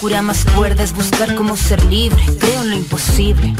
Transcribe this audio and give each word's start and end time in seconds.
Locura 0.00 0.22
más 0.22 0.46
cuerda 0.56 0.82
es 0.82 0.94
buscar 0.94 1.34
cómo 1.34 1.58
ser 1.58 1.84
libre. 1.84 2.24
Creo 2.38 2.62
en 2.62 2.70
lo 2.70 2.76
imposible. 2.76 3.52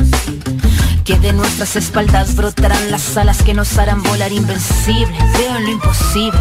Que 1.05 1.19
de 1.19 1.35
nuestras 1.35 1.77
espaldas 1.77 2.35
brotarán 2.35 2.91
las 2.91 3.15
alas 3.19 3.43
que 3.43 3.53
nos 3.53 3.77
harán 3.77 4.03
volar 4.03 4.33
invencible. 4.33 5.19
Creo 5.34 5.57
en 5.59 5.65
lo 5.65 5.71
imposible. 5.73 6.41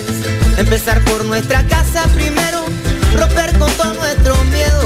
Empezar 0.61 1.03
por 1.05 1.25
nuestra 1.25 1.65
casa 1.65 2.03
primero, 2.13 2.63
romper 3.17 3.57
con 3.57 3.69
todo 3.73 3.95
nuestro 3.95 4.35
miedo, 4.45 4.81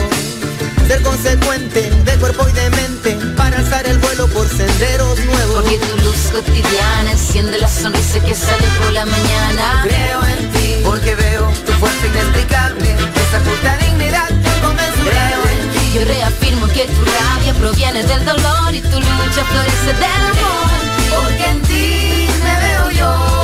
ser 0.87 1.01
consecuente 1.01 1.91
de 1.91 2.11
cuerpo 2.13 2.47
y 2.47 2.53
de 2.53 2.69
mente 2.69 3.17
para 3.35 3.57
alzar 3.57 3.85
el 3.85 3.97
vuelo 3.99 4.25
por 4.29 4.47
senderos 4.47 5.19
nuevos. 5.25 5.63
Porque 5.63 5.77
tu 5.77 5.97
luz 5.97 6.31
cotidiana 6.31 7.11
enciende 7.11 7.59
la 7.59 7.67
sonrisa 7.67 8.21
que 8.21 8.33
sale 8.33 8.65
por 8.79 8.93
la 8.93 9.05
mañana. 9.05 9.81
Creo 9.83 10.23
en 10.25 10.51
ti, 10.53 10.75
porque 10.81 11.13
veo 11.13 11.51
tu 11.65 11.73
fuerza 11.73 12.07
inexplicable, 12.07 12.91
esa 13.27 13.39
justa 13.43 13.77
dignidad 13.85 14.29
inconmensurable. 14.29 15.11
Creo 15.11 15.43
en 15.43 15.71
ti. 15.71 15.91
Yo 15.93 16.05
reafirmo 16.05 16.67
que 16.67 16.85
tu 16.85 17.03
rabia 17.03 17.53
proviene 17.59 18.01
del 18.01 18.23
dolor 18.23 18.73
y 18.73 18.79
tu 18.79 18.97
lucha 18.97 19.43
florece 19.51 19.93
del 19.93 20.21
amor. 20.31 20.71
Porque 21.11 21.45
en 21.45 21.61
ti 21.63 22.27
me 22.45 22.59
veo 22.61 22.91
yo. 22.91 23.34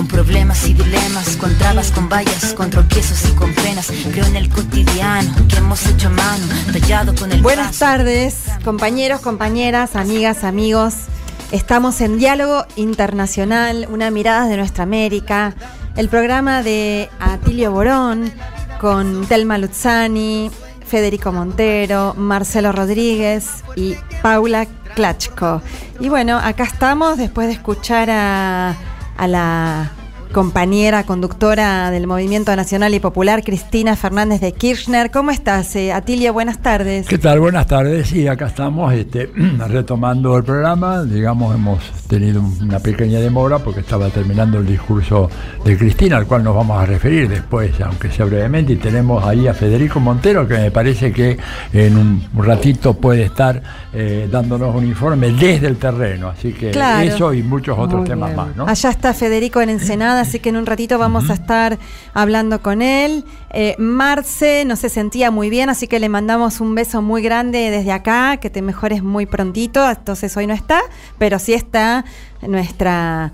Con 0.00 0.08
problemas 0.08 0.66
y 0.66 0.72
dilemas, 0.72 1.36
con 1.36 1.54
trabas, 1.58 1.90
con 1.90 2.08
vallas, 2.08 2.54
con 2.54 2.70
tropiezos 2.70 3.22
y 3.28 3.34
con 3.34 3.52
penas. 3.52 3.92
Creo 4.10 4.24
en 4.24 4.34
el 4.34 4.48
cotidiano 4.48 5.30
que 5.46 5.56
hemos 5.58 5.84
hecho 5.84 6.08
a 6.08 6.12
mano, 6.12 6.46
tallado 6.72 7.14
con 7.14 7.30
el 7.30 7.42
Buenas 7.42 7.78
brazo. 7.78 7.84
tardes, 7.84 8.44
compañeros, 8.64 9.20
compañeras, 9.20 9.96
amigas, 9.96 10.42
amigos. 10.42 10.94
Estamos 11.52 12.00
en 12.00 12.18
Diálogo 12.18 12.64
Internacional, 12.76 13.88
una 13.90 14.10
mirada 14.10 14.46
de 14.46 14.56
nuestra 14.56 14.84
América, 14.84 15.54
el 15.96 16.08
programa 16.08 16.62
de 16.62 17.10
Atilio 17.20 17.70
Borón 17.70 18.32
con 18.80 19.26
Telma 19.26 19.58
Luzzani, 19.58 20.50
Federico 20.86 21.30
Montero, 21.30 22.14
Marcelo 22.16 22.72
Rodríguez 22.72 23.48
y 23.76 23.96
Paula 24.22 24.64
Klachko. 24.94 25.60
Y 26.00 26.08
bueno, 26.08 26.38
acá 26.38 26.64
estamos 26.64 27.18
después 27.18 27.48
de 27.48 27.52
escuchar 27.52 28.08
a, 28.10 28.74
a 29.20 29.26
la 29.28 29.99
compañera 30.32 31.04
conductora 31.04 31.90
del 31.90 32.06
Movimiento 32.06 32.54
Nacional 32.54 32.94
y 32.94 33.00
Popular, 33.00 33.42
Cristina 33.42 33.96
Fernández 33.96 34.40
de 34.40 34.52
Kirchner. 34.52 35.10
¿Cómo 35.10 35.30
estás, 35.32 35.74
eh, 35.74 35.92
Atilio? 35.92 36.32
Buenas 36.32 36.58
tardes. 36.58 37.08
¿Qué 37.08 37.18
tal? 37.18 37.40
Buenas 37.40 37.66
tardes. 37.66 38.08
Sí, 38.08 38.28
acá 38.28 38.46
estamos 38.46 38.92
este, 38.94 39.28
retomando 39.68 40.36
el 40.36 40.44
programa. 40.44 41.02
Digamos, 41.02 41.54
hemos 41.54 41.80
tenido 42.06 42.42
una 42.60 42.78
pequeña 42.78 43.18
demora 43.18 43.58
porque 43.58 43.80
estaba 43.80 44.08
terminando 44.08 44.58
el 44.58 44.66
discurso 44.66 45.28
de 45.64 45.76
Cristina, 45.76 46.16
al 46.16 46.26
cual 46.26 46.44
nos 46.44 46.54
vamos 46.54 46.80
a 46.80 46.86
referir 46.86 47.28
después, 47.28 47.72
aunque 47.80 48.10
sea 48.10 48.24
brevemente. 48.26 48.74
Y 48.74 48.76
tenemos 48.76 49.24
ahí 49.24 49.48
a 49.48 49.54
Federico 49.54 49.98
Montero, 49.98 50.46
que 50.46 50.54
me 50.54 50.70
parece 50.70 51.12
que 51.12 51.38
en 51.72 51.96
un 51.96 52.22
ratito 52.36 52.94
puede 52.94 53.24
estar 53.24 53.60
eh, 53.92 54.28
dándonos 54.30 54.74
un 54.76 54.86
informe 54.86 55.32
desde 55.32 55.66
el 55.66 55.76
terreno. 55.76 56.28
Así 56.28 56.52
que 56.52 56.70
Claro. 56.70 57.02
eso 57.02 57.34
y 57.34 57.42
muchos 57.42 57.76
otros 57.76 58.00
Muy 58.02 58.08
temas 58.08 58.28
bien. 58.30 58.36
más, 58.36 58.56
¿no? 58.56 58.66
Allá 58.68 58.90
está 58.90 59.12
Federico 59.12 59.60
en 59.60 59.70
Ensenada, 59.70 60.19
así 60.20 60.38
que 60.38 60.50
en 60.50 60.56
un 60.56 60.66
ratito 60.66 60.98
vamos 60.98 61.30
a 61.30 61.34
estar 61.34 61.78
hablando 62.14 62.62
con 62.62 62.82
él. 62.82 63.24
Eh, 63.50 63.74
Marce 63.78 64.64
no 64.64 64.76
se 64.76 64.88
sentía 64.88 65.30
muy 65.30 65.50
bien, 65.50 65.68
así 65.68 65.88
que 65.88 65.98
le 65.98 66.08
mandamos 66.08 66.60
un 66.60 66.74
beso 66.74 67.02
muy 67.02 67.22
grande 67.22 67.70
desde 67.70 67.92
acá, 67.92 68.36
que 68.36 68.50
te 68.50 68.62
mejores 68.62 69.02
muy 69.02 69.26
prontito. 69.26 69.88
Entonces 69.88 70.36
hoy 70.36 70.46
no 70.46 70.54
está, 70.54 70.80
pero 71.18 71.38
sí 71.38 71.54
está 71.54 72.04
nuestra 72.42 73.32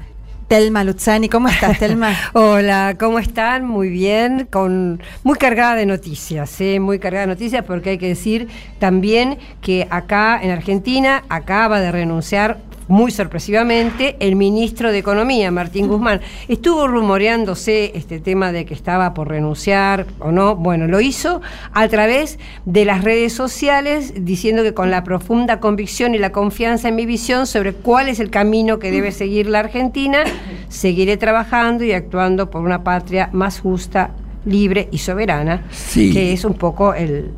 Telma 0.48 0.84
Luzzani. 0.84 1.28
¿Cómo 1.28 1.48
estás, 1.48 1.78
Telma? 1.78 2.14
Hola, 2.32 2.96
¿cómo 2.98 3.18
están? 3.18 3.66
Muy 3.66 3.88
bien, 3.88 4.46
con 4.50 5.02
muy 5.24 5.36
cargada 5.38 5.74
de 5.74 5.86
noticias, 5.86 6.60
¿eh? 6.60 6.78
muy 6.78 6.98
cargada 6.98 7.26
de 7.26 7.32
noticias 7.32 7.64
porque 7.64 7.90
hay 7.90 7.98
que 7.98 8.08
decir 8.08 8.48
también 8.78 9.38
que 9.60 9.88
acá 9.90 10.38
en 10.40 10.50
Argentina 10.50 11.24
acaba 11.28 11.80
de 11.80 11.90
renunciar 11.90 12.58
muy 12.88 13.10
sorpresivamente 13.10 14.16
el 14.20 14.36
ministro 14.36 14.92
de 14.92 14.98
Economía, 14.98 15.50
Martín 15.50 15.88
Guzmán. 15.88 16.20
Estuvo 16.48 16.86
rumoreándose 16.86 17.92
este 17.94 18.20
tema 18.20 18.52
de 18.52 18.64
que 18.64 18.74
estaba 18.74 19.12
por 19.14 19.28
renunciar 19.28 20.06
o 20.20 20.30
no. 20.30 20.56
Bueno, 20.56 20.86
lo 20.86 21.00
hizo 21.00 21.40
a 21.72 21.88
través 21.88 22.38
de 22.64 22.84
las 22.84 23.02
redes 23.02 23.32
sociales 23.32 24.14
diciendo 24.24 24.62
que 24.62 24.74
con 24.74 24.90
la 24.90 25.02
profunda 25.04 25.58
convicción 25.60 26.14
y 26.14 26.18
la 26.18 26.30
confianza 26.32 26.88
en 26.88 26.94
mi 26.96 27.06
visión 27.06 27.46
sobre 27.46 27.72
cuál 27.72 28.08
es 28.08 28.20
el 28.20 28.30
camino 28.30 28.78
que 28.78 28.90
debe 28.90 29.10
seguir 29.12 29.46
la 29.48 29.60
Argentina, 29.60 30.24
seguiré 30.68 31.16
trabajando 31.16 31.82
y 31.84 31.92
actuando 31.92 32.50
por 32.50 32.62
una 32.62 32.84
patria 32.84 33.30
más 33.32 33.60
justa, 33.60 34.10
libre 34.44 34.88
y 34.92 34.98
soberana, 34.98 35.64
Sí. 35.72 36.12
que 36.12 36.32
es 36.32 36.44
un 36.44 36.54
poco 36.54 36.94
el, 36.94 37.32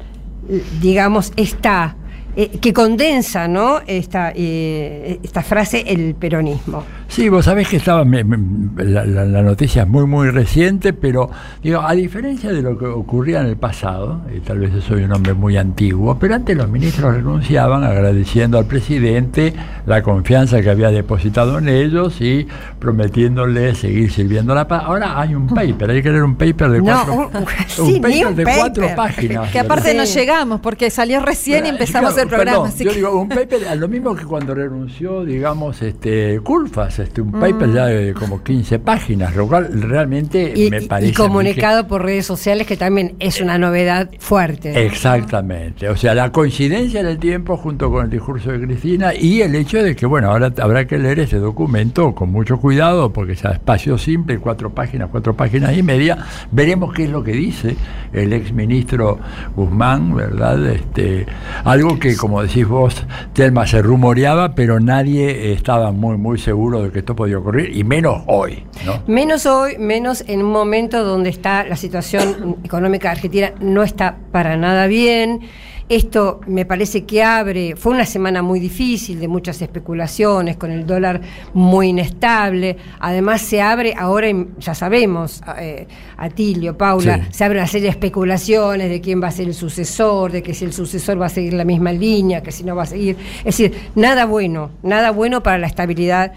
digamos, 0.80 1.32
esta 1.36 1.96
eh, 2.40 2.50
que 2.60 2.72
condensa, 2.72 3.48
¿no? 3.48 3.80
Esta, 3.84 4.32
eh, 4.34 5.18
esta 5.24 5.42
frase, 5.42 5.82
el 5.88 6.14
peronismo. 6.14 6.84
Sí, 7.08 7.28
vos 7.28 7.46
sabés 7.46 7.66
que 7.68 7.78
estaba, 7.78 8.04
me- 8.04 8.22
me- 8.22 8.84
la, 8.84 9.04
la- 9.04 9.24
la 9.24 9.42
noticia 9.42 9.82
es 9.82 9.88
muy, 9.88 10.06
muy 10.06 10.30
reciente, 10.30 10.92
pero 10.92 11.28
digo, 11.62 11.80
a 11.80 11.94
diferencia 11.94 12.52
de 12.52 12.62
lo 12.62 12.78
que 12.78 12.84
ocurría 12.86 13.40
en 13.40 13.46
el 13.46 13.56
pasado, 13.56 14.20
y 14.36 14.38
tal 14.40 14.58
vez 14.60 14.72
yo 14.72 14.80
soy 14.80 15.02
un 15.02 15.12
hombre 15.12 15.34
muy 15.34 15.56
antiguo, 15.56 16.16
pero 16.20 16.36
antes 16.36 16.56
los 16.56 16.68
ministros 16.68 17.14
renunciaban 17.14 17.82
agradeciendo 17.82 18.56
al 18.58 18.66
presidente 18.66 19.52
la 19.86 20.02
confianza 20.02 20.60
que 20.62 20.70
había 20.70 20.90
depositado 20.90 21.58
en 21.58 21.68
ellos 21.68 22.20
y 22.20 22.46
prometiéndole 22.78 23.74
seguir 23.74 24.10
sirviendo 24.12 24.54
la 24.54 24.66
paz. 24.68 24.82
Ahora 24.84 25.20
hay 25.20 25.34
un 25.34 25.46
paper, 25.48 25.90
hay 25.90 26.02
que 26.02 26.10
leer 26.10 26.22
un 26.22 26.36
paper 26.36 26.70
de 26.70 26.78
No, 26.78 26.84
cuatro, 26.84 27.14
un- 27.14 27.36
un 27.36 27.46
sí, 27.68 27.82
ni 27.94 28.00
paper 28.00 28.26
un 28.26 28.36
de 28.36 28.44
paper. 28.44 28.60
cuatro 28.60 28.88
páginas. 28.96 29.50
Que 29.50 29.58
aparte 29.58 29.94
no 29.94 30.04
llegamos, 30.04 30.60
porque 30.60 30.90
salió 30.90 31.20
recién 31.20 31.66
y 31.66 31.70
empezamos 31.70 32.14
claro, 32.14 32.27
el 32.27 32.27
programa. 32.28 32.62
perdón, 32.64 32.78
yo 32.78 32.90
que- 32.90 32.96
digo, 32.96 33.20
un 33.20 33.28
paper, 33.28 33.76
lo 33.76 33.88
mismo 33.88 34.14
que 34.14 34.24
cuando 34.24 34.54
renunció, 34.54 35.24
digamos, 35.24 35.82
este 35.82 36.40
Culfas, 36.40 36.98
este, 36.98 37.20
un 37.20 37.32
paper 37.32 37.68
Mm. 37.68 37.74
ya 37.74 37.86
de 37.86 38.14
como 38.14 38.42
15 38.42 38.78
páginas, 38.78 39.34
lo 39.36 39.46
cual 39.48 39.68
realmente 39.82 40.52
Y, 40.54 40.70
me 40.70 40.82
parece. 40.82 41.10
y 41.10 41.14
comunicado 41.14 41.86
por 41.88 42.02
redes 42.04 42.26
sociales, 42.26 42.66
que 42.66 42.76
también 42.76 43.14
es 43.18 43.40
una 43.40 43.58
novedad 43.58 44.10
fuerte. 44.18 44.86
Exactamente. 44.86 45.88
O 45.88 45.96
sea, 45.96 46.14
la 46.14 46.30
coincidencia 46.30 47.00
en 47.00 47.06
el 47.06 47.18
tiempo 47.18 47.56
junto 47.56 47.90
con 47.90 48.04
el 48.04 48.10
discurso 48.10 48.52
de 48.52 48.60
Cristina 48.60 49.14
y 49.14 49.42
el 49.42 49.54
hecho 49.54 49.82
de 49.82 49.96
que, 49.96 50.06
bueno, 50.06 50.30
ahora 50.30 50.52
habrá 50.60 50.86
que 50.86 50.98
leer 50.98 51.20
ese 51.20 51.38
documento 51.38 52.14
con 52.14 52.30
mucho 52.30 52.58
cuidado, 52.58 53.12
porque 53.12 53.34
ya 53.34 53.50
espacio 53.50 53.96
simple, 53.98 54.38
cuatro 54.38 54.70
páginas, 54.70 55.08
cuatro 55.10 55.34
páginas 55.34 55.76
y 55.76 55.82
media. 55.82 56.18
Veremos 56.50 56.92
qué 56.92 57.04
es 57.04 57.10
lo 57.10 57.22
que 57.24 57.32
dice 57.32 57.76
el 58.12 58.32
ex 58.32 58.52
ministro 58.52 59.18
Guzmán, 59.56 60.14
¿verdad? 60.14 60.64
Este, 60.66 61.26
algo 61.64 61.98
que, 61.98 62.16
como 62.18 62.42
decís 62.42 62.66
vos, 62.66 63.04
Telma, 63.32 63.66
se 63.66 63.80
rumoreaba, 63.80 64.54
pero 64.54 64.80
nadie 64.80 65.52
estaba 65.52 65.92
muy, 65.92 66.16
muy 66.16 66.38
seguro 66.38 66.82
de 66.82 66.90
que 66.90 66.98
esto 66.98 67.16
podía 67.16 67.38
ocurrir, 67.38 67.76
y 67.76 67.84
menos 67.84 68.22
hoy, 68.26 68.64
¿no? 68.84 69.02
Menos 69.06 69.46
hoy, 69.46 69.78
menos 69.78 70.24
en 70.26 70.42
un 70.42 70.52
momento 70.52 71.04
donde 71.04 71.30
está 71.30 71.64
la 71.64 71.76
situación 71.76 72.56
económica 72.64 73.10
argentina 73.10 73.52
no 73.60 73.82
está 73.82 74.16
para 74.32 74.56
nada 74.56 74.86
bien 74.86 75.40
Esto 75.88 76.40
me 76.46 76.66
parece 76.66 77.04
que 77.04 77.22
abre, 77.22 77.74
fue 77.74 77.94
una 77.94 78.04
semana 78.04 78.42
muy 78.42 78.60
difícil, 78.60 79.18
de 79.20 79.26
muchas 79.26 79.62
especulaciones, 79.62 80.58
con 80.58 80.70
el 80.70 80.86
dólar 80.86 81.22
muy 81.54 81.88
inestable. 81.88 82.76
Además 83.00 83.40
se 83.40 83.62
abre, 83.62 83.94
ahora 83.96 84.28
ya 84.58 84.74
sabemos, 84.74 85.42
eh, 85.58 85.86
Atilio, 86.18 86.76
Paula, 86.76 87.28
se 87.30 87.42
abre 87.42 87.58
una 87.58 87.66
serie 87.66 87.84
de 87.84 87.92
especulaciones 87.92 88.90
de 88.90 89.00
quién 89.00 89.22
va 89.22 89.28
a 89.28 89.30
ser 89.30 89.48
el 89.48 89.54
sucesor, 89.54 90.30
de 90.30 90.42
que 90.42 90.52
si 90.52 90.66
el 90.66 90.74
sucesor 90.74 91.18
va 91.18 91.26
a 91.26 91.30
seguir 91.30 91.54
la 91.54 91.64
misma 91.64 91.90
línea, 91.90 92.42
que 92.42 92.52
si 92.52 92.64
no 92.64 92.76
va 92.76 92.82
a 92.82 92.86
seguir. 92.86 93.16
Es 93.38 93.56
decir, 93.56 93.72
nada 93.94 94.26
bueno, 94.26 94.70
nada 94.82 95.10
bueno 95.10 95.42
para 95.42 95.56
la 95.56 95.68
estabilidad, 95.68 96.34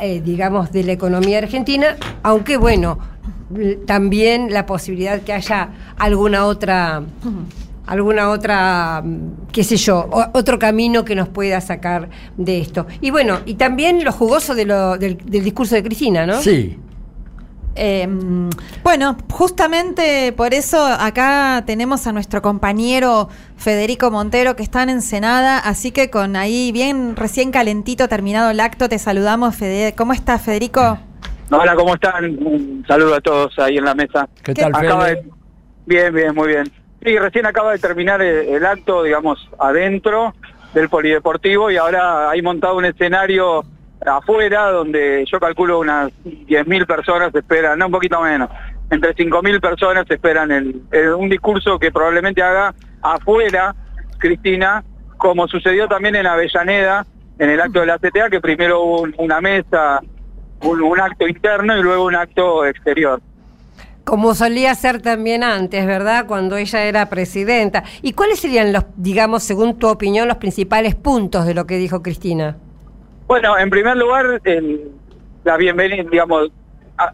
eh, 0.00 0.22
digamos, 0.24 0.72
de 0.72 0.82
la 0.82 0.92
economía 0.92 1.38
argentina, 1.38 1.96
aunque 2.22 2.56
bueno, 2.56 2.98
también 3.86 4.50
la 4.50 4.64
posibilidad 4.64 5.20
que 5.20 5.34
haya 5.34 5.68
alguna 5.98 6.46
otra 6.46 7.02
alguna 7.86 8.30
otra, 8.30 9.02
qué 9.52 9.64
sé 9.64 9.76
yo, 9.76 10.08
otro 10.32 10.58
camino 10.58 11.04
que 11.04 11.14
nos 11.14 11.28
pueda 11.28 11.60
sacar 11.60 12.08
de 12.36 12.60
esto. 12.60 12.86
Y 13.00 13.10
bueno, 13.10 13.40
y 13.44 13.54
también 13.54 14.04
lo 14.04 14.12
jugoso 14.12 14.54
de 14.54 14.64
lo, 14.64 14.96
del, 14.96 15.18
discurso 15.18 15.74
de 15.74 15.82
Cristina, 15.82 16.26
¿no? 16.26 16.40
Sí. 16.40 16.78
Em, 17.76 18.50
bueno, 18.84 19.16
justamente 19.32 20.32
por 20.32 20.54
eso 20.54 20.86
acá 20.86 21.64
tenemos 21.66 22.06
a 22.06 22.12
nuestro 22.12 22.40
compañero 22.40 23.28
Federico 23.56 24.12
Montero 24.12 24.54
que 24.54 24.62
está 24.62 24.84
en 24.84 24.90
Ensenada, 24.90 25.58
así 25.58 25.90
que 25.90 26.08
con 26.08 26.36
ahí 26.36 26.70
bien 26.70 27.16
recién 27.16 27.50
calentito 27.50 28.06
terminado 28.08 28.50
el 28.50 28.60
acto, 28.60 28.88
te 28.88 28.98
saludamos. 29.00 29.56
Fede 29.56 29.92
¿Cómo 29.96 30.12
estás, 30.12 30.40
Federico? 30.40 30.98
Hola, 31.50 31.74
¿cómo 31.74 31.94
están? 31.94 32.24
Un 32.24 32.84
saludo 32.86 33.16
a 33.16 33.20
todos 33.20 33.58
ahí 33.58 33.76
en 33.76 33.84
la 33.84 33.94
mesa. 33.94 34.28
¿Qué, 34.42 34.54
tal, 34.54 34.72
Fede? 34.74 35.24
Bien, 35.86 36.14
bien, 36.14 36.34
muy 36.34 36.48
bien. 36.48 36.83
Sí, 37.04 37.18
recién 37.18 37.44
acaba 37.44 37.72
de 37.72 37.78
terminar 37.78 38.22
el, 38.22 38.64
acto, 38.64 39.02
digamos, 39.02 39.46
adentro 39.58 40.34
del 40.72 40.88
polideportivo 40.88 41.70
y 41.70 41.76
ahora 41.76 42.30
hay 42.30 42.40
montado 42.40 42.78
un 42.78 42.86
escenario 42.86 43.62
afuera 44.00 44.70
donde 44.70 45.24
yo 45.30 45.38
calculo 45.38 45.80
unas 45.80 46.10
10.000 46.24 46.86
personas 46.86 47.34
esperan, 47.34 47.78
no 47.78 47.86
un 47.86 47.92
poquito 47.92 48.22
menos, 48.22 48.48
entre 48.90 49.14
5.000 49.14 49.60
personas 49.60 50.10
esperan 50.10 50.50
el, 50.50 50.82
un 51.14 51.28
discurso 51.28 51.78
que 51.78 51.92
probablemente 51.92 52.42
haga 52.42 52.74
afuera 53.02 53.74
Cristina, 54.16 54.82
como 55.18 55.46
sucedió 55.46 55.86
también 55.86 56.16
en 56.16 56.26
Avellaneda, 56.26 57.04
en 57.38 57.50
el 57.50 57.60
acto 57.60 57.80
de 57.80 57.86
la 57.86 57.98
CTA, 57.98 58.30
que 58.30 58.40
primero 58.40 58.80
hubo 58.80 59.06
una 59.18 59.42
mesa, 59.42 60.00
un 60.62 61.00
acto 61.00 61.28
interno 61.28 61.76
y 61.76 61.82
luego 61.82 62.06
un 62.06 62.14
acto 62.14 62.64
exterior. 62.64 63.20
Como 64.04 64.34
solía 64.34 64.74
ser 64.74 65.00
también 65.00 65.42
antes, 65.42 65.86
¿verdad? 65.86 66.26
Cuando 66.26 66.56
ella 66.56 66.84
era 66.84 67.08
presidenta. 67.08 67.84
¿Y 68.02 68.12
cuáles 68.12 68.40
serían 68.40 68.72
los, 68.72 68.84
digamos, 68.96 69.42
según 69.42 69.78
tu 69.78 69.88
opinión, 69.88 70.28
los 70.28 70.36
principales 70.36 70.94
puntos 70.94 71.46
de 71.46 71.54
lo 71.54 71.66
que 71.66 71.78
dijo 71.78 72.02
Cristina? 72.02 72.58
Bueno, 73.26 73.58
en 73.58 73.70
primer 73.70 73.96
lugar, 73.96 74.42
la 75.44 75.56
bienvenida, 75.56 76.04
digamos, 76.10 76.50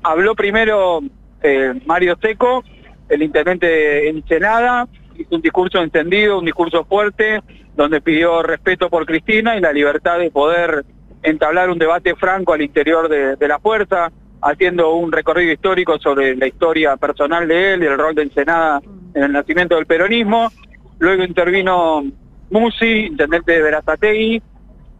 habló 0.03 0.35
primero 0.35 1.01
eh, 1.43 1.81
Mario 1.87 2.17
Seco, 2.21 2.65
el 3.09 3.23
intendente 3.23 4.09
en 4.09 4.27
Senada, 4.27 4.89
hizo 5.17 5.37
un 5.37 5.43
discurso 5.43 5.81
encendido, 5.81 6.39
un 6.39 6.45
discurso 6.45 6.85
fuerte, 6.85 7.41
donde 7.77 8.01
pidió 8.01 8.43
respeto 8.43 8.91
por 8.91 9.07
Cristina 9.07 9.57
y 9.57 9.61
la 9.61 9.73
libertad 9.73 10.19
de 10.19 10.31
poder 10.31 10.85
entablar 11.23 11.71
un 11.71 11.79
debate 11.79 12.15
franco 12.17 12.53
al 12.53 12.63
interior 12.63 13.09
de, 13.09 13.37
de 13.37 13.49
la 13.49 13.59
fuerza 13.59 14.11
haciendo 14.43 14.95
un 14.95 15.13
recorrido 15.13 15.53
histórico 15.53 15.99
sobre 15.99 16.37
la 16.37 16.47
historia 16.47 16.97
personal 16.97 17.47
de 17.47 17.75
él 17.75 17.83
y 17.83 17.87
el 17.87 17.99
rol 17.99 18.15
de 18.15 18.23
Ensenada 18.23 18.81
en 19.15 19.23
el 19.23 19.33
nacimiento 19.33 19.77
del 19.77 19.87
peronismo. 19.87 20.51
Luego 20.99 21.25
intervino 21.25 22.03
Musi, 22.51 23.07
intendente 23.07 23.53
de 23.53 23.63
Verazategui, 23.63 24.43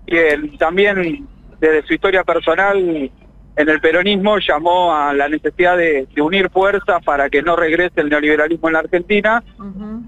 que 0.07 0.51
también 0.59 1.27
desde 1.61 1.87
su 1.87 1.95
historia 1.95 2.25
personal 2.25 3.11
en 3.57 3.69
el 3.69 3.81
peronismo 3.81 4.39
llamó 4.39 4.95
a 4.95 5.13
la 5.13 5.29
necesidad 5.29 5.77
de, 5.77 6.09
unir 6.19 6.51
fuerzas 6.51 7.03
para 7.05 7.29
que 7.29 7.43
no 7.43 7.57
regrese 7.57 8.01
el 8.01 8.09
neoliberalismo 8.09 8.69
en 8.69 8.73
la 8.73 8.79
Argentina. 8.81 9.43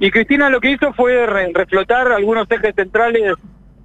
Y 0.01 0.11
Cristina 0.11 0.49
lo 0.49 0.61
que 0.61 0.71
hizo 0.71 0.93
fue 0.95 1.27
reflotar 1.27 2.11
algunos 2.13 2.51
ejes 2.51 2.75
centrales 2.75 3.35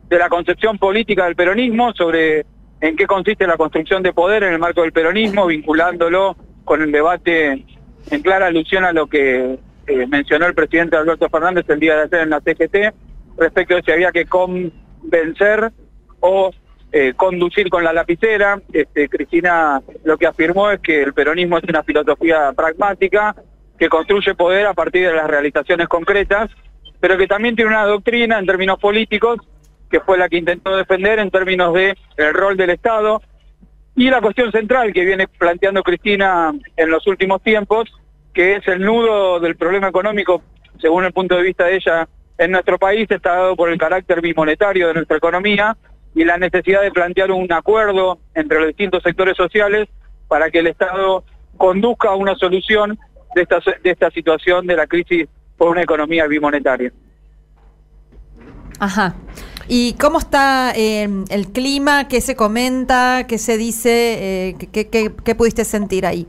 de 0.10 0.18
la 0.18 0.30
concepción 0.30 0.78
política 0.78 1.26
del 1.26 1.36
peronismo 1.36 1.92
sobre 1.94 2.46
en 2.82 2.96
qué 2.96 3.08
consiste 3.08 3.48
la 3.48 3.58
construcción 3.58 4.04
de 4.04 4.14
poder 4.14 4.44
en 4.44 4.54
el 4.54 4.60
marco 4.60 4.82
del 4.82 4.92
peronismo, 4.92 5.48
vinculándolo 5.48 6.36
con 6.64 6.82
el 6.82 6.92
debate 6.92 7.66
en 8.12 8.22
clara 8.22 8.48
alusión 8.48 8.86
a 8.86 8.94
lo 8.94 9.08
que 9.08 9.58
eh, 9.88 10.08
mencionó 10.08 10.46
el 10.46 10.54
presidente 10.54 10.96
Alberto 10.96 11.30
Fernández 11.30 11.66
el 11.70 11.80
día 11.80 11.96
de 11.96 12.04
ayer 12.04 12.20
en 12.22 12.30
la 12.30 12.42
CGT, 12.42 12.94
respecto 13.38 13.76
de 13.76 13.82
si 13.84 13.92
había 13.92 14.12
que 14.12 14.26
convencer 14.26 15.72
o 16.20 16.52
eh, 16.92 17.14
conducir 17.16 17.70
con 17.70 17.84
la 17.84 17.94
lapicera. 17.94 18.62
Este, 18.72 19.10
Cristina 19.10 19.82
lo 20.04 20.18
que 20.18 20.28
afirmó 20.28 20.70
es 20.72 20.80
que 20.80 21.04
el 21.04 21.14
peronismo 21.14 21.58
es 21.58 21.64
una 21.64 21.84
filosofía 21.84 22.52
pragmática 22.54 23.36
que 23.78 23.90
construye 23.90 24.36
poder 24.36 24.66
a 24.68 24.74
partir 24.74 25.08
de 25.08 25.14
las 25.14 25.28
realizaciones 25.28 25.88
concretas, 25.88 26.50
pero 27.00 27.18
que 27.18 27.28
también 27.28 27.56
tiene 27.56 27.70
una 27.70 27.86
doctrina 27.86 28.40
en 28.40 28.46
términos 28.46 28.80
políticos 28.80 29.40
que 29.90 30.00
fue 30.02 30.18
la 30.18 30.30
que 30.30 30.38
intentó 30.38 30.76
defender 30.76 31.20
en 31.20 31.32
términos 31.32 31.74
de 31.74 31.96
el 32.18 32.34
rol 32.34 32.58
del 32.58 32.72
Estado 32.72 33.22
y 33.96 34.10
la 34.10 34.22
cuestión 34.22 34.52
central 34.52 34.94
que 34.94 35.06
viene 35.06 35.28
planteando 35.28 35.82
Cristina 35.82 36.54
en 36.76 36.90
los 36.90 37.08
últimos 37.08 37.42
tiempos, 37.42 37.90
que 38.34 38.58
es 38.58 38.68
el 38.68 38.82
nudo 38.82 39.40
del 39.40 39.56
problema 39.56 39.88
económico, 39.88 40.44
según 40.80 41.06
el 41.06 41.14
punto 41.14 41.36
de 41.36 41.44
vista 41.44 41.66
de 41.66 41.78
ella, 41.78 42.08
en 42.38 42.52
nuestro 42.52 42.78
país 42.78 43.10
está 43.10 43.32
dado 43.32 43.56
por 43.56 43.70
el 43.70 43.80
carácter 43.80 44.22
bimonetario 44.22 44.90
de 44.90 44.94
nuestra 44.94 45.18
economía 45.18 45.76
y 46.14 46.24
la 46.24 46.38
necesidad 46.38 46.84
de 46.84 46.92
plantear 46.92 47.32
un 47.32 47.52
acuerdo 47.52 48.20
entre 48.36 48.60
los 48.60 48.68
distintos 48.68 49.02
sectores 49.02 49.36
sociales 49.36 49.88
para 50.28 50.52
que 50.52 50.60
el 50.60 50.68
Estado 50.68 51.24
conduzca 51.58 52.10
a 52.10 52.16
una 52.16 52.36
solución 52.36 53.00
de 53.34 53.42
esta, 53.42 53.60
de 53.84 53.90
esta 53.90 54.12
situación 54.12 54.68
de 54.68 54.76
la 54.76 54.86
crisis 54.86 55.28
por 55.58 55.70
una 55.70 55.82
economía 55.82 56.28
bimonetaria. 56.28 56.92
Ajá. 58.80 59.16
¿Y 59.70 59.94
cómo 59.94 60.20
está 60.20 60.72
em, 60.74 61.26
el 61.30 61.48
clima? 61.48 62.08
¿Qué 62.08 62.22
se 62.22 62.36
comenta? 62.36 63.26
¿Qué 63.28 63.38
se 63.38 63.58
dice? 63.58 64.50
Eh, 64.50 64.56
¿qué, 64.72 65.36
pudiste 65.36 65.66
sentir 65.66 66.06
ahí? 66.06 66.26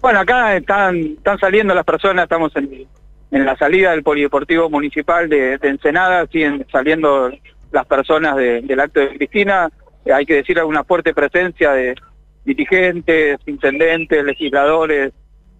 Bueno, 0.00 0.20
acá 0.20 0.56
están, 0.56 1.18
saliendo 1.40 1.74
las 1.74 1.84
personas, 1.84 2.24
estamos 2.24 2.52
en, 2.54 2.86
la 3.30 3.56
salida 3.56 3.90
del 3.90 4.04
Polideportivo 4.04 4.70
Municipal 4.70 5.28
de, 5.28 5.58
Ensenada, 5.62 6.26
siguen 6.28 6.64
saliendo 6.70 7.30
las 7.72 7.86
personas 7.86 8.36
del 8.36 8.80
acto 8.80 9.00
de 9.00 9.16
Cristina. 9.16 9.68
hay 10.12 10.24
que 10.24 10.34
decir, 10.34 10.58
hay 10.58 10.64
una 10.64 10.84
fuerte 10.84 11.12
presencia 11.12 11.72
de 11.72 11.96
dirigentes, 12.44 13.38
intendentes, 13.46 14.24
legisladores, 14.24 15.12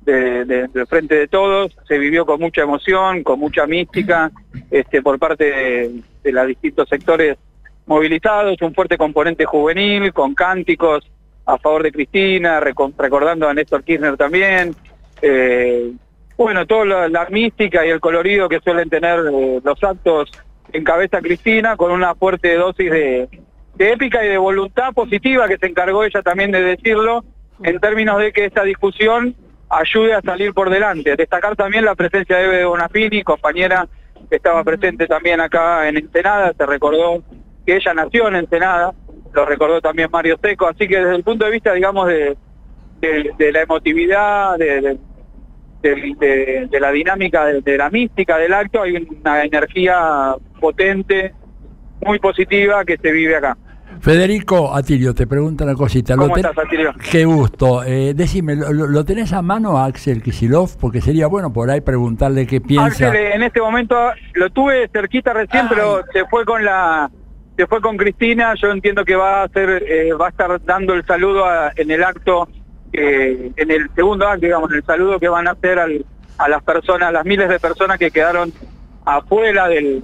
del 0.06 0.86
Frente 0.88 1.16
de 1.16 1.26
Todos, 1.26 1.76
se 1.88 1.98
vivió 1.98 2.24
con 2.24 2.38
mucha 2.38 2.62
emoción, 2.62 3.24
con 3.24 3.40
mucha 3.40 3.66
mística, 3.66 4.30
este, 4.70 5.02
por 5.02 5.18
parte 5.18 5.44
de, 5.44 6.00
los 6.32 6.46
distintos 6.46 6.88
sectores 6.88 7.36
movilizados, 7.86 8.60
un 8.62 8.74
fuerte 8.74 8.98
componente 8.98 9.44
juvenil, 9.44 10.12
con 10.12 10.34
cánticos 10.34 11.08
a 11.46 11.58
favor 11.58 11.84
de 11.84 11.92
Cristina, 11.92 12.60
recordando 12.60 13.48
a 13.48 13.54
Néstor 13.54 13.84
Kirchner 13.84 14.16
también. 14.16 14.74
Eh, 15.22 15.92
bueno, 16.36 16.66
toda 16.66 17.08
la, 17.08 17.26
mística 17.30 17.86
y 17.86 17.90
el 17.90 18.00
colorido 18.00 18.48
que 18.48 18.60
suelen 18.60 18.90
tener 18.90 19.20
eh, 19.32 19.60
los 19.64 19.82
actos 19.82 20.30
en 20.72 20.84
cabeza 20.84 21.22
Cristina, 21.22 21.76
con 21.76 21.92
una 21.92 22.14
fuerte 22.14 22.54
dosis 22.56 22.90
de, 22.90 23.28
de 23.76 23.92
épica 23.92 24.24
y 24.24 24.28
de 24.28 24.38
voluntad 24.38 24.92
positiva 24.92 25.48
que 25.48 25.58
se 25.58 25.66
encargó 25.66 26.04
ella 26.04 26.22
también 26.22 26.50
de 26.50 26.60
decirlo, 26.60 27.24
en 27.62 27.78
términos 27.78 28.18
de 28.18 28.32
que 28.32 28.44
esta 28.44 28.64
discusión 28.64 29.34
ayude 29.68 30.14
a 30.14 30.20
salir 30.20 30.52
por 30.52 30.70
delante. 30.70 31.16
Destacar 31.16 31.56
también 31.56 31.84
la 31.84 31.94
presencia 31.94 32.36
de 32.36 32.44
Eve 32.44 32.64
Bonafini, 32.64 33.22
compañera 33.22 33.88
que 34.28 34.36
estaba 34.36 34.64
presente 34.64 35.06
también 35.06 35.40
acá 35.40 35.88
en 35.88 35.98
Ensenada, 35.98 36.52
se 36.56 36.66
recordó 36.66 37.22
que 37.64 37.76
ella 37.76 37.94
nació 37.94 38.28
en 38.28 38.36
Ensenada, 38.36 38.92
lo 39.32 39.44
recordó 39.44 39.80
también 39.80 40.08
Mario 40.10 40.38
Seco, 40.42 40.66
así 40.66 40.88
que 40.88 40.98
desde 40.98 41.16
el 41.16 41.24
punto 41.24 41.44
de 41.44 41.50
vista, 41.50 41.72
digamos, 41.72 42.08
de, 42.08 42.36
de, 43.00 43.52
la 43.52 43.62
emotividad, 43.62 44.56
de, 44.56 44.98
de, 45.82 46.80
la 46.80 46.90
dinámica, 46.90 47.44
de, 47.44 47.76
la 47.76 47.90
mística 47.90 48.38
del 48.38 48.54
acto, 48.54 48.82
hay 48.82 48.96
una 48.96 49.44
energía 49.44 50.34
potente, 50.60 51.34
muy 52.00 52.18
positiva 52.18 52.84
que 52.84 52.96
se 52.96 53.12
vive 53.12 53.36
acá. 53.36 53.56
Federico 54.00 54.74
Atilio, 54.74 55.14
te 55.14 55.26
pregunta 55.26 55.64
una 55.64 55.74
cosita. 55.74 56.16
¿Cómo 56.16 56.36
estás, 56.36 56.56
Atilio? 56.56 56.92
Qué 57.10 57.24
gusto. 57.24 57.82
Eh, 57.84 58.14
decime, 58.14 58.56
¿lo, 58.56 59.04
tenés 59.04 59.32
a 59.32 59.42
mano 59.42 59.78
a 59.78 59.86
Axel 59.86 60.22
Kisilov? 60.22 60.76
Porque 60.78 61.00
sería 61.00 61.26
bueno 61.26 61.52
por 61.52 61.70
ahí 61.70 61.80
preguntarle 61.80 62.46
qué 62.46 62.60
piensa. 62.60 63.08
Axel, 63.08 63.16
en 63.16 63.42
este 63.42 63.60
momento 63.60 63.96
lo 64.34 64.50
tuve 64.50 64.88
cerquita 64.92 65.32
recién, 65.32 65.68
pero 65.68 66.02
se 66.12 66.24
fue 66.26 66.44
con 66.44 66.64
la 66.64 67.10
se 67.56 67.66
fue 67.66 67.80
con 67.80 67.96
Cristina. 67.96 68.54
Yo 68.60 68.70
entiendo 68.70 69.04
que 69.04 69.16
va 69.16 69.40
a 69.40 69.44
hacer, 69.44 69.82
eh, 69.88 70.12
va 70.12 70.26
a 70.26 70.30
estar 70.30 70.64
dando 70.64 70.94
el 70.94 71.04
saludo 71.06 71.44
en 71.74 71.90
el 71.90 72.04
acto, 72.04 72.48
en 72.92 73.70
el 73.70 73.90
segundo 73.94 74.26
acto, 74.26 74.46
digamos, 74.46 74.72
el 74.72 74.84
saludo 74.84 75.18
que 75.18 75.28
van 75.28 75.48
a 75.48 75.52
hacer 75.52 75.78
a 75.78 76.48
las 76.48 76.62
personas, 76.62 77.12
las 77.12 77.24
miles 77.24 77.48
de 77.48 77.58
personas 77.58 77.98
que 77.98 78.10
quedaron 78.10 78.52
afuera 79.06 79.68
del, 79.68 80.02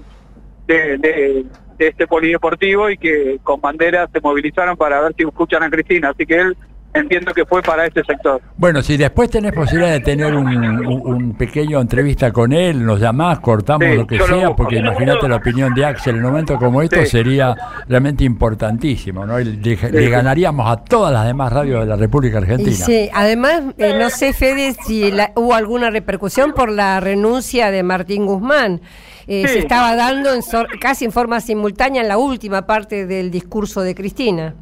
de, 0.66 0.99
de, 0.99 1.44
este 1.88 2.06
polideportivo 2.06 2.90
y 2.90 2.98
que 2.98 3.38
con 3.42 3.60
banderas 3.60 4.10
se 4.12 4.20
movilizaron 4.20 4.76
para 4.76 5.00
ver 5.00 5.14
si 5.16 5.24
escuchan 5.24 5.62
a 5.62 5.70
Cristina. 5.70 6.10
Así 6.10 6.26
que 6.26 6.34
él 6.34 6.56
entiendo 6.94 7.32
que 7.32 7.44
fue 7.46 7.62
para 7.62 7.87
este 7.87 8.02
sector. 8.04 8.40
Bueno, 8.56 8.82
si 8.82 8.96
después 8.96 9.30
tenés 9.30 9.52
posibilidad 9.52 9.92
de 9.92 10.00
tener 10.00 10.34
un, 10.34 10.46
un- 10.46 11.02
un 11.06 11.34
pequeño 11.37 11.80
entrevista 11.80 12.30
con 12.32 12.52
él, 12.52 12.84
nos 12.84 13.00
llamás, 13.00 13.40
cortamos 13.40 13.87
Sí, 13.88 13.94
lo 13.96 14.06
que 14.06 14.16
lo 14.18 14.26
sea, 14.26 14.50
porque 14.56 14.76
imagínate 14.76 15.28
la 15.28 15.37
opinión 15.37 15.72
de 15.75 15.84
Axel 15.87 16.16
en 16.16 16.25
un 16.25 16.30
momento 16.30 16.56
como 16.58 16.82
esto 16.82 17.00
Sí. 17.02 17.06
sería 17.06 17.54
realmente 17.88 18.25
importantísimo, 18.25 19.25
¿no? 19.26 19.38
Le, 19.38 19.44
le 19.54 20.11
ganaríamos 20.11 20.70
a 20.70 20.76
todas 20.76 21.12
las 21.12 21.26
demás 21.26 21.52
radios 21.52 21.80
de 21.80 21.87
la 21.87 21.96
República 21.96 22.38
Y 22.38 22.42
Argentina. 22.42 22.76
sí, 22.76 23.08
además, 23.12 23.62
eh, 23.78 23.94
no 23.99 24.11
sé, 24.11 24.32
Fede, 24.32 24.75
si 24.87 25.11
la- 25.11 25.32
hubo 25.37 25.54
alguna 25.54 25.90
repercusión 25.90 26.52
por 26.52 26.70
la 26.70 27.00
renuncia 27.00 27.70
de 27.70 27.82
Martín 27.82 28.26
Guzmán. 28.26 28.80
Eh, 29.26 29.44
Sí. 29.46 29.52
Se 29.54 29.58
estaba 29.61 29.94
dando 29.96 30.32
en 30.34 30.42
sor- 30.42 30.68
casi 30.80 31.04
en 31.04 31.12
forma 31.12 31.40
simultánea 31.40 32.02
en 32.02 32.08
la 32.08 32.18
última 32.18 32.66
parte 32.66 33.06
del 33.06 33.30
discurso 33.30 33.80
de 33.80 33.94
Cristina. 33.94 34.54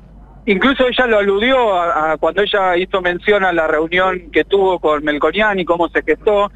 Incluso 0.46 0.86
ella 0.88 1.06
lo 1.06 1.18
aludió 1.18 1.74
a, 1.74 2.16
cuando 2.18 2.42
ella 2.42 2.76
hizo 2.76 3.00
mención 3.02 3.44
a 3.44 3.52
la 3.52 3.66
reunión 3.66 4.30
que 4.30 4.44
tuvo 4.44 4.78
con 4.78 5.04
Melconian 5.04 5.58
y 5.58 5.64
cómo 5.64 5.88
se 5.88 6.02
gestó. 6.02 6.50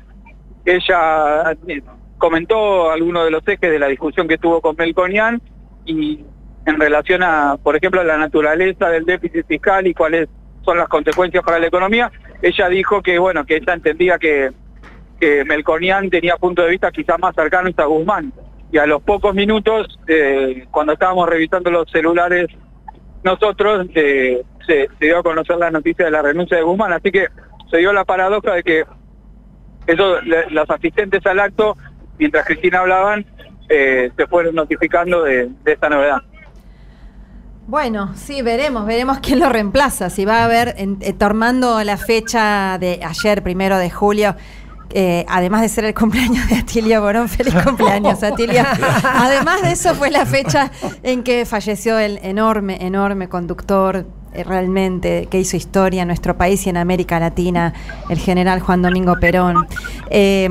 Ella 0.65 1.53
eh, 1.69 1.83
comentó 2.17 2.91
algunos 2.91 3.25
de 3.25 3.31
los 3.31 3.47
ejes 3.47 3.71
de 3.71 3.79
la 3.79 3.89
discusión 3.89 4.27
que 4.27 4.39
tuvo 4.39 4.61
con 4.61 4.75
Melconian 4.77 5.41
y 5.85 6.25
en 6.67 6.81
relación 6.81 7.23
a, 7.23 7.59
por 7.63 7.77
ejemplo, 7.77 8.01
a 8.01 8.05
la 8.05 8.17
naturaleza 8.17 8.89
del 8.89 9.05
déficit 9.05 9.47
fiscal 9.47 9.87
y 9.87 9.93
cuáles 9.93 10.29
son 10.65 10.79
las 10.79 10.89
consecuencias 10.89 11.45
para 11.45 11.59
la 11.59 11.67
economía. 11.67 12.11
Ella 12.41 12.69
dijo 12.69 13.03
que, 13.03 13.19
bueno, 13.19 13.45
que 13.45 13.57
ella 13.57 13.75
entendía 13.75 14.19
que, 14.19 14.51
que 15.21 15.45
Melconian 15.45 16.09
tenía 16.09 16.37
punto 16.37 16.63
de 16.63 16.71
vista 16.71 16.91
quizás 16.91 17.19
más 17.19 17.35
cercanos 17.35 17.75
a 17.79 17.85
Guzmán. 17.85 18.33
Y 18.73 18.79
a 18.79 18.87
los 18.87 19.03
pocos 19.03 19.35
minutos, 19.35 19.99
eh, 20.09 20.67
cuando 20.71 20.95
estábamos 20.95 21.29
revisando 21.29 21.71
los 21.71 21.89
celulares 21.91 22.49
nosotros 23.25 23.87
eh, 23.95 24.43
se, 24.67 24.89
dio 25.01 25.19
a 25.19 25.23
conocer 25.23 25.57
la 25.57 25.71
noticia 25.71 26.05
de 26.05 26.11
la 26.11 26.23
renuncia 26.23 26.57
de 26.57 26.63
Guzmán, 26.63 26.93
así 26.93 27.11
que 27.11 27.27
se 27.71 27.79
dio 27.79 27.93
la 27.93 28.05
paradoja 28.05 28.53
de 28.55 28.63
que 28.63 28.85
eso, 29.87 30.21
le- 30.23 30.47
asistentes 30.69 31.25
al 31.27 31.41
acto, 31.41 31.77
mientras 32.19 32.47
Cristina 32.47 32.81
hablaban, 32.81 33.27
eh, 33.69 34.11
se 34.17 34.27
fueron 34.27 34.55
notificando 34.55 35.23
de, 35.23 35.49
de 35.65 35.73
esta 35.73 35.89
novedad. 35.89 36.19
Bueno, 37.67 38.13
sí, 38.15 38.43
veremos, 38.43 38.85
veremos 38.87 39.21
quién 39.21 39.41
lo 39.41 39.49
reemplaza. 39.49 40.11
Si 40.11 40.27
va 40.27 40.41
a 40.43 40.45
haber, 40.45 40.75
en- 40.77 40.99
eh, 41.01 41.15
tomando 41.15 41.83
la 41.83 41.97
fecha 41.97 42.77
de 42.79 43.01
ayer, 43.03 43.43
primero 43.43 43.79
de 43.79 43.89
julio, 43.91 44.37
eh, 44.91 45.25
además 45.29 45.63
de 45.63 45.69
ser 45.69 45.85
el 45.85 45.95
cumpleaños 45.95 46.49
de 46.49 46.57
Atilio 46.57 47.01
Borón, 47.01 47.29
feliz 47.29 47.55
cumpleaños, 47.55 48.23
Atilio. 48.23 48.63
Además 49.05 49.63
de 49.63 49.73
eso, 49.73 49.95
fue 49.95 50.11
la 50.11 50.27
fecha 50.27 50.71
en 51.03 51.23
que 51.23 51.45
falleció 51.47 51.99
el 51.99 52.19
enorme, 52.23 52.79
enorme 52.81 53.29
conductor 53.29 54.07
eh, 54.35 54.45
realmente 54.45 55.27
que 55.31 55.39
hizo 55.39 55.57
historia 55.57 56.03
en 56.03 56.09
nuestro 56.09 56.37
país 56.37 56.67
y 56.67 56.71
en 56.71 56.77
América 56.77 57.19
Latina, 57.21 57.73
el 58.09 58.19
general 58.19 58.61
Juan 58.61 58.83
Domingo 58.83 59.15
Perón. 59.21 59.67
Eh, 60.11 60.49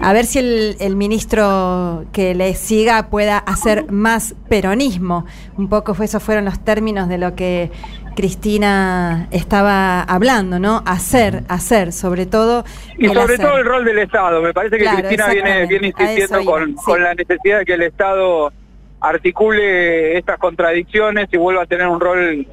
a 0.00 0.12
ver 0.12 0.26
si 0.26 0.38
el, 0.38 0.76
el 0.80 0.96
ministro 0.96 2.04
que 2.12 2.34
le 2.34 2.54
siga 2.54 3.08
pueda 3.08 3.38
hacer 3.38 3.90
más 3.90 4.34
peronismo. 4.48 5.26
Un 5.56 5.68
poco 5.68 5.94
fue, 5.94 6.06
esos 6.06 6.22
fueron 6.22 6.44
los 6.44 6.58
términos 6.58 7.08
de 7.08 7.18
lo 7.18 7.34
que 7.34 7.70
Cristina 8.16 9.28
estaba 9.30 10.02
hablando, 10.02 10.58
¿no? 10.58 10.82
Hacer, 10.86 11.44
hacer, 11.48 11.92
sobre 11.92 12.26
todo. 12.26 12.64
Y 12.98 13.06
sobre 13.06 13.34
hacer. 13.34 13.46
todo 13.46 13.58
el 13.58 13.64
rol 13.64 13.84
del 13.84 13.98
Estado. 13.98 14.42
Me 14.42 14.52
parece 14.52 14.78
que 14.78 14.82
Claro, 14.82 14.98
Cristina 14.98 15.28
viene, 15.28 15.66
viene 15.66 15.86
insistiendo 15.88 16.44
con, 16.44 16.70
sí. 16.70 16.84
con 16.84 17.02
la 17.02 17.14
necesidad 17.14 17.58
de 17.60 17.64
que 17.64 17.74
el 17.74 17.82
Estado 17.82 18.52
articule 19.00 20.16
estas 20.18 20.38
contradicciones 20.38 21.28
y 21.30 21.36
vuelva 21.36 21.62
a 21.62 21.66
tener 21.66 21.86
un 21.86 22.00
rol 22.00 22.46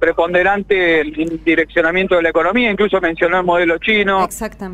preponderante 0.00 1.00
el 1.02 1.40
direccionamiento 1.44 2.16
de 2.16 2.22
la 2.22 2.30
economía. 2.30 2.70
Incluso 2.70 3.00
mencionó 3.00 3.38
el 3.38 3.44
modelo 3.44 3.78
chino. 3.78 4.24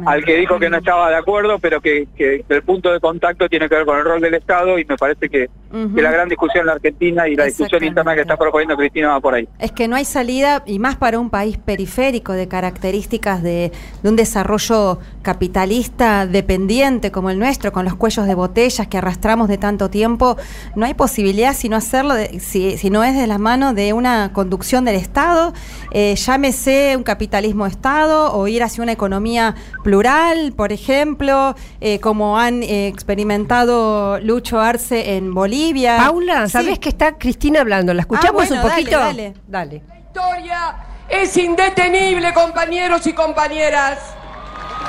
Al 0.06 0.24
que 0.24 0.36
dijo 0.36 0.58
que 0.58 0.70
no 0.70 0.78
estaba 0.78 1.10
de 1.10 1.16
acuerdo, 1.16 1.58
pero 1.58 1.80
que, 1.80 2.06
que 2.16 2.44
el 2.48 2.62
punto 2.62 2.92
de 2.92 3.00
contacto 3.00 3.48
tiene 3.48 3.68
que 3.68 3.74
ver 3.74 3.84
con 3.84 3.98
el 3.98 4.04
rol 4.04 4.20
del 4.20 4.34
Estado 4.34 4.78
y 4.78 4.84
me 4.84 4.96
parece 4.96 5.28
que, 5.28 5.48
que 5.94 6.02
la 6.02 6.10
gran 6.10 6.28
discusión 6.28 6.60
en 6.62 6.66
la 6.66 6.72
Argentina 6.74 7.28
y 7.28 7.34
la 7.36 7.44
discusión 7.44 7.82
interna 7.84 8.14
que 8.14 8.20
está 8.22 8.36
proponiendo 8.36 8.76
Cristina 8.76 9.08
va 9.08 9.20
por 9.20 9.34
ahí. 9.34 9.48
Es 9.58 9.72
que 9.72 9.88
no 9.88 9.96
hay 9.96 10.04
salida, 10.04 10.62
y 10.64 10.78
más 10.78 10.96
para 10.96 11.18
un 11.18 11.28
país 11.28 11.58
periférico 11.58 12.32
de 12.32 12.46
características 12.48 13.42
de, 13.42 13.72
de 14.02 14.08
un 14.08 14.16
desarrollo 14.16 15.00
capitalista 15.22 16.26
dependiente 16.26 17.10
como 17.10 17.30
el 17.30 17.38
nuestro, 17.38 17.72
con 17.72 17.84
los 17.84 17.94
cuellos 17.96 18.26
de 18.26 18.34
botellas 18.34 18.86
que 18.88 18.98
arrastramos 18.98 19.48
de 19.48 19.58
tanto 19.58 19.90
tiempo, 19.90 20.36
no 20.76 20.86
hay 20.86 20.94
posibilidad 20.94 21.54
sino 21.54 21.76
hacerlo, 21.76 22.14
de- 22.14 22.40
si, 22.40 22.78
si 22.78 22.90
no 22.90 23.02
es 23.04 23.16
de 23.16 23.26
la 23.26 23.38
mano 23.38 23.74
de 23.74 23.92
una 23.92 24.32
conducción 24.32 24.84
del 24.84 24.94
Estado, 24.96 25.15
eh, 25.92 26.14
llámese 26.16 26.94
un 26.96 27.02
capitalismo 27.02 27.64
de 27.64 27.70
Estado 27.70 28.32
o 28.34 28.46
ir 28.48 28.62
hacia 28.62 28.82
una 28.82 28.92
economía 28.92 29.54
plural, 29.82 30.52
por 30.56 30.72
ejemplo, 30.72 31.54
eh, 31.80 31.98
como 32.00 32.38
han 32.38 32.62
eh, 32.62 32.86
experimentado 32.88 34.18
Lucho 34.20 34.60
Arce 34.60 35.16
en 35.16 35.32
Bolivia. 35.34 35.96
Paula, 35.96 36.46
Sí. 36.46 36.52
¿sabés 36.52 36.78
que 36.78 36.88
está 36.88 37.16
Cristina 37.18 37.60
hablando? 37.60 37.94
¿La 37.94 38.02
escuchamos 38.02 38.42
Ah, 38.44 38.46
bueno, 38.48 38.62
un 38.64 38.70
poquito? 38.70 38.98
dale, 38.98 39.34
Dale. 39.46 39.82
historia 40.06 40.76
es 41.08 41.36
indetenible, 41.36 42.32
compañeros 42.34 43.06
y 43.06 43.12
compañeras. 43.12 43.98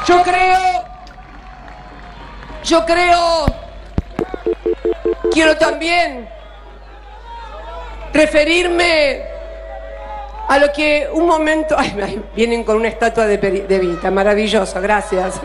Yo 0.07 0.21
creo, 0.23 0.57
yo 2.63 2.85
creo, 2.85 3.45
quiero 5.31 5.55
también 5.57 6.27
referirme 8.13 9.21
a 10.47 10.57
lo 10.59 10.71
que 10.71 11.09
un 11.11 11.27
momento, 11.27 11.75
vienen 12.35 12.63
con 12.63 12.77
una 12.77 12.87
estatua 12.87 13.25
de, 13.25 13.37
de 13.37 13.79
Vita, 13.79 14.09
maravilloso, 14.11 14.79
gracias. 14.81 15.41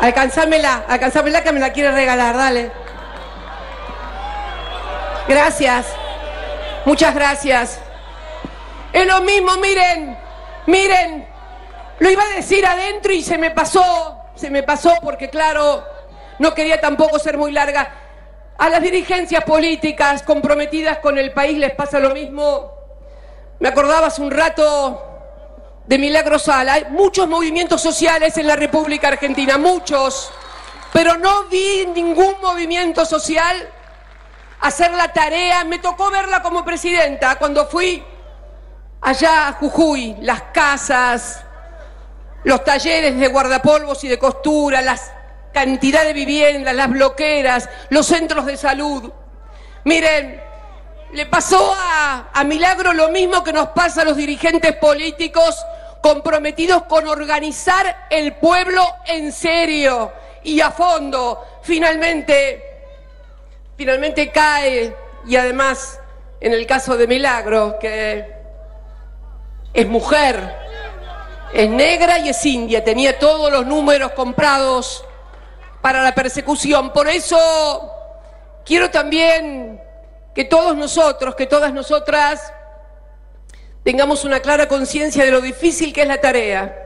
Alcanzámela, 0.00 0.84
alcanzámela 0.88 1.42
que 1.42 1.52
me 1.52 1.60
la 1.60 1.72
quiere 1.72 1.90
regalar, 1.90 2.36
dale. 2.36 2.70
Gracias. 5.28 5.86
Muchas 6.86 7.14
gracias. 7.14 7.78
Es 8.92 9.06
lo 9.06 9.20
mismo, 9.20 9.56
miren, 9.58 10.16
miren. 10.66 11.28
Lo 11.98 12.10
iba 12.10 12.22
a 12.22 12.36
decir 12.36 12.64
adentro 12.64 13.12
y 13.12 13.22
se 13.22 13.36
me 13.36 13.50
pasó, 13.50 14.16
se 14.34 14.50
me 14.50 14.62
pasó 14.62 14.94
porque 15.02 15.28
claro, 15.28 15.84
no 16.38 16.54
quería 16.54 16.80
tampoco 16.80 17.18
ser 17.18 17.36
muy 17.36 17.52
larga. 17.52 17.92
A 18.56 18.70
las 18.70 18.82
dirigencias 18.82 19.44
políticas 19.44 20.22
comprometidas 20.22 20.98
con 20.98 21.18
el 21.18 21.32
país 21.32 21.58
les 21.58 21.74
pasa 21.74 22.00
lo 22.00 22.14
mismo. 22.14 22.79
Me 23.60 23.68
acordaba 23.68 24.08
un 24.18 24.30
rato 24.30 25.06
de 25.86 25.98
Milagro 25.98 26.38
Sala. 26.38 26.74
Hay 26.74 26.86
muchos 26.88 27.28
movimientos 27.28 27.82
sociales 27.82 28.38
en 28.38 28.46
la 28.46 28.56
República 28.56 29.08
Argentina, 29.08 29.58
muchos. 29.58 30.32
Pero 30.94 31.18
no 31.18 31.44
vi 31.44 31.86
ningún 31.94 32.40
movimiento 32.40 33.04
social 33.04 33.68
hacer 34.60 34.92
la 34.92 35.12
tarea. 35.12 35.62
Me 35.64 35.78
tocó 35.78 36.10
verla 36.10 36.42
como 36.42 36.64
presidenta 36.64 37.36
cuando 37.36 37.66
fui 37.66 38.02
allá 39.02 39.48
a 39.48 39.52
Jujuy, 39.52 40.16
las 40.22 40.40
casas, 40.54 41.44
los 42.44 42.64
talleres 42.64 43.18
de 43.18 43.28
guardapolvos 43.28 44.02
y 44.04 44.08
de 44.08 44.18
costura, 44.18 44.80
la 44.80 44.98
cantidad 45.52 46.04
de 46.04 46.14
viviendas, 46.14 46.74
las 46.74 46.88
bloqueras, 46.88 47.68
los 47.90 48.06
centros 48.06 48.46
de 48.46 48.56
salud. 48.56 49.12
Miren, 49.84 50.49
le 51.12 51.26
pasó 51.26 51.74
a, 51.76 52.30
a 52.32 52.44
Milagro 52.44 52.92
lo 52.92 53.08
mismo 53.08 53.42
que 53.42 53.52
nos 53.52 53.68
pasa 53.68 54.02
a 54.02 54.04
los 54.04 54.16
dirigentes 54.16 54.76
políticos 54.76 55.56
comprometidos 56.00 56.84
con 56.84 57.06
organizar 57.08 58.06
el 58.10 58.34
pueblo 58.34 58.82
en 59.06 59.32
serio 59.32 60.12
y 60.42 60.60
a 60.60 60.70
fondo. 60.70 61.60
Finalmente, 61.62 62.64
finalmente 63.76 64.30
cae 64.30 64.94
y 65.26 65.36
además 65.36 66.00
en 66.40 66.54
el 66.54 66.66
caso 66.66 66.96
de 66.96 67.06
Milagro, 67.06 67.78
que 67.78 68.34
es 69.74 69.86
mujer, 69.86 70.56
es 71.52 71.68
negra 71.68 72.18
y 72.18 72.30
es 72.30 72.46
india, 72.46 72.82
tenía 72.82 73.18
todos 73.18 73.52
los 73.52 73.66
números 73.66 74.12
comprados 74.12 75.04
para 75.82 76.02
la 76.02 76.14
persecución. 76.14 76.92
Por 76.92 77.08
eso 77.08 77.92
quiero 78.64 78.90
también 78.90 79.79
que 80.40 80.46
todos 80.46 80.74
nosotros, 80.74 81.34
que 81.34 81.44
todas 81.44 81.70
nosotras 81.74 82.50
tengamos 83.84 84.24
una 84.24 84.40
clara 84.40 84.68
conciencia 84.68 85.22
de 85.22 85.30
lo 85.30 85.42
difícil 85.42 85.92
que 85.92 86.00
es 86.00 86.08
la 86.08 86.18
tarea. 86.18 86.82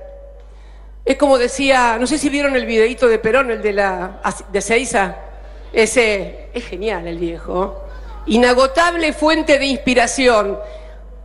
Es 1.04 1.16
como 1.16 1.38
decía, 1.38 1.96
no 2.00 2.08
sé 2.08 2.18
si 2.18 2.30
vieron 2.30 2.56
el 2.56 2.66
videito 2.66 3.06
de 3.06 3.20
Perón, 3.20 3.52
el 3.52 3.62
de 3.62 3.73
la 3.73 4.20
de 4.50 4.61
Seiza. 4.61 5.14
Ese 5.73 6.50
es 6.52 6.64
genial 6.64 7.06
el 7.06 7.16
viejo. 7.16 7.84
Inagotable 8.26 9.12
fuente 9.12 9.56
de 9.56 9.66
inspiración. 9.66 10.58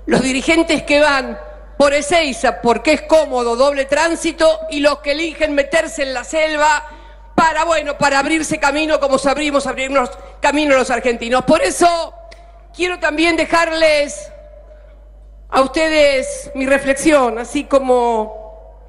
Los 0.06 0.22
dirigentes 0.22 0.84
que 0.84 1.00
van 1.00 1.36
por 1.80 1.96
Ezeiza 1.96 2.62
porque 2.62 2.94
es 2.94 3.02
cómodo, 3.02 3.56
doble 3.56 3.86
tránsito, 3.86 4.60
y 4.70 4.82
los 4.82 5.00
que 5.00 5.14
eligen 5.14 5.56
meterse 5.56 6.04
en 6.04 6.14
la 6.14 6.24
selva 6.24 6.86
para, 7.34 7.64
bueno, 7.64 7.98
para 7.98 8.20
abrirse 8.20 8.60
camino 8.60 9.00
como 9.00 9.18
sabrimos 9.18 9.66
abrirnos 9.66 10.12
camino 10.40 10.76
los 10.76 10.92
argentinos. 10.92 11.44
Por 11.44 11.64
eso 11.64 12.14
quiero 12.76 13.00
también 13.00 13.36
dejarles 13.36 14.32
a 15.50 15.62
ustedes 15.62 16.52
mi 16.56 16.66
reflexión, 16.66 17.40
así 17.40 17.64
como 17.64 18.86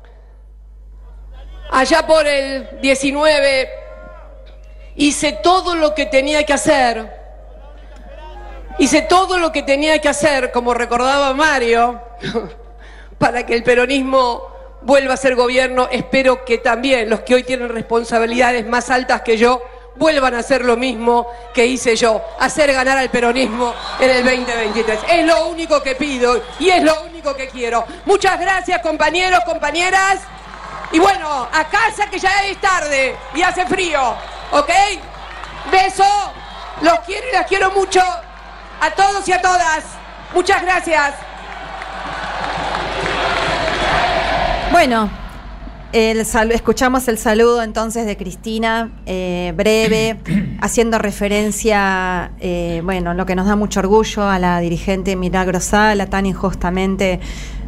allá 1.70 2.06
por 2.06 2.26
el 2.26 2.80
19 2.80 3.70
hice 4.96 5.32
todo 5.42 5.74
lo 5.74 5.94
que 5.94 6.06
tenía 6.06 6.44
que 6.44 6.52
hacer, 6.52 7.10
hice 8.78 9.02
todo 9.02 9.38
lo 9.38 9.52
que 9.52 9.62
tenía 9.62 10.00
que 10.00 10.08
hacer, 10.08 10.50
como 10.52 10.74
recordaba 10.74 11.32
Mario, 11.32 12.00
para 13.18 13.46
que 13.46 13.54
el 13.54 13.62
peronismo 13.62 14.50
vuelva 14.82 15.14
a 15.14 15.16
ser 15.16 15.34
gobierno. 15.34 15.88
Espero 15.90 16.44
que 16.44 16.58
también 16.58 17.08
los 17.08 17.20
que 17.20 17.34
hoy 17.34 17.42
tienen 17.44 17.68
responsabilidades 17.68 18.66
más 18.66 18.90
altas 18.90 19.22
que 19.22 19.36
yo 19.36 19.62
vuelvan 20.00 20.34
a 20.34 20.38
hacer 20.38 20.64
lo 20.64 20.78
mismo 20.78 21.26
que 21.52 21.66
hice 21.66 21.94
yo, 21.94 22.22
hacer 22.38 22.72
ganar 22.72 22.96
al 22.96 23.10
peronismo 23.10 23.74
en 24.00 24.10
el 24.10 24.24
2023. 24.24 24.98
Es 25.10 25.26
lo 25.26 25.48
único 25.48 25.82
que 25.82 25.94
pido 25.94 26.42
y 26.58 26.70
es 26.70 26.82
lo 26.82 27.02
único 27.02 27.36
que 27.36 27.48
quiero. 27.48 27.84
Muchas 28.06 28.40
gracias 28.40 28.80
compañeros, 28.80 29.40
compañeras. 29.44 30.20
Y 30.90 30.98
bueno, 30.98 31.46
a 31.52 31.64
casa 31.68 32.08
que 32.10 32.18
ya 32.18 32.44
es 32.46 32.58
tarde 32.62 33.14
y 33.34 33.42
hace 33.42 33.66
frío, 33.66 34.16
¿ok? 34.52 34.70
Beso, 35.70 36.32
los 36.80 37.00
quiero 37.00 37.28
y 37.28 37.32
las 37.32 37.46
quiero 37.46 37.70
mucho 37.70 38.00
a 38.00 38.90
todos 38.92 39.28
y 39.28 39.32
a 39.32 39.42
todas. 39.42 39.84
Muchas 40.32 40.62
gracias. 40.62 41.12
Bueno, 44.72 45.10
el 45.92 46.20
escuchamos 46.52 47.08
el 47.08 47.18
saludo 47.18 47.62
entonces 47.62 48.06
de 48.06 48.16
Cristina, 48.16 48.90
eh, 49.06 49.52
breve, 49.56 50.18
haciendo 50.60 50.98
referencia, 50.98 52.32
eh, 52.40 52.80
bueno, 52.84 53.14
lo 53.14 53.26
que 53.26 53.34
nos 53.34 53.46
da 53.46 53.56
mucho 53.56 53.80
orgullo 53.80 54.22
a 54.28 54.38
la 54.38 54.60
dirigente 54.60 55.16
Milagro 55.16 55.60
Sala, 55.60 56.06
tan 56.06 56.26
injustamente 56.26 57.20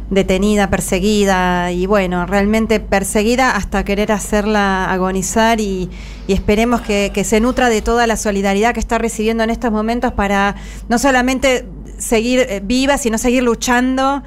detenida, 0.09 0.69
perseguida 0.69 1.71
y 1.71 1.85
bueno, 1.85 2.25
realmente 2.25 2.79
perseguida 2.79 3.55
hasta 3.55 3.83
querer 3.83 4.11
hacerla 4.11 4.91
agonizar 4.91 5.59
y, 5.59 5.89
esperemos 6.27 6.81
que, 6.81 7.11
se 7.25 7.39
nutra 7.39 7.69
de 7.69 7.81
toda 7.81 8.07
la 8.07 8.15
solidaridad 8.15 8.73
que 8.73 8.79
está 8.79 8.97
recibiendo 8.97 9.43
en 9.43 9.49
estos 9.49 9.71
momentos 9.71 10.13
para 10.13 10.55
no 10.87 10.97
solamente 10.97 11.65
seguir 11.97 12.39
eh, 12.41 12.61
viva, 12.63 12.97
sino 12.97 13.17
seguir 13.17 13.43
luchando 13.43 14.23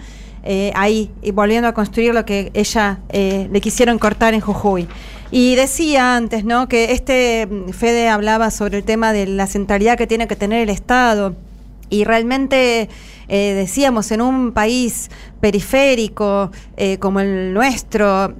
eh, 0.46 0.72
ahí 0.76 1.10
y 1.22 1.32
volviendo 1.32 1.68
a 1.68 1.74
construir 1.74 2.14
lo 2.14 2.24
que 2.24 2.50
ella 2.54 3.00
eh, 3.08 3.48
le 3.50 3.60
quisieron 3.60 3.98
cortar 3.98 4.32
en 4.32 4.40
Jujuy. 4.40 4.86
Y 5.32 5.56
decía 5.56 6.14
antes, 6.14 6.44
¿no? 6.44 6.68
Que 6.68 6.92
este 6.92 7.46
mm, 7.46 7.70
Fede 7.70 8.08
hablaba 8.08 8.52
sobre 8.52 8.78
el 8.78 8.84
tema 8.84 9.12
de 9.12 9.26
la 9.26 9.48
centralidad 9.48 9.98
que 9.98 10.06
tiene 10.06 10.28
que 10.28 10.36
tener 10.36 10.62
el 10.62 10.70
Estado. 10.70 11.34
Y 11.90 12.04
realmente 12.04 12.88
eh, 13.28 13.54
decíamos, 13.54 14.12
en 14.12 14.20
un 14.20 14.52
país 14.52 15.10
periférico 15.40 16.50
como 17.00 17.20
el 17.20 17.52
nuestro, 17.54 18.34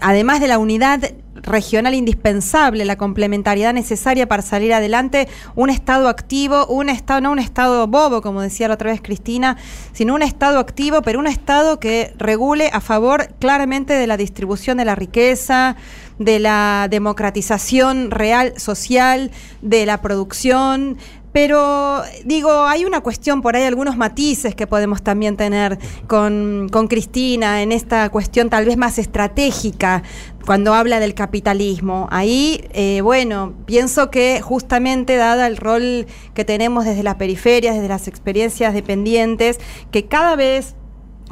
además 0.00 0.40
de 0.40 0.48
la 0.48 0.58
unidad 0.58 1.10
regional 1.48 1.94
indispensable, 1.94 2.84
la 2.84 2.96
complementariedad 2.96 3.74
necesaria 3.74 4.28
para 4.28 4.42
salir 4.42 4.72
adelante, 4.72 5.28
un 5.54 5.70
Estado 5.70 6.08
activo, 6.08 6.66
un 6.66 6.88
Estado, 6.88 7.20
no 7.20 7.32
un 7.32 7.38
Estado 7.38 7.86
bobo, 7.86 8.22
como 8.22 8.42
decía 8.42 8.68
la 8.68 8.74
otra 8.74 8.90
vez 8.90 9.00
Cristina, 9.02 9.56
sino 9.92 10.14
un 10.14 10.22
Estado 10.22 10.58
activo, 10.58 11.02
pero 11.02 11.18
un 11.18 11.26
Estado 11.26 11.80
que 11.80 12.14
regule 12.18 12.70
a 12.72 12.80
favor 12.80 13.28
claramente 13.38 13.94
de 13.94 14.06
la 14.06 14.16
distribución 14.16 14.78
de 14.78 14.84
la 14.84 14.94
riqueza, 14.94 15.76
de 16.18 16.38
la 16.38 16.88
democratización 16.90 18.10
real 18.10 18.58
social, 18.58 19.30
de 19.62 19.86
la 19.86 20.00
producción, 20.00 20.98
pero 21.32 22.02
digo, 22.24 22.50
hay 22.64 22.84
una 22.84 23.00
cuestión 23.00 23.42
por 23.42 23.56
ahí, 23.56 23.64
algunos 23.64 23.96
matices 23.96 24.54
que 24.54 24.66
podemos 24.66 25.02
también 25.02 25.36
tener 25.36 25.78
con, 26.06 26.68
Cristina 26.88 27.62
en 27.62 27.72
esta 27.72 28.08
cuestión 28.08 28.48
tal 28.48 28.64
vez 28.64 28.76
más 28.76 28.98
estratégica 28.98 30.02
cuando 30.46 30.72
habla 30.72 31.00
del 31.00 31.14
capitalismo. 31.14 32.08
Ahí, 32.10 32.64
eh, 32.72 33.00
bueno, 33.02 33.54
pienso 33.66 34.10
que 34.10 34.40
justamente 34.40 35.16
dada 35.16 35.46
el 35.46 35.58
rol 35.58 36.06
que 36.34 36.44
tenemos 36.44 36.86
desde 36.86 37.02
las 37.02 37.16
periferias, 37.16 37.74
desde 37.74 37.88
las 37.88 38.08
experiencias 38.08 38.72
dependientes, 38.72 39.58
que 39.90 40.06
cada 40.06 40.36
vez 40.36 40.74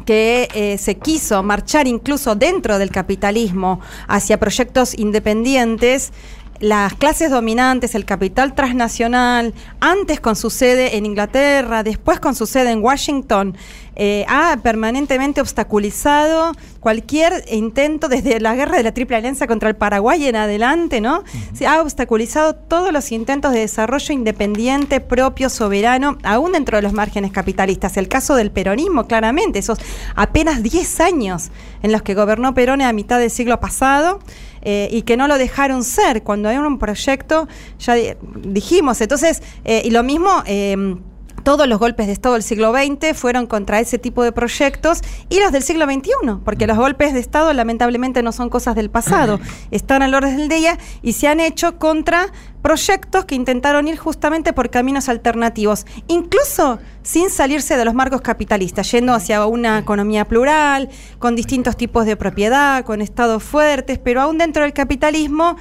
que 0.04 0.48
eh, 0.54 0.78
se 0.78 0.96
quiso 0.96 1.42
marchar 1.42 1.86
incluso 1.86 2.34
dentro 2.34 2.78
del 2.78 2.90
capitalismo 2.90 3.80
hacia 4.08 4.38
proyectos 4.38 4.96
independientes, 4.98 6.12
las 6.60 6.94
clases 6.94 7.30
dominantes, 7.30 7.94
el 7.94 8.04
capital 8.04 8.54
transnacional, 8.54 9.54
antes 9.80 10.20
con 10.20 10.36
su 10.36 10.50
sede 10.50 10.96
en 10.96 11.06
Inglaterra, 11.06 11.82
después 11.82 12.20
con 12.20 12.34
su 12.34 12.46
sede 12.46 12.70
en 12.70 12.82
Washington, 12.82 13.56
eh, 13.98 14.26
ha 14.28 14.58
permanentemente 14.62 15.40
obstaculizado 15.40 16.52
cualquier 16.80 17.44
intento 17.50 18.08
desde 18.08 18.40
la 18.40 18.54
guerra 18.54 18.76
de 18.76 18.82
la 18.82 18.92
Triple 18.92 19.16
Alianza 19.16 19.46
contra 19.46 19.70
el 19.70 19.76
Paraguay 19.76 20.26
en 20.26 20.36
adelante, 20.36 21.00
¿no? 21.00 21.24
Se 21.54 21.66
ha 21.66 21.80
obstaculizado 21.80 22.54
todos 22.54 22.92
los 22.92 23.10
intentos 23.10 23.52
de 23.52 23.60
desarrollo 23.60 24.12
independiente, 24.12 25.00
propio, 25.00 25.48
soberano, 25.48 26.18
aún 26.24 26.52
dentro 26.52 26.76
de 26.76 26.82
los 26.82 26.92
márgenes 26.92 27.32
capitalistas. 27.32 27.96
El 27.96 28.08
caso 28.08 28.34
del 28.34 28.50
peronismo, 28.50 29.06
claramente, 29.06 29.60
esos 29.60 29.78
apenas 30.14 30.62
10 30.62 31.00
años 31.00 31.50
en 31.82 31.90
los 31.90 32.02
que 32.02 32.14
gobernó 32.14 32.52
Perón 32.52 32.82
a 32.82 32.92
mitad 32.92 33.18
del 33.18 33.30
siglo 33.30 33.60
pasado. 33.60 34.20
Eh, 34.68 34.88
y 34.90 35.02
que 35.02 35.16
no 35.16 35.28
lo 35.28 35.38
dejaron 35.38 35.84
ser. 35.84 36.24
Cuando 36.24 36.48
hay 36.48 36.56
un 36.56 36.76
proyecto, 36.76 37.46
ya 37.78 37.94
dijimos, 38.42 39.00
entonces, 39.00 39.40
eh, 39.64 39.82
y 39.84 39.90
lo 39.90 40.02
mismo 40.02 40.42
todos 41.46 41.68
los 41.68 41.78
golpes 41.78 42.08
de 42.08 42.12
Estado 42.12 42.32
del 42.32 42.42
siglo 42.42 42.72
XX 42.72 43.16
fueron 43.16 43.46
contra 43.46 43.78
ese 43.78 43.98
tipo 43.98 44.24
de 44.24 44.32
proyectos 44.32 45.00
y 45.28 45.38
los 45.38 45.52
del 45.52 45.62
siglo 45.62 45.84
XXI, 45.84 46.40
porque 46.44 46.66
los 46.66 46.76
golpes 46.76 47.14
de 47.14 47.20
Estado 47.20 47.52
lamentablemente 47.52 48.20
no 48.20 48.32
son 48.32 48.48
cosas 48.48 48.74
del 48.74 48.90
pasado, 48.90 49.38
están 49.70 50.02
al 50.02 50.12
orden 50.12 50.38
del 50.38 50.48
día 50.48 50.76
y 51.02 51.12
se 51.12 51.28
han 51.28 51.38
hecho 51.38 51.78
contra 51.78 52.32
proyectos 52.62 53.26
que 53.26 53.36
intentaron 53.36 53.86
ir 53.86 53.96
justamente 53.96 54.52
por 54.52 54.70
caminos 54.70 55.08
alternativos, 55.08 55.86
incluso 56.08 56.80
sin 57.04 57.30
salirse 57.30 57.76
de 57.76 57.84
los 57.84 57.94
marcos 57.94 58.22
capitalistas, 58.22 58.90
yendo 58.90 59.14
hacia 59.14 59.46
una 59.46 59.78
economía 59.78 60.24
plural, 60.24 60.88
con 61.20 61.36
distintos 61.36 61.76
tipos 61.76 62.06
de 62.06 62.16
propiedad, 62.16 62.84
con 62.84 63.00
estados 63.00 63.44
fuertes, 63.44 64.00
pero 64.00 64.20
aún 64.20 64.38
dentro 64.38 64.64
del 64.64 64.72
capitalismo 64.72 65.56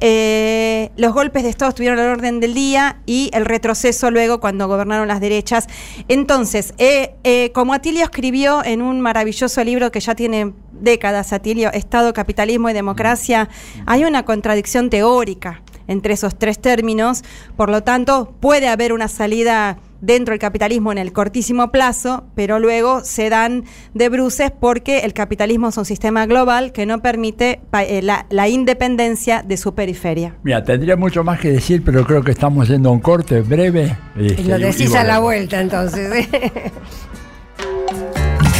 eh, 0.00 0.90
los 0.96 1.12
golpes 1.12 1.42
de 1.42 1.50
Estado 1.50 1.68
estuvieron 1.70 1.98
al 1.98 2.06
orden 2.06 2.40
del 2.40 2.54
día 2.54 3.00
y 3.06 3.30
el 3.32 3.44
retroceso 3.44 4.10
luego 4.10 4.40
cuando 4.40 4.66
gobernaron 4.66 5.08
las 5.08 5.20
derechas. 5.20 5.66
Entonces, 6.08 6.74
eh, 6.78 7.14
eh, 7.24 7.52
como 7.52 7.74
Atilio 7.74 8.02
escribió 8.02 8.64
en 8.64 8.82
un 8.82 9.00
maravilloso 9.00 9.62
libro 9.62 9.92
que 9.92 10.00
ya 10.00 10.14
tiene 10.14 10.52
décadas, 10.72 11.32
Atilio, 11.32 11.70
Estado, 11.72 12.12
Capitalismo 12.12 12.70
y 12.70 12.72
Democracia, 12.72 13.48
hay 13.86 14.04
una 14.04 14.24
contradicción 14.24 14.90
teórica 14.90 15.62
entre 15.86 16.14
esos 16.14 16.38
tres 16.38 16.60
términos, 16.60 17.24
por 17.56 17.68
lo 17.68 17.82
tanto, 17.82 18.32
puede 18.40 18.68
haber 18.68 18.92
una 18.92 19.08
salida 19.08 19.78
dentro 20.00 20.32
del 20.32 20.38
capitalismo 20.38 20.92
en 20.92 20.98
el 20.98 21.12
cortísimo 21.12 21.70
plazo, 21.70 22.24
pero 22.34 22.58
luego 22.58 23.04
se 23.04 23.30
dan 23.30 23.64
de 23.94 24.08
bruces 24.08 24.50
porque 24.50 25.00
el 25.00 25.12
capitalismo 25.12 25.68
es 25.68 25.76
un 25.76 25.84
sistema 25.84 26.26
global 26.26 26.72
que 26.72 26.86
no 26.86 27.00
permite 27.02 27.60
eh, 27.72 28.02
la, 28.02 28.48
independencia 28.48 29.42
de 29.42 29.56
su 29.56 29.74
periferia. 29.74 30.36
Mira, 30.42 30.64
tendría 30.64 30.96
mucho 30.96 31.22
más 31.22 31.38
que 31.40 31.52
decir, 31.52 31.82
pero 31.84 32.04
creo 32.04 32.22
que 32.22 32.32
estamos 32.32 32.68
yendo 32.68 32.88
a 32.88 32.92
un 32.92 33.00
corte 33.00 33.40
breve. 33.40 33.96
y 34.16 34.30
lo 34.42 34.58
decís 34.58 34.94
a 34.94 35.04
la 35.04 35.18
vuelta 35.18 35.60
entonces. 35.60 36.28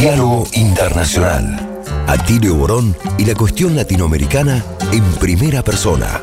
Diálogo 0.00 0.46
Internacional. 0.54 1.58
Atilio 2.06 2.54
Borón 2.54 2.96
y 3.18 3.24
la 3.24 3.34
cuestión 3.34 3.76
latinoamericana 3.76 4.64
en 4.92 5.04
primera 5.18 5.62
persona. 5.62 6.22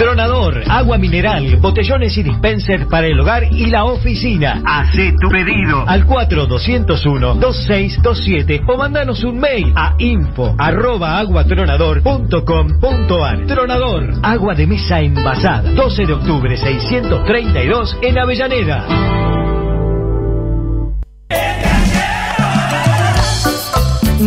Tronador, 0.00 0.64
agua 0.66 0.96
mineral, 0.96 1.58
botellones 1.60 2.16
y 2.16 2.22
dispensers 2.22 2.86
para 2.86 3.06
el 3.06 3.20
hogar 3.20 3.44
y 3.52 3.66
la 3.66 3.84
oficina. 3.84 4.62
Haz 4.64 4.92
tu 5.20 5.28
pedido 5.28 5.84
al 5.86 6.06
4201-2627 6.06 8.62
o 8.66 8.78
mandanos 8.78 9.22
un 9.24 9.38
mail 9.38 9.74
a 9.76 9.94
info 9.98 10.54
arroba 10.56 11.18
aguatronador.com.ar. 11.18 13.46
Tronador, 13.46 14.14
agua 14.22 14.54
de 14.54 14.66
mesa 14.66 15.02
envasada. 15.02 15.70
12 15.70 16.06
de 16.06 16.12
octubre 16.14 16.56
632 16.56 17.98
en 18.00 18.18
Avellaneda. 18.18 19.49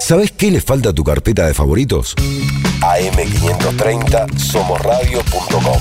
¿Sabes 0.00 0.32
qué 0.32 0.50
le 0.50 0.60
falta 0.60 0.90
a 0.90 0.92
tu 0.92 1.04
carpeta 1.04 1.46
de 1.46 1.54
favoritos? 1.54 2.16
AM530 2.80 4.38
somosradio.com 4.38 5.80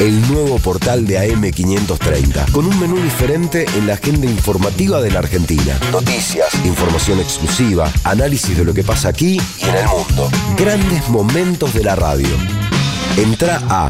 el 0.00 0.26
nuevo 0.28 0.58
portal 0.58 1.06
de 1.06 1.20
AM530, 1.20 2.50
con 2.50 2.66
un 2.66 2.76
menú 2.80 2.96
diferente 2.96 3.64
en 3.76 3.86
la 3.86 3.94
agenda 3.94 4.26
informativa 4.26 5.00
de 5.00 5.12
la 5.12 5.20
Argentina. 5.20 5.78
Noticias, 5.92 6.52
información 6.64 7.20
exclusiva, 7.20 7.88
análisis 8.02 8.56
de 8.56 8.64
lo 8.64 8.74
que 8.74 8.82
pasa 8.82 9.10
aquí 9.10 9.40
y 9.60 9.64
en 9.64 9.76
el 9.76 9.86
mundo. 9.86 10.28
Grandes 10.58 11.08
momentos 11.08 11.72
de 11.74 11.84
la 11.84 11.94
radio. 11.94 12.26
Entra 13.16 13.62
a 13.68 13.88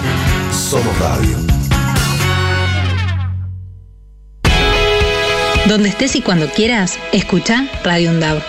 Somos 0.52 0.98
radio. 0.98 1.36
Donde 5.68 5.88
estés 5.90 6.16
y 6.16 6.22
cuando 6.22 6.48
quieras, 6.50 6.98
escucha 7.12 7.66
Radio 7.84 8.10
UNDAV. 8.10 8.42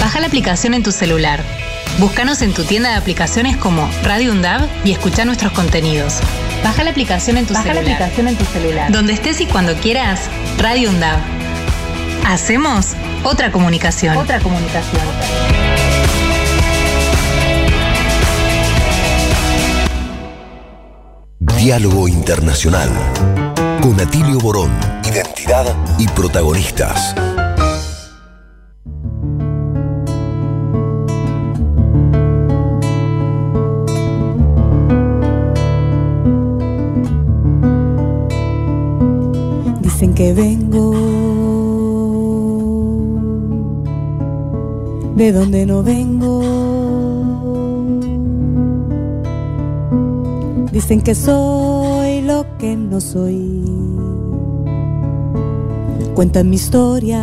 Baja 0.00 0.20
la 0.20 0.26
aplicación 0.26 0.74
en 0.74 0.82
tu 0.82 0.90
celular. 0.92 1.40
Búscanos 1.98 2.42
en 2.42 2.52
tu 2.52 2.64
tienda 2.64 2.90
de 2.90 2.96
aplicaciones 2.96 3.56
como 3.56 3.88
Radio 4.02 4.32
UNDAV 4.32 4.66
y 4.84 4.92
escucha 4.92 5.24
nuestros 5.24 5.52
contenidos. 5.52 6.14
Baja 6.64 6.82
la 6.84 6.90
aplicación 6.90 7.36
en 7.36 7.46
tu 7.46 7.54
Baja 7.54 7.68
la 7.68 7.74
celular. 7.74 7.94
aplicación 8.02 8.28
en 8.28 8.36
tu 8.36 8.44
celular. 8.46 8.92
Donde 8.92 9.12
estés 9.12 9.40
y 9.40 9.46
cuando 9.46 9.74
quieras, 9.76 10.28
Radio 10.58 10.90
UNDAV. 10.90 11.35
Hacemos 12.28 12.96
otra 13.22 13.52
comunicación. 13.52 14.16
Otra 14.16 14.40
comunicación. 14.40 15.00
Diálogo 21.38 22.08
Internacional. 22.08 22.90
Con 23.80 24.00
Atilio 24.00 24.40
Borón. 24.40 24.72
Identidad 25.04 25.72
y 26.00 26.08
protagonistas. 26.08 27.14
Dicen 39.80 40.12
que 40.12 40.32
vengo 40.32 40.95
de 45.16 45.32
donde 45.32 45.64
no 45.64 45.82
vengo. 45.82 46.42
Dicen 50.70 51.00
que 51.00 51.14
soy 51.14 52.20
lo 52.20 52.44
que 52.58 52.76
no 52.76 53.00
soy. 53.00 53.64
Cuentan 56.14 56.50
mi 56.50 56.56
historia 56.56 57.22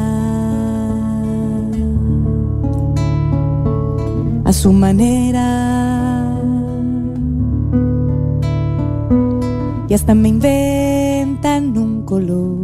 a 4.44 4.54
su 4.54 4.74
manera. 4.74 5.70
Y 9.88 9.94
hasta 9.94 10.16
me 10.16 10.30
inventan 10.30 11.78
un 11.78 12.02
color. 12.02 12.63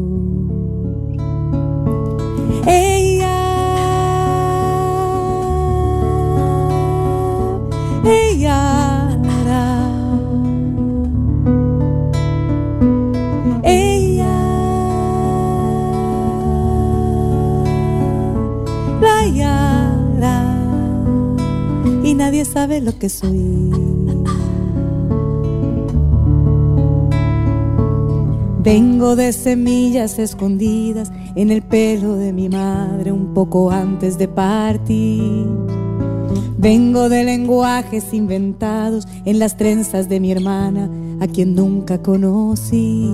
Nadie 22.40 22.54
sabe 22.54 22.80
lo 22.80 22.98
que 22.98 23.10
soy. 23.10 23.70
Vengo 28.64 29.18
de 29.18 29.34
semillas 29.34 30.20
escondidas 30.20 31.12
en 31.36 31.52
el 31.52 31.62
pelo 31.62 32.16
de 32.16 32.32
mi 32.32 32.48
madre 32.48 33.12
un 33.12 33.34
poco 33.34 33.72
antes 33.72 34.18
de 34.18 34.30
partir. 34.30 35.48
Vengo 36.58 37.10
de 37.10 37.26
lenguajes 37.26 38.14
inventados 38.14 39.06
en 39.26 39.40
las 39.40 39.58
trenzas 39.58 40.08
de 40.08 40.22
mi 40.22 40.32
hermana, 40.32 40.90
a 41.20 41.28
quien 41.28 41.56
nunca 41.56 42.02
conocí. 42.02 43.10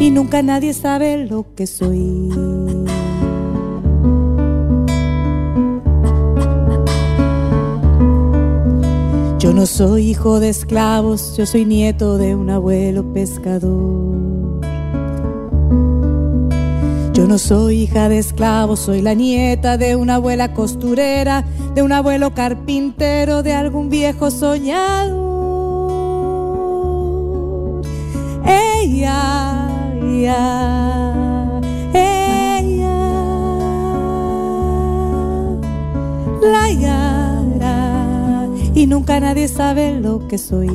Y 0.00 0.10
nunca 0.10 0.42
nadie 0.42 0.72
sabe 0.72 1.26
lo 1.26 1.54
que 1.54 1.66
soy. 1.66 2.30
Yo 9.38 9.52
no 9.52 9.66
soy 9.66 10.10
hijo 10.10 10.40
de 10.40 10.48
esclavos, 10.48 11.36
yo 11.36 11.46
soy 11.46 11.64
nieto 11.64 12.18
de 12.18 12.34
un 12.34 12.50
abuelo 12.50 13.12
pescador. 13.12 14.60
Yo 17.12 17.26
no 17.28 17.38
soy 17.38 17.82
hija 17.82 18.08
de 18.08 18.18
esclavos, 18.18 18.80
soy 18.80 19.00
la 19.00 19.14
nieta 19.14 19.78
de 19.78 19.94
una 19.94 20.16
abuela 20.16 20.54
costurera, 20.54 21.44
de 21.72 21.82
un 21.82 21.92
abuelo 21.92 22.34
carpintero, 22.34 23.44
de 23.44 23.52
algún 23.54 23.88
viejo 23.90 24.32
soñador. 24.32 25.28
Ella, 28.44 29.68
ella, 30.02 31.60
ella, 31.94 32.98
la 36.42 36.70
y 38.78 38.86
nunca 38.86 39.18
nadie 39.18 39.48
sabe 39.48 39.98
lo 39.98 40.28
que 40.28 40.38
soy. 40.38 40.68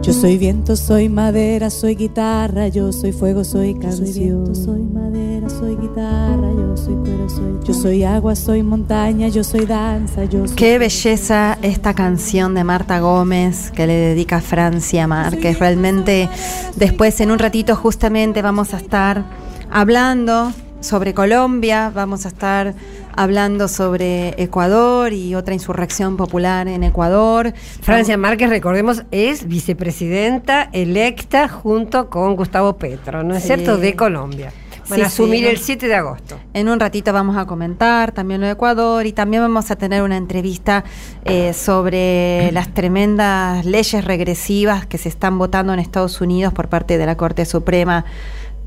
Yo 0.00 0.12
soy 0.14 0.38
viento, 0.38 0.76
soy 0.76 1.10
madera, 1.10 1.68
soy 1.68 1.94
guitarra, 1.94 2.68
yo 2.68 2.90
soy 2.90 3.12
fuego, 3.12 3.44
soy 3.44 3.74
canción. 3.74 4.06
Soy 4.06 4.22
viento, 4.24 4.54
soy 4.54 4.80
madera, 4.80 5.50
soy 5.50 5.76
guitarra, 5.76 6.50
yo 6.56 6.76
soy 6.76 6.94
cuero, 6.94 7.28
soy 7.28 7.58
Yo 7.64 7.74
soy 7.74 8.04
agua, 8.04 8.34
soy 8.34 8.62
montaña, 8.62 9.28
yo 9.28 9.44
soy 9.44 9.66
danza, 9.66 10.24
yo 10.24 10.46
soy 10.46 10.56
Qué 10.56 10.78
belleza 10.78 11.58
esta 11.60 11.92
canción 11.92 12.54
de 12.54 12.64
Marta 12.64 13.00
Gómez 13.00 13.70
que 13.72 13.86
le 13.86 13.92
dedica 13.92 14.36
a 14.36 14.40
Francia 14.40 15.06
Márquez. 15.06 15.58
Realmente 15.58 16.30
después 16.76 17.20
en 17.20 17.30
un 17.30 17.38
ratito 17.38 17.76
justamente 17.76 18.40
vamos 18.40 18.72
a 18.72 18.78
estar 18.78 19.26
hablando 19.70 20.52
sobre 20.84 21.14
Colombia, 21.14 21.90
vamos 21.94 22.26
a 22.26 22.28
estar 22.28 22.74
hablando 23.16 23.68
sobre 23.68 24.40
Ecuador 24.42 25.12
y 25.12 25.34
otra 25.34 25.54
insurrección 25.54 26.16
popular 26.16 26.68
en 26.68 26.84
Ecuador. 26.84 27.52
Francia 27.80 28.16
Márquez, 28.16 28.50
recordemos, 28.50 29.04
es 29.10 29.48
vicepresidenta 29.48 30.68
electa 30.72 31.48
junto 31.48 32.10
con 32.10 32.36
Gustavo 32.36 32.76
Petro, 32.76 33.22
¿no 33.22 33.34
es 33.34 33.42
Sí. 33.42 33.48
cierto?, 33.48 33.78
de 33.78 33.94
Colombia. 33.96 34.52
Van 34.86 35.00
a 35.00 35.08
Sí, 35.08 35.22
asumir 35.22 35.46
el 35.46 35.56
7 35.56 35.88
de 35.88 35.94
agosto. 35.94 36.38
En 36.52 36.68
un 36.68 36.78
ratito 36.78 37.10
vamos 37.14 37.38
a 37.38 37.46
comentar 37.46 38.12
también 38.12 38.42
lo 38.42 38.46
de 38.46 38.52
Ecuador 38.52 39.06
y 39.06 39.12
también 39.14 39.42
vamos 39.42 39.70
a 39.70 39.76
tener 39.76 40.02
una 40.02 40.18
entrevista 40.18 40.84
eh, 41.24 41.54
sobre 41.54 42.52
las 42.52 42.74
tremendas 42.74 43.64
leyes 43.64 44.04
regresivas 44.04 44.84
que 44.84 44.98
se 44.98 45.08
están 45.08 45.38
votando 45.38 45.72
en 45.72 45.78
Estados 45.80 46.20
Unidos 46.20 46.52
por 46.52 46.68
parte 46.68 46.98
de 46.98 47.06
la 47.06 47.16
Corte 47.16 47.46
Suprema 47.46 48.04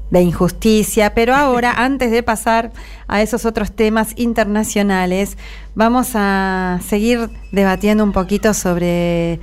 de 0.10 0.22
Injusticia. 0.22 1.14
Pero 1.14 1.36
ahora, 1.36 1.74
antes 1.78 2.12
de 2.12 2.24
pasar 2.24 2.72
a 3.08 3.22
esos 3.22 3.46
otros 3.46 3.72
temas 3.72 4.14
internacionales, 4.16 5.38
vamos 5.76 6.12
a 6.16 6.80
seguir 6.86 7.30
debatiendo 7.52 8.04
un 8.04 8.12
poquito 8.12 8.54
sobre 8.54 9.40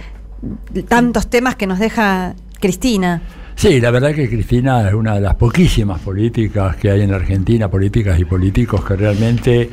tantos 0.89 1.29
temas 1.29 1.57
que 1.57 1.67
nos 1.67 1.79
deja 1.79 2.35
Cristina. 2.61 3.23
Sí, 3.57 3.81
la 3.81 3.91
verdad 3.93 4.13
que 4.15 4.29
Cristina 4.29 4.89
es 4.89 4.95
una 4.95 5.15
de 5.15 5.21
las 5.21 5.37
poquísimas 5.37 6.01
políticas 6.01 6.77
que 6.77 6.91
hay 6.91 7.03
en 7.03 7.11
la 7.11 7.17
Argentina, 7.17 7.69
políticas 7.69 8.19
y 8.19 8.25
políticos 8.25 8.85
que 8.85 8.97
realmente 8.97 9.63
es, 9.63 9.71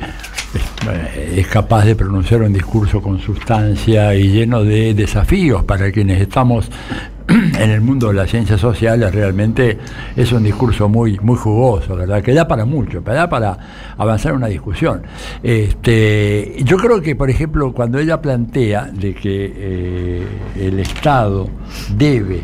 eh, 0.88 1.34
es 1.38 1.46
capaz 1.48 1.84
de 1.84 1.96
pronunciar 1.96 2.42
un 2.42 2.52
discurso 2.52 3.02
con 3.02 3.20
sustancia 3.20 4.14
y 4.14 4.30
lleno 4.30 4.62
de 4.62 4.94
desafíos 4.94 5.64
para 5.64 5.90
quienes 5.90 6.20
estamos 6.20 6.70
en 7.28 7.70
el 7.70 7.80
mundo 7.80 8.08
de 8.08 8.14
las 8.14 8.30
ciencias 8.30 8.60
sociales 8.60 9.14
realmente 9.14 9.78
es 10.16 10.32
un 10.32 10.42
discurso 10.42 10.88
muy 10.88 11.18
muy 11.20 11.36
jugoso, 11.36 11.96
¿verdad? 11.96 12.22
Que 12.22 12.34
da 12.34 12.46
para 12.46 12.64
mucho, 12.64 13.00
da 13.00 13.28
para 13.28 13.56
avanzar 13.96 14.34
una 14.34 14.46
discusión. 14.46 15.02
Este, 15.42 16.56
yo 16.64 16.76
creo 16.76 17.00
que, 17.00 17.16
por 17.16 17.30
ejemplo, 17.30 17.72
cuando 17.72 17.98
ella 17.98 18.20
plantea 18.20 18.90
de 18.92 19.14
que 19.14 19.52
eh, 19.54 20.26
el 20.56 20.78
Estado 20.80 21.48
debe 21.96 22.42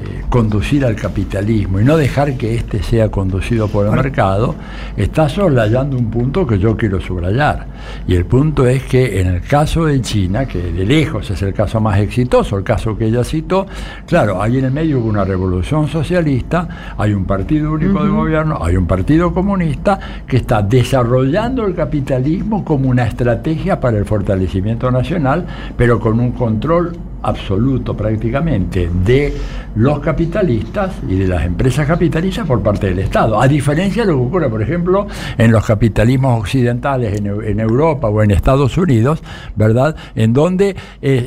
eh, 0.00 0.22
conducir 0.28 0.84
al 0.84 0.94
capitalismo 0.94 1.80
y 1.80 1.84
no 1.84 1.96
dejar 1.96 2.36
que 2.36 2.54
éste 2.54 2.82
sea 2.82 3.10
conducido 3.10 3.66
por 3.66 3.86
el 3.86 3.92
mercado, 3.92 4.54
está 4.96 5.28
soslayando 5.28 5.96
un 5.96 6.10
punto 6.10 6.46
que 6.46 6.58
yo 6.58 6.76
quiero 6.76 7.00
subrayar. 7.00 7.66
Y 8.06 8.14
el 8.14 8.24
punto 8.24 8.66
es 8.66 8.84
que 8.84 9.20
en 9.20 9.26
el 9.26 9.40
caso 9.40 9.86
de 9.86 10.00
China, 10.00 10.46
que 10.46 10.60
de 10.60 10.86
lejos 10.86 11.30
es 11.30 11.42
el 11.42 11.52
caso 11.52 11.80
más 11.80 11.98
exitoso, 11.98 12.58
el 12.58 12.64
caso 12.64 12.96
que 12.96 13.06
ella 13.06 13.24
citó, 13.24 13.66
claro, 14.06 14.40
ahí 14.40 14.58
en 14.58 14.66
el 14.66 14.70
medio 14.70 15.00
hubo 15.00 15.08
una 15.08 15.24
revolución 15.24 15.88
socialista, 15.88 16.94
hay 16.96 17.12
un 17.12 17.24
partido 17.24 17.72
único 17.72 18.04
de 18.04 18.10
gobierno, 18.10 18.58
hay 18.62 18.76
un 18.76 18.86
partido 18.86 19.34
comunista 19.34 19.98
que 20.26 20.36
está 20.36 20.62
desarrollando 20.62 21.66
el 21.66 21.74
capitalismo 21.74 22.64
como 22.64 22.88
una 22.88 23.06
estrategia 23.06 23.80
para 23.80 23.98
el 23.98 24.04
fortalecimiento 24.04 24.90
nacional, 24.90 25.44
pero 25.76 25.98
con 25.98 26.20
un 26.20 26.32
control 26.32 26.92
absoluto 27.22 27.96
prácticamente 27.96 28.88
de 29.04 29.34
los 29.76 30.00
capitalistas 30.00 30.92
y 31.08 31.16
de 31.16 31.28
las 31.28 31.44
empresas 31.44 31.86
capitalistas 31.86 32.46
por 32.46 32.62
parte 32.62 32.88
del 32.88 32.98
Estado. 33.00 33.40
A 33.40 33.46
diferencia 33.48 34.04
de 34.04 34.12
lo 34.12 34.18
que 34.18 34.24
ocurre, 34.26 34.48
por 34.48 34.62
ejemplo, 34.62 35.06
en 35.36 35.52
los 35.52 35.64
capitalismos 35.64 36.40
occidentales 36.40 37.18
en, 37.18 37.26
Eu- 37.26 37.44
en 37.44 37.60
Europa 37.60 38.08
o 38.08 38.22
en 38.22 38.30
Estados 38.30 38.76
Unidos, 38.76 39.22
¿verdad? 39.56 39.94
En 40.14 40.32
donde 40.32 40.70
eh, 40.70 40.76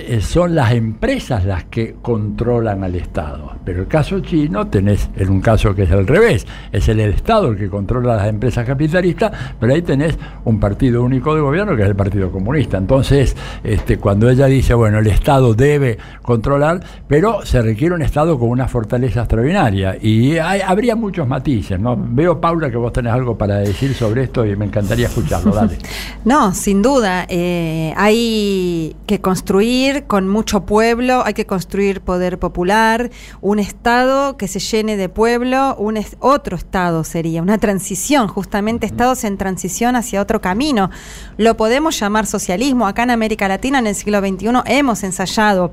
eh, 0.09 0.21
son 0.21 0.55
las 0.55 0.71
empresas 0.73 1.45
las 1.45 1.65
que 1.65 1.95
controlan 2.01 2.83
al 2.83 2.95
Estado. 2.95 3.53
Pero 3.63 3.81
el 3.81 3.87
caso 3.87 4.19
chino 4.21 4.67
tenés 4.67 5.09
en 5.15 5.29
un 5.29 5.41
caso 5.41 5.73
que 5.75 5.83
es 5.83 5.91
al 5.91 6.07
revés, 6.07 6.45
es 6.71 6.87
el 6.89 6.99
Estado 7.01 7.49
el 7.49 7.57
que 7.57 7.69
controla 7.69 8.15
las 8.15 8.27
empresas 8.27 8.65
capitalistas, 8.65 9.31
pero 9.59 9.73
ahí 9.73 9.81
tenés 9.81 10.17
un 10.45 10.59
partido 10.59 11.03
único 11.03 11.35
de 11.35 11.41
gobierno 11.41 11.75
que 11.75 11.83
es 11.83 11.89
el 11.89 11.95
Partido 11.95 12.31
Comunista. 12.31 12.77
Entonces, 12.77 13.35
este, 13.63 13.97
cuando 13.97 14.29
ella 14.29 14.47
dice, 14.47 14.73
bueno, 14.73 14.99
el 14.99 15.07
Estado 15.07 15.53
debe 15.53 15.80
controlar, 16.21 16.81
pero 17.07 17.45
se 17.45 17.61
requiere 17.61 17.95
un 17.95 18.01
Estado 18.01 18.37
con 18.39 18.49
una 18.49 18.67
fortaleza 18.67 19.21
extraordinaria. 19.21 19.97
Y 20.01 20.37
hay- 20.37 20.61
habría 20.61 20.95
muchos 20.95 21.27
matices, 21.27 21.79
¿no? 21.79 21.95
Veo, 21.97 22.39
Paula, 22.39 22.69
que 22.69 22.77
vos 22.77 22.93
tenés 22.93 23.13
algo 23.13 23.37
para 23.37 23.57
decir 23.57 23.93
sobre 23.93 24.23
esto 24.23 24.45
y 24.45 24.55
me 24.55 24.65
encantaría 24.65 25.07
escucharlo. 25.07 25.53
Dale. 25.53 25.77
No, 26.25 26.53
sin 26.53 26.81
duda. 26.81 27.25
eh, 27.29 27.93
hay 27.97 28.95
que 29.07 29.19
construir 29.21 30.03
con 30.05 30.27
mucho 30.27 30.65
pueblo, 30.65 31.23
hay 31.25 31.33
que 31.33 31.45
construir 31.45 32.01
poder 32.01 32.37
popular, 32.39 33.09
un 33.41 33.59
Estado 33.59 34.37
que 34.37 34.47
se 34.47 34.59
llene 34.59 34.97
de 34.97 35.09
pueblo, 35.09 35.75
un 35.77 35.97
es- 35.97 36.15
otro 36.19 36.55
Estado 36.57 37.03
sería, 37.03 37.41
una 37.41 37.57
transición, 37.57 38.27
justamente 38.27 38.85
Estados 38.85 39.23
en 39.23 39.37
transición 39.37 39.95
hacia 39.95 40.21
otro 40.21 40.41
camino. 40.41 40.89
Lo 41.37 41.57
podemos 41.57 41.99
llamar 41.99 42.25
socialismo. 42.27 42.87
Acá 42.87 43.03
en 43.03 43.11
América 43.11 43.47
Latina, 43.47 43.79
en 43.79 43.87
el 43.87 43.95
siglo 43.95 44.19
XXI, 44.19 44.49
hemos 44.65 45.03
ensayado 45.03 45.70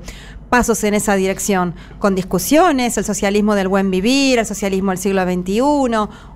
pasos 0.49 0.83
en 0.83 0.95
esa 0.95 1.15
dirección, 1.15 1.75
con 1.99 2.15
discusiones, 2.15 2.97
el 2.97 3.05
socialismo 3.05 3.55
del 3.55 3.67
buen 3.67 3.91
vivir, 3.91 4.39
el 4.39 4.45
socialismo 4.45 4.91
del 4.91 4.97
siglo 4.97 5.23
XXI, 5.23 5.61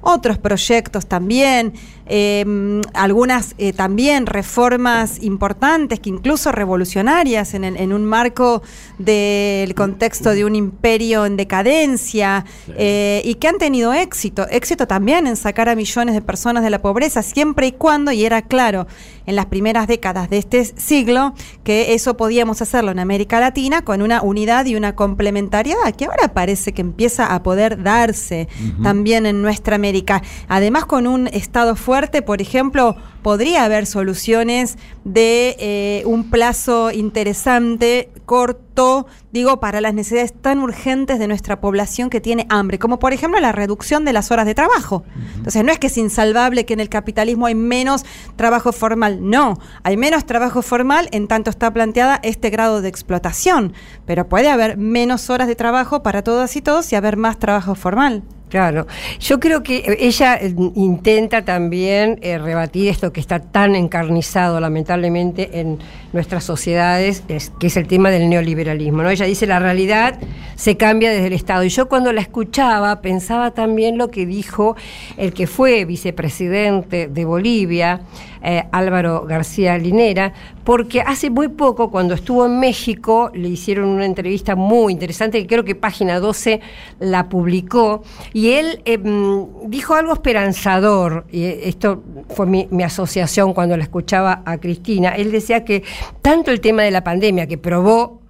otros 0.01 0.37
proyectos 0.37 1.07
también, 1.07 1.73
eh, 2.05 2.81
algunas 2.93 3.55
eh, 3.57 3.73
también 3.73 4.25
reformas 4.25 5.21
importantes, 5.23 5.99
que 5.99 6.09
incluso 6.09 6.51
revolucionarias 6.51 7.53
en, 7.53 7.63
el- 7.63 7.77
en 7.77 7.93
un 7.93 8.05
marco 8.05 8.61
del 8.97 9.73
contexto 9.75 10.31
de 10.31 10.45
un 10.45 10.55
imperio 10.55 11.25
en 11.25 11.37
decadencia, 11.37 12.45
eh, 12.77 13.21
y 13.23 13.35
que 13.35 13.47
han 13.47 13.57
tenido 13.57 13.93
éxito, 13.93 14.47
éxito 14.49 14.87
también 14.87 15.27
en 15.27 15.35
sacar 15.35 15.69
a 15.69 15.75
millones 15.75 16.15
de 16.15 16.21
personas 16.21 16.63
de 16.63 16.69
la 16.69 16.81
pobreza, 16.81 17.23
siempre 17.23 17.67
y 17.67 17.71
cuando, 17.71 18.11
y 18.11 18.25
era 18.25 18.41
claro, 18.41 18.87
en 19.25 19.37
las 19.37 19.45
primeras 19.45 19.87
décadas 19.87 20.29
de 20.29 20.37
este 20.39 20.65
siglo, 20.65 21.33
que 21.63 21.93
eso 21.93 22.17
podíamos 22.17 22.61
hacerlo 22.61 22.91
en 22.91 22.99
América 22.99 23.39
Latina 23.39 23.81
con 23.83 24.01
una 24.01 24.21
unidad 24.21 24.65
y 24.65 24.75
una 24.75 24.95
complementariedad 24.95 25.95
que 25.97 26.05
ahora 26.05 26.33
parece 26.33 26.73
que 26.73 26.81
empieza 26.81 27.33
a 27.33 27.41
poder 27.41 27.81
darse 27.83 28.49
también 28.81 29.25
en 29.25 29.41
nuestra 29.41 29.75
América. 29.77 30.21
Además, 30.49 30.85
con 30.85 31.07
un 31.07 31.27
Estado 31.27 31.77
fuerte, 31.77 31.92
por 32.21 32.41
ejemplo, 32.41 32.95
podría 33.23 33.63
haber 33.63 33.85
soluciones 33.85 34.77
de 35.03 35.55
eh, 35.59 36.03
un 36.05 36.29
plazo 36.29 36.91
interesante, 36.91 38.09
corto, 38.25 39.07
digo, 39.31 39.59
para 39.59 39.81
las 39.81 39.93
necesidades 39.93 40.33
tan 40.33 40.59
urgentes 40.59 41.19
de 41.19 41.27
nuestra 41.27 41.59
población 41.59 42.09
que 42.09 42.21
tiene 42.21 42.45
hambre, 42.49 42.77
como 42.79 42.99
por 42.99 43.13
ejemplo 43.13 43.39
la 43.39 43.51
reducción 43.51 44.05
de 44.05 44.13
las 44.13 44.31
horas 44.31 44.45
de 44.45 44.53
trabajo. 44.53 45.03
Entonces, 45.35 45.63
no 45.63 45.71
es 45.71 45.79
que 45.79 45.87
es 45.87 45.97
insalvable 45.97 46.65
que 46.65 46.73
en 46.73 46.79
el 46.79 46.89
capitalismo 46.89 47.47
hay 47.47 47.55
menos 47.55 48.05
trabajo 48.35 48.71
formal, 48.71 49.29
no, 49.29 49.57
hay 49.83 49.97
menos 49.97 50.25
trabajo 50.25 50.61
formal 50.61 51.09
en 51.11 51.27
tanto 51.27 51.49
está 51.49 51.71
planteada 51.73 52.19
este 52.21 52.49
grado 52.49 52.81
de 52.81 52.89
explotación, 52.89 53.73
pero 54.05 54.27
puede 54.29 54.49
haber 54.49 54.77
menos 54.77 55.29
horas 55.29 55.47
de 55.47 55.55
trabajo 55.55 56.03
para 56.03 56.23
todas 56.23 56.55
y 56.55 56.61
todos 56.61 56.91
y 56.91 56.95
haber 56.95 57.17
más 57.17 57.39
trabajo 57.39 57.75
formal. 57.75 58.23
Claro, 58.53 58.85
yo 59.19 59.39
creo 59.39 59.63
que 59.63 59.97
ella 59.99 60.35
eh, 60.35 60.53
intenta 60.75 61.43
también 61.43 62.19
eh, 62.21 62.37
rebatir 62.37 62.87
esto 62.87 63.11
que 63.13 63.21
está 63.21 63.39
tan 63.39 63.75
encarnizado 63.75 64.59
lamentablemente 64.59 65.59
en 65.61 65.79
nuestras 66.11 66.43
sociedades, 66.43 67.23
es- 67.29 67.51
que 67.59 67.67
es 67.67 67.77
el 67.77 67.87
tema 67.87 68.09
del 68.09 68.29
neoliberalismo. 68.29 69.03
¿no? 69.03 69.09
Ella 69.09 69.25
dice 69.25 69.45
la 69.47 69.59
realidad 69.59 70.19
se 70.55 70.75
cambia 70.77 71.11
desde 71.11 71.27
el 71.27 71.33
Estado. 71.33 71.63
Y 71.63 71.69
yo 71.69 71.87
cuando 71.87 72.11
la 72.11 72.21
escuchaba 72.21 73.01
pensaba 73.01 73.51
también 73.51 73.97
lo 73.97 74.09
que 74.09 74.25
dijo 74.25 74.75
el 75.17 75.33
que 75.33 75.47
fue 75.47 75.85
vicepresidente 75.85 77.07
de 77.07 77.25
Bolivia, 77.25 78.01
eh, 78.43 78.63
Álvaro 78.71 79.25
García 79.25 79.77
Linera, 79.77 80.33
porque 80.63 81.01
hace 81.01 81.29
muy 81.29 81.47
poco, 81.47 81.89
cuando 81.89 82.13
estuvo 82.13 82.45
en 82.45 82.59
México, 82.59 83.31
le 83.33 83.47
hicieron 83.47 83.87
una 83.89 84.05
entrevista 84.05 84.55
muy 84.55 84.93
interesante, 84.93 85.39
que 85.39 85.47
creo 85.47 85.63
que 85.63 85.75
Página 85.75 86.19
12 86.19 86.59
la 86.99 87.29
publicó, 87.29 88.03
y 88.33 88.51
él 88.51 88.81
eh, 88.85 88.97
mm, 88.97 89.69
dijo 89.69 89.95
algo 89.95 90.13
esperanzador, 90.13 91.25
y 91.31 91.43
eh, 91.43 91.69
esto 91.69 92.03
fue 92.29 92.45
mi, 92.45 92.67
mi 92.71 92.83
asociación 92.83 93.53
cuando 93.53 93.77
la 93.77 93.83
escuchaba 93.83 94.41
a 94.45 94.57
Cristina, 94.57 95.15
él 95.15 95.31
decía 95.31 95.63
que 95.63 95.83
tanto 96.21 96.51
el 96.51 96.59
tema 96.59 96.83
de 96.83 96.91
la 96.91 97.03
pandemia, 97.03 97.47
que 97.47 97.57
probó 97.57 98.22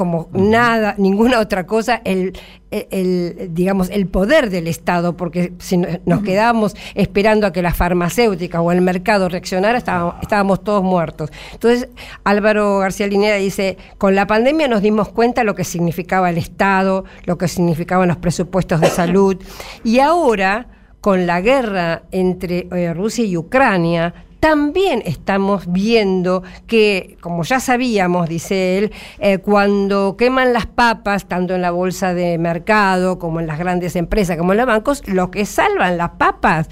como 0.00 0.30
nada, 0.32 0.94
ninguna 0.96 1.40
otra 1.40 1.66
cosa, 1.66 2.00
el, 2.06 2.32
el- 2.70 2.86
el, 2.90 3.54
digamos, 3.54 3.90
el 3.90 4.06
poder 4.06 4.48
del 4.48 4.66
Estado, 4.66 5.14
porque 5.14 5.52
si 5.58 5.76
no- 5.76 5.88
nos 6.06 6.22
quedábamos 6.22 6.74
esperando 6.94 7.46
a 7.46 7.52
que 7.52 7.60
la 7.60 7.74
farmacéutica 7.74 8.62
o 8.62 8.72
el 8.72 8.80
mercado 8.80 9.28
reaccionara, 9.28 9.76
estábamos, 9.76 10.14
estábamos 10.22 10.64
todos 10.64 10.82
muertos. 10.82 11.30
Entonces, 11.52 11.88
Álvaro 12.24 12.78
García 12.78 13.08
Linera 13.08 13.36
dice, 13.36 13.76
con 13.98 14.14
la 14.14 14.26
pandemia 14.26 14.68
nos 14.68 14.80
dimos 14.80 15.10
cuenta 15.10 15.44
lo 15.44 15.54
que 15.54 15.64
significaba 15.64 16.30
el 16.30 16.38
Estado, 16.38 17.04
lo 17.26 17.36
que 17.36 17.46
significaban 17.46 18.08
los 18.08 18.16
presupuestos 18.16 18.80
de 18.80 18.86
salud, 19.00 19.36
y 19.84 19.98
ahora, 19.98 20.66
con 21.02 21.26
la 21.26 21.42
guerra 21.42 22.04
entre 22.10 22.68
eh, 22.72 22.94
Rusia 22.94 23.26
y 23.26 23.36
Ucrania, 23.36 24.14
también 24.40 25.02
estamos 25.04 25.70
viendo 25.70 26.42
que, 26.66 27.18
como 27.20 27.44
ya 27.44 27.60
sabíamos, 27.60 28.28
dice 28.28 28.78
él, 28.78 28.92
eh, 29.18 29.38
cuando 29.38 30.16
queman 30.16 30.52
las 30.52 30.66
papas, 30.66 31.26
tanto 31.26 31.54
en 31.54 31.62
la 31.62 31.70
bolsa 31.70 32.14
de 32.14 32.38
mercado 32.38 33.18
como 33.18 33.38
en 33.38 33.46
las 33.46 33.58
grandes 33.58 33.96
empresas, 33.96 34.36
como 34.38 34.52
en 34.52 34.58
los 34.58 34.66
bancos, 34.66 35.06
lo 35.06 35.30
que 35.30 35.44
salvan 35.44 35.98
las 35.98 36.10
papas 36.12 36.68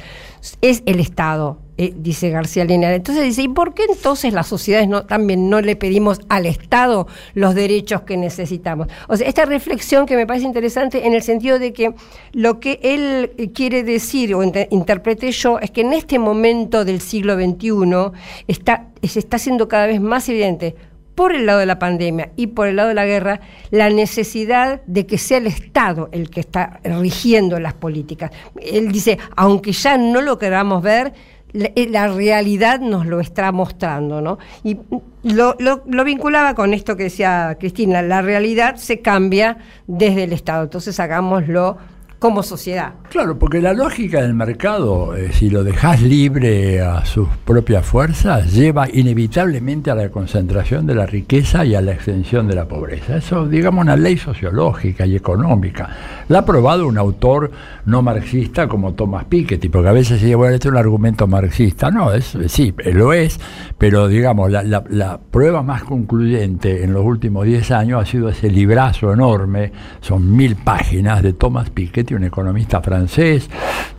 es 0.63 0.83
el 0.87 0.99
Estado. 0.99 1.68
Eh, 1.81 1.95
dice 1.97 2.31
García 2.31 2.65
Lineal. 2.65 2.93
Entonces 2.93 3.23
dice, 3.23 3.43
¿y 3.43 3.49
por 3.49 3.73
qué 3.73 3.85
entonces 3.89 4.33
las 4.33 4.49
sociedades 4.49 4.89
no, 4.89 5.07
también 5.07 5.49
no 5.49 5.61
le 5.61 5.77
pedimos 5.77 6.21
al 6.29 6.45
Estado 6.45 7.07
los 7.35 7.55
derechos 7.55 8.03
que 8.03 8.17
necesitamos? 8.17 8.89
O 9.07 9.17
sea, 9.17 9.29
esta 9.29 9.45
reflexión 9.45 10.05
que 10.05 10.17
me 10.17 10.27
parece 10.27 10.45
interesante 10.45 11.07
en 11.07 11.15
el 11.15 11.23
sentido 11.23 11.61
de 11.61 11.73
que 11.73 11.95
lo 12.33 12.59
que 12.59 12.81
él 12.83 13.53
quiere 13.55 13.85
decir 13.85 14.35
o 14.35 14.43
interprete 14.43 15.31
yo 15.31 15.61
es 15.61 15.71
que 15.71 15.83
en 15.83 15.93
este 15.93 16.19
momento 16.19 16.85
del 16.85 17.01
siglo 17.01 17.37
XXI 17.37 17.71
está, 18.49 18.89
se 19.03 19.21
está 19.21 19.37
haciendo 19.37 19.69
cada 19.69 19.87
vez 19.87 20.01
más 20.01 20.29
evidente 20.29 20.75
por 21.15 21.33
el 21.33 21.47
lado 21.47 21.59
de 21.59 21.67
la 21.67 21.79
pandemia 21.79 22.31
y 22.37 22.49
por 22.49 22.69
el 22.69 22.77
lado 22.77 22.89
de 22.91 22.95
la 22.95 23.05
guerra, 23.05 23.41
la 23.71 23.91
necesidad 23.91 24.83
de 24.87 25.05
que 25.07 25.19
sea 25.19 25.39
el 25.39 25.49
Estado 25.49 26.09
el 26.13 26.31
que 26.31 26.39
está 26.41 26.79
rigiendo 26.85 27.59
las 27.59 27.75
políticas. 27.75 28.31
Él 28.61 28.93
dice, 28.93 29.19
aunque 29.37 29.73
ya 29.73 29.99
no 29.99 30.21
lo 30.21 30.39
queramos 30.39 30.81
ver, 30.81 31.13
eh, 31.55 31.89
la, 31.91 32.09
realidad 32.09 32.81
nos 32.81 33.07
lo 33.07 33.21
está 33.21 33.53
mostrando, 33.53 34.21
¿no? 34.21 34.39
Y 34.63 34.79
lo, 35.23 35.57
lo, 35.59 36.05
vinculaba 36.05 36.55
con 36.55 36.75
esto 36.75 36.97
que 36.97 37.05
decía 37.05 37.57
Cristina, 37.59 38.03
la 38.03 38.23
realidad 38.23 38.77
se 38.77 39.01
cambia 39.01 39.59
desde 39.87 40.25
el 40.25 40.33
Estado, 40.33 40.65
entonces 40.65 41.01
hagámoslo 41.01 41.79
como 42.19 42.43
sociedad. 42.43 42.95
Claro, 43.11 43.39
porque 43.39 43.61
la 43.61 43.73
lógica 43.73 44.23
del 44.23 44.35
mercado, 44.35 45.17
eh, 45.17 45.31
si 45.33 45.51
lo 45.51 45.63
dejas 45.63 46.03
libre 46.03 46.81
a 46.81 47.05
sus 47.05 47.29
propias 47.45 47.87
fuerzas, 47.87 48.53
lleva 48.53 48.89
inevitablemente 48.93 49.91
a 49.91 49.95
la 49.95 50.11
concentración 50.11 50.87
de 50.87 50.97
la 50.97 51.07
riqueza 51.07 51.65
y 51.65 51.77
a 51.77 51.81
la 51.81 51.93
extensión 51.93 52.49
de 52.49 52.57
la 52.57 52.67
pobreza. 52.67 53.17
Eso, 53.17 53.47
digamos, 53.47 53.83
una 53.83 53.97
ley 53.97 54.17
sociológica 54.17 55.07
y 55.07 55.15
económica. 55.15 55.91
La 56.29 56.41
ha 56.41 56.45
probado 56.45 56.89
un 56.89 56.99
autor 56.99 57.53
no 57.87 58.03
marxista 58.03 58.69
como 58.69 58.95
Thomas 58.95 59.25
Piketty, 59.27 59.69
porque 59.69 59.89
a 59.89 59.93
veces 59.93 60.19
se 60.19 60.27
dice, 60.27 60.35
bueno, 60.35 60.55
este 60.55 60.69
es 60.69 60.73
un 60.73 60.79
argumento 60.79 61.27
marxista. 61.29 61.91
No, 61.91 62.13
es, 62.13 62.37
sí, 62.49 62.75
lo 62.93 63.13
es, 63.13 63.39
pero 63.79 64.09
digamos, 64.09 64.51
la, 64.51 64.63
la 64.63 65.19
prueba 65.19 65.63
más 65.63 65.85
concluyente 65.85 66.83
en 66.83 66.93
los 66.93 67.05
últimos 67.05 67.47
10 67.47 67.71
años 67.71 68.03
ha 68.03 68.07
sido 68.07 68.29
ese 68.29 68.51
librazo 68.51 69.13
enorme, 69.13 69.73
son 70.01 70.37
mil 70.37 70.57
páginas 70.57 71.23
de 71.23 71.33
Thomas 71.33 71.71
Piketty 71.71 72.08
un 72.15 72.25
economista 72.25 72.81
francés, 72.81 73.49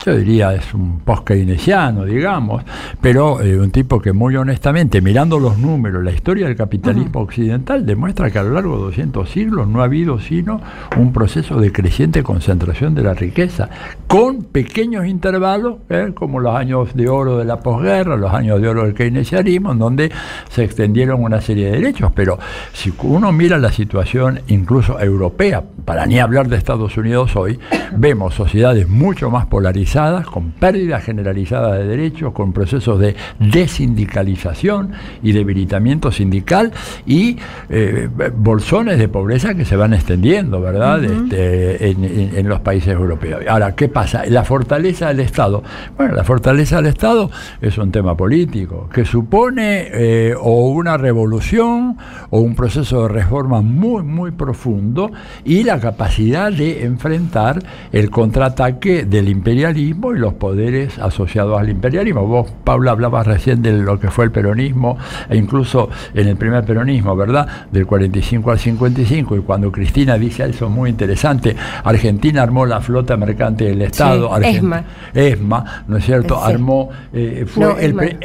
yo 0.04 0.16
diría 0.16 0.54
es 0.54 0.72
un 0.74 1.00
post-keynesiano, 1.00 2.04
digamos, 2.04 2.62
pero 3.00 3.40
eh, 3.40 3.58
un 3.58 3.70
tipo 3.70 4.00
que 4.00 4.12
muy 4.12 4.36
honestamente, 4.36 5.00
mirando 5.00 5.38
los 5.38 5.58
números, 5.58 6.02
la 6.04 6.12
historia 6.12 6.46
del 6.46 6.56
capitalismo 6.56 7.20
occidental 7.20 7.84
demuestra 7.84 8.30
que 8.30 8.38
a 8.38 8.42
lo 8.42 8.52
largo 8.52 8.76
de 8.76 8.82
200 8.84 9.28
siglos 9.28 9.68
no 9.68 9.80
ha 9.80 9.84
habido 9.84 10.18
sino 10.20 10.60
un 10.96 11.12
proceso 11.12 11.60
de 11.60 11.72
creciente 11.72 12.22
concentración 12.22 12.94
de 12.94 13.02
la 13.02 13.14
riqueza, 13.14 13.68
con 14.06 14.44
pequeños 14.44 15.06
intervalos, 15.06 15.76
¿eh? 15.88 16.12
como 16.14 16.40
los 16.40 16.54
años 16.54 16.94
de 16.94 17.08
oro 17.08 17.38
de 17.38 17.44
la 17.44 17.60
posguerra, 17.60 18.16
los 18.16 18.32
años 18.32 18.60
de 18.60 18.68
oro 18.68 18.84
del 18.84 18.94
keynesianismo, 18.94 19.72
en 19.72 19.78
donde 19.78 20.12
se 20.50 20.64
extendieron 20.64 21.22
una 21.22 21.40
serie 21.40 21.66
de 21.66 21.72
derechos, 21.72 22.12
pero 22.14 22.38
si 22.72 22.92
uno 23.02 23.32
mira 23.32 23.58
la 23.58 23.72
situación 23.72 24.40
incluso 24.48 25.00
europea, 25.00 25.62
para 25.84 26.06
ni 26.06 26.18
hablar 26.18 26.48
de 26.48 26.56
Estados 26.56 26.96
Unidos 26.96 27.36
hoy, 27.36 27.58
vemos 28.00 28.34
sociedades 28.34 28.88
mucho 28.88 29.30
más 29.30 29.46
polarizadas, 29.46 30.26
con 30.26 30.52
pérdida 30.52 31.00
generalizada 31.00 31.74
de 31.74 31.86
derechos, 31.86 32.32
con 32.32 32.52
procesos 32.52 32.98
de 32.98 33.14
desindicalización 33.38 34.92
y 35.22 35.32
debilitamiento 35.32 36.10
sindical 36.10 36.72
y 37.06 37.36
eh, 37.68 38.08
bolsones 38.34 38.98
de 38.98 39.08
pobreza 39.08 39.54
que 39.54 39.66
se 39.66 39.76
van 39.76 39.92
extendiendo, 39.92 40.60
¿verdad?, 40.62 41.04
este, 41.04 41.90
en, 41.90 42.48
los 42.48 42.60
países 42.60 42.94
europeos. 42.94 43.42
Ahora, 43.48 43.76
¿qué 43.76 43.88
pasa? 43.88 44.24
La 44.26 44.44
fortaleza 44.44 45.08
del 45.08 45.20
Estado. 45.20 45.62
Bueno, 45.96 46.14
la 46.14 46.24
fortaleza 46.24 46.76
del 46.76 46.86
Estado 46.86 47.30
es 47.60 47.76
un 47.78 47.92
tema 47.92 48.16
político 48.16 48.88
que 48.92 49.04
supone 49.04 49.88
eh, 49.92 50.34
o 50.40 50.70
una 50.70 50.96
revolución 50.96 51.98
o 52.30 52.40
un 52.40 52.54
proceso 52.54 53.02
de 53.02 53.08
reforma 53.08 53.60
muy, 53.60 54.02
muy 54.02 54.30
profundo 54.30 55.12
y 55.44 55.62
la 55.62 55.78
capacidad 55.78 56.50
de 56.50 56.84
enfrentar 56.84 57.62
el 57.92 58.10
contraataque 58.10 59.04
del 59.04 59.28
imperialismo 59.28 60.14
y 60.14 60.18
los 60.18 60.34
poderes 60.34 60.98
asociados 60.98 61.58
al 61.58 61.68
imperialismo. 61.68 62.26
Vos, 62.26 62.50
Paula, 62.64 62.92
hablabas 62.92 63.26
recién 63.26 63.62
de 63.62 63.72
lo 63.72 63.98
que 63.98 64.10
fue 64.10 64.24
el 64.24 64.30
peronismo, 64.30 64.98
e 65.28 65.36
incluso 65.36 65.88
en 66.14 66.28
el 66.28 66.36
primer 66.36 66.64
peronismo, 66.64 67.16
¿verdad? 67.16 67.66
Del 67.70 67.86
45 67.86 68.50
al 68.50 68.58
55, 68.58 69.36
y 69.36 69.40
cuando 69.40 69.72
Cristina 69.72 70.18
dice 70.18 70.44
eso 70.44 70.68
muy 70.68 70.90
interesante, 70.90 71.56
Argentina 71.84 72.42
armó 72.42 72.66
la 72.66 72.80
flota 72.80 73.16
mercante 73.16 73.64
del 73.64 73.82
Estado. 73.82 74.30
ESMA. 74.40 74.84
ESMA, 75.14 75.84
¿no 75.86 75.96
es 75.96 76.04
cierto? 76.04 76.42
Armó, 76.42 76.88
eh, 77.12 77.44
fue 77.46 77.84
el, 77.84 78.18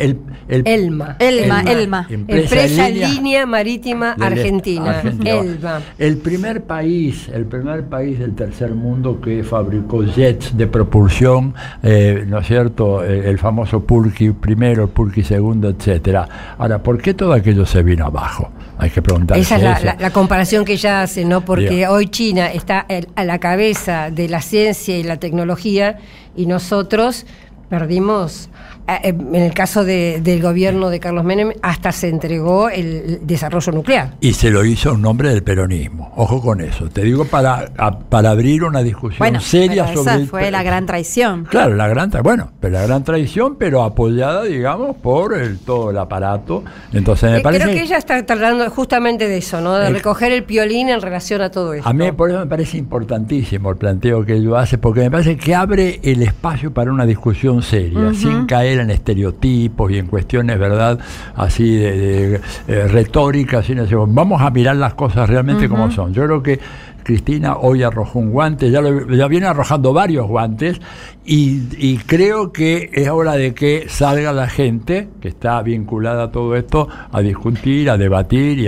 el, 0.48 0.64
Elma. 0.66 1.18
Elma, 1.20 1.62
Elma. 1.62 2.08
Empresa, 2.10 2.90
Línea 2.90 3.46
Marítima 3.46 4.16
Argentina. 4.20 5.02
Elma. 5.24 5.82
El 5.98 6.18
primer 6.18 6.64
país, 6.64 7.30
el 7.34 7.46
primer 7.46 7.86
país 7.86 8.20
del 8.20 8.36
tercer 8.36 8.72
mundo 8.72 9.20
que 9.20 9.44
fabricó 9.56 10.04
jets 10.04 10.58
de 10.58 10.68
propulsión, 10.68 11.54
eh, 11.82 12.26
¿no 12.28 12.40
es 12.40 12.48
cierto? 12.48 13.06
Eh, 13.06 13.30
el, 13.30 13.38
famoso 13.40 13.80
Purki 13.80 14.32
primero, 14.32 14.90
Purki 14.90 15.24
segundo, 15.24 15.70
etcétera. 15.70 16.56
Ahora, 16.58 16.84
¿por 16.84 17.02
qué 17.02 17.14
todo 17.14 17.32
aquello 17.32 17.66
se 17.66 17.82
vino 17.82 18.06
abajo? 18.06 18.52
Hay 18.78 18.90
que 18.90 19.02
preguntarse. 19.02 19.42
Esa 19.42 19.78
es 19.78 20.02
la, 20.02 20.10
comparación 20.10 20.66
que 20.66 20.74
ella 20.74 21.04
hace, 21.04 21.24
¿no? 21.24 21.46
Porque 21.46 21.88
hoy 21.88 22.08
China 22.08 22.48
está 22.52 22.86
a 23.16 23.24
la 23.24 23.40
cabeza 23.40 24.12
de 24.12 24.28
la 24.28 24.42
ciencia 24.42 24.98
y 24.98 25.04
la 25.04 25.16
tecnología 25.18 26.00
y 26.36 26.48
nosotros 26.48 27.26
perdimos 27.70 28.50
en 28.88 29.36
el 29.36 29.54
caso 29.54 29.84
del 29.84 30.42
gobierno 30.42 30.90
de 30.90 31.00
Carlos 31.00 31.24
Menem, 31.24 31.52
hasta 31.62 31.92
se 31.92 32.10
entregó 32.10 32.70
el 32.70 33.20
desarrollo 33.24 33.72
nuclear. 33.72 34.14
Y 34.22 34.34
se 34.34 34.50
lo 34.50 34.64
hizo 34.64 34.94
en 34.94 35.02
nombre 35.02 35.30
del 35.30 35.44
peronismo. 35.44 36.14
Ojo 36.16 36.42
con 36.42 36.62
eso. 36.62 36.90
Te 36.90 37.02
digo 37.02 37.26
para, 37.26 37.72
para 38.10 38.30
abrir 38.30 38.64
una 38.64 38.82
discusión 38.84 39.42
seria 39.42 39.86
pero 39.86 40.04
sobre. 40.04 40.24
Esa 40.24 40.30
fue 40.30 40.52
la 40.52 40.64
gran 40.64 40.86
traición. 40.86 41.46
Claro, 41.46 41.76
la 41.76 41.88
gran 41.88 42.12
bueno, 42.24 42.52
pero 42.60 42.74
la 42.76 42.86
gran 42.86 43.04
traición, 43.04 43.56
pero 43.58 43.84
apoyada, 43.84 44.44
digamos, 44.44 44.96
por 44.98 45.38
el, 45.38 45.60
todo 45.60 45.92
el 45.92 45.98
aparato. 45.98 46.64
Entonces 46.94 47.32
me 47.32 47.38
eh, 47.38 47.42
parece. 47.42 47.64
Creo 47.64 47.76
que 47.76 47.84
ella 47.84 47.98
está 47.98 48.26
tratando 48.26 48.70
justamente 48.70 49.28
de 49.28 49.38
eso, 49.38 49.62
¿no? 49.62 49.74
De 49.76 49.90
recoger 49.90 50.32
el 50.32 50.44
piolín 50.44 50.90
en 50.90 51.02
relación 51.02 51.42
a 51.42 51.50
todo 51.50 51.74
esto. 51.74 51.88
A 51.88 51.94
mí 51.94 52.12
por 52.12 52.30
eso 52.30 52.40
me 52.40 52.46
parece 52.46 52.78
importantísimo 52.78 53.70
el 53.70 53.78
planteo 53.78 54.26
que 54.26 54.34
ella 54.36 54.60
hace, 54.60 54.78
porque 54.78 55.02
me 55.02 55.12
parece 55.12 55.38
que 55.38 55.56
abre 55.56 56.00
el 56.04 56.22
espacio 56.22 56.74
para 56.74 56.92
una 56.92 57.06
discusión 57.06 57.62
seria, 57.62 58.14
sin 58.14 58.46
caer 58.56 58.80
en 58.80 58.90
estereotipos 58.90 59.92
y 59.92 59.98
en 59.98 60.08
cuestiones, 60.08 60.58
¿verdad? 60.58 60.98
Así 61.36 61.76
de, 61.76 62.36
eh, 62.70 62.88
retórica, 62.88 63.62
vamos 64.08 64.42
a 64.42 64.50
mirar 64.50 64.78
las 64.78 64.94
cosas 64.94 65.30
realmente 65.30 65.68
como 65.68 65.92
son. 65.92 66.14
Yo 66.14 66.24
creo 66.24 66.42
que 66.42 66.60
Cristina 67.04 67.58
hoy 67.58 67.84
arrojó 67.84 68.20
un 68.20 68.32
guante, 68.32 68.72
ya, 68.72 68.82
ya 69.10 69.28
viene 69.28 69.46
arrojando 69.48 69.92
varios 69.92 70.26
guantes 70.26 70.80
y, 71.28 71.98
creo 72.06 72.52
que 72.52 72.92
es 72.94 73.10
hora 73.10 73.34
de 73.34 73.56
que 73.56 73.88
salga 73.90 74.32
la 74.32 74.48
gente 74.48 75.08
que 75.22 75.28
está 75.28 75.62
vinculada 75.64 76.26
a 76.26 76.32
todo 76.32 76.56
esto 76.56 76.88
a 77.12 77.22
discutir, 77.22 77.90
a 77.90 77.98
debatir 77.98 78.60
y 78.60 78.68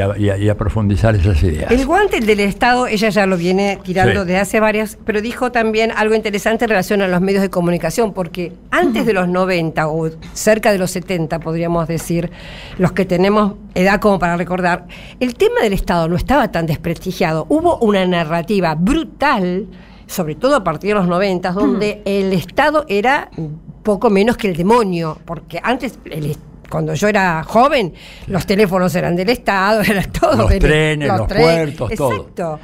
a, 0.50 0.58
profundizar 0.58 1.15
esas 1.15 1.41
ideas. 1.43 1.72
El 1.72 1.86
guante 1.86 2.20
del 2.20 2.39
Estado, 2.39 2.88
ella 2.88 3.10
ya 3.10 3.28
lo 3.28 3.38
viene 3.38 3.78
tirando 3.84 4.26
de 4.26 4.38
hace 4.38 4.60
varias, 4.60 4.98
pero 5.06 5.22
dijo 5.22 5.52
también 5.52 5.91
algo 5.91 6.15
interesante 6.15 6.65
en 6.65 6.70
relación 6.70 7.02
a 7.04 7.08
los 7.08 7.22
medios 7.22 7.43
de 7.43 7.50
comunicación, 7.50 8.13
porque 8.13 8.54
antes 8.72 9.06
de 9.06 9.13
los 9.13 9.28
90 9.28 9.88
o 9.88 10.10
cerca 10.34 10.72
de 10.72 10.80
los 10.80 10.89
70, 10.91 11.39
podríamos 11.39 11.88
decir, 11.88 12.32
los 12.80 12.91
que 12.91 13.06
tenemos 13.06 13.54
edad 13.76 14.00
como 14.00 14.17
para 14.17 14.36
recordar, 14.36 14.88
el 15.20 15.36
tema 15.36 15.62
del 15.62 15.74
Estado 15.74 16.08
no 16.08 16.15
estaba 16.15 16.52
tan 16.52 16.65
desprestigiado. 16.65 17.46
Hubo 17.50 17.78
una 17.78 18.06
narrativa 18.08 18.74
brutal 18.74 19.67
sobre 20.08 20.36
todo 20.36 20.56
a 20.56 20.63
partir 20.63 20.89
de 20.89 20.96
los 20.96 21.08
90, 21.08 21.52
donde 21.52 22.02
el 22.06 22.34
Estado 22.34 22.86
era 22.88 23.30
poco 23.84 24.10
menos 24.10 24.38
que 24.38 24.48
el 24.48 24.56
demonio, 24.56 25.17
porque 25.26 25.60
antes 25.62 26.00
cuando 26.70 26.93
yo 26.93 27.08
era 27.08 27.43
joven, 27.43 27.93
los 28.28 28.46
teléfonos 28.46 28.93
eran 28.96 29.15
del 29.15 29.30
Estado, 29.30 29.82
era 29.88 30.04
todo. 30.04 30.50
Los 30.50 30.60
trenes, 30.60 31.08
los, 31.08 31.28
puertos, 31.28 31.91
todo. 31.96 32.60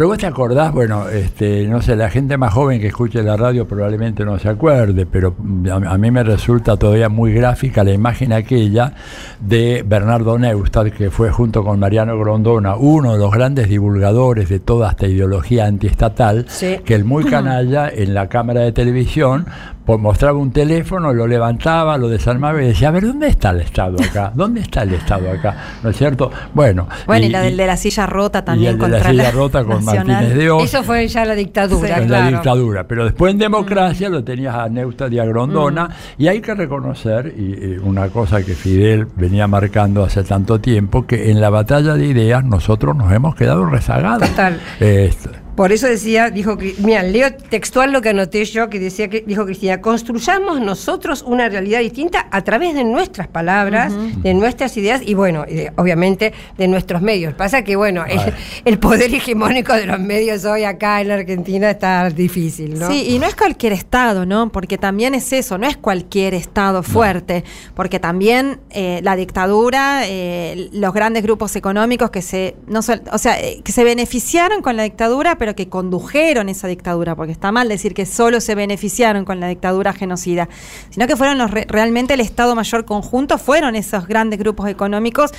Pero 0.00 0.08
vos 0.08 0.16
te 0.16 0.26
acordás, 0.26 0.72
bueno, 0.72 1.10
este, 1.10 1.66
no 1.66 1.82
sé, 1.82 1.94
la 1.94 2.08
gente 2.08 2.38
más 2.38 2.54
joven 2.54 2.80
que 2.80 2.86
escuche 2.86 3.22
la 3.22 3.36
radio 3.36 3.68
probablemente 3.68 4.24
no 4.24 4.38
se 4.38 4.48
acuerde, 4.48 5.04
pero 5.04 5.36
a, 5.70 5.98
mí 5.98 6.10
me 6.10 6.24
resulta 6.24 6.78
todavía 6.78 7.10
muy 7.10 7.34
gráfica 7.34 7.84
la 7.84 7.92
imagen 7.92 8.32
aquella 8.32 8.94
de 9.40 9.84
Bernardo 9.86 10.38
Neustadt, 10.38 10.90
que 10.94 11.10
fue 11.10 11.30
junto 11.30 11.62
con 11.62 11.78
Mariano 11.78 12.18
Grondona 12.18 12.76
uno 12.76 13.12
de 13.12 13.18
los 13.18 13.30
grandes 13.30 13.68
divulgadores 13.68 14.48
de 14.48 14.58
toda 14.58 14.88
esta 14.88 15.06
ideología 15.06 15.66
antiestatal, 15.66 16.46
que 16.82 16.94
el 16.94 17.04
muy 17.04 17.24
canalla 17.30 17.90
en 17.90 18.14
la 18.14 18.30
cámara 18.30 18.62
de 18.62 18.72
televisión 18.72 19.44
pues 19.84 19.98
mostraba 19.98 20.38
un 20.38 20.52
teléfono, 20.52 21.12
lo 21.12 21.26
levantaba, 21.26 21.98
lo 21.98 22.08
desarmaba 22.08 22.62
y 22.62 22.66
decía, 22.66 22.88
a 22.88 22.90
ver, 22.92 23.06
¿dónde 23.06 23.28
está 23.28 23.50
el 23.50 23.60
Estado 23.60 23.96
acá? 24.02 24.32
¿Dónde 24.34 24.60
está 24.60 24.82
el 24.82 24.94
Estado 24.94 25.30
acá? 25.30 25.56
¿No 25.82 25.90
es 25.90 25.96
cierto? 25.96 26.30
Bueno. 26.54 26.88
Bueno, 27.06 27.26
y, 27.26 27.28
la 27.28 27.40
del 27.40 27.56
de 27.56 27.66
la 27.66 27.76
silla 27.76 28.06
rota 28.06 28.44
también 28.44 28.72
y 28.72 28.74
el 28.74 28.90
de 28.90 28.98
la 28.98 29.10
silla 29.10 29.30
rota 29.32 29.64
con 29.64 29.84
Martínez 29.84 30.34
de 30.34 30.50
Oz. 30.50 30.64
Eso 30.64 30.82
fue 30.82 31.08
ya 31.08 31.24
la 31.24 31.34
dictadura, 31.34 31.98
en 31.98 32.06
claro. 32.06 32.24
la 32.24 32.30
dictadura. 32.30 32.84
Pero 32.84 33.04
después 33.04 33.32
en 33.32 33.38
democracia 33.38 34.08
lo 34.08 34.22
tenías 34.22 34.54
a 34.54 34.68
Neusta 34.68 35.08
de 35.08 35.20
Agrondona 35.20 35.90
y 36.18 36.28
hay 36.28 36.40
que 36.40 36.54
reconocer, 36.54 37.34
y, 37.36 37.74
y 37.74 37.78
una 37.82 38.08
cosa 38.08 38.42
que 38.42 38.54
Fidel 38.54 39.06
venía 39.16 39.46
marcando 39.46 40.04
hace 40.04 40.22
tanto 40.24 40.60
tiempo, 40.60 41.06
que 41.06 41.30
en 41.30 41.40
la 41.40 41.50
batalla 41.50 41.94
de 41.94 42.06
ideas 42.06 42.44
nosotros 42.44 42.96
nos 42.96 43.12
hemos 43.12 43.34
quedado 43.34 43.66
rezagados. 43.66 44.28
Total. 44.28 44.60
Eh, 44.80 45.10
Por 45.56 45.72
eso 45.72 45.86
decía, 45.86 46.30
dijo, 46.30 46.56
mira, 46.78 47.02
leo 47.02 47.32
textual 47.34 47.92
lo 47.92 48.00
que 48.00 48.10
anoté 48.10 48.44
yo, 48.44 48.70
que 48.70 48.78
decía 48.78 49.08
que 49.08 49.20
dijo 49.26 49.44
Cristina, 49.44 49.80
construyamos 49.80 50.60
nosotros 50.60 51.22
una 51.26 51.48
realidad 51.48 51.80
distinta 51.80 52.28
a 52.30 52.42
través 52.42 52.74
de 52.74 52.84
nuestras 52.84 53.28
palabras, 53.28 53.92
de 54.22 54.32
nuestras 54.34 54.76
ideas 54.76 55.02
y 55.04 55.14
bueno, 55.14 55.44
y 55.48 55.54
de- 55.54 55.72
obviamente 55.76 56.32
de 56.56 56.68
nuestros 56.68 57.02
medios. 57.02 57.34
Pasa 57.34 57.62
que 57.62 57.76
bueno, 57.76 58.04
el, 58.06 58.20
el 58.64 58.78
poder 58.78 59.14
hegemónico 59.14 59.74
de 59.74 59.86
los 59.86 60.00
medios 60.00 60.44
hoy 60.44 60.64
acá 60.64 61.00
en 61.00 61.08
la 61.08 61.14
Argentina 61.14 61.70
está 61.70 62.08
difícil, 62.10 62.78
¿no? 62.78 62.88
Sí, 62.88 63.06
y 63.10 63.18
no 63.18 63.26
es 63.26 63.34
cualquier 63.34 63.72
estado, 63.72 64.24
¿no? 64.26 64.50
Porque 64.52 64.78
también 64.78 65.14
es 65.14 65.32
eso, 65.32 65.58
no 65.58 65.66
es 65.66 65.76
cualquier 65.76 66.34
estado 66.34 66.82
fuerte, 66.82 67.44
porque 67.74 67.98
también 67.98 68.60
eh, 68.70 69.00
la 69.02 69.16
dictadura, 69.16 70.02
eh, 70.06 70.68
los 70.72 70.92
grandes 70.94 71.22
grupos 71.22 71.54
económicos 71.56 72.10
que 72.10 72.22
se, 72.22 72.56
no 72.66 72.80
o 72.80 73.18
sea, 73.18 73.40
eh, 73.40 73.60
que 73.64 73.72
se 73.72 73.84
beneficiaron 73.84 74.62
con 74.62 74.76
la 74.76 74.84
dictadura, 74.84 75.36
pero 75.40 75.56
que 75.56 75.70
condujeron 75.70 76.50
esa 76.50 76.68
dictadura, 76.68 77.16
porque 77.16 77.32
está 77.32 77.50
mal 77.50 77.66
decir 77.66 77.94
que 77.94 78.04
solo 78.04 78.42
se 78.42 78.54
beneficiaron 78.54 79.24
con 79.24 79.40
la 79.40 79.48
dictadura 79.48 79.94
genocida, 79.94 80.50
sino 80.90 81.06
que 81.06 81.16
fueron 81.16 81.38
los 81.38 81.50
re- 81.50 81.64
realmente 81.66 82.12
el 82.12 82.20
Estado 82.20 82.54
Mayor 82.54 82.84
conjunto, 82.84 83.38
fueron 83.38 83.74
esos 83.74 84.06
grandes 84.06 84.38
grupos 84.38 84.68
económicos 84.68 85.30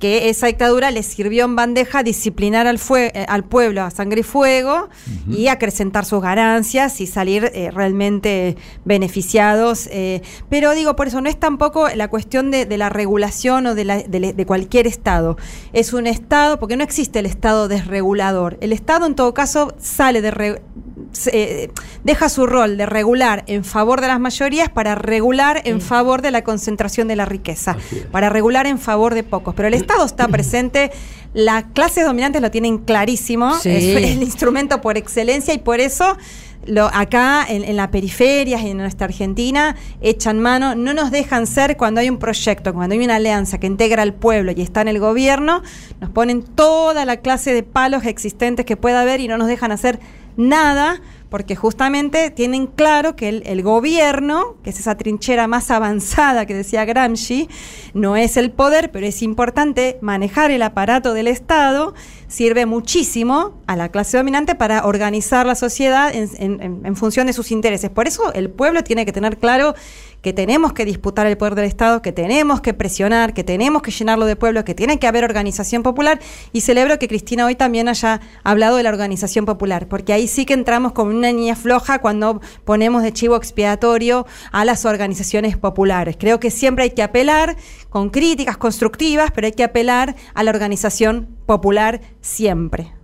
que 0.00 0.28
esa 0.30 0.46
dictadura 0.48 0.90
les 0.90 1.06
sirvió 1.06 1.44
en 1.44 1.54
bandeja 1.54 2.02
disciplinar 2.02 2.66
al, 2.66 2.78
fue- 2.78 3.12
eh, 3.14 3.26
al 3.28 3.44
pueblo 3.44 3.82
a 3.82 3.90
sangre 3.90 4.20
y 4.20 4.22
fuego 4.24 4.88
y 5.30 5.46
acrecentar 5.48 6.04
sus 6.06 6.20
ganancias 6.22 7.00
y 7.00 7.06
salir 7.06 7.50
eh, 7.54 7.70
realmente 7.70 8.56
beneficiados. 8.84 9.88
eh. 9.92 10.22
pero 10.48 10.74
digo, 10.74 10.96
por 10.96 11.06
eso 11.08 11.20
no 11.20 11.28
es 11.30 11.38
tampoco 11.38 11.88
la 11.94 12.08
cuestión 12.08 12.50
de, 12.50 12.66
de 12.66 12.76
la 12.78 12.88
regulación 12.88 13.66
o 13.66 13.74
de, 13.74 13.84
la- 13.84 14.02
de 14.02 14.20
le- 14.20 14.32
de 14.32 14.46
cualquier 14.46 14.86
Estado. 14.86 15.36
Es 15.72 15.92
un 15.92 16.06
Estado, 16.06 16.58
porque 16.58 16.76
no 16.76 16.82
existe 16.84 17.18
el 17.18 17.26
Estado 17.26 17.68
desregulador. 17.68 18.58
El 18.60 18.72
Estado 18.72 19.06
en 19.06 19.14
todo 19.14 19.34
caso 19.34 19.74
sale 19.78 20.20
de... 20.22 20.30
re- 20.30 20.62
eh, 21.32 21.70
deja 22.04 22.28
su 22.28 22.46
rol 22.46 22.76
de 22.76 22.86
regular 22.86 23.44
en 23.46 23.64
favor 23.64 24.00
de 24.00 24.08
las 24.08 24.20
mayorías 24.20 24.68
para 24.68 24.94
regular 24.94 25.60
en 25.64 25.80
favor 25.80 26.22
de 26.22 26.30
la 26.30 26.42
concentración 26.42 27.08
de 27.08 27.16
la 27.16 27.24
riqueza, 27.24 27.76
para 28.10 28.28
regular 28.28 28.66
en 28.66 28.78
favor 28.78 29.14
de 29.14 29.22
pocos. 29.22 29.54
Pero 29.54 29.68
el 29.68 29.74
Estado 29.74 30.04
está 30.04 30.28
presente, 30.28 30.90
las 31.34 31.64
clases 31.74 32.04
dominantes 32.04 32.40
lo 32.42 32.50
tienen 32.50 32.78
clarísimo, 32.78 33.54
Sí. 33.58 33.70
es 33.70 33.96
el 34.12 34.22
instrumento 34.22 34.80
por 34.80 34.96
excelencia 34.96 35.54
y 35.54 35.58
por 35.58 35.80
eso 35.80 36.16
lo, 36.66 36.86
acá 36.92 37.46
en, 37.48 37.64
en 37.64 37.76
las 37.76 37.88
periferias 37.88 38.60
y 38.62 38.68
en 38.68 38.76
nuestra 38.76 39.06
Argentina 39.06 39.76
echan 40.02 40.38
mano, 40.38 40.74
no 40.74 40.92
nos 40.92 41.10
dejan 41.10 41.46
ser 41.46 41.76
cuando 41.78 42.00
hay 42.00 42.10
un 42.10 42.18
proyecto, 42.18 42.74
cuando 42.74 42.94
hay 42.94 43.02
una 43.02 43.16
alianza 43.16 43.58
que 43.58 43.66
integra 43.66 44.02
al 44.02 44.12
pueblo 44.12 44.52
y 44.54 44.60
está 44.60 44.82
en 44.82 44.88
el 44.88 44.98
gobierno, 45.00 45.62
nos 46.00 46.10
ponen 46.10 46.42
toda 46.42 47.04
la 47.06 47.16
clase 47.16 47.54
de 47.54 47.62
palos 47.62 48.04
existentes 48.04 48.66
que 48.66 48.76
pueda 48.76 49.00
haber 49.00 49.20
y 49.20 49.28
no 49.28 49.38
nos 49.38 49.48
dejan 49.48 49.72
hacer 49.72 50.00
nada 50.40 51.00
porque 51.30 51.54
justamente 51.54 52.30
tienen 52.30 52.66
claro 52.66 53.14
que 53.14 53.28
el, 53.28 53.62
gobierno, 53.62 54.56
que 54.64 54.70
es 54.70 54.80
esa 54.80 54.96
trinchera 54.96 55.46
más 55.46 55.70
avanzada 55.70 56.44
que 56.44 56.54
decía 56.54 56.84
Gramsci, 56.84 57.48
no 57.94 58.16
es 58.16 58.36
el 58.36 58.50
poder, 58.50 58.90
pero 58.90 59.06
es 59.06 59.22
importante 59.22 59.96
manejar 60.00 60.50
el 60.50 60.62
aparato 60.62 61.14
del 61.14 61.28
Estado, 61.28 61.94
sirve 62.26 62.66
muchísimo 62.66 63.60
a 63.68 63.76
la 63.76 63.90
clase 63.90 64.16
dominante 64.16 64.56
para 64.56 64.84
organizar 64.84 65.46
la 65.46 65.54
sociedad 65.54 66.12
en 66.12 66.96
función 66.96 67.28
de 67.28 67.32
sus 67.32 67.52
intereses. 67.52 67.90
Por 67.90 68.08
eso 68.08 68.32
el 68.34 68.50
pueblo 68.50 68.82
tiene 68.82 69.06
que 69.06 69.12
tener 69.12 69.38
claro 69.38 69.74
que 70.22 70.32
tenemos 70.32 70.72
que 70.72 70.84
disputar 70.84 71.26
el 71.26 71.36
poder 71.36 71.54
del 71.54 71.64
Estado, 71.64 72.02
que 72.02 72.12
tenemos 72.12 72.60
que 72.60 72.74
presionar, 72.74 73.34
que 73.34 73.44
tenemos 73.44 73.82
que 73.82 73.90
llenarlo 73.90 74.26
de 74.26 74.36
pueblo, 74.36 74.64
que 74.64 74.74
tiene 74.74 74.98
que 74.98 75.06
haber 75.06 75.24
organización 75.24 75.82
popular. 75.82 76.20
Y 76.52 76.60
celebro 76.60 76.98
que 76.98 77.08
Cristina 77.08 77.46
hoy 77.46 77.54
también 77.54 77.88
haya 77.88 78.20
hablado 78.44 78.76
de 78.76 78.82
la 78.82 78.90
organización 78.90 79.46
popular, 79.46 79.88
porque 79.88 80.12
ahí 80.12 80.28
sí 80.28 80.44
que 80.44 80.54
entramos 80.54 80.92
como 80.92 81.10
una 81.10 81.32
niña 81.32 81.56
floja 81.56 82.00
cuando 82.00 82.40
ponemos 82.64 83.02
de 83.02 83.12
chivo 83.12 83.36
expiatorio 83.36 84.26
a 84.52 84.64
las 84.64 84.84
organizaciones 84.84 85.56
populares. 85.56 86.16
Creo 86.18 86.40
que 86.40 86.50
siempre 86.50 86.84
hay 86.84 86.90
que 86.90 87.02
apelar 87.02 87.56
con 87.88 88.10
críticas 88.10 88.56
constructivas, 88.56 89.30
pero 89.34 89.46
hay 89.46 89.52
que 89.52 89.64
apelar 89.64 90.16
a 90.34 90.42
la 90.42 90.50
organización 90.50 91.28
popular 91.46 92.00
siempre. 92.20 92.99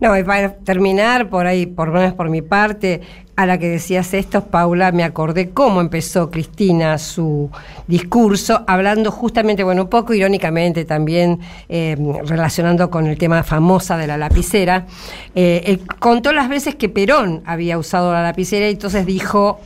No, 0.00 0.16
y 0.18 0.24
para 0.24 0.56
terminar, 0.56 1.30
por 1.30 1.46
ahí, 1.46 1.66
por 1.66 1.88
lo 1.88 1.94
menos 1.94 2.14
por 2.14 2.28
mi 2.28 2.42
parte, 2.42 3.00
a 3.36 3.46
la 3.46 3.58
que 3.58 3.68
decías 3.68 4.14
esto, 4.14 4.44
Paula, 4.44 4.92
me 4.92 5.02
acordé 5.02 5.50
cómo 5.50 5.80
empezó 5.80 6.30
Cristina 6.30 6.98
su 6.98 7.50
discurso, 7.86 8.64
hablando 8.66 9.10
justamente, 9.10 9.64
bueno, 9.64 9.82
un 9.82 9.88
poco 9.88 10.14
irónicamente 10.14 10.84
también, 10.84 11.40
eh, 11.68 11.96
relacionando 12.24 12.90
con 12.90 13.06
el 13.06 13.18
tema 13.18 13.42
famosa 13.42 13.96
de 13.96 14.06
la 14.06 14.16
lapicera. 14.16 14.86
Eh, 15.34 15.78
contó 15.98 16.32
las 16.32 16.48
veces 16.48 16.76
que 16.76 16.88
Perón 16.88 17.42
había 17.44 17.78
usado 17.78 18.12
la 18.12 18.22
lapicera 18.22 18.68
y 18.68 18.72
entonces 18.72 19.06
dijo. 19.06 19.60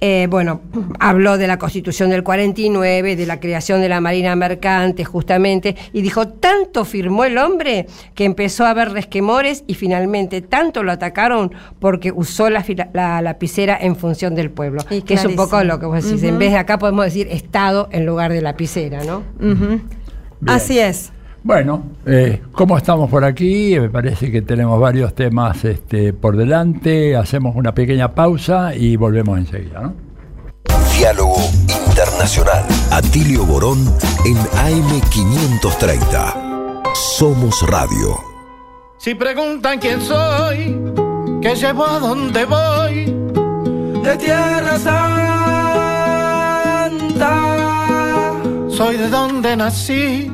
Eh, 0.00 0.26
bueno, 0.28 0.60
habló 0.98 1.38
de 1.38 1.46
la 1.46 1.58
constitución 1.58 2.10
del 2.10 2.22
49, 2.22 3.16
de 3.16 3.26
la 3.26 3.40
creación 3.40 3.80
de 3.80 3.88
la 3.88 4.00
Marina 4.02 4.36
Mercante, 4.36 5.04
justamente, 5.04 5.76
y 5.94 6.02
dijo, 6.02 6.28
tanto 6.28 6.84
firmó 6.84 7.24
el 7.24 7.38
hombre 7.38 7.86
que 8.14 8.24
empezó 8.24 8.66
a 8.66 8.70
haber 8.70 8.90
resquemores 8.92 9.64
y 9.66 9.74
finalmente 9.74 10.42
tanto 10.42 10.82
lo 10.82 10.92
atacaron 10.92 11.52
porque 11.78 12.12
usó 12.12 12.50
la, 12.50 12.62
fila- 12.62 12.90
la 12.92 13.22
lapicera 13.22 13.78
en 13.80 13.96
función 13.96 14.34
del 14.34 14.50
pueblo. 14.50 14.82
Y 14.90 15.02
que 15.02 15.14
es 15.14 15.24
un 15.24 15.36
poco 15.36 15.64
lo 15.64 15.78
que 15.80 15.86
vos 15.86 16.04
decís. 16.04 16.22
En 16.22 16.38
vez 16.38 16.50
de 16.52 16.58
acá 16.58 16.78
podemos 16.78 17.04
decir 17.06 17.28
Estado 17.30 17.88
en 17.90 18.04
lugar 18.04 18.30
de 18.32 18.42
lapicera, 18.42 19.04
¿no? 19.04 19.22
Así 20.46 20.78
es. 20.78 21.12
Bueno, 21.44 21.84
eh, 22.06 22.42
¿cómo 22.52 22.76
estamos 22.78 23.10
por 23.10 23.22
aquí? 23.22 23.78
Me 23.78 23.90
parece 23.90 24.32
que 24.32 24.40
tenemos 24.40 24.80
varios 24.80 25.14
temas 25.14 25.62
este, 25.66 26.14
por 26.14 26.38
delante. 26.38 27.14
Hacemos 27.16 27.54
una 27.54 27.74
pequeña 27.74 28.14
pausa 28.14 28.74
y 28.74 28.96
volvemos 28.96 29.38
enseguida, 29.38 29.82
¿no? 29.82 29.92
Diálogo 30.96 31.36
Internacional. 31.86 32.64
Atilio 32.90 33.44
Borón 33.44 33.78
en 34.24 34.38
AM530. 34.38 36.94
Somos 36.94 37.60
Radio. 37.68 38.16
Si 38.96 39.14
preguntan 39.14 39.78
quién 39.78 40.00
soy, 40.00 40.80
qué 41.42 41.54
llevo 41.54 41.86
a 41.86 41.98
dónde 41.98 42.46
voy, 42.46 43.04
de 44.02 44.16
Tierra 44.16 44.78
Santa. 44.78 45.02
Soy 48.70 48.96
de 48.96 49.10
donde 49.10 49.56
nací, 49.56 50.32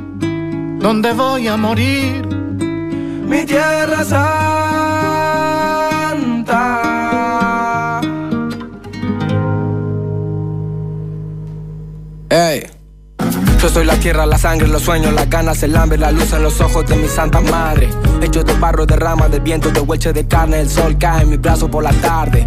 donde 0.80 1.12
voy 1.12 1.46
a 1.46 1.56
morir, 1.56 2.26
mi 2.26 3.44
Tierra 3.44 4.02
Santa. 4.04 5.20
Ey. 12.30 12.66
Yo 13.60 13.68
soy 13.68 13.84
la 13.84 13.96
tierra, 13.96 14.24
la 14.24 14.38
sangre, 14.38 14.66
los 14.68 14.80
sueños, 14.82 15.12
las 15.12 15.28
ganas, 15.28 15.62
el 15.62 15.76
hambre, 15.76 15.98
la 15.98 16.10
luz 16.10 16.32
en 16.32 16.42
los 16.42 16.58
ojos 16.62 16.86
de 16.86 16.96
mi 16.96 17.08
santa 17.08 17.42
madre. 17.42 17.90
Hecho 18.22 18.42
de 18.42 18.54
barro, 18.54 18.86
de 18.86 18.96
rama, 18.96 19.28
de 19.28 19.38
viento, 19.38 19.70
de 19.70 19.80
hueche 19.80 20.14
de 20.14 20.26
carne, 20.26 20.60
el 20.60 20.70
sol 20.70 20.96
cae 20.98 21.24
en 21.24 21.30
mi 21.30 21.36
brazo 21.36 21.70
por 21.70 21.84
la 21.84 21.92
tarde. 21.92 22.46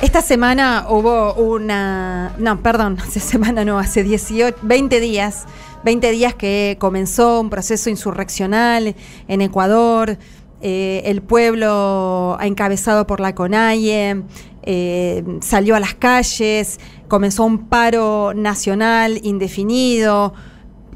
esta 0.00 0.20
semana 0.20 0.86
hubo 0.88 1.34
una. 1.34 2.34
No, 2.38 2.60
perdón, 2.62 2.98
hace 3.02 3.20
semana 3.20 3.64
no, 3.64 3.78
hace 3.78 4.02
18, 4.02 4.58
20 4.62 5.00
días. 5.00 5.46
20 5.84 6.10
días 6.10 6.34
que 6.34 6.76
comenzó 6.80 7.40
un 7.40 7.50
proceso 7.50 7.90
insurreccional 7.90 8.96
en 9.28 9.40
Ecuador. 9.40 10.18
Eh, 10.62 11.02
el 11.04 11.22
pueblo 11.22 12.38
encabezado 12.40 13.06
por 13.06 13.20
la 13.20 13.34
CONAIE 13.34 14.22
eh, 14.62 15.22
salió 15.42 15.76
a 15.76 15.80
las 15.80 15.94
calles, 15.94 16.80
comenzó 17.08 17.44
un 17.44 17.68
paro 17.68 18.32
nacional 18.34 19.20
indefinido, 19.22 20.34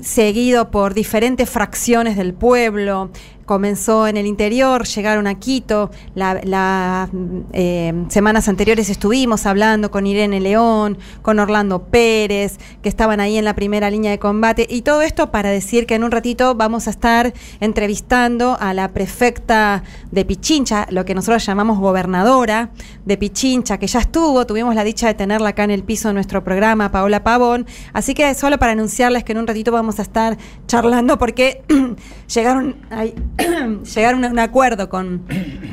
seguido 0.01 0.71
por 0.71 0.95
diferentes 0.95 1.49
fracciones 1.49 2.17
del 2.17 2.35
pueblo 2.35 3.11
comenzó 3.51 4.07
en 4.07 4.17
el 4.17 4.27
interior, 4.27 4.87
llegaron 4.87 5.27
a 5.27 5.35
Quito, 5.35 5.91
las 6.15 7.11
eh, 7.53 8.05
semanas 8.07 8.49
anteriores 8.49 8.89
estuvimos 8.89 9.45
hablando 9.45 9.91
con 9.91 10.07
Irene 10.07 10.39
León, 10.39 10.99
con 11.21 11.41
Orlando 11.41 11.83
Pérez, 11.83 12.59
que 12.81 12.89
estaban 12.89 13.19
ahí 13.19 13.39
en 13.39 13.45
la 13.45 13.57
primera 13.57 13.91
línea 13.91 14.13
de 14.13 14.21
combate, 14.21 14.69
y 14.71 14.83
todo 14.83 15.03
esto 15.03 15.33
para 15.33 15.51
decir 15.51 15.87
que 15.87 15.97
en 15.97 16.05
un 16.05 16.13
ratito 16.13 16.55
vamos 16.55 16.87
a 16.87 16.91
estar 16.91 17.33
entrevistando 17.59 18.57
a 18.61 18.73
la 18.73 18.93
prefecta 18.93 19.83
de 20.13 20.25
Pichincha, 20.25 20.87
lo 20.89 21.05
que 21.05 21.17
nosotros 21.17 21.45
llamamos 21.45 21.81
gobernadora 21.81 22.71
de 23.05 23.17
Pichincha, 23.17 23.79
que 23.79 23.89
ya 23.89 23.99
estuvo, 23.99 24.47
tuvimos 24.47 24.77
la 24.77 24.85
dicha 24.85 25.09
de 25.09 25.15
tenerla 25.15 25.49
acá 25.49 25.65
en 25.65 25.73
el 25.73 25.83
piso 25.83 26.07
de 26.07 26.15
nuestro 26.15 26.45
programa, 26.45 26.93
Paola 26.93 27.25
Pavón, 27.25 27.67
así 27.95 28.15
que 28.15 28.33
solo 28.35 28.59
para 28.59 28.71
anunciarles 28.71 29.25
que 29.25 29.33
en 29.33 29.39
un 29.39 29.49
ratito 29.49 29.73
vamos 29.73 29.99
a 29.99 30.03
estar 30.03 30.39
charlando 30.69 31.19
porque 31.19 31.65
llegaron... 32.33 32.77
Ahí, 32.91 33.13
llegaron 33.95 34.25
a 34.25 34.29
un 34.29 34.39
acuerdo 34.39 34.89
con, 34.89 35.25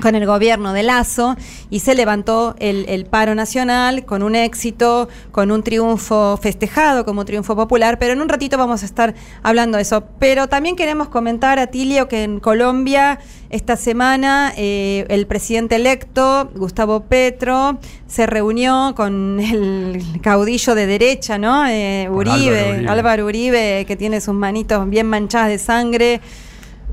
con, 0.01 0.15
el 0.15 0.25
gobierno 0.25 0.73
de 0.73 0.83
Lazo 0.83 1.35
y 1.69 1.79
se 1.79 1.95
levantó 1.95 2.55
el, 2.59 3.05
paro 3.05 3.35
nacional 3.35 4.05
con 4.05 4.23
un 4.23 4.35
éxito, 4.35 5.07
con 5.31 5.51
un 5.51 5.63
triunfo 5.63 6.37
festejado 6.37 7.05
como 7.05 7.25
triunfo 7.25 7.55
popular, 7.55 7.99
pero 7.99 8.13
en 8.13 8.21
un 8.21 8.29
ratito 8.29 8.57
vamos 8.57 8.83
a 8.83 8.85
estar 8.85 9.15
hablando 9.43 9.77
de 9.77 9.83
eso. 9.83 10.03
Pero 10.19 10.47
también 10.47 10.75
queremos 10.75 11.09
comentar, 11.09 11.59
a 11.59 11.67
Tilio 11.67 12.07
que 12.07 12.23
en 12.23 12.39
Colombia 12.39 13.19
esta 13.49 13.77
semana 13.77 14.53
eh, 14.57 15.05
el 15.09 15.25
presidente 15.25 15.75
electo, 15.75 16.49
Gustavo 16.55 17.03
Petro, 17.03 17.77
se 18.07 18.25
reunió 18.25 18.93
con 18.95 19.39
el 19.39 20.03
caudillo 20.21 20.75
de 20.75 20.85
derecha, 20.85 21.37
¿no? 21.37 21.65
Eh, 21.67 22.09
Uribe, 22.09 22.85
Álvaro 22.87 23.25
Uribe, 23.25 23.85
que 23.87 23.95
tiene 23.95 24.19
sus 24.21 24.33
manitos 24.33 24.89
bien 24.89 25.07
manchadas 25.07 25.49
de 25.49 25.59
sangre. 25.59 26.21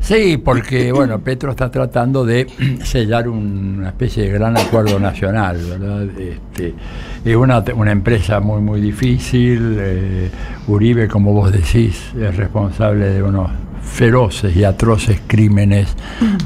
Sí, 0.04 0.36
porque 0.36 0.92
bueno, 0.92 1.18
Petro 1.20 1.52
está 1.52 1.70
tratando 1.70 2.26
de 2.26 2.46
sellar 2.84 3.26
una 3.26 3.88
especie 3.88 4.24
de 4.24 4.32
gran 4.32 4.54
acuerdo 4.54 5.00
nacional, 5.00 5.56
¿verdad? 5.66 6.02
Este, 6.18 6.74
es 7.24 7.34
una, 7.34 7.64
una, 7.74 7.92
empresa 7.92 8.38
muy 8.38 8.60
muy 8.60 8.82
difícil. 8.82 9.78
Eh, 9.80 10.30
Uribe, 10.68 11.08
como 11.08 11.32
vos 11.32 11.50
decís, 11.50 12.12
es 12.20 12.36
responsable 12.36 13.06
de 13.06 13.22
unos 13.22 13.50
feroces 13.82 14.54
y 14.54 14.64
atroces 14.64 15.22
crímenes 15.26 15.96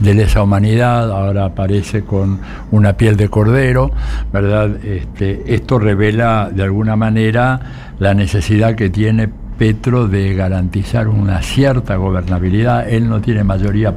de 0.03 0.15
lesa 0.15 0.41
humanidad, 0.41 1.11
ahora 1.11 1.47
aparece 1.47 2.03
con 2.03 2.39
una 2.71 2.93
piel 2.93 3.17
de 3.17 3.29
cordero, 3.29 3.91
¿verdad? 4.33 4.85
Este, 4.85 5.43
esto 5.53 5.81
revela 5.81 6.49
de 6.55 6.63
alguna 6.63 6.95
manera 6.95 7.61
la 7.99 8.15
necesidad 8.15 8.77
que 8.77 8.89
tiene 8.89 9.31
Petro 9.59 10.07
de 10.07 10.35
garantizar 10.35 11.09
una 11.09 11.43
cierta 11.43 11.97
gobernabilidad. 11.97 12.89
Él 12.89 13.09
no 13.09 13.21
tiene 13.21 13.43
mayoría, 13.43 13.93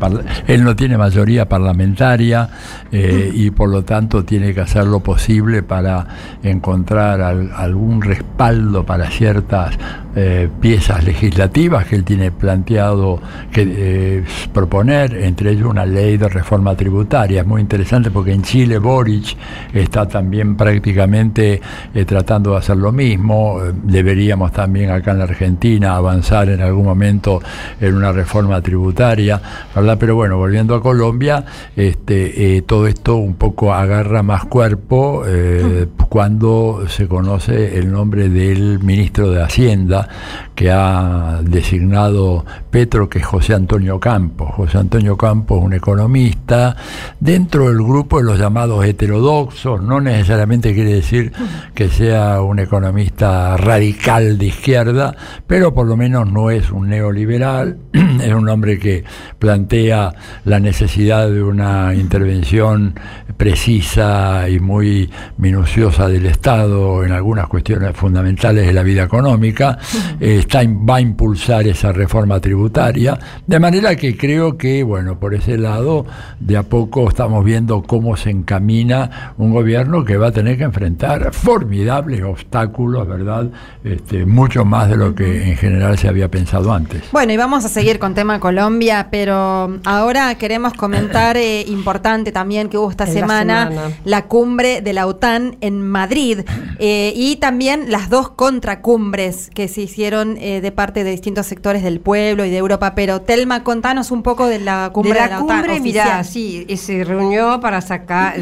él 0.48 0.64
no 0.64 0.76
tiene 0.76 0.98
mayoría 0.98 1.48
parlamentaria 1.48 2.50
eh, 2.92 3.32
y 3.32 3.52
por 3.52 3.70
lo 3.70 3.84
tanto 3.84 4.26
tiene 4.26 4.56
que 4.56 4.62
hacer 4.62 4.88
lo 4.88 5.02
posible 5.02 5.62
para 5.62 6.08
encontrar 6.42 7.22
algún 7.22 8.02
respaldo 8.02 8.84
para 8.84 9.10
ciertas 9.12 9.78
eh, 10.16 10.50
piezas 10.60 11.04
legislativas 11.06 11.86
que 11.86 11.96
él 11.96 12.04
tiene 12.04 12.32
planteado 12.32 13.22
que 13.52 13.62
eh, 13.68 14.24
proponer, 14.52 15.14
entre 15.16 15.52
ellos 15.52 15.70
una 15.70 15.86
ley 15.86 16.18
de 16.18 16.28
reforma 16.28 16.76
tributaria. 16.76 17.42
Es 17.42 17.48
muy 17.48 17.62
interesante 17.62 18.10
porque 18.10 18.34
en 18.34 18.42
Chile 18.42 18.80
Boric 18.80 19.38
está 19.74 20.08
también 20.08 20.58
prácticamente 20.58 21.62
tratando 22.08 22.52
de 22.52 22.58
hacer 22.58 22.78
lo 22.78 22.92
mismo. 22.92 23.62
deberíamos 23.84 24.52
también 24.52 24.90
acá 24.90 25.12
en 25.12 25.20
la 25.20 25.26
Argentina 25.26 25.51
avanzar 25.86 26.50
en 26.50 26.62
algún 26.62 26.86
momento 26.86 27.42
en 27.80 27.96
una 27.96 28.12
reforma 28.12 28.62
tributaria, 28.62 29.42
¿verdad? 29.76 29.98
Pero 30.00 30.16
bueno, 30.16 30.38
volviendo 30.38 30.76
a 30.76 30.82
Colombia, 30.82 31.44
este, 31.76 32.58
eh, 32.58 32.62
todo 32.62 32.88
esto 32.88 33.16
un 33.16 33.36
poco 33.36 33.74
agarra 33.74 34.24
más 34.24 34.46
cuerpo 34.46 35.24
eh, 35.26 35.88
cuando 36.10 36.86
se 36.88 37.08
conoce 37.08 37.78
el 37.78 37.92
nombre 37.92 38.30
del 38.30 38.80
ministro 38.80 39.32
de 39.32 39.42
Hacienda 39.42 40.08
que 40.56 40.70
ha 40.70 41.40
designado 41.44 42.46
Petro, 42.70 43.10
que 43.10 43.20
es 43.20 43.26
José 43.26 43.54
Antonio 43.54 44.00
Campos. 44.00 44.52
José 44.56 44.78
Antonio 44.78 45.18
Campos, 45.18 45.60
un 45.62 45.74
economista, 45.74 46.76
dentro 47.20 47.70
del 47.70 47.78
grupo 47.78 48.18
de 48.18 48.26
los 48.26 48.40
llamados 48.40 48.86
heterodoxos, 48.86 49.82
no 49.82 50.00
necesariamente 50.02 50.74
quiere 50.74 50.94
decir 50.94 51.32
que 51.74 51.90
sea 51.90 52.42
un 52.42 52.60
economista 52.60 53.58
radical 53.58 54.38
de 54.38 54.46
izquierda, 54.48 55.16
pero 55.48 55.74
por 55.74 55.88
lo 55.88 55.98
menos 55.98 56.32
no 56.32 56.50
es 56.50 56.72
un 56.72 56.90
neoliberal, 56.90 57.78
es 57.94 58.34
un 58.34 58.48
hombre 58.50 58.80
que 58.80 59.04
plantea 59.40 60.14
la 60.46 60.60
necesidad 60.60 61.30
de 61.30 61.44
una 61.44 61.94
intervención 61.94 62.94
precisa 63.38 64.48
y 64.50 64.60
muy 64.60 65.10
minuciosa 65.38 66.08
del 66.08 66.26
Estado 66.26 67.04
en 67.04 67.12
algunas 67.12 67.48
cuestiones 67.48 67.96
fundamentales 67.96 68.68
de 68.68 68.74
la 68.74 68.84
vida 68.84 69.04
económica, 69.04 69.78
está, 70.20 70.62
va 70.66 70.98
a 70.98 71.02
impulsar 71.02 71.68
esa 71.68 71.92
reforma 71.92 72.40
tributaria, 72.40 73.18
de 73.48 73.60
manera 73.60 73.96
que 73.96 74.16
creo 74.18 74.58
que, 74.58 74.84
bueno, 74.84 75.20
por 75.20 75.34
ese 75.34 75.58
lado, 75.58 76.06
de 76.40 76.58
a 76.58 76.64
poco 76.64 77.10
estamos 77.10 77.44
viendo 77.44 77.82
cómo 77.84 78.16
se 78.16 78.30
encamina 78.30 79.34
un 79.38 79.52
gobierno 79.52 80.04
que 80.06 80.18
va 80.18 80.28
a 80.28 80.32
tener 80.32 80.58
que 80.58 80.64
enfrentar 80.64 81.34
formidables 81.34 82.24
obstáculos, 82.24 83.08
¿verdad? 83.08 83.50
Este, 83.84 84.26
mucho 84.26 84.66
más 84.66 84.90
de 84.90 84.98
lo 84.98 85.16
que 85.16 85.31
en 85.32 85.58
general 85.58 85.98
se 85.98 86.08
había 86.08 86.30
pensado 86.30 86.74
antes. 86.74 87.04
Bueno, 87.12 87.34
y 87.34 87.38
vamos 87.38 87.66
a 87.66 87.70
seguir 87.70 88.00
con 88.00 88.14
tema 88.14 88.40
Colombia, 88.40 89.08
pero 89.12 89.80
ahora 89.86 90.36
queremos 90.36 90.74
comentar, 90.74 91.38
eh, 91.38 91.64
importante 91.68 92.32
también 92.32 92.70
que 92.70 92.78
hubo 92.78 92.90
esta 92.90 93.08
semana, 93.08 93.72
la, 94.04 94.26
cumbre 94.26 94.82
de 94.82 94.94
la 94.94 95.08
OTAN 95.08 95.58
en 95.62 95.82
Madrid 95.82 96.42
eh, 96.80 97.14
y 97.16 97.38
también 97.38 97.92
las 97.92 98.10
dos 98.10 98.30
contracumbres 98.30 99.50
que 99.54 99.68
se 99.68 99.82
hicieron 99.82 100.38
eh, 100.38 100.62
de 100.62 100.72
parte 100.72 101.04
de 101.04 101.12
distintos 101.12 101.48
sectores 101.48 101.84
del 101.84 102.00
pueblo 102.00 102.46
y 102.46 102.50
de 102.50 102.58
Europa. 102.58 102.94
Pero 102.96 103.22
Telma, 103.22 103.64
contanos 103.64 104.12
un 104.12 104.24
poco 104.24 104.48
de 104.48 104.60
la 104.60 104.90
cumbre 104.94 105.22
de 105.22 105.30
la, 105.30 105.38
cumbre, 105.40 105.80
mira, 105.80 106.24
sí, 106.24 106.66
se 106.78 107.04
reunió 107.04 107.60
para 107.60 107.82
sacar, 107.82 108.36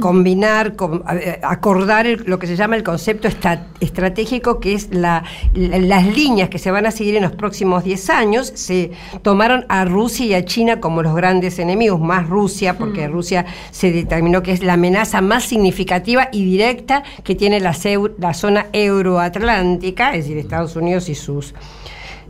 combinar, 0.00 0.74
acordar 1.42 2.06
lo 2.26 2.38
que 2.38 2.46
se 2.46 2.56
llama 2.56 2.76
el 2.76 2.82
concepto 2.82 3.28
estratégico, 3.80 4.60
que 4.60 4.74
es 4.74 4.88
la, 4.90 5.24
la 5.54 5.76
líneas 6.16 6.48
que 6.48 6.58
se 6.58 6.70
van 6.70 6.86
a 6.86 6.90
seguir 6.90 7.16
en 7.16 7.22
los 7.22 7.32
próximos 7.32 7.84
10 7.84 8.10
años, 8.10 8.52
se 8.54 8.92
tomaron 9.22 9.66
a 9.68 9.84
Rusia 9.84 10.26
y 10.26 10.34
a 10.34 10.44
China 10.44 10.80
como 10.80 11.02
los 11.02 11.14
grandes 11.14 11.58
enemigos, 11.58 12.00
más 12.00 12.28
Rusia, 12.28 12.78
porque 12.78 13.08
mm. 13.08 13.12
Rusia 13.12 13.46
se 13.70 13.92
determinó 13.92 14.42
que 14.42 14.52
es 14.52 14.62
la 14.62 14.74
amenaza 14.74 15.20
más 15.20 15.44
significativa 15.44 16.28
y 16.32 16.44
directa 16.44 17.02
que 17.22 17.34
tiene 17.34 17.60
la, 17.60 17.76
la 18.18 18.34
zona 18.34 18.66
euroatlántica, 18.72 20.14
es 20.14 20.24
decir, 20.24 20.38
Estados 20.38 20.76
Unidos 20.76 21.08
y 21.08 21.14
sus 21.14 21.54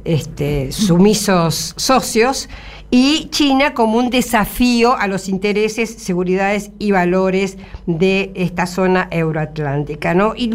este, 0.04 0.72
sumisos 0.72 1.74
socios, 1.76 2.48
y 2.90 3.28
China 3.30 3.74
como 3.74 3.98
un 3.98 4.08
desafío 4.08 4.96
a 4.96 5.08
los 5.08 5.28
intereses, 5.28 5.90
seguridades 5.90 6.70
y 6.78 6.92
valores 6.92 7.58
de 7.86 8.30
esta 8.36 8.66
zona 8.66 9.08
euroatlántica. 9.10 10.14
¿no? 10.14 10.34
Y 10.36 10.52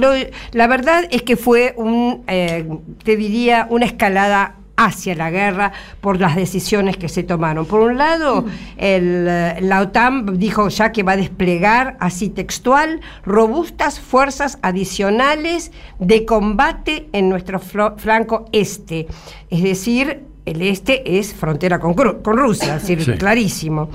la 0.54 0.68
verdad 0.68 1.06
es 1.12 1.24
que 1.24 1.36
fue 1.36 1.74
un, 1.76 2.24
eh, 2.28 2.66
te 3.04 3.18
diría, 3.18 3.68
una 3.70 3.86
escalada 3.86 4.56
hacia 4.80 5.14
la 5.14 5.30
guerra 5.30 5.74
por 6.00 6.22
las 6.22 6.38
decisiones 6.38 6.96
que 6.96 7.10
se 7.10 7.24
tomaron. 7.24 7.66
Por 7.66 7.82
un 7.82 7.98
lado, 7.98 8.46
el, 8.78 9.26
la 9.26 9.82
OTAN 9.82 10.40
dijo 10.40 10.70
ya 10.70 10.94
que 10.94 11.04
va 11.04 11.12
a 11.12 11.18
desplegar, 11.18 11.98
así 12.00 12.30
textual, 12.30 13.02
robustas 13.26 14.00
fuerzas 14.00 14.58
adicionales 14.62 15.74
de 16.00 16.26
combate 16.26 17.10
en 17.12 17.28
nuestro 17.28 17.60
flanco 17.60 18.46
este, 18.54 19.08
es 19.50 19.64
decir, 19.64 20.29
el 20.52 20.62
este 20.62 21.18
es 21.20 21.34
frontera 21.34 21.80
con, 21.80 21.94
con 21.94 22.38
Rusia, 22.38 22.76
es 22.76 22.82
decir, 22.82 23.04
Sí. 23.04 23.14
clarísimo. 23.14 23.90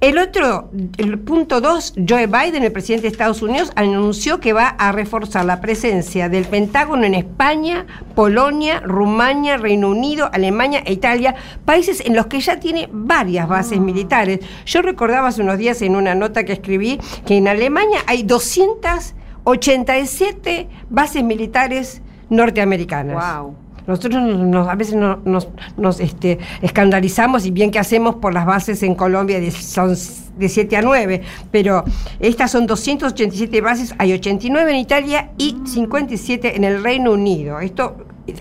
El 0.00 0.18
otro, 0.18 0.70
el 0.96 1.18
punto 1.18 1.60
dos, 1.60 1.92
Joe 2.08 2.28
Biden, 2.28 2.62
el 2.62 2.70
presidente 2.70 3.02
de 3.02 3.08
Estados 3.08 3.42
Unidos, 3.42 3.72
anunció 3.74 4.38
que 4.38 4.52
va 4.52 4.68
a 4.68 4.92
reforzar 4.92 5.44
la 5.44 5.60
presencia 5.60 6.28
del 6.28 6.44
Pentágono 6.44 7.02
en 7.04 7.14
España, 7.14 7.84
Polonia, 8.14 8.78
Rumania, 8.80 9.56
Reino 9.56 9.90
Unido, 9.90 10.30
Alemania 10.32 10.82
e 10.86 10.92
Italia, 10.92 11.34
países 11.64 12.00
en 12.06 12.14
los 12.14 12.26
que 12.26 12.38
ya 12.40 12.60
tiene 12.60 12.88
varias 12.92 13.48
bases 13.48 13.80
militares. 13.80 14.38
Yo 14.66 14.82
recordaba 14.82 15.26
hace 15.28 15.42
unos 15.42 15.58
días 15.58 15.82
en 15.82 15.96
una 15.96 16.14
nota 16.14 16.44
que 16.44 16.52
escribí 16.52 17.00
que 17.26 17.36
en 17.36 17.48
Alemania 17.48 17.98
hay 18.06 18.22
287 18.22 20.68
bases 20.90 21.24
militares 21.24 22.02
norteamericanas. 22.30 23.16
Wow. 23.40 23.56
Nosotros 23.88 24.22
nos- 24.22 24.68
a 24.68 24.74
veces 24.76 24.94
no- 24.94 25.18
nos, 25.24 25.48
nos, 25.76 25.98
este, 25.98 26.38
escandalizamos 26.62 27.44
y 27.46 27.50
bien 27.50 27.70
que 27.72 27.78
hacemos 27.80 28.16
por 28.16 28.32
las 28.34 28.46
bases 28.46 28.82
en 28.84 28.94
Colombia 28.94 29.40
de, 29.40 29.50
son 29.50 29.96
de 30.38 30.48
7 30.48 30.76
a 30.76 30.82
9, 30.82 31.22
pero 31.50 31.82
estas 32.20 32.50
son 32.52 32.66
287 32.66 33.60
bases, 33.60 33.94
hay 33.98 34.12
89 34.12 34.70
en 34.70 34.76
Italia 34.76 35.30
y 35.38 35.56
57 35.64 36.54
en 36.56 36.62
el 36.64 36.84
Reino 36.84 37.12
Unido. 37.12 37.58
Esto 37.60 37.96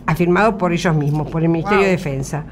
afirmado 0.06 0.58
por 0.58 0.74
ellos 0.74 0.94
mismos, 0.96 1.30
por 1.32 1.42
el 1.42 1.50
Ministerio 1.50 1.86
de 1.86 1.92
Defensa. 1.92 2.44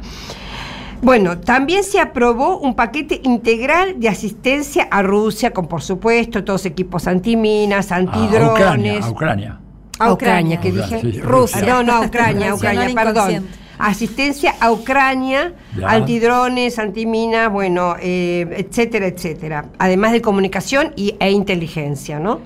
Bueno, 1.02 1.38
también 1.38 1.84
se 1.84 2.00
aprobó 2.00 2.58
un 2.60 2.74
paquete 2.74 3.20
integral 3.26 4.00
de 4.00 4.08
asistencia 4.10 4.88
a 4.90 5.02
Rusia, 5.04 5.52
con 5.52 5.68
por 5.68 5.82
supuesto 5.84 6.44
todos 6.44 6.66
equipos 6.66 7.06
antiminas, 7.08 7.92
A 7.92 7.98
antidrones. 7.98 8.50
Ucrania, 8.52 9.00
a 9.06 9.10
Ucrania. 9.10 9.60
A 10.00 10.12
Ucrania, 10.14 10.60
que 10.60 10.72
dije. 10.72 11.00
sí, 11.02 11.20
Rusia. 11.22 11.24
Rusia. 11.24 11.62
No, 11.62 11.84
no, 11.84 11.94
a 11.94 12.02
Ucrania, 12.02 12.54
Ucrania, 12.54 12.94
perdón. 12.94 13.48
Asistencia 13.78 14.56
a 14.60 14.72
Ucrania, 14.72 15.54
Ya. 15.78 15.90
antidrones, 15.92 16.80
antiminas, 16.80 17.52
bueno, 17.52 17.96
eh, 18.02 18.48
etcétera, 18.58 19.08
etcétera. 19.08 19.66
Además 19.78 20.14
de 20.14 20.22
comunicación 20.22 20.94
y, 20.96 21.16
e 21.20 21.32
inteligencia, 21.32 22.20
¿no? 22.20 22.40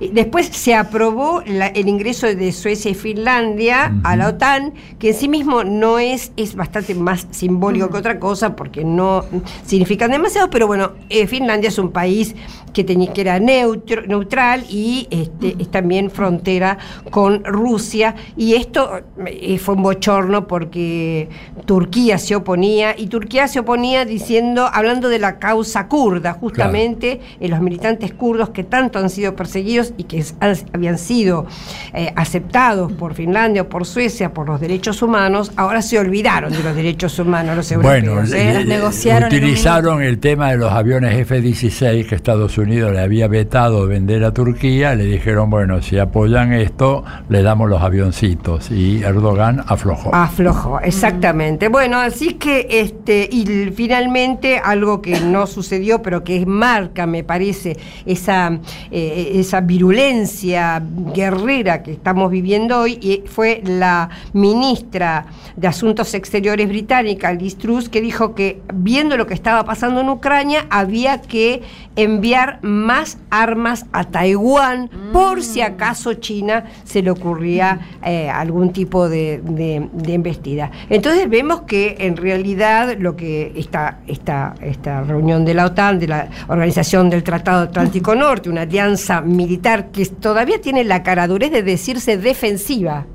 Después 0.00 0.46
se 0.46 0.74
aprobó 0.74 1.42
la- 1.46 1.66
el 1.68 1.88
ingreso 1.88 2.26
de 2.26 2.52
Suecia 2.52 2.90
y 2.90 2.94
Finlandia 2.94 3.94
a 4.04 4.16
la 4.16 4.28
OTAN, 4.28 4.74
que 4.98 5.08
en 5.08 5.14
sí 5.14 5.28
mismo 5.28 5.64
no 5.64 5.98
es, 5.98 6.32
es 6.36 6.54
bastante 6.54 6.94
más 6.94 7.26
simbólico 7.30 7.88
que 7.90 7.96
otra 7.98 8.18
cosa, 8.20 8.54
porque 8.54 8.84
no 8.84 9.24
significan 9.66 10.10
demasiado, 10.12 10.50
pero 10.50 10.66
bueno, 10.66 10.92
eh, 11.08 11.26
Finlandia 11.26 11.68
es 11.68 11.78
un 11.78 11.90
país 11.90 12.34
que, 12.72 12.84
tenía, 12.84 13.12
que 13.12 13.22
era 13.22 13.38
neutro- 13.40 14.06
neutral 14.06 14.64
y 14.68 15.08
este, 15.10 15.56
es 15.58 15.68
también 15.70 16.10
frontera 16.10 16.78
con 17.10 17.42
Rusia, 17.44 18.14
y 18.36 18.54
esto 18.54 19.00
eh, 19.26 19.58
fue 19.58 19.74
un 19.74 19.82
bochorno 19.82 20.46
porque 20.46 21.28
Turquía 21.66 22.18
se 22.18 22.36
oponía, 22.36 22.94
y 22.96 23.08
Turquía 23.08 23.48
se 23.48 23.60
oponía 23.60 24.04
diciendo, 24.04 24.68
hablando 24.72 25.08
de 25.08 25.18
la 25.18 25.38
causa 25.38 25.88
kurda, 25.88 26.34
justamente 26.34 27.20
eh, 27.40 27.48
los 27.48 27.60
militantes 27.60 28.12
kurdos 28.12 28.50
que 28.50 28.62
tanto 28.64 28.98
han 28.98 29.10
sido 29.10 29.34
perseguidos 29.34 29.87
y 29.96 30.04
que 30.04 30.24
han- 30.40 30.56
habían 30.72 30.98
sido 30.98 31.46
eh, 31.94 32.12
aceptados 32.16 32.92
por 32.92 33.14
Finlandia 33.14 33.62
o 33.62 33.68
por 33.68 33.86
Suecia 33.86 34.32
por 34.32 34.46
los 34.48 34.60
derechos 34.60 35.02
humanos, 35.02 35.52
ahora 35.56 35.82
se 35.82 35.98
olvidaron 35.98 36.52
de 36.52 36.62
los 36.62 36.74
derechos 36.76 37.18
humanos 37.18 37.56
los 37.56 37.72
Bueno, 37.76 38.12
europeos. 38.12 38.30
le- 38.30 38.50
¿eh? 38.50 38.54
le- 38.54 38.64
negociaron 38.64 39.28
utilizaron 39.28 40.02
el 40.02 40.18
tema 40.18 40.50
de 40.50 40.58
los 40.58 40.72
aviones 40.72 41.14
F-16 41.18 42.06
que 42.06 42.14
Estados 42.14 42.58
Unidos 42.58 42.92
le 42.92 43.00
había 43.00 43.28
vetado 43.28 43.86
vender 43.86 44.24
a 44.24 44.32
Turquía, 44.32 44.94
le 44.94 45.04
dijeron, 45.04 45.50
bueno, 45.50 45.80
si 45.82 45.98
apoyan 45.98 46.52
esto, 46.52 47.04
le 47.28 47.42
damos 47.42 47.68
los 47.68 47.82
avioncitos 47.82 48.70
y 48.70 49.02
Erdogan 49.02 49.64
aflojó. 49.66 50.14
Aflojó, 50.14 50.80
exactamente. 50.80 51.68
Bueno, 51.68 51.98
así 51.98 52.34
que 52.34 52.66
este 52.70 53.28
y 53.30 53.70
finalmente 53.74 54.58
algo 54.62 55.00
que 55.02 55.20
no 55.20 55.46
sucedió, 55.46 56.02
pero 56.02 56.24
que 56.24 56.44
marca, 56.46 57.06
me 57.06 57.24
parece, 57.24 57.76
esa 58.06 58.58
eh, 58.90 59.32
esa 59.34 59.60
virulencia 59.78 60.82
guerrera 61.14 61.84
que 61.84 61.92
estamos 61.92 62.30
viviendo 62.32 62.80
hoy, 62.80 62.98
y 63.00 63.22
fue 63.28 63.62
la 63.64 64.08
ministra 64.32 65.26
de 65.56 65.68
Asuntos 65.68 66.14
Exteriores 66.14 66.68
británica, 66.68 67.32
Liz 67.32 67.56
Truss, 67.56 67.88
que 67.88 68.00
dijo 68.00 68.34
que 68.34 68.60
viendo 68.74 69.16
lo 69.16 69.26
que 69.28 69.34
estaba 69.34 69.64
pasando 69.64 70.00
en 70.00 70.08
Ucrania 70.08 70.66
había 70.68 71.20
que 71.20 71.62
enviar 71.94 72.58
más 72.62 73.18
armas 73.30 73.86
a 73.92 74.02
Taiwán 74.04 74.90
por 75.12 75.42
si 75.44 75.60
acaso 75.62 76.14
China 76.14 76.64
se 76.84 77.02
le 77.02 77.10
ocurría 77.10 77.78
eh, 78.04 78.28
algún 78.28 78.72
tipo 78.72 79.08
de, 79.08 79.40
de- 79.44 79.88
de 79.92 80.14
embestida. 80.14 80.70
Entonces 80.90 81.28
vemos 81.30 81.62
que 81.62 81.96
en 82.00 82.16
realidad 82.16 82.96
lo 82.98 83.14
que 83.16 83.52
esta, 83.56 83.98
esta, 84.08 84.54
esta 84.60 85.02
reunión 85.02 85.44
de 85.44 85.54
la 85.54 85.66
OTAN, 85.66 85.98
de 86.00 86.08
la 86.08 86.28
Organización 86.48 87.10
del 87.10 87.22
Tratado 87.22 87.62
Atlántico 87.64 88.14
Norte, 88.16 88.48
una 88.50 88.62
alianza 88.62 89.20
militar 89.20 89.67
que 89.90 90.06
todavía 90.06 90.60
tiene 90.60 90.84
la 90.84 91.02
caradurez 91.02 91.50
de 91.50 91.62
decirse 91.62 92.16
defensiva, 92.16 93.06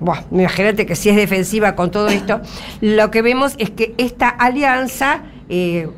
Buah, 0.00 0.24
imagínate 0.32 0.84
que 0.84 0.96
si 0.96 1.10
es 1.10 1.16
defensiva 1.16 1.76
con 1.76 1.92
todo 1.92 2.08
esto, 2.08 2.40
lo 2.80 3.10
que 3.12 3.22
vemos 3.22 3.54
es 3.58 3.70
que 3.70 3.94
esta 3.98 4.28
alianza, 4.28 5.22
eh, 5.48 5.88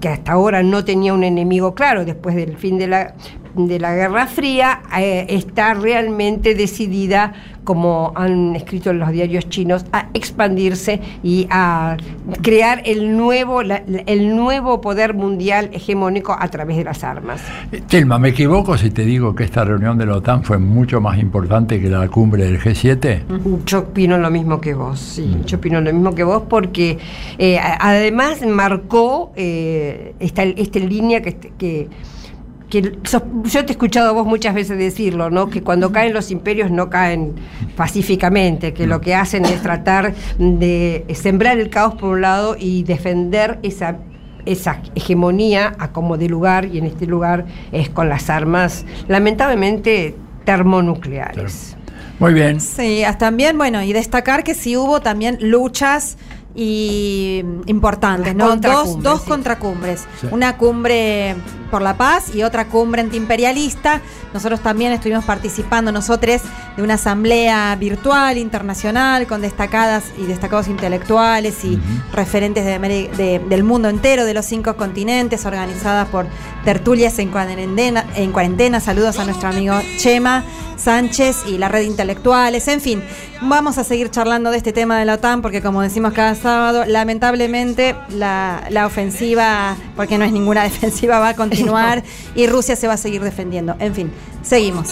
que 0.00 0.08
hasta 0.08 0.32
ahora 0.32 0.62
no 0.62 0.84
tenía 0.84 1.14
un 1.14 1.24
enemigo 1.24 1.74
claro 1.74 2.04
después 2.04 2.36
del 2.36 2.58
fin 2.58 2.76
de 2.76 2.88
la, 2.88 3.14
de 3.54 3.78
la 3.78 3.94
Guerra 3.94 4.26
Fría, 4.26 4.82
eh, 4.98 5.26
está 5.28 5.74
realmente 5.74 6.54
decidida, 6.54 7.32
como 7.64 8.12
han 8.14 8.54
escrito 8.56 8.90
en 8.90 8.98
los 8.98 9.10
diarios 9.10 9.48
chinos, 9.48 9.86
a 9.92 10.08
expandirse 10.12 11.00
y 11.22 11.46
a 11.50 11.96
crear 12.42 12.82
el 12.84 13.16
nuevo, 13.16 13.62
la- 13.62 13.82
el 14.06 14.36
nuevo 14.36 14.80
poder 14.80 15.14
mundial 15.14 15.70
hegemónico 15.72 16.36
a 16.38 16.48
través 16.48 16.76
de 16.76 16.84
las 16.84 17.04
armas. 17.04 17.40
Telma, 17.88 18.18
¿me 18.18 18.30
equivoco 18.30 18.76
si 18.76 18.90
te 18.90 19.04
digo 19.04 19.34
que 19.34 19.44
esta 19.44 19.64
reunión 19.64 19.96
de 19.96 20.06
la 20.06 20.16
OTAN 20.16 20.42
fue 20.44 20.58
mucho 20.58 21.00
más 21.00 21.18
importante 21.18 21.80
que 21.80 21.88
la 21.88 22.06
cumbre 22.08 22.44
del 22.44 22.60
G7? 22.60 23.22
Yo 23.64 23.78
opino 23.78 24.18
lo 24.18 24.30
mismo 24.30 24.60
que 24.60 24.74
vos, 24.74 24.98
sí, 24.98 25.36
yo 25.46 25.56
opino 25.56 25.80
lo 25.80 25.92
mismo 25.92 26.14
que 26.14 26.24
vos 26.24 26.42
porque 26.48 26.98
eh, 27.38 27.58
además 27.58 28.42
marcó 28.46 29.32
eh, 29.36 30.14
esta, 30.20 30.42
esta 30.42 30.78
línea 30.80 31.22
que, 31.22 31.34
que, 31.56 31.88
que 32.82 32.98
sos- 33.04 33.22
yo 33.44 33.64
te 33.64 33.72
he 33.72 33.74
escuchado 33.74 34.10
a 34.10 34.12
vos 34.12 34.26
muchas 34.26 34.54
veces 34.54 34.78
decirlo, 34.78 35.30
¿no? 35.30 35.48
que 35.50 35.62
cuando 35.62 35.92
caen 35.92 36.12
los 36.12 36.30
imperios 36.30 36.70
no 36.70 36.90
caen 36.90 37.34
pacíficamente, 37.76 38.72
que 38.74 38.86
lo 38.86 39.00
que 39.00 39.14
hacen 39.14 39.44
es 39.44 39.62
tratar 39.62 40.14
de 40.38 41.04
sembrar 41.14 41.58
el 41.58 41.70
caos 41.70 41.94
por 41.94 42.10
un 42.14 42.20
lado 42.22 42.56
y 42.58 42.82
defender 42.82 43.58
esa 43.62 43.98
esa 44.46 44.82
hegemonía 44.94 45.74
a 45.78 45.90
como 45.92 46.18
de 46.18 46.28
lugar 46.28 46.66
y 46.66 46.76
en 46.76 46.84
este 46.84 47.06
lugar 47.06 47.46
es 47.72 47.88
con 47.88 48.10
las 48.10 48.28
armas 48.28 48.84
lamentablemente 49.08 50.14
termonucleares. 50.44 51.76
Muy 52.18 52.34
bien. 52.34 52.60
Sí, 52.60 53.04
hasta 53.04 53.26
también, 53.26 53.56
bueno, 53.56 53.82
y 53.82 53.92
destacar 53.94 54.44
que 54.44 54.54
sí 54.54 54.76
hubo 54.76 55.00
también 55.00 55.38
luchas 55.40 56.16
y 56.54 57.42
mm, 57.44 57.60
importantes, 57.68 58.34
¿no? 58.34 58.56
Dos, 58.56 59.02
dos 59.02 59.22
sí. 59.22 59.28
contracumbres. 59.28 60.06
Sí. 60.20 60.28
Una 60.30 60.56
cumbre 60.56 61.34
por 61.74 61.82
la 61.82 61.96
paz 61.96 62.32
y 62.32 62.44
otra 62.44 62.66
cumbre 62.68 63.00
antiimperialista. 63.00 64.00
Nosotros 64.32 64.60
también 64.60 64.92
estuvimos 64.92 65.24
participando, 65.24 65.90
nosotros, 65.90 66.40
de 66.76 66.82
una 66.84 66.94
asamblea 66.94 67.74
virtual 67.74 68.38
internacional 68.38 69.26
con 69.26 69.40
destacadas 69.40 70.04
y 70.16 70.22
destacados 70.26 70.68
intelectuales 70.68 71.64
y 71.64 71.80
referentes 72.12 72.64
de 72.64 72.78
Ameri- 72.78 73.10
de- 73.16 73.40
del 73.40 73.64
mundo 73.64 73.88
entero, 73.88 74.24
de 74.24 74.34
los 74.34 74.46
cinco 74.46 74.76
continentes, 74.76 75.46
organizadas 75.46 76.06
por 76.10 76.26
tertulias 76.64 77.18
en 77.18 77.30
cuarentena, 77.30 78.04
en 78.14 78.30
cuarentena. 78.30 78.78
Saludos 78.78 79.18
a 79.18 79.24
nuestro 79.24 79.48
amigo 79.48 79.74
Chema 79.96 80.44
Sánchez 80.76 81.38
y 81.48 81.58
la 81.58 81.68
red 81.68 81.80
de 81.80 81.86
intelectuales. 81.86 82.66
En 82.68 82.80
fin, 82.80 83.02
vamos 83.42 83.78
a 83.78 83.84
seguir 83.84 84.10
charlando 84.10 84.50
de 84.50 84.56
este 84.58 84.72
tema 84.72 84.98
de 84.98 85.04
la 85.04 85.14
OTAN 85.14 85.40
porque 85.42 85.60
como 85.62 85.82
decimos 85.82 86.12
cada 86.12 86.34
sábado, 86.36 86.84
lamentablemente 86.86 87.94
la, 88.10 88.64
la 88.70 88.86
ofensiva, 88.86 89.76
porque 89.96 90.18
no 90.18 90.24
es 90.24 90.32
ninguna 90.32 90.62
defensiva, 90.70 91.18
va 91.20 91.28
a 91.30 91.34
continuar 91.36 91.63
y 92.34 92.46
Rusia 92.46 92.76
se 92.76 92.86
va 92.86 92.94
a 92.94 92.98
seguir 92.98 93.22
defendiendo. 93.22 93.76
En 93.78 93.94
fin, 93.94 94.10
seguimos. 94.42 94.90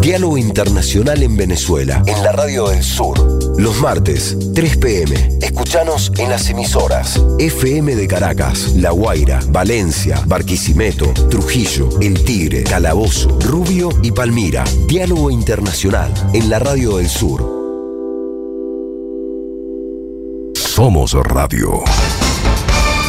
Diálogo 0.00 0.36
Internacional 0.36 1.22
en 1.22 1.36
Venezuela, 1.36 2.02
en 2.06 2.22
la 2.24 2.32
Radio 2.32 2.68
del 2.68 2.82
Sur. 2.82 3.16
Los 3.56 3.80
martes, 3.80 4.36
3 4.52 4.76
pm. 4.78 5.38
Escuchanos 5.40 6.10
en 6.18 6.28
las 6.28 6.50
emisoras 6.50 7.22
FM 7.38 7.94
de 7.94 8.08
Caracas, 8.08 8.72
La 8.74 8.90
Guaira, 8.90 9.38
Valencia, 9.48 10.20
Barquisimeto, 10.26 11.06
Trujillo, 11.30 11.88
El 12.00 12.24
Tigre, 12.24 12.64
Calabozo, 12.64 13.38
Rubio 13.40 13.90
y 14.02 14.10
Palmira. 14.10 14.64
Diálogo 14.88 15.30
Internacional 15.30 16.12
en 16.32 16.50
la 16.50 16.58
Radio 16.58 16.96
del 16.96 17.08
Sur. 17.08 17.62
Somos 20.56 21.12
Radio. 21.12 21.84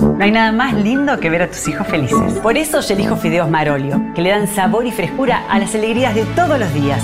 No 0.00 0.24
hay 0.24 0.30
nada 0.30 0.52
más 0.52 0.74
lindo 0.74 1.18
que 1.20 1.30
ver 1.30 1.42
a 1.42 1.48
tus 1.48 1.68
hijos 1.68 1.86
felices. 1.86 2.34
Por 2.42 2.56
eso 2.56 2.80
yo 2.80 2.94
elijo 2.94 3.16
fideos 3.16 3.50
Marolio, 3.50 4.00
que 4.14 4.22
le 4.22 4.30
dan 4.30 4.46
sabor 4.48 4.86
y 4.86 4.92
frescura 4.92 5.44
a 5.48 5.58
las 5.58 5.74
alegrías 5.74 6.14
de 6.14 6.24
todos 6.36 6.58
los 6.58 6.72
días. 6.72 7.02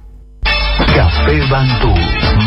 Café 0.95 1.41
Bantú. 1.49 1.93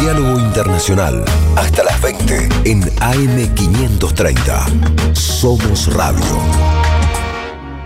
Diálogo 0.00 0.40
Internacional. 0.40 1.24
Hasta 1.56 1.84
las 1.84 2.00
20 2.00 2.48
en 2.64 2.80
AM530. 2.82 5.14
Somos 5.14 5.94
Radio. 5.94 6.24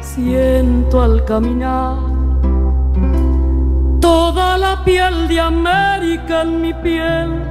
Siento 0.00 1.02
al 1.02 1.24
caminar 1.24 1.96
toda 4.00 4.56
la 4.58 4.84
piel 4.84 5.26
de 5.26 5.40
América 5.40 6.42
en 6.42 6.60
mi 6.60 6.72
piel 6.74 7.42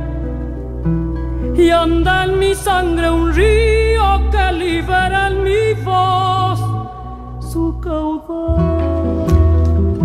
y 1.57 1.69
anda 1.69 2.23
en 2.23 2.39
mi 2.39 2.55
sangre 2.55 3.09
un 3.09 3.33
río 3.33 4.29
que 4.31 4.51
libera 4.53 5.27
en 5.27 5.43
mi 5.43 5.73
voz 5.83 6.61
su 7.51 7.77
caudal. 7.81 8.92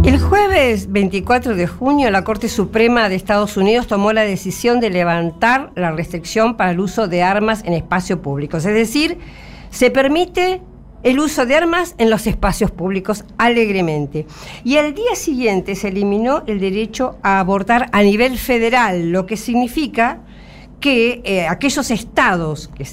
El 0.09 0.19
jueves 0.19 0.91
24 0.91 1.55
de 1.55 1.67
junio, 1.67 2.11
la 2.11 2.25
Corte 2.25 2.49
Suprema 2.49 3.11
de 3.11 3.15
Estados 3.15 3.59
Unidos 3.59 3.87
tomó 3.87 4.15
la 4.15 4.23
decisión 4.23 4.81
de 4.81 4.89
levantar 4.89 5.71
la 5.75 5.91
restricción 5.91 6.57
para 6.57 6.71
el 6.71 6.81
uso 6.81 7.09
de 7.09 7.23
armas 7.23 7.63
en 7.67 7.75
espacios 7.75 8.21
públicos. 8.21 8.65
Es 8.65 8.73
decir, 8.73 9.19
se 9.69 9.91
permite 9.91 10.63
el 11.03 11.21
uso 11.21 11.45
de 11.45 11.57
armas 11.57 11.95
en 11.99 12.09
los 12.09 12.27
espacios 12.27 12.71
públicos 12.71 13.27
alegremente. 13.37 14.27
Y 14.65 14.79
al 14.79 14.95
día 14.95 15.15
siguiente 15.15 15.75
se 15.75 15.89
eliminó 15.89 16.43
el 16.47 16.59
derecho 16.59 17.19
a 17.23 17.39
abortar 17.39 17.91
a 17.93 18.03
nivel 18.03 18.39
federal, 18.39 19.13
lo 19.13 19.27
que 19.27 19.37
significa 19.37 20.23
que 20.81 21.21
eh, 21.25 21.47
aquellos 21.47 21.91
estados 21.91 22.69
que 22.75 22.87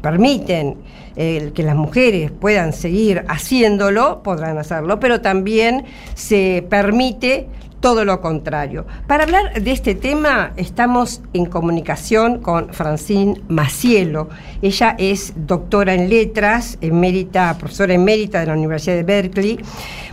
permiten 0.00 0.76
eh, 1.16 1.52
que 1.54 1.62
las 1.62 1.76
mujeres 1.76 2.30
puedan 2.30 2.72
seguir 2.72 3.24
haciéndolo, 3.28 4.22
podrán 4.22 4.58
hacerlo, 4.58 5.00
pero 5.00 5.20
también 5.20 5.84
se 6.14 6.66
permite 6.68 7.48
todo 7.80 8.04
lo 8.04 8.20
contrario. 8.20 8.86
Para 9.06 9.24
hablar 9.24 9.62
de 9.62 9.70
este 9.70 9.94
tema 9.94 10.52
estamos 10.56 11.22
en 11.32 11.46
comunicación 11.46 12.40
con 12.40 12.72
Francine 12.72 13.40
Macielo. 13.48 14.28
Ella 14.62 14.96
es 14.98 15.32
doctora 15.36 15.94
en 15.94 16.08
letras, 16.08 16.78
emérita, 16.80 17.56
profesora 17.58 17.94
emérita 17.94 18.40
de 18.40 18.46
la 18.46 18.54
Universidad 18.54 18.96
de 18.96 19.02
Berkeley, 19.04 19.58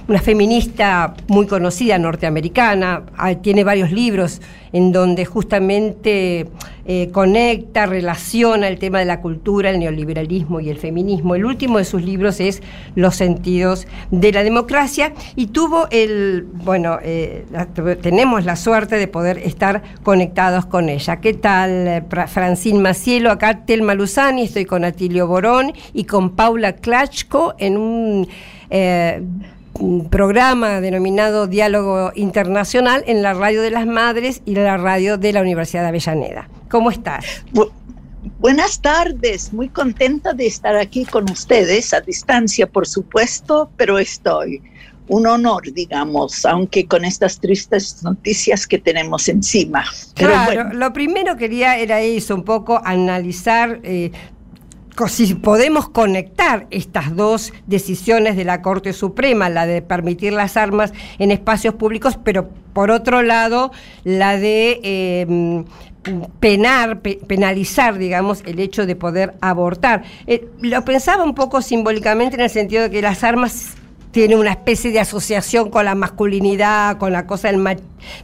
una 0.07 0.19
feminista 0.19 1.13
muy 1.27 1.47
conocida 1.47 1.97
norteamericana, 1.97 3.03
ah, 3.17 3.35
tiene 3.35 3.63
varios 3.63 3.91
libros 3.91 4.41
en 4.73 4.91
donde 4.91 5.23
justamente 5.23 6.47
eh, 6.85 7.09
conecta, 7.11 7.85
relaciona 7.85 8.67
el 8.67 8.79
tema 8.79 8.99
de 8.99 9.05
la 9.05 9.21
cultura, 9.21 9.69
el 9.69 9.79
neoliberalismo 9.79 10.59
y 10.59 10.69
el 10.69 10.77
feminismo. 10.77 11.35
El 11.35 11.45
último 11.45 11.77
de 11.77 11.85
sus 11.85 12.03
libros 12.03 12.39
es 12.39 12.61
Los 12.95 13.15
sentidos 13.15 13.87
de 14.11 14.31
la 14.33 14.43
democracia 14.43 15.13
y 15.35 15.47
tuvo 15.47 15.87
el, 15.91 16.47
bueno, 16.51 16.97
eh, 17.01 17.45
tenemos 18.01 18.45
la 18.45 18.55
suerte 18.55 18.97
de 18.97 19.07
poder 19.07 19.37
estar 19.37 19.83
conectados 20.01 20.65
con 20.65 20.89
ella. 20.89 21.17
¿Qué 21.21 21.33
tal, 21.33 21.87
eh, 21.87 22.03
Fra- 22.09 22.27
Francine 22.27 22.79
Macielo? 22.79 23.31
Acá 23.31 23.65
Telma 23.65 23.93
Luzani, 23.93 24.43
estoy 24.43 24.65
con 24.65 24.83
Atilio 24.83 25.27
Borón 25.27 25.71
y 25.93 26.03
con 26.05 26.31
Paula 26.31 26.73
Klachko 26.73 27.53
en 27.57 27.77
un 27.77 28.27
programa 30.09 30.81
denominado 30.81 31.47
Diálogo 31.47 32.11
Internacional 32.15 33.03
en 33.07 33.21
la 33.21 33.33
Radio 33.33 33.61
de 33.61 33.71
las 33.71 33.85
Madres 33.85 34.41
y 34.45 34.55
la 34.55 34.77
radio 34.77 35.17
de 35.17 35.33
la 35.33 35.41
Universidad 35.41 35.81
de 35.81 35.89
Avellaneda. 35.89 36.49
¿Cómo 36.69 36.91
estás? 36.91 37.25
Buenas 38.39 38.81
tardes, 38.81 39.51
muy 39.51 39.69
contenta 39.69 40.33
de 40.33 40.47
estar 40.47 40.75
aquí 40.75 41.05
con 41.05 41.29
ustedes, 41.29 41.93
a 41.93 42.01
distancia 42.01 42.67
por 42.67 42.87
supuesto, 42.87 43.69
pero 43.75 43.99
estoy. 43.99 44.61
Un 45.09 45.27
honor, 45.27 45.63
digamos, 45.73 46.45
aunque 46.45 46.85
con 46.85 47.03
estas 47.03 47.39
tristes 47.39 48.01
noticias 48.03 48.65
que 48.65 48.79
tenemos 48.79 49.27
encima. 49.27 49.83
Pero 50.15 50.29
claro, 50.29 50.45
bueno, 50.45 50.73
lo 50.73 50.93
primero 50.93 51.35
quería 51.35 51.77
era 51.77 51.99
eso, 51.99 52.35
un 52.35 52.43
poco 52.43 52.81
analizar 52.85 53.81
eh, 53.83 54.11
si 55.07 55.33
podemos 55.35 55.89
conectar 55.89 56.67
estas 56.69 57.15
dos 57.15 57.51
decisiones 57.67 58.35
de 58.35 58.45
la 58.45 58.61
Corte 58.61 58.93
Suprema, 58.93 59.49
la 59.49 59.65
de 59.65 59.81
permitir 59.81 60.33
las 60.33 60.55
armas 60.57 60.93
en 61.19 61.31
espacios 61.31 61.73
públicos, 61.75 62.17
pero 62.23 62.49
por 62.73 62.91
otro 62.91 63.21
lado, 63.23 63.71
la 64.03 64.37
de 64.37 64.79
eh, 64.83 65.63
penar, 66.39 66.99
pe- 67.01 67.19
penalizar, 67.27 67.97
digamos, 67.97 68.43
el 68.45 68.59
hecho 68.59 68.85
de 68.85 68.95
poder 68.95 69.35
abortar. 69.41 70.03
Eh, 70.27 70.47
lo 70.61 70.83
pensaba 70.85 71.23
un 71.23 71.33
poco 71.35 71.61
simbólicamente 71.61 72.35
en 72.35 72.41
el 72.41 72.49
sentido 72.49 72.83
de 72.83 72.91
que 72.91 73.01
las 73.01 73.23
armas 73.23 73.75
tienen 74.11 74.37
una 74.37 74.51
especie 74.51 74.91
de 74.91 74.99
asociación 74.99 75.71
con 75.71 75.85
la 75.85 75.95
masculinidad, 75.95 76.97
con 76.97 77.11
la 77.13 77.25
cosa 77.25 77.47
del, 77.47 77.57
ma- 77.57 77.75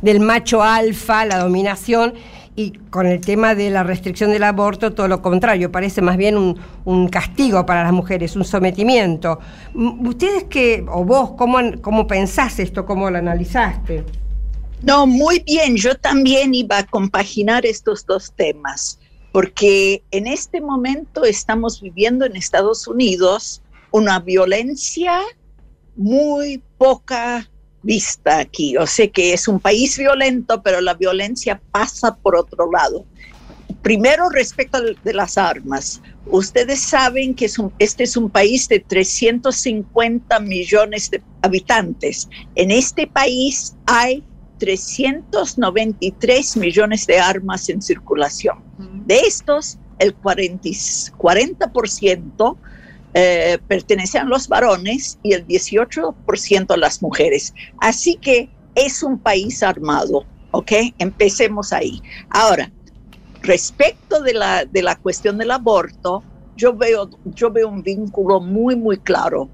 del 0.02 0.20
macho 0.20 0.62
alfa, 0.62 1.26
la 1.26 1.40
dominación, 1.40 2.14
y 2.60 2.72
con 2.90 3.08
el 3.08 3.22
tema 3.22 3.56
de 3.56 3.70
la 3.70 3.84
restricción 3.84 4.32
del 4.32 4.44
aborto, 4.44 4.92
todo 4.92 5.08
lo 5.08 5.22
contrario, 5.22 5.72
parece 5.72 6.02
más 6.02 6.18
bien 6.18 6.36
un, 6.84 7.08
castigo 7.08 7.66
para 7.66 7.84
las 7.84 7.94
mujeres, 7.94 8.36
un 8.36 8.44
sometimiento. 8.44 9.40
Mm, 9.74 10.06
¿Ustedes 10.06 10.44
qué, 10.50 10.86
o 10.90 11.06
vos, 11.06 11.32
cómo, 11.38 11.58
cómo 11.82 12.06
pensás 12.06 12.60
esto, 12.60 12.86
cómo 12.86 13.10
lo 13.10 13.18
analizaste? 13.18 14.04
No, 14.82 15.08
muy 15.08 15.40
bien. 15.40 15.78
Yo 15.78 15.96
también 15.96 16.54
iba 16.54 16.80
a 16.80 16.86
compaginar 16.86 17.66
estos 17.66 18.06
dos 18.06 18.34
temas, 18.36 19.00
porque 19.32 20.04
en 20.12 20.28
este 20.28 20.60
momento 20.60 21.24
estamos 21.24 21.80
viviendo 21.80 22.26
en 22.26 22.36
Estados 22.36 22.90
Unidos 22.90 23.62
una 23.92 24.20
violencia 24.20 25.22
muy 25.96 26.62
poca 26.78 27.49
vista 27.82 28.40
aquí. 28.40 28.78
O 28.78 28.88
sea 28.88 29.08
que 29.08 29.34
es 29.34 29.48
un 29.48 29.60
país 29.60 29.98
violento, 29.98 30.62
pero 30.62 30.82
la 30.82 30.94
violencia 30.94 31.62
pasa 31.72 32.16
por 32.16 32.36
otro 32.36 32.70
lado. 32.72 33.06
Primero, 33.82 34.30
respecto 34.30 34.80
de 34.82 35.14
las 35.14 35.38
armas. 35.38 36.02
Ustedes 36.26 36.82
saben 36.82 37.34
que 37.34 37.46
es 37.46 37.58
un- 37.58 37.72
este 37.80 38.04
es 38.04 38.18
un 38.18 38.30
país 38.30 38.68
de 38.68 38.82
350 38.82 40.40
millones 40.40 41.10
de 41.10 41.24
habitantes. 41.42 42.28
En 42.56 42.72
este 42.72 43.08
país 43.08 43.76
hay 43.86 44.24
393 44.58 46.58
millones 46.58 47.08
de 47.08 47.20
armas 47.20 47.70
en 47.70 47.82
circulación. 47.82 48.58
De 49.06 49.22
estos, 49.22 49.78
el 49.98 50.14
40, 50.16 50.68
y- 50.68 50.78
40% 51.18 52.58
eh, 53.22 53.60
pertenecen 53.68 54.22
a 54.22 54.26
los 54.26 54.48
varones 54.48 55.20
y 55.24 55.34
el 55.34 55.46
18% 55.46 56.72
a 56.72 56.78
las 56.78 57.02
mujeres. 57.02 57.54
Así 57.82 58.16
que 58.16 58.50
es 58.76 59.04
un 59.04 59.20
país 59.20 59.62
armado, 59.62 60.24
¿ok? 60.52 60.72
Empecemos 61.00 61.74
ahí. 61.74 62.02
Ahora, 62.30 62.72
respecto 63.42 64.22
de 64.22 64.34
la, 64.36 64.64
de 64.64 64.82
la 64.82 64.96
cuestión 64.96 65.38
del 65.38 65.52
aborto, 65.52 66.24
yo 66.56 66.74
veo, 66.74 67.10
yo 67.26 67.52
veo 67.52 67.68
un 67.68 67.84
vínculo 67.84 68.40
muy, 68.40 68.78
muy 68.78 68.98
claro, 68.98 69.50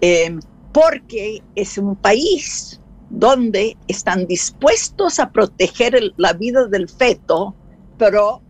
eh, 0.00 0.34
porque 0.72 1.42
es 1.54 1.76
un 1.76 1.96
país 1.96 2.80
donde 3.10 3.76
están 3.88 4.26
dispuestos 4.26 5.18
a 5.18 5.30
proteger 5.30 6.00
la 6.16 6.32
vida 6.32 6.64
del 6.64 6.88
feto, 6.88 7.54
pero 7.98 8.40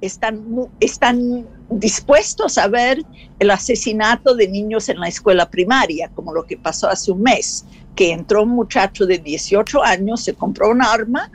están, 0.00 0.70
están 0.80 1.46
dispuestos 1.78 2.58
a 2.58 2.68
ver 2.68 3.02
el 3.38 3.50
asesinato 3.50 4.34
de 4.34 4.48
niños 4.48 4.88
en 4.88 5.00
la 5.00 5.08
escuela 5.08 5.50
primaria, 5.50 6.10
como 6.14 6.32
lo 6.32 6.44
que 6.44 6.56
pasó 6.56 6.88
hace 6.88 7.10
un 7.12 7.22
mes, 7.22 7.64
que 7.94 8.12
entró 8.12 8.42
un 8.44 8.50
muchacho 8.50 9.06
de 9.06 9.18
18 9.18 9.82
años, 9.82 10.22
se 10.24 10.34
compró 10.34 10.70
un 10.70 10.82
arma 10.82 11.30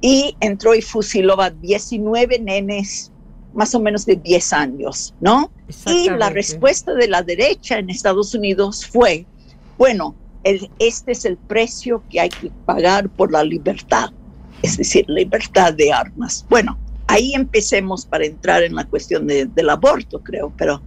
y 0.00 0.36
entró 0.40 0.74
y 0.74 0.82
fusiló 0.82 1.40
a 1.40 1.50
19 1.50 2.38
nenes 2.38 3.12
más 3.52 3.74
o 3.74 3.80
menos 3.80 4.06
de 4.06 4.16
10 4.16 4.52
años, 4.52 5.14
¿no? 5.20 5.50
Y 5.92 6.08
la 6.18 6.26
respuesta 6.34 6.94
de 6.94 7.08
la 7.08 7.22
derecha 7.22 7.78
en 7.78 7.90
Estados 7.90 8.34
Unidos 8.34 8.86
fue, 8.86 9.26
bueno, 9.76 10.14
el- 10.44 10.70
este 10.78 11.12
es 11.12 11.24
el 11.24 11.36
precio 11.36 12.02
que 12.08 12.20
hay 12.20 12.28
que 12.30 12.50
pagar 12.64 13.08
por 13.10 13.30
la 13.30 13.44
libertad, 13.44 14.10
es 14.62 14.76
decir, 14.78 15.04
libertad 15.08 15.74
de 15.74 15.92
armas. 15.92 16.46
Bueno, 16.48 16.78
ahí 17.12 17.34
empecemos 17.34 18.06
para 18.06 18.24
entrar 18.24 18.62
en 18.62 18.74
la 18.74 18.84
cuestión 18.84 19.26
de- 19.26 19.46
del 19.46 19.70
aborto, 19.70 20.20
creo, 20.22 20.52
pero 20.56 20.82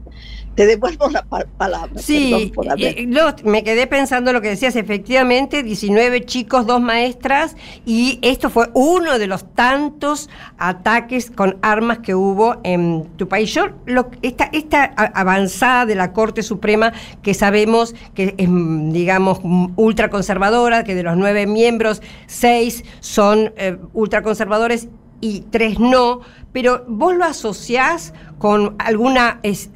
te 0.55 0.67
devuelvo 0.67 1.09
la 1.09 1.23
pa- 1.23 1.47
palabra. 1.57 1.99
Sí, 1.99 2.51
por 2.53 2.69
haber- 2.69 2.99
eh, 2.99 3.05
no, 3.07 3.33
me 3.43 3.63
quedé 3.63 3.87
pensando 3.87 4.31
lo 4.33 4.39
que 4.39 4.49
decías, 4.49 4.75
efectivamente, 4.75 5.63
19 5.63 6.25
chicos, 6.25 6.67
dos 6.67 6.79
maestras, 6.79 7.55
y 7.87 8.19
esto 8.21 8.51
fue 8.51 8.69
uno 8.75 9.17
de 9.17 9.25
los 9.25 9.51
tantos 9.55 10.29
ataques 10.59 11.31
con 11.31 11.57
armas 11.63 11.99
que 11.99 12.13
hubo 12.13 12.57
en 12.63 13.05
tu 13.17 13.27
país. 13.27 13.51
Yo, 13.51 13.69
lo, 13.87 14.11
esta, 14.21 14.43
esta 14.53 14.83
avanzada 15.15 15.87
de 15.87 15.95
la 15.95 16.13
Corte 16.13 16.43
Suprema, 16.43 16.93
que 17.23 17.33
sabemos 17.33 17.95
que 18.13 18.35
es, 18.37 18.47
digamos, 18.93 19.39
ultraconservadora, 19.75 20.83
que 20.83 20.93
de 20.93 21.01
los 21.01 21.17
nueve 21.17 21.47
miembros, 21.47 22.01
seis 22.27 22.83
son 22.99 23.53
eh, 23.57 23.77
ultraconservadores 23.93 24.87
y 25.23 25.41
tres 25.49 25.79
no, 25.79 26.19
pero 26.51 26.83
vos 26.87 27.15
lo 27.15 27.23
asociás 27.23 28.13
con 28.37 28.75
alguna... 28.79 29.39
es- 29.43 29.69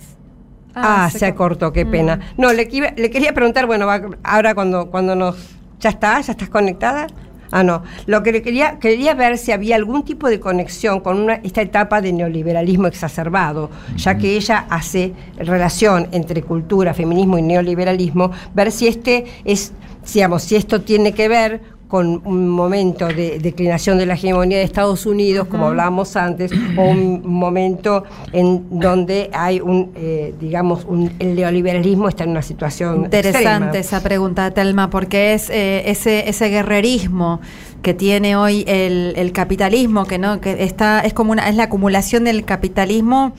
Ah, 0.79 1.05
Ah, 1.05 1.09
se 1.09 1.17
se, 1.19 1.33
cortó, 1.33 1.73
qué 1.73 1.87
pena. 1.87 2.19
No, 2.37 2.53
le, 2.53 2.65
le 2.97 3.09
quería 3.09 3.33
preguntar, 3.33 3.65
bueno, 3.65 3.87
ahora 4.23 4.53
cuando, 4.53 4.91
cuando 4.91 5.15
nos... 5.15 5.35
¿Ya 5.79 5.89
está? 5.89 6.21
¿Ya 6.21 6.33
estás 6.33 6.49
conectada? 6.49 7.07
Ah, 7.49 7.63
no. 7.63 7.81
Lo 8.05 8.21
que 8.21 8.31
le 8.31 8.41
quería, 8.43 8.77
quería 8.77 9.15
ver 9.15 9.39
si 9.39 9.51
había 9.51 9.75
algún 9.75 10.03
tipo 10.03 10.27
de 10.29 10.39
conexión 10.39 10.99
con 10.99 11.17
una, 11.17 11.35
esta 11.35 11.61
etapa 11.63 11.99
de 12.01 12.13
neoliberalismo 12.13 12.85
exacerbado, 12.85 13.71
ya 13.95 14.19
que 14.19 14.35
ella 14.35 14.67
hace 14.69 15.13
relación 15.37 16.09
entre 16.11 16.43
cultura, 16.43 16.93
feminismo 16.93 17.39
y 17.39 17.41
neoliberalismo, 17.41 18.31
ver 18.53 18.71
si 18.71 18.87
este 18.87 19.25
es, 19.45 19.71
digamos, 20.13 20.43
si 20.43 20.57
esto 20.57 20.81
tiene 20.81 21.13
que 21.13 21.27
ver 21.27 21.61
con 21.87 22.21
un 22.25 22.49
momento 22.49 23.07
de 23.07 23.39
declinación 23.39 23.97
de 23.97 24.05
la 24.05 24.15
hegemonía 24.15 24.57
de 24.57 24.63
Estados 24.63 25.05
Unidos, 25.05 25.47
como 25.47 25.67
hablábamos 25.67 26.15
antes, 26.15 26.51
o 26.77 26.81
un 26.81 27.21
momento 27.25 28.03
en 28.33 28.79
donde 28.79 29.29
hay 29.33 29.61
un, 29.61 29.91
eh, 29.95 30.33
digamos, 30.39 30.85
un, 30.85 31.11
el 31.19 31.35
neoliberalismo 31.35 32.09
está 32.09 32.25
en 32.25 32.31
una 32.31 32.41
situación 32.41 33.05
Interesante 33.05 33.43
extrema. 33.43 33.71
esa 33.77 34.03
pregunta, 34.03 34.51
Telma, 34.51 34.89
porque 34.89 35.33
es 35.33 35.49
eh, 35.49 35.89
ese, 35.89 36.27
ese 36.29 36.49
guerrerismo 36.49 37.39
que 37.81 37.93
tiene 37.93 38.35
hoy 38.35 38.65
el, 38.67 39.13
el 39.15 39.31
capitalismo, 39.31 40.05
que 40.05 40.17
no, 40.17 40.41
que 40.41 40.63
está, 40.63 40.99
es 41.01 41.13
como 41.13 41.31
una, 41.31 41.47
es 41.47 41.55
la 41.55 41.63
acumulación 41.63 42.25
del 42.25 42.43
capitalismo 42.43 43.33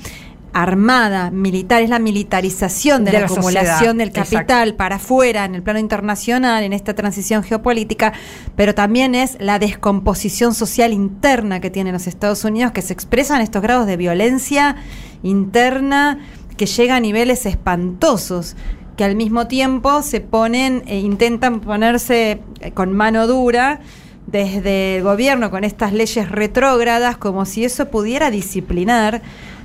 armada, 0.52 1.30
militar, 1.30 1.82
es 1.82 1.90
la 1.90 1.98
militarización 1.98 3.04
de, 3.04 3.12
De 3.12 3.18
la, 3.18 3.20
la 3.20 3.26
acumulación 3.26 3.72
sociedad, 3.72 3.94
del 3.94 4.08
exacto. 4.08 4.36
capital 4.36 4.74
para 4.74 4.96
afuera 4.96 5.44
en 5.44 5.54
el 5.54 5.62
plano 5.62 5.78
internacional, 5.78 6.62
en 6.64 6.72
esta 6.72 6.94
transición 6.94 7.42
geopolítica, 7.42 8.12
pero 8.56 8.74
también 8.74 9.14
es 9.14 9.36
la 9.40 9.58
descomposición 9.58 10.54
social 10.54 10.92
interna 10.92 11.60
que 11.60 11.70
tienen 11.70 11.92
los 11.92 12.06
Estados 12.06 12.44
Unidos, 12.44 12.72
que 12.72 12.82
se 12.82 12.92
expresan 12.92 13.40
estos 13.40 13.62
grados 13.62 13.86
de 13.86 13.96
violencia 13.96 14.76
interna 15.22 16.18
que 16.56 16.66
llega 16.66 16.96
a 16.96 17.00
niveles 17.00 17.46
espantosos 17.46 18.56
que 18.98 19.04
al 19.04 19.14
mismo 19.14 19.46
tiempo 19.46 20.02
se 20.02 20.20
ponen 20.20 20.82
e 20.86 20.98
intentan 20.98 21.60
ponerse 21.60 22.40
eh, 22.60 22.72
con 22.72 22.92
mano 22.92 23.28
dura 23.28 23.78
desde 24.26 24.96
el 24.96 25.04
gobierno 25.04 25.50
con 25.50 25.62
estas 25.64 25.92
leyes 25.92 26.30
retrógradas 26.30 27.16
como 27.16 27.46
si 27.46 27.64
eso 27.64 27.90
pudiera 27.90 28.30
disciplinar 28.30 29.22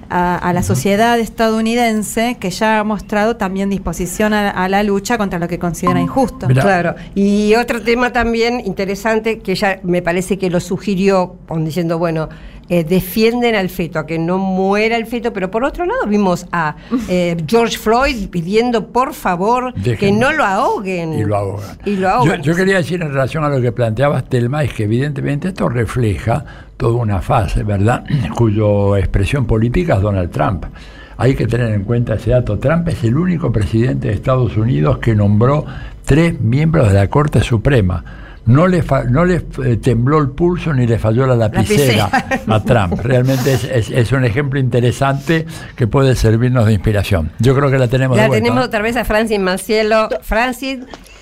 a, 0.09 0.37
a 0.37 0.53
la 0.53 0.63
sociedad 0.63 1.19
estadounidense 1.19 2.37
que 2.39 2.49
ya 2.49 2.79
ha 2.79 2.83
mostrado 2.83 3.35
también 3.37 3.69
disposición 3.69 4.33
a, 4.33 4.49
a 4.49 4.67
la 4.69 4.83
lucha 4.83 5.17
contra 5.17 5.39
lo 5.39 5.47
que 5.47 5.59
considera 5.59 5.99
injusto. 5.99 6.47
Claro. 6.47 6.95
Y 7.15 7.55
otro 7.55 7.81
tema 7.81 8.11
también 8.11 8.61
interesante 8.65 9.39
que 9.39 9.53
ella 9.53 9.79
me 9.83 10.01
parece 10.01 10.37
que 10.37 10.49
lo 10.49 10.59
sugirió, 10.59 11.35
diciendo, 11.59 11.97
bueno, 11.97 12.29
eh, 12.74 12.84
defienden 12.84 13.53
al 13.53 13.69
feto, 13.69 13.99
a 13.99 14.07
que 14.07 14.17
no 14.17 14.39
muera 14.39 14.97
el 14.97 15.05
feto, 15.05 15.32
pero 15.32 15.51
por 15.51 15.63
otro 15.63 15.86
lado 15.86 16.07
vimos 16.07 16.47
a 16.51 16.76
eh, 17.07 17.38
George 17.45 17.78
Floyd 17.78 18.30
pidiendo 18.32 18.88
por 18.88 19.13
favor 19.13 19.76
que 19.76 20.11
no 20.11 20.32
lo 20.34 20.43
ahoguen. 20.43 21.13
Y 21.13 21.24
lo 21.24 21.36
ahogan. 21.36 21.78
Y 21.86 21.97
lo 21.97 22.26
Yo, 22.26 22.36
yo 22.38 22.55
quería 22.55 22.78
decir 22.78 22.99
en 23.03 23.09
relación 23.09 23.43
a 23.43 23.49
lo 23.49 23.61
que 23.61 23.71
planteabas, 23.71 24.28
Telma, 24.28 24.63
es 24.63 24.74
que 24.74 24.86
evidentemente 24.86 25.49
esto 25.49 25.69
refleja 25.69 26.43
toda 26.76 26.95
una 26.95 27.21
fase, 27.21 27.61
¿verdad?, 27.61 28.05
cuyo 28.36 28.97
expresión 28.97 29.45
política 29.45 29.97
es 29.97 30.01
Donald 30.01 30.32
Trump. 30.32 30.65
Hay 31.17 31.36
que 31.36 31.45
tener 31.45 31.71
en 31.74 31.84
cuenta 31.84 32.15
ese 32.15 32.32
dato. 32.32 32.57
Trump 32.57 32.88
es 32.88 33.03
el 33.03 33.17
único 33.17 33.51
presidente 33.51 34.07
de 34.07 34.15
Estados 34.15 34.57
Unidos 34.57 34.97
que 34.97 35.13
nombró 35.13 35.63
tres 36.05 36.41
miembros 36.41 36.88
de 36.88 36.95
la 36.95 37.07
Corte 37.07 37.41
Suprema. 37.41 38.22
No 38.45 38.67
le, 38.67 38.83
fa- 38.83 39.05
no 39.05 39.23
le 39.23 39.35
eh, 39.65 39.77
tembló 39.77 40.19
el 40.19 40.29
pulso 40.31 40.73
ni 40.73 40.85
le 40.85 40.99
falló 40.99 41.25
la 41.25 41.35
lapicera 41.35 42.09
Lapicera. 42.11 42.55
a 42.55 42.59
Trump. 42.61 42.99
Realmente 43.03 43.53
es, 43.53 43.63
es- 43.63 43.89
es 43.89 44.11
un 44.11 44.25
ejemplo 44.25 44.59
interesante 44.59 45.45
que 45.77 45.87
puede 45.87 46.15
servirnos 46.15 46.65
de 46.65 46.73
inspiración. 46.73 47.31
Yo 47.39 47.55
creo 47.55 47.71
que 47.71 47.77
la 47.77 47.87
tenemos 47.87 48.17
La 48.17 48.23
de 48.23 48.29
vuelta. 48.29 48.43
tenemos 48.43 48.65
otra 48.65 48.81
vez 48.81 48.97
a 48.97 49.05
Francis 49.05 49.39
Mancielo. 49.39 50.09
Francis, 50.21 50.79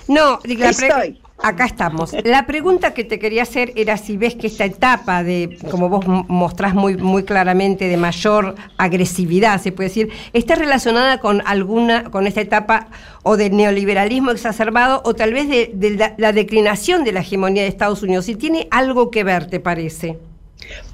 no, 0.08 0.40
la 0.44 0.70
pre- 0.72 0.88
Estoy. 0.88 1.21
Acá 1.42 1.66
estamos. 1.66 2.12
La 2.22 2.46
pregunta 2.46 2.94
que 2.94 3.02
te 3.02 3.18
quería 3.18 3.42
hacer 3.42 3.72
era 3.74 3.96
si 3.96 4.16
ves 4.16 4.36
que 4.36 4.46
esta 4.46 4.64
etapa 4.64 5.24
de, 5.24 5.58
como 5.72 5.88
vos 5.88 6.06
mostrás 6.06 6.72
muy, 6.72 6.96
muy 6.96 7.24
claramente, 7.24 7.88
de 7.88 7.96
mayor 7.96 8.54
agresividad, 8.78 9.60
se 9.60 9.72
puede 9.72 9.88
decir, 9.88 10.10
está 10.32 10.54
relacionada 10.54 11.18
con 11.18 11.42
alguna, 11.44 12.04
con 12.04 12.28
esta 12.28 12.40
etapa 12.40 12.86
o 13.24 13.36
del 13.36 13.56
neoliberalismo 13.56 14.30
exacerbado 14.30 15.02
o 15.04 15.14
tal 15.14 15.32
vez 15.32 15.48
de, 15.48 16.14
la, 16.16 16.32
declinación 16.32 17.02
de 17.02 17.10
la 17.10 17.20
hegemonía 17.20 17.62
de 17.62 17.68
Estados 17.68 18.04
Unidos. 18.04 18.26
Si 18.26 18.36
tiene 18.36 18.68
algo 18.70 19.10
que 19.10 19.24
ver, 19.24 19.48
¿te 19.48 19.58
parece? 19.58 20.18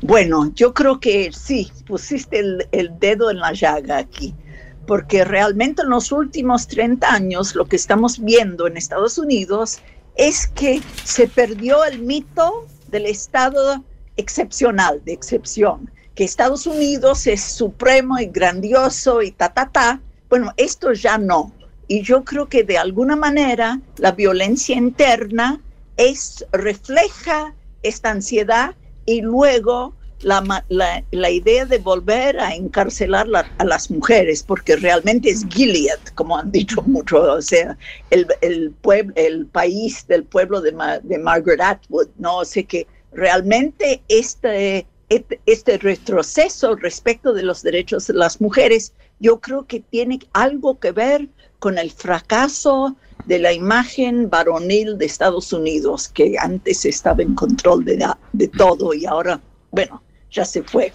Bueno, 0.01 0.51
yo 0.55 0.73
creo 0.73 0.99
que 0.99 1.31
sí, 1.31 1.71
pusiste 1.87 2.39
el, 2.39 2.91
dedo 2.99 3.31
en 3.31 3.41
la 3.41 3.53
llaga 3.53 3.99
aquí 3.99 4.35
porque 4.87 5.23
realmente 5.23 5.83
en 5.83 5.91
los 5.91 6.11
últimos 6.11 6.67
30 6.67 7.13
años 7.13 7.55
lo 7.55 7.67
que 7.67 7.77
estamos 7.77 8.19
viendo 8.25 8.67
en 8.67 8.79
Estados 8.79 9.19
Unidos 9.19 9.83
es 10.19 10.49
que 10.49 10.83
se 11.05 11.29
perdió 11.29 11.85
el 11.85 12.01
mito 12.01 12.66
del 12.89 13.07
Estado 13.07 13.83
excepcional, 14.16 15.01
de 15.05 15.12
excepción, 15.12 15.91
que 16.14 16.25
Estados 16.25 16.66
Unidos 16.66 17.27
es 17.29 17.41
supremo 17.41 18.19
y 18.19 18.27
grandioso 18.27 19.23
y 19.23 19.31
ta, 19.31 19.55
ta, 19.55 19.71
ta. 19.71 20.01
Bueno, 20.29 20.53
esto 20.57 20.93
ya 20.93 21.16
no. 21.16 21.53
Y 21.87 22.03
yo 22.03 22.25
creo 22.25 22.49
que 22.49 22.64
de 22.64 22.77
alguna 22.77 23.14
manera 23.14 23.81
la 23.97 24.11
violencia 24.11 24.77
interna 24.77 25.61
es, 25.97 26.45
refleja 26.53 27.55
esta 27.85 28.11
ansiedad 28.11 28.75
y 29.07 29.23
luego 29.23 29.95
la, 30.21 30.64
la, 30.69 31.31
idea 31.31 31.64
de 31.64 31.79
volver 31.79 32.39
a 32.41 32.55
encarcelar 32.55 33.27
a 33.59 33.64
las 33.64 33.91
mujeres, 33.91 34.43
porque 34.43 34.77
realmente 34.77 35.31
es 35.31 35.47
Gilead, 35.49 36.01
como 36.14 36.37
han 36.37 36.51
dicho 36.51 36.83
mucho, 36.83 37.21
o 37.21 37.43
sea, 37.43 37.77
el, 38.11 38.27
el, 38.41 38.75
el 39.14 39.47
país 39.47 40.07
del 40.09 40.25
pueblo 40.25 40.61
de, 40.61 40.75
de 41.03 41.19
Margaret 41.19 41.61
Atwood, 41.61 42.09
¿no? 42.19 42.39
O 42.39 42.45
sea 42.45 42.62
que 42.62 42.87
realmente 43.12 44.03
este, 44.09 44.87
este, 45.09 45.41
este 45.47 45.79
retroceso 45.79 46.77
respecto 46.77 47.33
de 47.33 47.43
los 47.43 47.62
derechos 47.62 48.07
de 48.07 48.14
las 48.14 48.41
mujeres, 48.41 48.93
yo 49.21 49.41
creo 49.41 49.66
que 49.66 49.81
tiene 49.81 50.19
algo 50.33 50.79
que 50.79 50.93
ver 50.93 51.29
con 51.59 51.79
el 51.79 51.91
fracaso 51.91 52.97
de 53.27 53.39
la 53.39 53.53
imagen 53.53 54.31
varonil 54.31 54.97
de 54.97 55.07
Estados 55.07 55.53
Unidos, 55.53 56.09
que 56.09 56.37
antes 56.39 56.85
estaba 56.85 57.23
en 57.23 57.35
control 57.35 57.85
de, 57.85 58.07
de 58.33 58.49
todo 58.49 58.95
y 58.95 59.07
ahora, 59.07 59.41
bueno, 59.71 60.03
ya 60.31 60.45
se 60.45 60.62
fue. 60.62 60.93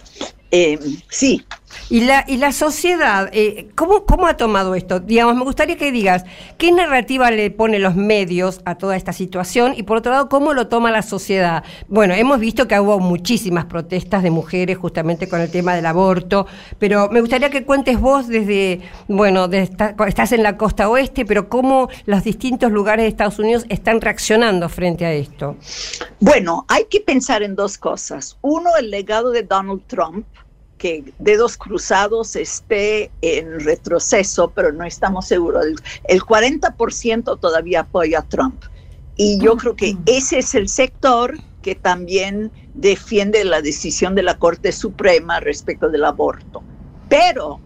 Eh, 0.50 0.78
sí. 1.10 1.44
¿Y 1.90 2.00
la, 2.02 2.24
y 2.26 2.38
la 2.38 2.52
sociedad, 2.52 3.28
eh, 3.32 3.68
¿cómo, 3.74 4.04
¿cómo 4.06 4.26
ha 4.26 4.36
tomado 4.36 4.74
esto? 4.74 5.00
Digamos, 5.00 5.36
me 5.36 5.44
gustaría 5.44 5.76
que 5.76 5.92
digas, 5.92 6.24
¿qué 6.56 6.72
narrativa 6.72 7.30
le 7.30 7.50
pone 7.50 7.78
los 7.78 7.94
medios 7.94 8.60
a 8.64 8.76
toda 8.76 8.96
esta 8.96 9.12
situación? 9.12 9.74
Y 9.76 9.82
por 9.82 9.98
otro 9.98 10.12
lado, 10.12 10.28
¿cómo 10.28 10.54
lo 10.54 10.68
toma 10.68 10.90
la 10.90 11.02
sociedad? 11.02 11.62
Bueno, 11.88 12.14
hemos 12.14 12.40
visto 12.40 12.66
que 12.66 12.78
hubo 12.80 12.98
muchísimas 12.98 13.66
protestas 13.66 14.22
de 14.22 14.30
mujeres 14.30 14.78
justamente 14.78 15.28
con 15.28 15.40
el 15.40 15.50
tema 15.50 15.74
del 15.74 15.86
aborto, 15.86 16.46
pero 16.78 17.08
me 17.10 17.20
gustaría 17.20 17.50
que 17.50 17.64
cuentes 17.64 18.00
vos 18.00 18.28
desde, 18.28 18.80
bueno, 19.08 19.48
estás 19.52 20.32
en 20.32 20.42
la 20.42 20.56
costa 20.56 20.88
oeste, 20.88 21.24
pero 21.24 21.48
cómo 21.48 21.88
los 22.06 22.24
distintos 22.24 22.72
lugares 22.72 23.04
de 23.04 23.08
Estados 23.08 23.38
Unidos 23.38 23.66
están 23.68 24.00
reaccionando 24.00 24.68
frente 24.68 25.04
a 25.04 25.12
esto. 25.12 25.56
Bueno, 26.20 26.64
hay 26.68 26.86
que 26.86 27.00
pensar 27.00 27.42
en 27.42 27.54
dos 27.54 27.78
cosas. 27.78 28.36
Uno, 28.40 28.70
el 28.78 28.90
legado 28.90 29.30
de 29.30 29.42
Donald 29.42 29.82
Trump 29.86 30.26
que 30.84 31.02
Dedos 31.18 31.56
Cruzados 31.56 32.36
esté 32.36 33.10
en 33.22 33.58
retroceso, 33.60 34.50
pero 34.54 34.70
no 34.70 34.84
estamos 34.84 35.26
seguros. 35.26 35.64
El, 36.04 36.20
40% 36.20 37.40
todavía 37.40 37.80
apoya 37.80 38.18
a 38.18 38.22
Trump. 38.22 38.62
Y 39.16 39.40
yo 39.40 39.56
creo 39.56 39.76
que 39.76 39.96
ese 40.04 40.40
es 40.40 40.54
el 40.54 40.68
sector 40.68 41.38
que 41.62 41.74
también 41.74 42.52
defiende 42.74 43.46
la 43.46 43.62
decisión 43.62 44.14
de 44.14 44.24
la 44.24 44.36
Corte 44.36 44.72
Suprema 44.72 45.40
respecto 45.40 45.88
del 45.88 46.04
aborto. 46.04 46.62
Pero 47.08 47.60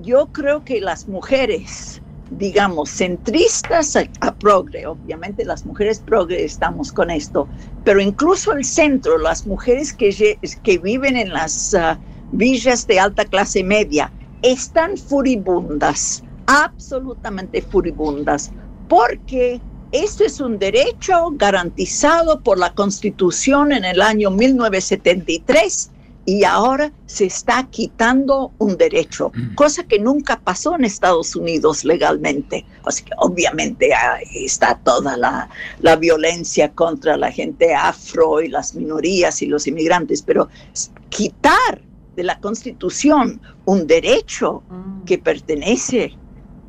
yo 0.00 0.28
creo 0.28 0.64
que 0.64 0.80
las 0.80 1.08
mujeres, 1.08 2.00
digamos, 2.30 2.90
centristas 2.90 3.96
a, 3.96 4.34
progre, 4.36 4.86
obviamente 4.86 5.44
las 5.44 5.66
mujeres 5.66 5.98
progre 5.98 6.44
estamos 6.44 6.92
con 6.92 7.10
esto, 7.10 7.48
pero 7.82 8.00
incluso 8.00 8.52
el 8.52 8.64
centro, 8.64 9.18
las 9.18 9.48
mujeres 9.48 9.92
que, 9.92 10.38
que 10.62 10.78
viven 10.78 11.16
en 11.16 11.32
las... 11.32 11.74
Ah, 11.74 11.98
villas 12.32 12.86
de 12.86 12.98
alta 12.98 13.24
clase 13.24 13.62
media 13.62 14.10
están 14.42 14.96
furibundas, 14.96 16.22
absolutamente 16.46 17.62
furibundas, 17.62 18.50
porque 18.88 19.60
esto 19.92 20.24
es 20.24 20.40
un 20.40 20.58
derecho 20.58 21.30
garantizado 21.32 22.40
por 22.40 22.58
la 22.58 22.74
Constitución 22.74 23.72
en 23.72 23.84
el 23.84 24.00
año 24.00 24.30
1973 24.30 25.90
y 26.24 26.44
ahora 26.44 26.92
se 27.06 27.26
está 27.26 27.66
quitando 27.70 28.52
un 28.58 28.76
derecho, 28.76 29.32
mm. 29.34 29.54
cosa 29.54 29.82
que 29.82 29.98
nunca 29.98 30.38
pasó 30.38 30.76
en 30.76 30.84
Estados 30.84 31.34
Unidos 31.34 31.84
legalmente. 31.84 32.64
Así 32.84 33.04
que 33.04 33.12
obviamente 33.18 33.90
está 34.32 34.78
toda 34.84 35.16
la, 35.16 35.48
la, 35.80 35.96
violencia 35.96 36.70
contra 36.72 37.16
la 37.16 37.30
gente 37.30 37.74
afro 37.74 38.40
y 38.40 38.48
las 38.48 38.74
minorías 38.74 39.42
y 39.42 39.46
los 39.46 39.66
inmigrantes, 39.66 40.22
pero 40.22 40.48
quitar 41.10 41.82
de 42.16 42.22
la 42.22 42.38
Constitución 42.40 43.40
un 43.64 43.86
derecho 43.86 44.62
mm. 44.68 45.04
que 45.04 45.18
pertenece 45.18 46.16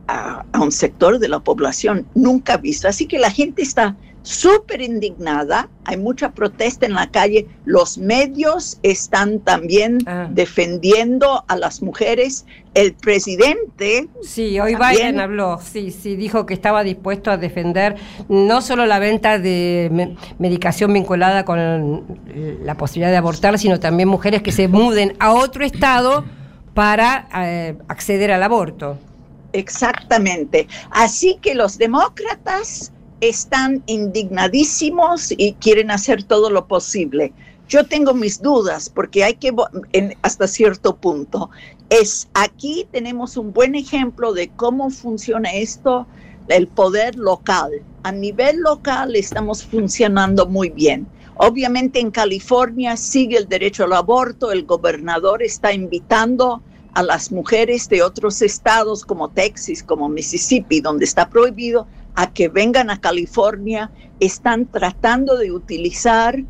a, 0.07 0.45
un 0.59 0.71
sector 0.71 1.19
de 1.19 1.27
la 1.27 1.39
población 1.39 2.07
nunca 2.13 2.57
visto. 2.57 2.87
Así 2.87 3.07
que 3.07 3.19
la 3.19 3.31
gente 3.31 3.61
está 3.61 3.95
súper 4.23 4.81
indignada, 4.81 5.69
hay 5.85 5.97
mucha 5.97 6.31
protesta 6.31 6.85
en 6.85 6.93
la 6.93 7.11
calle, 7.11 7.45
los 7.65 7.97
medios 7.97 8.79
están 8.81 9.39
también 9.39 9.99
ah. 10.07 10.27
defendiendo 10.31 11.43
a 11.47 11.55
las 11.57 11.81
mujeres, 11.81 12.45
el 12.73 12.93
presidente... 12.93 14.07
Sí, 14.23 14.59
hoy 14.59 14.75
Biden 14.75 15.19
habló, 15.19 15.59
sí, 15.61 15.91
sí, 15.91 16.15
dijo 16.15 16.45
que 16.45 16.53
estaba 16.53 16.83
dispuesto 16.83 17.29
a 17.29 17.37
defender 17.37 17.97
no 18.29 18.61
solo 18.61 18.85
la 18.85 18.97
venta 18.99 19.37
de 19.37 20.15
medicación 20.39 20.93
vinculada 20.93 21.45
con 21.45 22.03
la 22.63 22.75
posibilidad 22.75 23.11
de 23.11 23.17
abortar, 23.17 23.59
sino 23.59 23.79
también 23.79 24.07
mujeres 24.07 24.41
que 24.41 24.53
se 24.53 24.67
muden 24.67 25.15
a 25.19 25.33
otro 25.33 25.65
estado 25.65 26.23
para 26.73 27.27
eh, 27.35 27.75
acceder 27.89 28.31
al 28.31 28.41
aborto. 28.41 28.97
Exactamente. 29.51 30.67
Así 30.89 31.37
que 31.41 31.53
los 31.53 31.77
demócratas 31.77 32.92
están 33.29 33.83
indignadísimos 33.85 35.33
y 35.37 35.53
quieren 35.53 35.91
hacer 35.91 36.23
todo 36.23 36.49
lo 36.49 36.67
posible. 36.67 37.33
Yo 37.67 37.85
tengo 37.85 38.13
mis 38.13 38.41
dudas 38.41 38.89
porque 38.89 39.23
hay 39.23 39.35
que, 39.35 39.53
hasta 40.21 40.47
cierto 40.47 40.95
punto, 40.95 41.49
es 41.89 42.27
aquí 42.33 42.87
tenemos 42.91 43.37
un 43.37 43.53
buen 43.53 43.75
ejemplo 43.75 44.33
de 44.33 44.49
cómo 44.49 44.89
funciona 44.89 45.53
esto, 45.53 46.05
el 46.49 46.67
poder 46.67 47.15
local. 47.15 47.71
A 48.03 48.11
nivel 48.11 48.59
local 48.59 49.15
estamos 49.15 49.63
funcionando 49.63 50.45
muy 50.45 50.69
bien. 50.69 51.07
Obviamente 51.35 51.99
en 51.99 52.11
California 52.11 52.95
sigue 52.97 53.37
el 53.37 53.47
derecho 53.47 53.85
al 53.85 53.93
aborto, 53.93 54.51
el 54.51 54.65
gobernador 54.65 55.41
está 55.41 55.73
invitando 55.73 56.61
a 56.93 57.01
las 57.01 57.31
mujeres 57.31 57.89
de 57.89 58.03
otros 58.03 58.41
estados 58.41 59.03
como 59.03 59.29
Texas, 59.29 59.81
como 59.81 60.09
Mississippi, 60.09 60.79
donde 60.79 61.05
está 61.05 61.27
prohibido, 61.27 61.87
a 62.15 62.31
que 62.31 62.47
vengan 62.47 62.89
a 62.89 62.99
California, 62.99 63.91
están 64.19 64.65
tratando 64.67 65.37
de 65.37 65.51
utilizar 65.51 66.43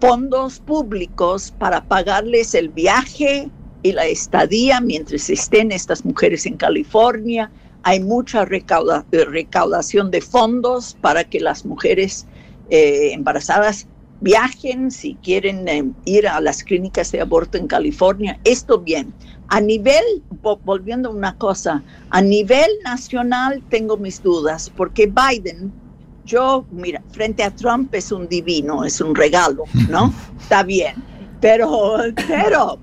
fondos 0.00 0.58
públicos 0.60 1.52
para 1.58 1.84
pagarles 1.84 2.54
el 2.54 2.68
viaje 2.68 3.48
y 3.82 3.92
la 3.92 4.06
estadía 4.06 4.80
mientras 4.80 5.30
estén 5.30 5.72
estas 5.72 6.04
mujeres 6.04 6.46
en 6.46 6.56
California. 6.56 7.50
Hay 7.82 8.00
mucha 8.00 8.46
recaudación 8.46 10.10
de 10.10 10.20
fondos 10.20 10.96
para 11.00 11.24
que 11.24 11.38
las 11.38 11.66
mujeres 11.66 12.26
eh, 12.70 13.10
embarazadas 13.12 13.86
viajen 14.20 14.90
si 14.90 15.16
quieren 15.16 15.68
eh, 15.68 15.84
ir 16.06 16.26
a 16.26 16.40
las 16.40 16.64
clínicas 16.64 17.12
de 17.12 17.20
aborto 17.20 17.58
en 17.58 17.66
California. 17.66 18.40
Esto 18.44 18.80
bien. 18.80 19.12
A 19.48 19.60
nivel, 19.60 20.02
volviendo 20.64 21.10
a 21.10 21.12
una 21.12 21.36
cosa, 21.36 21.82
a 22.10 22.22
nivel 22.22 22.70
nacional 22.84 23.62
tengo 23.68 23.96
mis 23.96 24.22
dudas, 24.22 24.70
porque 24.74 25.06
Biden, 25.06 25.72
yo, 26.24 26.64
mira, 26.70 27.02
frente 27.10 27.42
a 27.42 27.50
Trump 27.50 27.94
es 27.94 28.10
un 28.10 28.26
divino, 28.28 28.84
es 28.84 29.00
un 29.00 29.14
regalo, 29.14 29.64
¿no? 29.88 30.12
Está 30.40 30.62
bien, 30.62 30.94
pero, 31.40 31.98
pero, 32.26 32.78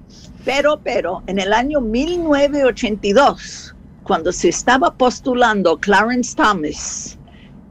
pero, 0.46 0.80
pero, 0.84 1.24
en 1.28 1.40
el 1.40 1.52
año 1.52 1.82
1982, 1.82 3.76
cuando 4.04 4.32
se 4.32 4.50
estaba 4.50 4.94
postulando 4.94 5.78
Clarence 5.78 6.36
Thomas, 6.36 7.18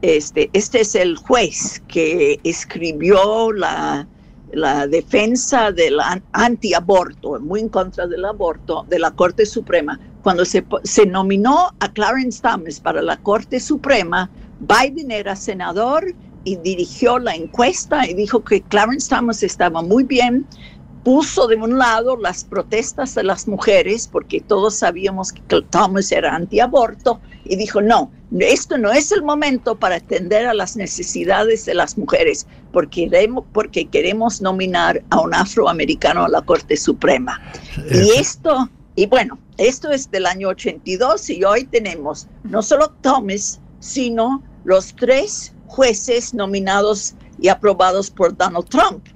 este, 0.01 0.49
este 0.53 0.81
es 0.81 0.95
el 0.95 1.15
juez 1.15 1.81
que 1.87 2.39
escribió 2.43 3.51
la, 3.51 4.07
la 4.53 4.87
defensa 4.87 5.71
del 5.71 5.99
antiaborto, 6.31 7.39
muy 7.39 7.61
en 7.61 7.69
contra 7.69 8.07
del 8.07 8.25
aborto, 8.25 8.85
de 8.87 8.99
la 8.99 9.11
Corte 9.11 9.45
Suprema, 9.45 9.99
cuando 10.21 10.45
se, 10.45 10.65
se 10.83 11.05
nominó 11.05 11.71
a 11.79 11.91
Clarence 11.91 12.41
Thomas 12.41 12.79
para 12.79 13.01
la 13.01 13.17
Corte 13.17 13.59
Suprema, 13.59 14.29
Biden 14.59 15.11
era 15.11 15.35
senador 15.35 16.05
y 16.43 16.57
dirigió 16.57 17.19
la 17.19 17.35
encuesta 17.35 18.07
y 18.07 18.13
dijo 18.13 18.43
que 18.43 18.61
Clarence 18.61 19.09
Thomas 19.09 19.43
estaba 19.43 19.81
muy 19.81 20.03
bien, 20.03 20.47
puso 21.03 21.47
de 21.47 21.55
un 21.55 21.77
lado 21.77 22.17
las 22.17 22.43
protestas 22.43 23.15
de 23.15 23.23
las 23.23 23.47
mujeres, 23.47 24.07
porque 24.07 24.39
todos 24.39 24.75
sabíamos 24.75 25.31
que 25.31 25.41
Thomas 25.69 26.11
era 26.11 26.35
antiaborto, 26.35 27.19
y 27.43 27.55
dijo, 27.55 27.81
no, 27.81 28.11
esto 28.39 28.77
no 28.77 28.91
es 28.91 29.11
el 29.11 29.23
momento 29.23 29.75
para 29.75 29.95
atender 29.95 30.45
a 30.45 30.53
las 30.53 30.75
necesidades 30.75 31.65
de 31.65 31.73
las 31.73 31.97
mujeres, 31.97 32.47
porque 32.71 33.09
queremos, 33.09 33.45
porque 33.51 33.87
queremos 33.87 34.41
nominar 34.41 35.03
a 35.09 35.19
un 35.19 35.33
afroamericano 35.33 36.25
a 36.25 36.29
la 36.29 36.41
Corte 36.41 36.77
Suprema. 36.77 37.41
Y 37.89 38.11
esto, 38.11 38.69
y 38.95 39.07
bueno, 39.07 39.39
esto 39.57 39.91
es 39.91 40.09
del 40.11 40.25
año 40.25 40.49
82 40.49 41.29
y 41.31 41.43
hoy 41.43 41.65
tenemos 41.65 42.27
no 42.43 42.61
solo 42.61 42.91
Thomas, 43.01 43.59
sino 43.79 44.43
los 44.63 44.95
tres 44.95 45.53
jueces 45.67 46.33
nominados 46.33 47.15
y 47.39 47.47
aprobados 47.47 48.11
por 48.11 48.37
Donald 48.37 48.69
Trump. 48.69 49.07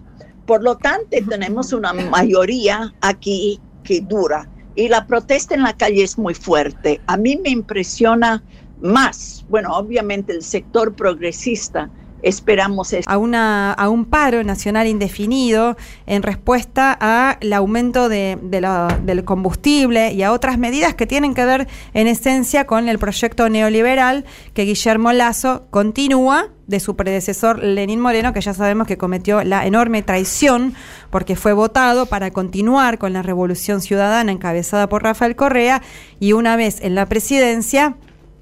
Por 0.46 0.64
lo 0.64 0.78
tanto, 0.78 1.18
tenemos 1.28 1.74
una 1.74 1.94
mayoría 1.94 2.94
aquí 3.02 3.62
que 3.84 4.02
dura 4.02 4.50
y 4.76 4.90
la 4.90 5.08
protesta 5.08 5.56
en 5.56 5.64
la 5.64 5.74
calle 5.74 6.04
es 6.04 6.18
muy 6.18 6.34
fuerte. 6.34 7.02
A 7.08 7.18
mí 7.18 7.40
me 7.44 7.50
impresiona 7.50 8.44
más, 8.78 9.46
bueno, 9.48 9.76
obviamente 9.76 10.34
el 10.34 10.44
sector 10.44 10.96
progresista 10.96 11.92
esperamos 12.26 12.94
A, 13.06 13.18
una, 13.18 13.76
un 13.90 14.06
paro 14.06 14.44
nacional 14.44 14.88
indefinido 14.88 15.78
en 16.08 16.24
respuesta 16.24 16.92
al 16.92 17.54
aumento 17.54 18.10
de, 18.10 18.38
del 18.42 19.24
combustible 19.24 20.12
y 20.12 20.24
a 20.24 20.32
otras 20.32 20.58
medidas 20.58 20.96
que 20.96 21.06
tienen 21.06 21.36
que 21.36 21.46
ver 21.46 21.68
en 21.94 22.08
esencia 22.08 22.66
con 22.66 22.90
el 22.90 22.98
proyecto 22.98 23.48
neoliberal 23.48 24.26
que 24.54 24.64
Guillermo 24.64 25.14
Lazo 25.14 25.68
continúa 25.70 26.50
de 26.66 26.80
su 26.80 26.96
predecesor 26.96 27.64
Lenín 27.64 28.00
Moreno, 28.00 28.34
que 28.34 28.42
ya 28.42 28.56
sabemos 28.56 28.88
que 28.88 28.98
cometió 28.98 29.44
la 29.44 29.68
enorme 29.68 30.02
traición 30.02 30.74
porque 31.12 31.36
fue 31.36 31.54
votado 31.54 32.08
para 32.08 32.32
continuar 32.32 32.98
con 32.98 33.14
la 33.14 33.22
revolución 33.22 33.82
ciudadana 33.82 34.32
encabezada 34.32 34.90
por 34.90 35.04
Rafael 35.04 35.36
Correa 35.36 35.84
y 36.20 36.34
una 36.34 36.56
vez 36.56 36.82
en 36.82 36.96
la 36.96 37.06
presidencia 37.06 37.96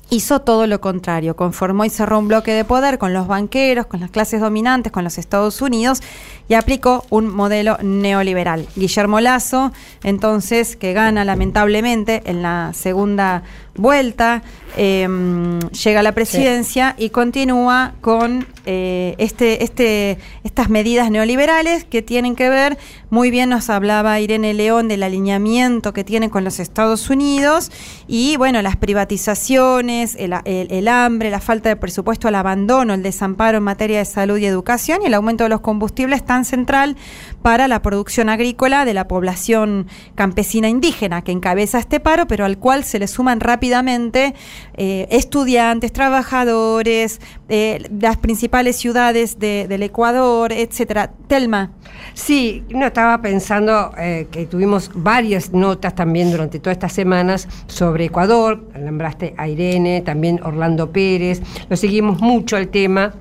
hizo 0.09 0.41
todo 0.41 0.67
lo 0.67 0.81
contrario, 0.81 1.35
conformó 1.35 1.85
y 1.85 1.89
cerró 1.89 2.19
un 2.19 2.27
bloque 2.27 2.51
de 2.51 2.65
poder 2.65 2.97
con 2.97 3.13
los 3.13 3.27
banqueros, 3.27 3.87
con 3.87 3.99
las 3.99 4.11
clases 4.11 4.41
dominantes, 4.41 4.91
con 4.91 5.03
los 5.03 5.17
Estados 5.17 5.61
Unidos 5.61 6.01
y 6.47 6.55
aplicó 6.55 7.05
un 7.09 7.33
modelo 7.33 7.77
neoliberal. 7.81 8.67
Guillermo 8.75 9.19
Lazo, 9.21 9.71
entonces, 10.03 10.75
que 10.75 10.93
gana 10.93 11.25
lamentablemente 11.25 12.21
en 12.25 12.41
la 12.41 12.71
segunda 12.73 13.43
vuelta, 13.75 14.43
em, 14.77 15.59
llega 15.71 16.01
a 16.01 16.03
la 16.03 16.11
presidencia 16.11 16.95
y 16.97 17.09
continúa 17.09 17.93
con 18.01 18.45
eh, 18.65 19.15
este, 19.17 19.63
este, 19.63 20.19
estas 20.43 20.69
medidas 20.69 21.09
neoliberales 21.09 21.83
que 21.83 22.01
tienen 22.01 22.35
que 22.35 22.49
ver, 22.49 22.77
muy 23.09 23.31
bien 23.31 23.49
nos 23.49 23.69
hablaba 23.69 24.19
Irene 24.19 24.53
León 24.53 24.87
del 24.87 25.03
alineamiento 25.03 25.91
que 25.91 26.03
tienen 26.03 26.29
con 26.29 26.43
los 26.43 26.59
Estados 26.59 27.09
Unidos 27.09 27.71
y 28.07 28.37
bueno, 28.37 28.61
las 28.61 28.77
privatizaciones, 28.77 30.15
el, 30.19 30.33
el 30.45 30.87
hambre, 30.87 31.29
la 31.29 31.39
falta 31.39 31.69
de 31.69 31.75
presupuesto, 31.75 32.27
el 32.27 32.35
abandono, 32.35 32.93
el 32.93 33.03
desamparo 33.03 33.57
en 33.57 33.63
materia 33.63 33.97
de 33.97 34.05
salud 34.05 34.37
y 34.37 34.45
educación 34.45 34.99
y 35.01 35.07
el 35.07 35.13
aumento 35.15 35.43
de 35.43 35.49
los 35.49 35.61
combustibles 35.61 36.23
central 36.41 36.97
para 37.43 37.67
la 37.67 37.81
producción 37.81 38.29
agrícola 38.29 38.85
de 38.85 38.93
la 38.93 39.07
población 39.07 39.87
campesina 40.15 40.69
indígena 40.69 41.23
que 41.23 41.31
encabeza 41.31 41.77
este 41.77 41.99
paro, 41.99 42.27
pero 42.27 42.45
al 42.45 42.57
cual 42.57 42.83
se 42.83 42.99
le 42.99 43.07
suman 43.07 43.39
rápidamente 43.39 44.33
eh, 44.75 45.07
estudiantes, 45.11 45.93
trabajadores, 45.93 47.21
eh, 47.49 47.87
las 47.99 48.17
principales 48.17 48.77
ciudades 48.77 49.37
del 49.37 49.83
Ecuador, 49.83 50.51
etcétera. 50.51 51.11
Telma. 51.27 51.71
Sí, 52.13 52.63
no 52.69 52.85
estaba 52.85 53.21
pensando 53.21 53.91
eh, 53.97 54.27
que 54.31 54.45
tuvimos 54.45 54.91
varias 54.93 55.51
notas 55.51 55.95
también 55.95 56.31
durante 56.31 56.59
todas 56.59 56.77
estas 56.77 56.93
semanas 56.93 57.47
sobre 57.67 58.05
Ecuador, 58.05 58.69
nombraste 58.79 59.33
a 59.37 59.47
Irene, 59.47 60.01
también 60.01 60.39
Orlando 60.43 60.91
Pérez, 60.91 61.41
lo 61.69 61.75
seguimos 61.75 62.21
mucho 62.21 62.57
el 62.57 62.69
tema 62.69 63.13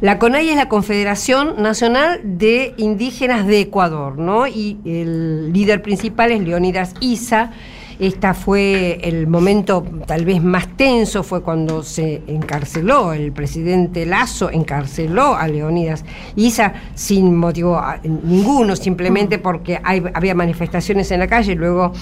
la 0.00 0.18
CONAI 0.18 0.50
es 0.50 0.56
la 0.56 0.68
Confederación 0.68 1.62
Nacional 1.62 2.20
de 2.22 2.74
Indígenas 2.76 3.46
de 3.46 3.60
Ecuador, 3.60 4.18
¿no? 4.18 4.46
Y 4.46 4.78
el 4.84 5.52
líder 5.52 5.80
principal 5.82 6.32
es 6.32 6.40
Leonidas 6.40 6.94
Isa 7.00 7.52
esta 7.98 8.34
fue 8.34 8.98
el 9.02 9.26
momento 9.26 9.84
tal 10.06 10.24
vez 10.24 10.42
más 10.42 10.68
tenso, 10.76 11.22
fue 11.22 11.42
cuando 11.42 11.82
se 11.82 12.22
encarceló 12.26 13.12
el 13.12 13.32
presidente 13.32 14.04
Lazo, 14.04 14.50
encarceló 14.50 15.34
a 15.34 15.48
Leonidas 15.48 16.04
Isa 16.34 16.74
sin 16.94 17.36
motivo 17.36 17.80
ninguno, 18.04 18.76
simplemente 18.76 19.38
porque 19.38 19.80
había 19.82 20.34
manifestaciones 20.34 21.10
en 21.10 21.20
la 21.20 21.26
calle, 21.26 21.54
luego 21.54 21.92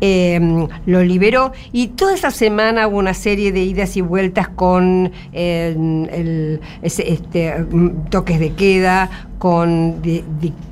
em, 0.00 0.68
lo 0.86 1.02
liberó 1.02 1.52
y 1.72 1.88
toda 1.88 2.14
esa 2.14 2.30
semana 2.30 2.86
hubo 2.86 2.98
una 2.98 3.14
serie 3.14 3.52
de 3.52 3.62
idas 3.62 3.96
y 3.96 4.00
vueltas 4.00 4.48
con 4.48 5.12
el, 5.32 6.60
este, 6.82 7.66
toques 8.10 8.38
de 8.38 8.52
queda, 8.52 9.28
con 9.38 10.02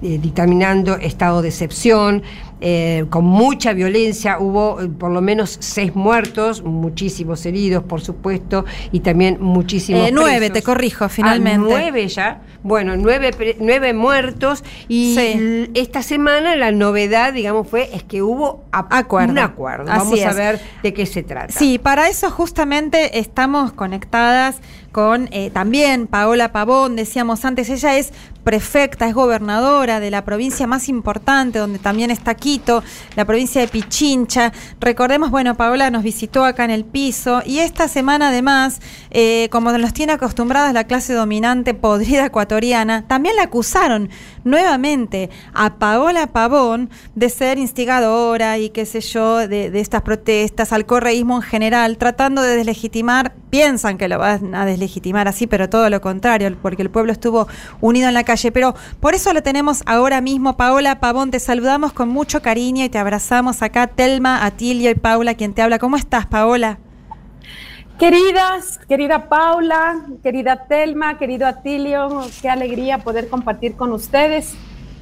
dictaminando 0.00 0.96
estado 0.96 1.42
de 1.42 1.48
excepción. 1.48 2.22
Eh, 2.60 3.06
con 3.08 3.24
mucha 3.24 3.72
violencia, 3.72 4.38
hubo 4.40 4.80
eh, 4.80 4.88
por 4.88 5.12
lo 5.12 5.20
menos 5.20 5.58
seis 5.60 5.94
muertos, 5.94 6.62
muchísimos 6.62 7.46
heridos, 7.46 7.84
por 7.84 8.00
supuesto, 8.00 8.64
y 8.90 9.00
también 9.00 9.38
muchísimos. 9.40 10.08
Eh, 10.08 10.10
nueve, 10.12 10.50
te 10.50 10.62
corrijo, 10.62 11.04
ah, 11.04 11.08
finalmente. 11.08 11.58
nueve 11.60 12.08
ya. 12.08 12.42
Bueno, 12.64 12.96
nueve, 12.96 13.30
nueve 13.60 13.94
muertos. 13.94 14.64
Y 14.88 15.16
esta 15.74 16.02
semana 16.02 16.56
la 16.56 16.72
novedad, 16.72 17.32
digamos, 17.32 17.68
fue 17.68 17.90
es 17.94 18.02
que 18.02 18.22
hubo 18.22 18.64
acuerdo. 18.72 19.32
un 19.32 19.38
acuerdo. 19.38 19.84
Vamos 19.86 20.20
a 20.20 20.32
ver 20.32 20.60
de 20.82 20.92
qué 20.92 21.06
se 21.06 21.22
trata. 21.22 21.52
Sí, 21.52 21.78
para 21.78 22.08
eso 22.08 22.30
justamente 22.30 23.18
estamos 23.18 23.72
conectadas 23.72 24.60
con 24.92 25.28
eh, 25.32 25.50
también 25.50 26.06
Paola 26.06 26.50
Pavón, 26.50 26.96
decíamos 26.96 27.44
antes, 27.44 27.68
ella 27.68 27.96
es 27.96 28.12
prefecta, 28.48 29.06
es 29.06 29.14
gobernadora 29.14 30.00
de 30.00 30.10
la 30.10 30.24
provincia 30.24 30.66
más 30.66 30.88
importante, 30.88 31.58
donde 31.58 31.78
también 31.78 32.10
está 32.10 32.34
Quito, 32.34 32.82
la 33.14 33.26
provincia 33.26 33.60
de 33.60 33.68
Pichincha. 33.68 34.52
Recordemos, 34.80 35.30
bueno, 35.30 35.54
Paola 35.54 35.90
nos 35.90 36.02
visitó 36.02 36.46
acá 36.46 36.64
en 36.64 36.70
el 36.70 36.86
piso 36.86 37.42
y 37.44 37.58
esta 37.58 37.88
semana 37.88 38.28
además, 38.28 38.80
eh, 39.10 39.48
como 39.50 39.70
nos 39.70 39.92
tiene 39.92 40.14
acostumbradas 40.14 40.72
la 40.72 40.84
clase 40.84 41.12
dominante 41.12 41.74
podrida 41.74 42.24
ecuatoriana, 42.24 43.06
también 43.06 43.36
la 43.36 43.42
acusaron 43.42 44.08
nuevamente 44.44 45.28
a 45.52 45.74
Paola 45.74 46.28
Pavón 46.28 46.88
de 47.14 47.28
ser 47.28 47.58
instigadora 47.58 48.56
y 48.56 48.70
qué 48.70 48.86
sé 48.86 49.02
yo, 49.02 49.46
de, 49.46 49.70
de 49.70 49.80
estas 49.80 50.00
protestas, 50.00 50.72
al 50.72 50.86
correísmo 50.86 51.36
en 51.36 51.42
general, 51.42 51.98
tratando 51.98 52.40
de 52.40 52.56
deslegitimar, 52.56 53.34
piensan 53.50 53.98
que 53.98 54.08
lo 54.08 54.18
van 54.18 54.54
a 54.54 54.64
deslegitimar 54.64 54.88
legitimar 54.88 55.28
así, 55.28 55.46
pero 55.46 55.68
todo 55.68 55.90
lo 55.90 56.00
contrario, 56.00 56.56
porque 56.62 56.82
el 56.82 56.90
pueblo 56.90 57.12
estuvo 57.12 57.46
unido 57.80 58.08
en 58.08 58.14
la 58.14 58.24
calle. 58.24 58.37
Pero 58.52 58.74
por 59.00 59.14
eso 59.14 59.32
lo 59.32 59.42
tenemos 59.42 59.82
ahora 59.86 60.20
mismo. 60.20 60.56
Paola 60.56 61.00
Pavón, 61.00 61.30
te 61.30 61.40
saludamos 61.40 61.92
con 61.92 62.08
mucho 62.08 62.40
cariño 62.40 62.84
y 62.84 62.88
te 62.88 62.98
abrazamos 62.98 63.62
acá. 63.62 63.86
Telma, 63.88 64.44
Atilio 64.44 64.90
y 64.90 64.94
Paula, 64.94 65.34
quien 65.34 65.54
te 65.54 65.62
habla. 65.62 65.78
¿Cómo 65.78 65.96
estás, 65.96 66.26
Paola? 66.26 66.78
Queridas, 67.98 68.78
querida 68.88 69.28
Paula, 69.28 70.06
querida 70.22 70.66
Telma, 70.68 71.18
querido 71.18 71.48
Atilio, 71.48 72.20
qué 72.40 72.48
alegría 72.48 72.98
poder 72.98 73.28
compartir 73.28 73.74
con 73.74 73.92
ustedes. 73.92 74.54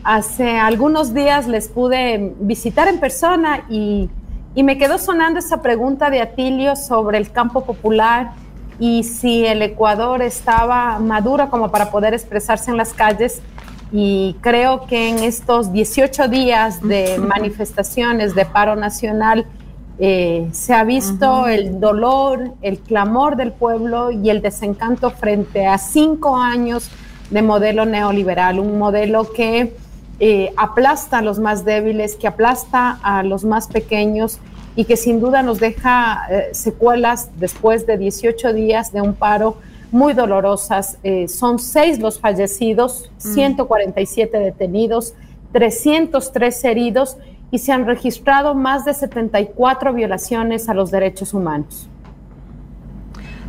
Hace 0.03 0.57
algunos 0.57 1.12
días 1.12 1.47
les 1.47 1.68
pude 1.68 2.32
visitar 2.41 2.89
en 2.89 2.99
persona 2.99 3.66
y, 3.68 4.09
y 4.55 4.62
me 4.62 4.78
quedó 4.78 4.97
sonando 4.97 5.41
esa 5.41 5.61
pregunta 5.61 6.09
de 6.09 6.22
Atilio 6.22 6.74
sobre 6.74 7.18
el 7.18 7.30
campo 7.30 7.66
popular 7.66 8.32
y 8.78 9.04
si 9.04 9.46
el 9.46 9.62
Ecuador 9.62 10.22
estaba 10.22 10.98
maduro 10.98 11.48
como 11.50 11.70
para 11.70 11.90
poder 11.90 12.14
expresarse 12.14 12.70
en 12.70 12.76
las 12.76 12.92
calles. 12.92 13.40
Y 13.92 14.36
creo 14.40 14.86
que 14.86 15.08
en 15.08 15.18
estos 15.20 15.72
18 15.72 16.28
días 16.28 16.82
de 16.82 17.18
manifestaciones 17.18 18.34
de 18.34 18.44
paro 18.44 18.74
nacional 18.74 19.46
eh, 19.98 20.48
se 20.52 20.74
ha 20.74 20.84
visto 20.84 21.46
el 21.46 21.80
dolor, 21.80 22.52
el 22.60 22.78
clamor 22.80 23.36
del 23.36 23.52
pueblo 23.52 24.10
y 24.10 24.28
el 24.28 24.42
desencanto 24.42 25.10
frente 25.10 25.66
a 25.66 25.78
cinco 25.78 26.36
años 26.36 26.90
de 27.30 27.42
modelo 27.42 27.86
neoliberal, 27.86 28.58
un 28.58 28.78
modelo 28.78 29.32
que 29.32 29.74
eh, 30.18 30.52
aplasta 30.56 31.18
a 31.18 31.22
los 31.22 31.38
más 31.38 31.64
débiles, 31.64 32.16
que 32.16 32.26
aplasta 32.26 32.98
a 33.03 33.22
los 33.22 33.44
más 33.44 33.68
pequeños 33.68 34.38
y 34.76 34.84
que 34.84 34.96
sin 34.96 35.20
duda 35.20 35.42
nos 35.42 35.58
deja 35.58 36.26
eh, 36.30 36.50
secuelas 36.53 37.30
después 37.38 37.86
de 37.86 37.96
18 37.96 38.53
días 38.53 38.92
de 38.92 39.00
un 39.00 39.14
paro 39.14 39.57
muy 39.90 40.12
dolorosas. 40.12 40.98
Eh, 41.03 41.26
son 41.28 41.58
seis 41.58 41.98
los 41.98 42.20
fallecidos, 42.20 43.11
147 43.16 44.38
mm. 44.38 44.42
detenidos, 44.42 45.14
303 45.53 46.64
heridos 46.64 47.16
y 47.50 47.58
se 47.58 47.72
han 47.72 47.86
registrado 47.86 48.54
más 48.54 48.84
de 48.84 48.92
74 48.92 49.94
violaciones 49.94 50.68
a 50.68 50.74
los 50.74 50.90
derechos 50.90 51.32
humanos. 51.32 51.88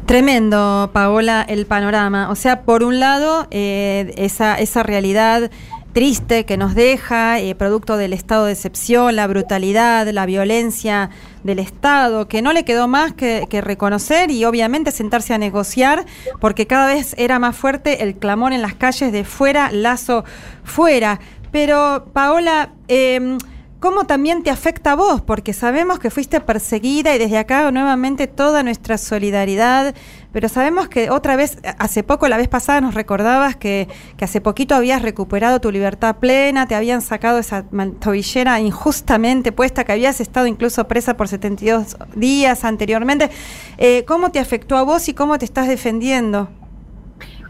Tremendo, 0.06 0.90
Paola, 0.94 1.42
el 1.42 1.66
panorama. 1.66 2.30
O 2.30 2.36
sea, 2.36 2.62
por 2.62 2.82
un 2.84 3.02
lado, 3.02 3.48
eh, 3.52 4.14
esa, 4.16 4.56
esa 4.56 4.82
realidad 4.82 5.52
triste 5.98 6.46
que 6.46 6.58
nos 6.58 6.76
deja, 6.76 7.40
eh, 7.40 7.56
producto 7.56 7.98
del 7.98 8.14
estado 8.14 8.46
de 8.46 8.52
excepción, 8.52 9.16
la 9.16 9.26
brutalidad, 9.26 10.08
la 10.10 10.28
violencia 10.28 11.10
del 11.44 11.58
Estado, 11.58 12.28
que 12.28 12.44
no 12.44 12.54
le 12.54 12.66
quedó 12.66 12.88
más 12.88 13.14
que, 13.14 13.48
reconocer 13.64 14.30
y 14.30 14.46
obviamente 14.46 14.92
sentarse 14.92 15.34
a 15.34 15.40
negociar, 15.40 16.06
porque 16.40 16.68
cada 16.68 16.94
vez 16.94 17.16
era 17.18 17.40
más 17.40 17.56
fuerte 17.56 18.04
el 18.04 18.16
clamor 18.16 18.54
en 18.54 18.62
las 18.62 18.76
calles 18.76 19.12
de 19.12 19.24
fuera, 19.24 19.72
lazo 19.72 20.24
fuera. 20.64 21.20
Pero, 21.52 22.12
Paola, 22.14 22.74
eh, 22.88 23.40
cómo 23.80 24.06
también 24.06 24.44
te 24.44 24.50
afecta 24.50 24.94
a 24.94 24.96
vos, 24.96 25.22
porque 25.22 25.54
sabemos 25.54 26.00
que 26.00 26.10
fuiste 26.10 26.40
perseguida 26.42 27.14
y 27.14 27.20
desde 27.20 27.38
acá 27.38 27.70
nuevamente 27.72 28.28
toda 28.28 28.64
nuestra 28.64 28.98
solidaridad, 28.98 29.94
pero 30.32 30.50
sabemos 30.50 30.88
que 30.88 31.10
otra 31.10 31.36
vez, 31.36 31.60
hace 31.78 32.04
poco, 32.04 32.28
la 32.28 32.38
vez 32.38 32.48
pasada 32.48 32.82
nos 32.82 32.96
recordabas 32.96 33.56
que, 33.56 33.88
hace 34.20 34.42
poquito 34.42 34.76
habías 34.76 35.02
recuperado 35.02 35.62
tu 35.62 35.72
libertad 35.72 36.16
plena, 36.18 36.68
te 36.68 36.76
habían 36.76 37.02
sacado 37.02 37.38
esa 37.38 37.66
tobillera 38.00 38.60
injustamente 38.60 39.52
puesta, 39.52 39.84
que 39.84 39.92
habías 39.92 40.22
estado 40.22 40.48
incluso 40.48 40.88
presa 40.88 41.16
por 41.16 41.28
72 41.28 41.98
días 42.16 42.64
anteriormente. 42.64 43.30
Eh, 43.78 44.06
¿Cómo 44.08 44.32
te 44.32 44.40
afectó 44.40 44.78
a 44.78 44.84
vos 44.84 45.08
y 45.08 45.14
cómo 45.14 45.38
te 45.38 45.46
estás 45.46 45.68
defendiendo? 45.68 46.50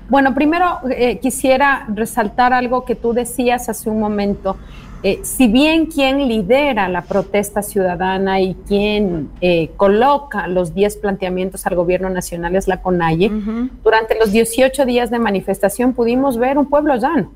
Bueno, 0.09 0.33
primero 0.33 0.79
eh, 0.89 1.19
quisiera 1.19 1.85
resaltar 1.93 2.53
algo 2.53 2.85
que 2.85 2.95
tú 2.95 3.11
decías 3.11 3.67
hace 3.67 3.89
un 3.89 3.99
momento. 3.99 4.55
Eh, 5.03 5.19
si 5.23 5.47
bien 5.47 5.85
quien 5.85 6.27
lidera 6.27 6.89
la 6.89 7.03
protesta 7.03 7.61
ciudadana 7.61 8.41
y 8.41 8.55
quien 8.67 9.29
eh, 9.41 9.69
coloca 9.77 10.47
los 10.47 10.73
10 10.73 10.97
planteamientos 10.97 11.67
al 11.67 11.75
gobierno 11.75 12.09
nacional 12.09 12.55
es 12.55 12.67
la 12.67 12.81
CONAIE, 12.81 13.31
durante 13.83 14.17
los 14.17 14.31
18 14.31 14.85
días 14.85 15.11
de 15.11 15.19
manifestación 15.19 15.93
pudimos 15.93 16.37
ver 16.37 16.57
un 16.57 16.65
pueblo 16.65 16.95
llano. 16.95 17.31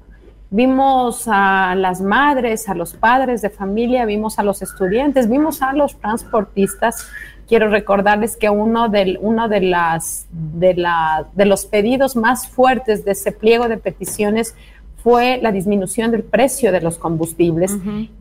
Vimos 0.49 1.27
a 1.27 1.75
las 1.75 2.01
madres, 2.01 2.67
a 2.67 2.73
los 2.73 2.93
padres 2.93 3.41
de 3.41 3.49
familia, 3.49 4.05
vimos 4.05 4.37
a 4.37 4.43
los 4.43 4.61
estudiantes, 4.61 5.29
vimos 5.29 5.61
a 5.61 5.71
los 5.71 5.95
transportistas. 5.95 7.07
Quiero 7.47 7.69
recordarles 7.69 8.35
que 8.35 8.49
uno, 8.49 8.89
del, 8.89 9.17
uno 9.21 9.47
de, 9.47 9.61
las, 9.61 10.27
de, 10.31 10.73
la, 10.73 11.27
de 11.35 11.45
los 11.45 11.65
pedidos 11.65 12.17
más 12.17 12.49
fuertes 12.49 13.05
de 13.05 13.11
ese 13.11 13.31
pliego 13.31 13.69
de 13.69 13.77
peticiones 13.77 14.55
fue 15.03 15.39
la 15.41 15.51
disminución 15.51 16.11
del 16.11 16.23
precio 16.23 16.71
de 16.71 16.81
los 16.81 16.97
combustibles. 16.97 17.71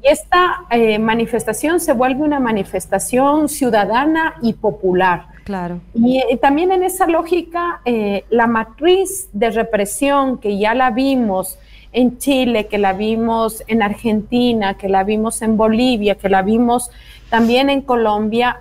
Y 0.02 0.06
esta 0.06 0.64
eh, 0.70 0.98
manifestación 0.98 1.78
se 1.78 1.92
vuelve 1.92 2.22
una 2.22 2.40
manifestación 2.40 3.48
ciudadana 3.48 4.34
y 4.42 4.54
popular. 4.54 5.26
Claro. 5.44 5.80
Y 5.94 6.18
eh, 6.18 6.38
también 6.38 6.72
en 6.72 6.82
esa 6.82 7.06
lógica, 7.06 7.80
eh, 7.84 8.24
la 8.30 8.46
matriz 8.46 9.28
de 9.32 9.50
represión 9.50 10.38
que 10.38 10.58
ya 10.58 10.74
la 10.74 10.90
vimos 10.90 11.58
en 11.92 12.18
Chile, 12.18 12.66
que 12.66 12.78
la 12.78 12.92
vimos 12.92 13.62
en 13.66 13.82
Argentina, 13.82 14.74
que 14.74 14.88
la 14.88 15.04
vimos 15.04 15.42
en 15.42 15.56
Bolivia, 15.56 16.14
que 16.14 16.28
la 16.28 16.42
vimos 16.42 16.90
también 17.28 17.68
en 17.70 17.82
Colombia, 17.82 18.58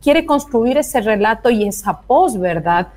quiere 0.00 0.24
construir 0.24 0.78
ese 0.78 1.02
relato 1.02 1.50
y 1.50 1.68
esa 1.68 2.00
posverdad 2.00 2.88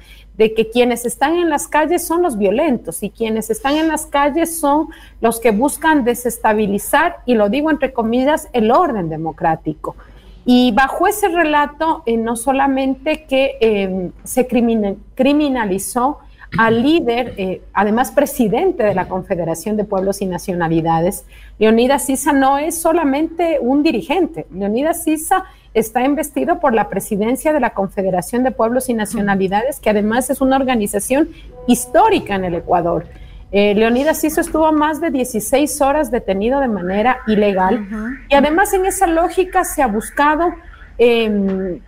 de 0.42 0.56
que 0.56 0.72
quienes 0.72 1.06
están 1.06 1.36
en 1.36 1.52
las 1.52 1.68
calles 1.68 2.04
son 2.04 2.24
los 2.24 2.36
violentos 2.36 3.04
y 3.04 3.12
quienes 3.12 3.52
están 3.52 3.76
en 3.76 3.88
las 3.88 4.08
calles 4.08 4.60
son 4.60 4.88
los 5.20 5.40
que 5.40 5.52
buscan 5.52 6.04
desestabilizar, 6.04 7.18
y 7.28 7.36
lo 7.36 7.48
digo 7.48 7.70
entre 7.70 7.94
comillas, 7.94 8.50
el 8.52 8.72
orden 8.72 9.08
democrático. 9.08 9.96
Y 10.44 10.72
bajo 10.72 11.06
ese 11.06 11.28
relato, 11.28 12.02
eh, 12.08 12.18
no 12.18 12.36
solamente 12.36 13.26
que 13.26 13.56
eh, 13.62 14.10
se 14.24 14.48
criminalizó 14.48 16.18
al 16.58 16.84
líder, 16.84 17.34
eh, 17.38 17.62
además 17.74 18.12
presidente 18.12 18.84
de 18.84 18.94
la 18.94 19.08
Confederación 19.08 19.78
de 19.78 19.86
Pueblos 19.86 20.22
y 20.22 20.26
Nacionalidades, 20.26 21.26
Leonidas 21.60 22.06
Sisa 22.06 22.34
no 22.34 22.58
es 22.58 22.78
solamente 22.78 23.60
un 23.62 23.84
dirigente, 23.84 24.46
Leonidas 24.54 25.04
Sisa 25.04 25.46
está 25.74 26.04
investido 26.04 26.60
por 26.60 26.74
la 26.74 26.90
presidencia 26.90 27.54
de 27.54 27.62
la 27.62 27.70
Confederación 27.72 28.44
de 28.44 28.52
Pueblos 28.52 28.90
y 28.90 28.94
Nacionalidades, 28.94 29.80
que 29.80 29.90
además 29.90 30.30
es 30.30 30.42
una 30.42 30.58
organización 30.58 31.30
histórica 31.68 32.36
en 32.36 32.46
el 32.46 32.56
Ecuador. 32.56 33.06
Eh, 33.54 33.76
Leonidas 33.76 34.22
Ciso 34.22 34.40
estuvo 34.42 34.72
más 34.72 35.02
de 35.02 35.12
16 35.12 35.82
horas 35.82 36.10
detenido 36.10 36.62
de 36.62 36.70
manera 36.70 37.20
ilegal 37.28 37.86
y 38.30 38.36
además 38.36 38.74
en 38.74 38.86
esa 38.86 39.08
lógica 39.08 39.66
se 39.66 39.82
ha 39.82 39.88
buscado 39.88 40.54
em, 40.98 41.82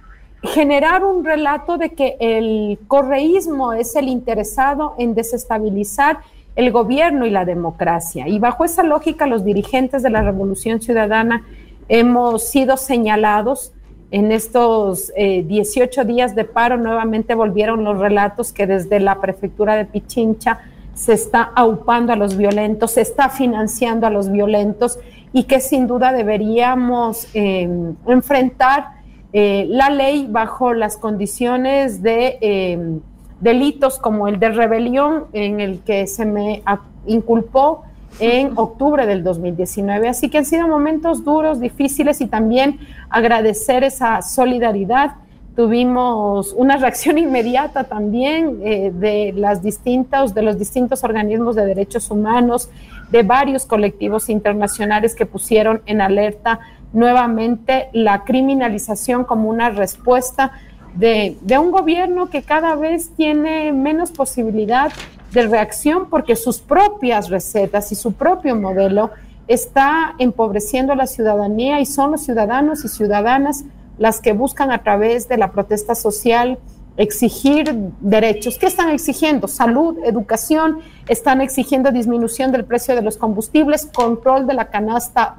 generar 0.44 1.06
un 1.06 1.24
relato 1.24 1.78
de 1.78 1.92
que 1.92 2.18
el 2.20 2.78
correísmo 2.88 3.74
es 3.74 3.96
el 3.96 4.10
interesado 4.10 4.94
en 4.98 5.16
desestabilizar 5.16 6.20
el 6.56 6.72
gobierno 6.72 7.26
y 7.26 7.30
la 7.30 7.46
democracia. 7.46 8.28
Y 8.28 8.40
bajo 8.40 8.66
esa 8.66 8.84
lógica 8.84 9.26
los 9.26 9.44
dirigentes 9.44 10.04
de 10.04 10.10
la 10.10 10.22
Revolución 10.22 10.82
Ciudadana 10.82 11.44
hemos 11.88 12.44
sido 12.50 12.78
señalados 12.78 13.74
en 14.12 14.32
estos 14.32 15.12
18 15.16 16.02
eh, 16.02 16.06
días 16.06 16.36
de 16.36 16.44
paro, 16.44 16.78
nuevamente 16.78 17.34
volvieron 17.34 17.84
los 17.84 17.98
relatos 17.98 18.54
que 18.54 18.68
desde 18.68 19.00
la 19.00 19.20
prefectura 19.20 19.76
de 19.76 19.86
Pichincha 19.86 20.60
se 20.94 21.14
está 21.14 21.52
aupando 21.56 22.14
a 22.14 22.16
los 22.16 22.38
violentos, 22.38 22.92
se 22.92 23.02
está 23.02 23.30
financiando 23.30 24.06
a 24.06 24.12
los 24.12 24.32
violentos 24.32 25.00
y 25.32 25.46
que 25.46 25.60
sin 25.60 25.88
duda 25.88 26.14
deberíamos 26.14 27.28
eh, 27.34 27.68
enfrentar 28.06 29.03
eh, 29.34 29.66
la 29.68 29.90
ley 29.90 30.28
bajo 30.30 30.74
las 30.74 30.98
condiciones 30.98 32.02
de 32.02 33.02
delitos 33.42 34.00
como 34.00 34.30
el 34.30 34.40
de 34.40 34.50
rebelión 34.50 35.26
en 35.34 35.60
el 35.60 35.80
que 35.80 36.08
se 36.08 36.26
me 36.26 36.64
inculpó 37.06 37.84
en 38.20 38.58
octubre 38.58 39.06
del 39.06 39.24
2019. 39.24 40.08
Así 40.08 40.30
que 40.30 40.38
han 40.38 40.46
sido 40.46 40.68
momentos 40.68 41.24
duros, 41.24 41.60
difíciles 41.60 42.22
y 42.22 42.28
también 42.28 42.80
agradecer 43.10 43.84
esa 43.84 44.22
solidaridad. 44.22 45.16
Tuvimos 45.56 46.54
una 46.54 46.78
reacción 46.78 47.18
inmediata 47.28 47.84
también 47.84 48.60
eh, 48.64 48.92
de, 48.94 49.34
las 49.36 49.62
distintas, 49.62 50.34
de 50.34 50.42
los 50.42 50.58
distintos 50.58 51.04
organismos 51.04 51.56
de 51.56 51.66
derechos 51.66 52.10
humanos, 52.12 52.70
de 53.12 53.24
varios 53.24 53.66
colectivos 53.66 54.30
internacionales 54.30 55.16
que 55.16 55.26
pusieron 55.26 55.82
en 55.86 56.02
alerta 56.02 56.60
nuevamente 56.94 57.90
la 57.92 58.24
criminalización 58.24 59.24
como 59.24 59.50
una 59.50 59.70
respuesta 59.70 60.52
de, 60.96 61.38
de, 61.42 61.58
un 61.58 61.72
gobierno 61.72 62.30
que 62.30 62.44
cada 62.44 62.76
vez 62.76 63.10
tiene 63.16 63.74
menos 63.74 64.12
posibilidad 64.12 64.92
de 65.32 65.48
reacción 65.48 66.08
porque 66.10 66.36
sus 66.36 66.60
propias 66.60 67.30
recetas 67.30 67.92
y 67.92 67.96
su 67.96 68.14
propio 68.14 68.56
modelo 68.56 69.10
está 69.48 70.14
empobreciendo 70.20 70.94
a 70.94 70.96
la 70.96 71.08
ciudadanía 71.08 71.80
y 71.82 71.86
son 71.86 72.12
los 72.12 72.22
ciudadanos 72.22 72.86
y 72.86 72.88
ciudadanas 72.88 73.66
las 73.98 74.22
que 74.22 74.34
buscan 74.34 74.72
a 74.72 74.84
través 74.84 75.28
de 75.28 75.38
la 75.38 75.52
protesta 75.52 75.96
social 75.96 76.60
exigir 76.96 77.74
derechos. 78.02 78.58
¿Qué 78.58 78.68
están 78.68 78.90
exigiendo? 78.90 79.48
Salud, 79.48 79.98
educación, 80.04 80.80
están 81.08 81.42
exigiendo 81.42 81.92
disminución 81.92 82.52
del 82.52 82.66
precio 82.66 82.96
de 82.96 83.02
los 83.02 83.18
combustibles, 83.18 83.88
control 83.88 84.46
de 84.46 84.54
la 84.54 84.70
canasta 84.70 85.36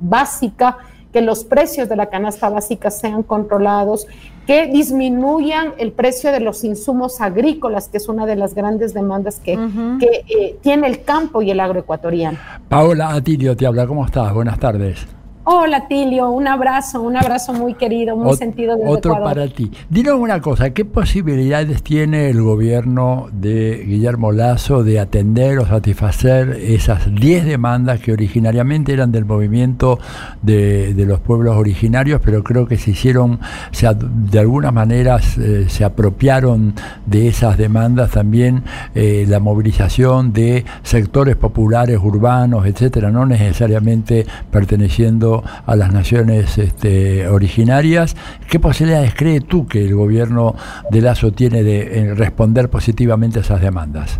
básica, 0.00 0.78
que 1.12 1.20
los 1.20 1.44
precios 1.44 1.88
de 1.88 1.96
la 1.96 2.06
canasta 2.06 2.48
básica 2.48 2.90
sean 2.90 3.22
controlados, 3.22 4.06
que 4.46 4.66
disminuyan 4.66 5.74
el 5.78 5.92
precio 5.92 6.32
de 6.32 6.40
los 6.40 6.64
insumos 6.64 7.20
agrícolas, 7.20 7.88
que 7.88 7.98
es 7.98 8.08
una 8.08 8.26
de 8.26 8.36
las 8.36 8.54
grandes 8.54 8.94
demandas 8.94 9.40
que, 9.40 9.52
eh, 9.54 10.58
tiene 10.62 10.86
el 10.86 11.02
campo 11.02 11.42
y 11.42 11.50
el 11.50 11.60
agroecuatoriano. 11.60 12.38
Paola 12.68 13.14
Atilio 13.14 13.56
te 13.56 13.66
habla, 13.66 13.86
¿cómo 13.86 14.04
estás? 14.04 14.32
Buenas 14.32 14.58
tardes. 14.58 15.17
Hola 15.50 15.88
Tilio, 15.88 16.28
un 16.28 16.46
abrazo, 16.46 17.00
un 17.00 17.16
abrazo 17.16 17.54
muy 17.54 17.72
querido, 17.72 18.14
muy 18.14 18.36
sentido 18.36 18.76
de 18.76 18.86
Otro 18.86 19.14
para 19.14 19.48
ti. 19.48 19.70
Dinos 19.88 20.16
una 20.20 20.42
cosa, 20.42 20.74
¿qué 20.74 20.84
posibilidades 20.84 21.82
tiene 21.82 22.28
el 22.28 22.42
gobierno 22.42 23.28
de 23.32 23.82
Guillermo 23.86 24.30
Lazo 24.30 24.84
de 24.84 25.00
atender 25.00 25.58
o 25.58 25.64
satisfacer 25.64 26.50
esas 26.50 27.14
10 27.14 27.46
demandas 27.46 28.00
que 28.00 28.12
originariamente 28.12 28.92
eran 28.92 29.10
del 29.10 29.24
movimiento 29.24 29.98
de, 30.42 30.92
los 31.08 31.20
pueblos 31.20 31.56
originarios, 31.56 32.20
pero 32.22 32.44
creo 32.44 32.66
que 32.66 32.76
se 32.76 32.90
hicieron, 32.90 33.40
se, 33.70 33.88
de 33.94 34.38
alguna 34.40 34.70
manera 34.70 35.18
se 35.22 35.82
apropiaron 35.82 36.74
de 37.06 37.28
esas 37.28 37.56
demandas 37.56 38.10
también 38.10 38.64
eh, 38.94 39.24
la 39.26 39.40
movilización 39.40 40.34
de 40.34 40.66
sectores 40.82 41.36
populares, 41.36 41.98
urbanos, 42.02 42.66
etcétera, 42.66 43.10
no 43.10 43.24
necesariamente 43.24 44.26
perteneciendo 44.50 45.37
a 45.66 45.76
las 45.76 45.92
naciones 45.92 46.58
este, 46.58 47.28
originarias. 47.28 48.16
¿Qué 48.50 48.58
posibilidades 48.58 49.14
cree 49.14 49.40
tú 49.40 49.66
que 49.66 49.84
el 49.84 49.94
gobierno 49.94 50.54
de 50.90 51.00
Lazo 51.00 51.32
tiene 51.32 51.62
de 51.62 52.14
responder 52.14 52.68
positivamente 52.68 53.38
a 53.38 53.42
esas 53.42 53.60
demandas? 53.60 54.18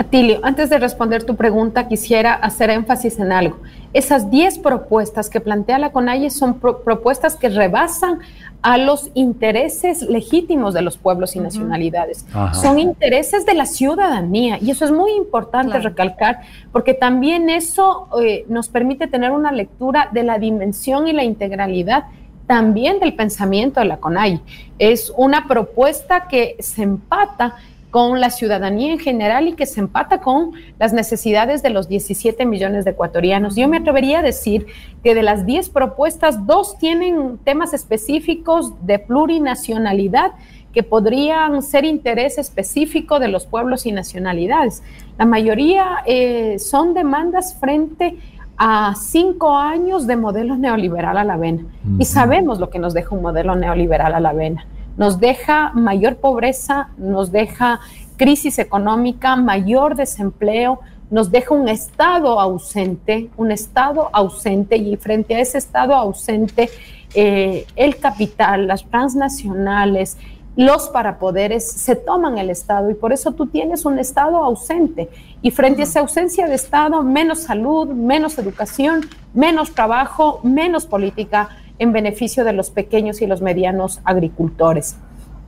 Atilio, 0.00 0.40
antes 0.42 0.70
de 0.70 0.78
responder 0.78 1.24
tu 1.24 1.36
pregunta, 1.36 1.86
quisiera 1.86 2.32
hacer 2.32 2.70
énfasis 2.70 3.18
en 3.18 3.32
algo. 3.32 3.58
Esas 3.92 4.30
10 4.30 4.60
propuestas 4.60 5.28
que 5.28 5.40
plantea 5.40 5.78
la 5.78 5.92
CONAIE 5.92 6.30
son 6.30 6.58
propuestas 6.58 7.36
que 7.36 7.50
rebasan 7.50 8.20
a 8.62 8.76
los 8.76 9.10
intereses 9.14 10.02
legítimos 10.02 10.74
de 10.74 10.82
los 10.82 10.98
pueblos 10.98 11.34
y 11.36 11.40
nacionalidades. 11.40 12.26
Ajá. 12.32 12.54
Son 12.54 12.78
intereses 12.78 13.46
de 13.46 13.54
la 13.54 13.66
ciudadanía 13.66 14.58
y 14.60 14.70
eso 14.70 14.84
es 14.84 14.90
muy 14.90 15.12
importante 15.12 15.78
recalcar 15.78 16.40
porque 16.72 16.92
también 16.94 17.48
eso 17.48 18.08
eh, 18.22 18.44
nos 18.48 18.68
permite 18.68 19.06
tener 19.06 19.30
una 19.30 19.52
lectura 19.52 20.10
de 20.12 20.24
la 20.24 20.38
dimensión 20.38 21.08
y 21.08 21.12
la 21.12 21.24
integralidad 21.24 22.04
también 22.46 22.98
del 22.98 23.14
pensamiento 23.14 23.80
de 23.80 23.86
la 23.86 23.98
CONAI. 23.98 24.40
Es 24.78 25.12
una 25.16 25.46
propuesta 25.46 26.26
que 26.26 26.56
se 26.58 26.82
empata 26.82 27.56
con 27.90 28.20
la 28.20 28.30
ciudadanía 28.30 28.92
en 28.92 28.98
general 28.98 29.48
y 29.48 29.52
que 29.54 29.66
se 29.66 29.80
empata 29.80 30.20
con 30.20 30.52
las 30.78 30.92
necesidades 30.92 31.62
de 31.62 31.70
los 31.70 31.88
17 31.88 32.46
millones 32.46 32.84
de 32.84 32.92
ecuatorianos. 32.92 33.56
Yo 33.56 33.68
me 33.68 33.78
atrevería 33.78 34.20
a 34.20 34.22
decir 34.22 34.66
que 35.02 35.14
de 35.14 35.22
las 35.22 35.44
10 35.44 35.70
propuestas, 35.70 36.46
dos 36.46 36.78
tienen 36.78 37.38
temas 37.38 37.74
específicos 37.74 38.72
de 38.86 38.98
plurinacionalidad 38.98 40.32
que 40.72 40.84
podrían 40.84 41.62
ser 41.62 41.84
interés 41.84 42.38
específico 42.38 43.18
de 43.18 43.26
los 43.26 43.46
pueblos 43.46 43.86
y 43.86 43.92
nacionalidades. 43.92 44.84
La 45.18 45.26
mayoría 45.26 45.98
eh, 46.06 46.60
son 46.60 46.94
demandas 46.94 47.56
frente 47.58 48.18
a 48.56 48.94
cinco 48.94 49.56
años 49.56 50.06
de 50.06 50.16
modelo 50.16 50.56
neoliberal 50.56 51.16
a 51.16 51.24
la 51.24 51.36
vena. 51.36 51.64
Y 51.98 52.04
sabemos 52.04 52.60
lo 52.60 52.70
que 52.70 52.78
nos 52.78 52.94
deja 52.94 53.16
un 53.16 53.22
modelo 53.22 53.56
neoliberal 53.56 54.14
a 54.14 54.20
la 54.20 54.32
vena 54.32 54.64
nos 55.00 55.18
deja 55.18 55.70
mayor 55.72 56.16
pobreza, 56.16 56.90
nos 56.98 57.32
deja 57.32 57.80
crisis 58.18 58.58
económica, 58.58 59.34
mayor 59.34 59.96
desempleo, 59.96 60.80
nos 61.10 61.30
deja 61.30 61.54
un 61.54 61.70
Estado 61.70 62.38
ausente, 62.38 63.30
un 63.38 63.50
Estado 63.50 64.10
ausente 64.12 64.76
y 64.76 64.98
frente 64.98 65.34
a 65.34 65.40
ese 65.40 65.56
Estado 65.56 65.94
ausente, 65.94 66.68
eh, 67.14 67.64
el 67.76 67.96
capital, 67.96 68.66
las 68.66 68.84
transnacionales, 68.84 70.18
los 70.54 70.90
parapoderes 70.90 71.66
se 71.66 71.96
toman 71.96 72.36
el 72.36 72.50
Estado 72.50 72.90
y 72.90 72.94
por 72.94 73.14
eso 73.14 73.32
tú 73.32 73.46
tienes 73.46 73.86
un 73.86 73.98
Estado 73.98 74.36
ausente. 74.36 75.08
Y 75.40 75.50
frente 75.50 75.80
a 75.80 75.84
esa 75.84 76.00
ausencia 76.00 76.46
de 76.46 76.56
Estado, 76.56 77.02
menos 77.02 77.38
salud, 77.40 77.88
menos 77.88 78.36
educación, 78.36 79.08
menos 79.32 79.72
trabajo, 79.72 80.40
menos 80.42 80.84
política 80.84 81.48
en 81.80 81.92
beneficio 81.92 82.44
de 82.44 82.52
los 82.52 82.70
pequeños 82.70 83.20
y 83.22 83.26
los 83.26 83.42
medianos 83.42 84.00
agricultores. 84.04 84.96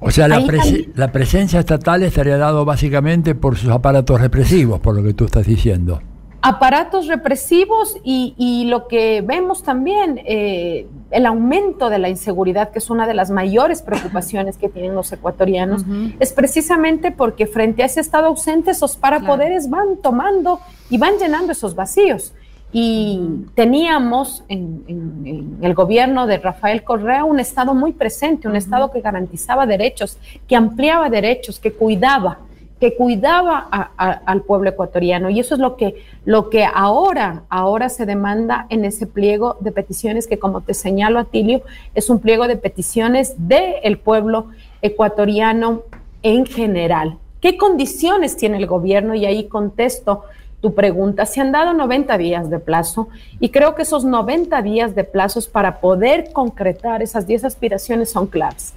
O 0.01 0.11
sea, 0.11 0.27
la, 0.27 1.13
presencia 1.13 1.61
estatal 1.61 2.03
estaría 2.03 2.37
dado 2.37 2.65
básicamente 2.65 3.37
por 3.37 3.57
sus 3.57 3.71
aparatos 3.71 4.21
represivos, 4.21 4.81
por 4.81 4.97
lo 4.97 5.05
que 5.05 5.15
tú 5.15 5.27
estás 5.27 5.47
diciendo. 5.47 6.01
aparatos 6.41 7.07
represivos 7.07 7.97
y, 8.03 8.35
y 8.37 8.65
lo 8.65 8.89
que 8.89 9.23
vemos 9.23 9.63
también, 9.63 10.21
eh, 10.25 10.89
el 11.13 11.25
aumento 11.27 11.89
de 11.89 12.01
la 12.01 12.09
inseguridad, 12.09 12.71
que 12.71 12.81
es 12.81 12.91
una 12.91 13.07
de 13.07 13.15
las 13.15 13.31
mayores 13.31 13.81
preocupaciones 13.83 14.57
que 14.57 14.69
tienen 14.69 14.97
los 14.97 15.13
ecuatorianos, 15.13 15.85
es 16.19 16.33
precisamente 16.33 17.13
porque 17.13 17.47
frente 17.47 17.85
a 17.85 17.87
ese 17.87 18.01
estado 18.01 18.27
ausente, 18.27 18.73
esos 18.73 18.97
parapoderes 18.97 19.71
van 19.71 19.99
tomando 20.03 20.59
y 20.91 20.99
van 20.99 21.19
llenando 21.19 21.53
esos 21.53 21.77
vacíos. 21.77 22.33
Y 22.73 23.20
teníamos 23.55 24.44
en, 24.49 24.82
en- 24.89 25.23
en 25.27 25.59
el 25.61 25.74
gobierno 25.74 26.27
de 26.27 26.39
Rafael 26.39 26.82
Correa 26.85 27.24
un 27.24 27.39
Estado 27.39 27.74
muy 27.74 27.93
presente, 27.93 28.49
un 28.49 28.57
Estado 28.57 28.90
que 28.90 29.01
garantizaba 29.03 29.66
derechos, 29.66 30.19
que 30.49 30.57
ampliaba 30.57 31.11
derechos, 31.11 31.59
que 31.59 31.73
cuidaba 31.73 32.39
que 32.81 32.97
cuidaba 32.97 33.69
a- 33.70 33.90
a- 33.97 34.11
al 34.27 34.43
pueblo 34.43 34.69
ecuatoriano 34.70 35.31
y 35.31 35.39
eso 35.39 35.55
es 35.55 35.61
lo 35.61 35.77
que 35.77 36.03
lo 36.24 36.51
que 36.51 36.65
ahora 36.65 37.44
ahora 37.49 37.89
se 37.89 38.07
demanda 38.07 38.66
en 38.70 38.85
ese 38.85 39.07
pliego 39.07 39.57
de 39.61 39.70
peticiones 39.70 40.27
que 40.27 40.40
como 40.40 40.62
te 40.62 40.74
señalo 40.74 41.20
Atilio 41.20 41.62
es 41.94 42.11
un 42.11 42.19
pliego 42.19 42.49
de 42.49 42.57
peticiones 42.57 43.35
del 43.39 43.99
pueblo 43.99 44.47
ecuatoriano 44.82 45.82
en 46.24 46.44
general. 46.44 47.19
¿Qué 47.40 47.57
condiciones 47.57 48.36
tiene 48.36 48.57
el 48.57 48.66
gobierno? 48.66 49.15
Y 49.15 49.27
ahí 49.27 49.44
contesto 49.47 50.24
tu 50.63 50.75
pregunta. 50.75 51.27
Se 51.27 51.41
han 51.41 51.53
dado 51.53 51.75
90 51.75 52.17
días 52.17 52.49
de 52.49 52.59
plazo 52.59 53.09
y 53.41 53.51
creo 53.51 53.75
que 53.75 53.83
esos 53.83 54.05
90 54.05 54.63
días 54.63 54.95
de 54.95 55.05
plazos 55.05 55.49
para 55.49 55.81
poder 55.81 56.33
concretar 56.33 57.03
esas 57.03 57.27
10 57.27 57.45
aspiraciones 57.45 58.11
son 58.11 58.29
claves. 58.29 58.73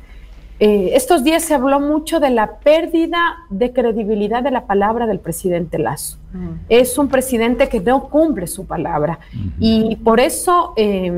Eh, 0.60 0.92
estos 0.94 1.24
días 1.24 1.44
se 1.44 1.54
habló 1.54 1.80
mucho 1.82 2.20
de 2.20 2.30
la 2.30 2.60
pérdida 2.60 3.20
de 3.50 3.72
credibilidad 3.72 4.42
de 4.42 4.52
la 4.52 4.66
palabra 4.66 5.06
del 5.06 5.20
presidente 5.20 5.78
Lazo. 5.78 6.18
Es 6.68 6.98
un 6.98 7.08
presidente 7.08 7.70
que 7.70 7.80
no 7.80 8.10
cumple 8.10 8.48
su 8.48 8.66
palabra 8.66 9.20
y 9.58 9.96
por 9.98 10.20
eso 10.20 10.74
eh, 10.76 11.12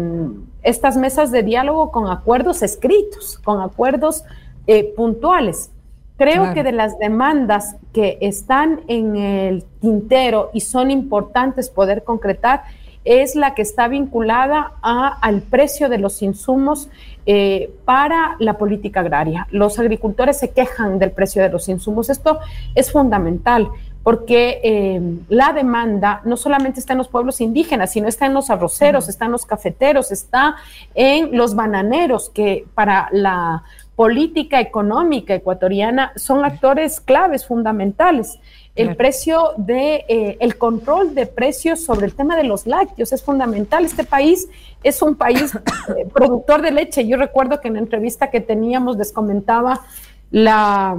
estas 0.62 0.98
mesas 0.98 1.32
de 1.32 1.42
diálogo 1.42 1.92
con 1.92 2.08
acuerdos 2.08 2.62
escritos, 2.62 3.40
con 3.44 3.62
acuerdos 3.62 4.24
eh, 4.68 4.94
puntuales. 4.96 5.72
Creo 6.18 6.36
Claro. 6.44 6.54
que 6.56 6.64
de 6.64 6.72
las 6.72 6.98
demandas 7.00 7.76
que 7.94 8.18
están 8.22 8.82
en 8.88 9.16
el 9.16 9.64
tintero 9.82 10.50
y 10.54 10.62
son 10.62 10.90
importantes 10.92 11.70
poder 11.70 12.04
concretar 12.04 12.64
es 13.06 13.36
la 13.36 13.54
que 13.56 13.62
está 13.62 13.88
vinculada 13.88 14.74
a- 14.82 15.18
al 15.22 15.42
precio 15.42 15.88
de 15.90 15.98
los 15.98 16.22
insumos 16.22 16.90
eh, 17.30 17.70
para 17.86 18.36
la 18.40 18.58
política 18.58 19.02
agraria. 19.02 19.48
Los 19.52 19.80
agricultores 19.80 20.40
se 20.40 20.50
quejan 20.52 20.98
del 20.98 21.12
precio 21.12 21.42
de 21.44 21.50
los 21.50 21.70
insumos. 21.70 22.10
Esto 22.10 22.40
es 22.74 22.92
fundamental 22.92 23.70
porque 24.04 24.62
eh, 24.64 25.02
la 25.28 25.52
demanda 25.52 26.22
no 26.24 26.38
solamente 26.38 26.80
está 26.80 26.94
en 26.94 27.00
los 27.00 27.10
pueblos 27.10 27.42
indígenas, 27.42 27.92
sino 27.92 28.08
está 28.08 28.26
en 28.26 28.34
los 28.34 28.50
arroceros, 28.50 29.10
está 29.10 29.26
en 29.26 29.34
los 29.34 29.46
cafeteros, 29.46 30.12
está 30.14 30.56
en 30.96 31.36
los 31.38 31.54
bananeros, 31.56 32.30
que 32.30 32.66
para 32.74 33.10
la 33.12 33.64
política 33.98 34.62
económica 34.62 35.34
ecuatoriana 35.34 36.14
son 36.16 36.46
actores 36.46 37.02
claves, 37.02 37.48
fundamentales. 37.48 38.40
El 38.76 38.90
Claro. 38.90 38.98
precio 38.98 39.52
de, 39.58 40.06
eh, 40.08 40.38
el 40.40 40.56
control 40.60 41.16
de 41.16 41.26
precios 41.26 41.84
sobre 41.84 42.06
el 42.06 42.14
tema 42.14 42.38
de 42.38 42.44
los 42.44 42.68
lácteos 42.68 43.12
es 43.12 43.24
fundamental. 43.24 43.84
Este 43.86 44.04
país 44.04 44.48
es 44.84 45.02
un 45.02 45.16
país 45.16 45.56
eh, 45.98 46.06
productor 46.14 46.62
de 46.62 46.70
leche. 46.70 47.08
Yo 47.08 47.18
recuerdo 47.18 47.60
que 47.60 47.70
en 47.70 47.74
la 47.74 47.80
entrevista 47.80 48.30
que 48.30 48.40
teníamos 48.40 48.98
les 48.98 49.12
comentaba 49.12 49.82
la, 50.30 50.96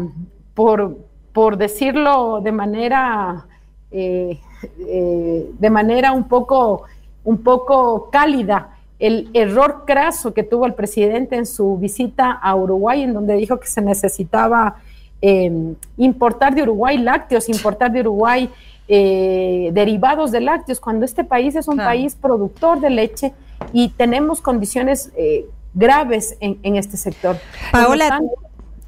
por, 0.54 0.98
por 1.32 1.56
decirlo 1.56 2.40
de 2.40 2.50
manera, 2.50 3.46
eh, 3.92 4.40
eh, 4.80 5.50
de 5.56 5.70
manera 5.70 6.10
un 6.10 6.26
poco, 6.26 6.82
un 7.22 7.44
poco 7.44 8.10
cálida, 8.10 8.77
el 8.98 9.28
error 9.32 9.84
craso 9.86 10.34
que 10.34 10.42
tuvo 10.42 10.66
el 10.66 10.74
presidente 10.74 11.36
en 11.36 11.46
su 11.46 11.76
visita 11.78 12.32
a 12.32 12.54
Uruguay, 12.56 13.02
en 13.02 13.14
donde 13.14 13.34
dijo 13.34 13.58
que 13.60 13.66
se 13.68 13.80
necesitaba 13.80 14.76
eh, 15.22 15.74
importar 15.96 16.54
de 16.54 16.62
Uruguay 16.62 16.98
lácteos, 16.98 17.48
importar 17.48 17.92
de 17.92 18.00
Uruguay 18.00 18.50
eh, 18.88 19.70
derivados 19.72 20.30
de 20.32 20.40
lácteos, 20.40 20.80
cuando 20.80 21.04
este 21.04 21.22
país 21.24 21.54
es 21.54 21.68
un 21.68 21.74
Claro. 21.76 21.90
país 21.90 22.14
productor 22.14 22.80
de 22.80 22.90
leche 22.90 23.32
y 23.72 23.90
tenemos 23.90 24.40
condiciones 24.40 25.12
eh, 25.16 25.46
graves 25.74 26.36
en, 26.40 26.58
en 26.62 26.76
este 26.76 26.96
sector. 26.96 27.36
Paola, 27.70 28.08
tanto, 28.08 28.32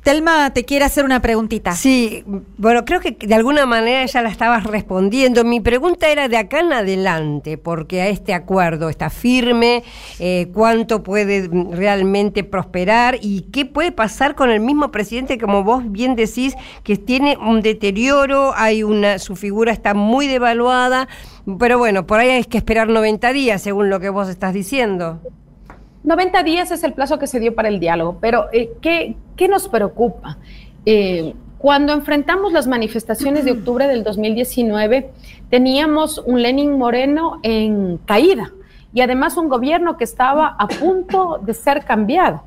Telma 0.03 0.51
te 0.53 0.65
quiere 0.65 0.85
hacer 0.87 1.05
una 1.05 1.21
preguntita. 1.21 1.73
Sí, 1.73 2.25
bueno, 2.57 2.85
creo 2.85 3.01
que 3.01 3.13
de 3.13 3.35
alguna 3.35 3.67
manera 3.67 4.07
ya 4.07 4.23
la 4.23 4.31
estabas 4.31 4.65
respondiendo. 4.65 5.45
Mi 5.45 5.61
pregunta 5.61 6.09
era 6.09 6.29
de 6.29 6.39
acá 6.39 6.61
en 6.61 6.73
adelante, 6.73 7.59
porque 7.59 8.01
a 8.01 8.09
este 8.09 8.33
acuerdo 8.33 8.89
está 8.89 9.11
firme, 9.11 9.83
eh, 10.19 10.49
cuánto 10.55 11.03
puede 11.03 11.51
realmente 11.71 12.45
prosperar 12.45 13.19
y 13.21 13.43
qué 13.53 13.67
puede 13.67 13.93
pasar 13.93 14.35
con 14.35 14.51
el 14.51 14.61
mismo 14.61 14.91
presidente, 14.91 15.39
como 15.39 15.65
vos 15.65 15.83
bien 15.91 16.17
decís, 16.17 16.55
que 16.83 16.97
tiene 16.97 17.37
un 17.37 17.61
deterioro, 17.61 18.55
hay 18.57 18.83
una, 18.83 19.19
su 19.19 19.37
figura 19.37 19.73
está 19.73 19.93
muy 19.93 20.27
devaluada, 20.27 21.09
pero 21.59 21.79
bueno, 21.79 22.07
por 22.07 22.21
ahí 22.21 22.31
hay 22.31 22.45
que 22.45 22.59
esperar 22.59 22.89
90 22.89 23.33
días, 23.33 23.61
según 23.61 23.91
lo 23.91 24.01
que 24.01 24.09
vos 24.09 24.29
estás 24.29 24.55
diciendo. 24.55 25.21
90 26.03 26.43
días 26.43 26.71
es 26.71 26.83
el 26.85 26.93
plazo 26.95 27.19
que 27.19 27.27
se 27.27 27.41
dio 27.41 27.55
para 27.55 27.69
el 27.69 27.79
diálogo, 27.81 28.17
pero 28.21 28.47
eh, 28.53 28.71
¿qué, 28.81 29.17
qué 29.37 29.49
nos 29.49 29.69
preocupa? 29.69 30.39
Eh, 30.87 31.35
cuando 31.59 31.93
enfrentamos 31.93 32.53
las 32.53 32.67
manifestaciones 32.67 33.45
de 33.45 33.53
octubre 33.59 33.87
del 33.87 34.03
2019, 34.03 35.11
teníamos 35.51 36.19
un 36.19 36.43
Lenin 36.43 36.79
Moreno 36.79 37.39
en 37.43 37.99
caída 38.07 38.51
y 38.95 39.03
además 39.03 39.37
un 39.37 39.49
gobierno 39.49 39.97
que 39.97 40.05
estaba 40.05 40.57
a 40.59 40.67
punto 40.69 41.39
de 41.43 41.53
ser 41.55 41.85
cambiado. 41.85 42.43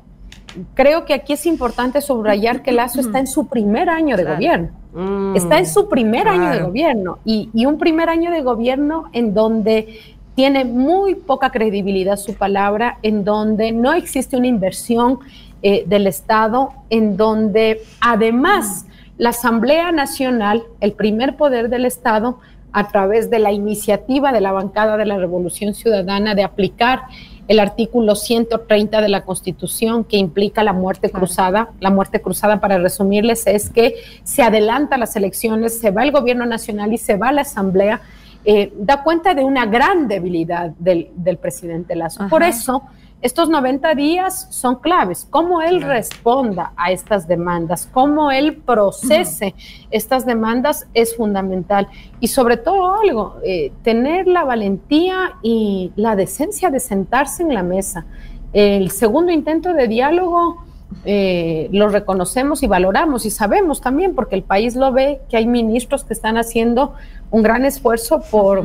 Creo 0.74 1.04
que 1.04 1.14
aquí 1.14 1.32
es 1.32 1.46
importante 1.46 2.00
subrayar 2.00 2.62
que 2.62 2.70
Lazo 2.70 3.00
está 3.00 3.18
en 3.18 3.26
su 3.26 3.46
primer 3.48 3.88
año 3.88 4.16
de 4.16 4.22
Claro. 4.22 4.36
gobierno. 4.36 4.68
Mm, 4.92 5.34
Está 5.36 5.58
en 5.58 5.66
su 5.66 5.88
primer 5.88 6.28
año 6.28 6.50
de 6.50 6.60
gobierno 6.62 7.18
y, 7.24 7.50
y 7.52 7.66
un 7.66 7.78
primer 7.78 8.08
año 8.08 8.30
de 8.30 8.42
gobierno 8.42 9.06
en 9.12 9.34
donde 9.34 9.98
tiene 10.34 10.64
muy 10.64 11.14
poca 11.14 11.50
credibilidad 11.50 12.16
su 12.16 12.34
palabra, 12.34 12.98
en 13.02 13.24
donde 13.24 13.72
no 13.72 13.92
existe 13.92 14.36
una 14.36 14.46
inversión 14.46 15.20
eh, 15.62 15.84
del 15.86 16.06
Estado, 16.06 16.72
en 16.90 17.16
donde 17.16 17.82
además 18.00 18.86
la 19.16 19.30
Asamblea 19.30 19.92
Nacional, 19.92 20.64
el 20.80 20.92
primer 20.92 21.36
poder 21.36 21.68
del 21.68 21.84
Estado, 21.84 22.38
a 22.72 22.88
través 22.88 23.30
de 23.30 23.38
la 23.38 23.52
iniciativa 23.52 24.32
de 24.32 24.40
la 24.40 24.50
bancada 24.50 24.96
de 24.96 25.06
la 25.06 25.16
Revolución 25.16 25.74
Ciudadana 25.74 26.34
de 26.34 26.42
aplicar 26.42 27.02
el 27.46 27.60
artículo 27.60 28.16
130 28.16 29.00
de 29.00 29.08
la 29.08 29.24
Constitución 29.24 30.02
que 30.02 30.16
implica 30.16 30.64
la 30.64 30.72
muerte 30.72 31.10
cruzada. 31.10 31.70
La 31.78 31.90
muerte 31.90 32.20
cruzada, 32.20 32.60
para 32.60 32.78
resumirles, 32.78 33.46
es 33.46 33.70
que 33.70 33.96
se 34.24 34.42
adelanta 34.42 34.96
las 34.96 35.14
elecciones, 35.14 35.78
se 35.78 35.92
va 35.92 36.02
el 36.02 36.10
gobierno 36.10 36.46
nacional 36.46 36.92
y 36.92 36.98
se 36.98 37.16
va 37.16 37.30
la 37.32 37.42
Asamblea. 37.42 38.00
Eh, 38.44 38.72
da 38.76 39.02
cuenta 39.02 39.34
de 39.34 39.42
una 39.42 39.64
gran 39.64 40.06
debilidad 40.06 40.70
del, 40.78 41.38
presidente 41.40 41.96
Lazo. 41.96 42.28
Por 42.28 42.42
eso 42.42 42.82
estos 43.24 43.48
90 43.48 43.94
días 43.94 44.48
son 44.50 44.80
claves. 44.80 45.26
Cómo 45.30 45.62
él 45.62 45.80
responda 45.80 46.74
a 46.76 46.92
estas 46.92 47.26
demandas, 47.26 47.88
cómo 47.90 48.30
él 48.30 48.56
procese 48.56 49.54
estas 49.90 50.26
demandas 50.26 50.86
es 50.92 51.16
fundamental. 51.16 51.88
Y 52.20 52.28
sobre 52.28 52.58
todo 52.58 53.00
algo, 53.00 53.36
eh, 53.42 53.72
tener 53.82 54.26
la 54.26 54.44
valentía 54.44 55.36
y 55.42 55.90
la 55.96 56.16
decencia 56.16 56.68
de 56.68 56.80
sentarse 56.80 57.42
en 57.42 57.54
la 57.54 57.62
mesa. 57.62 58.04
El 58.52 58.90
segundo 58.90 59.32
intento 59.32 59.72
de 59.72 59.88
diálogo 59.88 60.62
eh, 61.04 61.68
lo 61.72 61.88
reconocemos 61.88 62.62
y 62.62 62.66
valoramos 62.66 63.26
y 63.26 63.30
sabemos 63.30 63.80
también, 63.80 64.14
porque 64.14 64.36
el 64.36 64.42
país 64.42 64.76
lo 64.76 64.92
ve, 64.92 65.20
que 65.28 65.36
hay 65.36 65.46
ministros 65.46 66.04
que 66.04 66.12
están 66.12 66.36
haciendo 66.36 66.94
un 67.34 67.42
gran 67.42 67.64
esfuerzo 67.64 68.20
por 68.30 68.62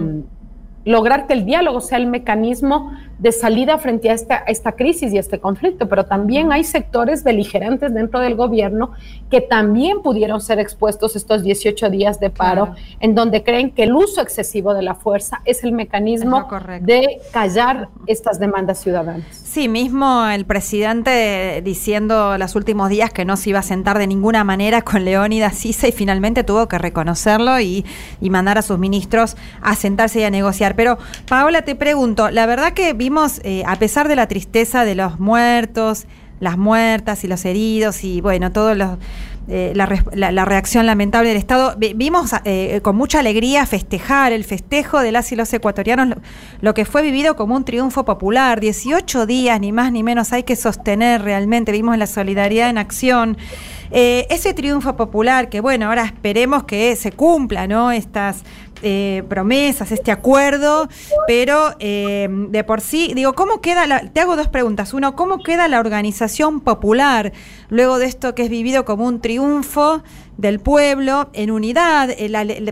lograr 0.86 1.26
que 1.26 1.34
el 1.34 1.44
diálogo 1.44 1.82
sea 1.82 1.98
el 1.98 2.06
mecanismo 2.06 2.91
de 3.20 3.34
salida 3.34 3.78
frente 3.78 4.10
a 4.10 4.14
esta, 4.14 4.38
esta 4.38 4.72
crisis 4.72 5.14
y 5.14 5.18
este 5.18 5.40
conflicto, 5.40 5.90
pero 5.90 6.06
también 6.06 6.52
hay 6.52 6.64
sectores 6.64 7.24
beligerantes 7.24 7.94
dentro 7.94 8.22
del 8.22 8.36
gobierno 8.36 8.94
que 9.30 9.41
también 9.41 10.02
pudieron 10.02 10.41
ser 10.41 10.60
expuestos 10.60 11.16
estos 11.16 11.44
18 11.44 11.90
días 11.90 12.20
de 12.20 12.30
paro, 12.30 12.76
en 13.00 13.16
donde 13.16 13.44
creen 13.44 13.72
que 13.72 13.84
el 13.84 13.94
uso 13.94 14.22
excesivo 14.22 14.74
de 14.74 14.82
la 14.82 14.96
fuerza 14.96 15.41
es 15.46 15.64
el 15.64 15.74
mecanismo 15.74 16.48
de 16.82 17.20
callar 17.32 17.90
estas 18.08 18.40
demandas 18.40 18.80
ciudadanas. 18.80 19.26
Sí, 19.32 19.68
mismo 19.68 20.26
el 20.28 20.46
presidente 20.46 21.62
diciendo 21.64 22.38
los 22.38 22.56
últimos 22.56 22.90
días 22.90 23.12
que 23.12 23.26
no 23.26 23.36
se 23.36 23.50
iba 23.50 23.60
a 23.60 23.64
sentar 23.64 23.98
de 23.98 24.08
ninguna 24.08 24.44
manera 24.44 24.82
con 24.82 25.04
Leónidas 25.04 25.56
Sisa 25.56 25.88
y 25.88 25.91
finalmente 25.91 26.44
tuvo 26.44 26.68
que 26.68 26.78
reconocerlo 26.78 27.60
y, 27.60 27.86
y 28.22 28.30
mandar 28.30 28.58
a 28.58 28.62
sus 28.62 28.80
ministros 28.80 29.36
a 29.62 29.76
sentarse 29.76 30.22
y 30.22 30.24
a 30.24 30.30
negociar. 30.30 30.76
Pero, 30.76 30.98
Paola, 31.28 31.64
te 31.64 31.76
pregunto, 31.76 32.30
la 32.30 32.46
verdad 32.46 32.74
que 32.74 32.94
eh, 33.44 33.64
a 33.65 33.76
pesar 33.77 34.07
de 34.07 34.15
la 34.15 34.27
tristeza 34.27 34.86
de 34.86 34.95
los 34.95 35.19
muertos, 35.19 36.06
las 36.40 36.57
muertas 36.57 37.23
y 37.23 37.27
los 37.27 37.44
heridos 37.44 38.03
y 38.03 38.22
bueno, 38.22 38.52
todo 38.52 38.72
eh, 39.48 39.73
la, 39.76 40.45
reacción 40.45 40.86
lamentable 40.86 41.30
del 41.30 41.38
Estado. 41.38 41.76
Vimos 41.77 42.31
eh, 42.45 42.80
con 42.84 42.95
mucha 42.95 43.19
alegría 43.19 43.65
festejar 43.65 44.31
el 44.31 44.44
festejo 44.44 44.99
de 44.99 45.11
las 45.11 45.31
y 45.31 45.36
los 45.36 45.52
ecuatorianos, 45.52 46.18
lo, 46.61 46.73
que 46.73 46.86
fue 46.86 47.02
vivido 47.02 47.36
como 47.36 47.56
un 47.56 47.65
triunfo 47.65 48.06
popular. 48.06 48.60
18 48.60 49.26
días, 49.26 49.60
ni 49.60 49.72
más 49.72 49.91
ni 49.91 50.03
menos, 50.03 50.31
hay 50.31 50.44
que 50.44 50.56
sostener 50.56 51.23
realmente. 51.23 51.72
Vimos 51.72 51.98
la 51.98 52.07
solidaridad 52.07 52.69
en 52.69 52.77
acción. 52.77 53.38
ese 53.91 54.53
triunfo 54.53 54.95
popular, 54.95 55.49
que 55.49 55.61
bueno, 55.61 55.88
ahora 55.88 56.06
esperemos 56.06 56.64
que 56.64 56.95
se 56.95 57.11
cumpla, 57.11 57.68
¿no? 57.68 57.91
Estas 57.91 58.44
eh, 58.81 59.23
promesas, 59.27 59.91
este 59.91 60.11
acuerdo, 60.11 60.88
pero 61.27 61.76
eh, 61.80 62.27
de 62.30 62.64
por 62.64 62.81
sí, 62.81 63.11
digo, 63.14 63.34
¿cómo 63.34 63.61
queda, 63.61 63.85
la, 63.88 64.01
te 64.10 64.22
hago 64.22 64.35
dos 64.35 64.47
preguntas. 64.47 64.93
Uno, 64.93 65.15
¿cómo 65.15 65.39
queda 65.43 65.68
la 65.68 65.80
organización 65.80 66.61
popular 66.61 67.34
luego 67.69 67.99
de 67.99 68.06
esto 68.06 68.35
que 68.35 68.43
es 68.43 68.49
vivido 68.49 68.85
como 68.85 69.06
un 69.06 69.22
triunfo? 69.22 70.01
Del 70.40 70.60
pueblo 70.61 71.30
en 71.34 71.52
unidad. 71.52 72.10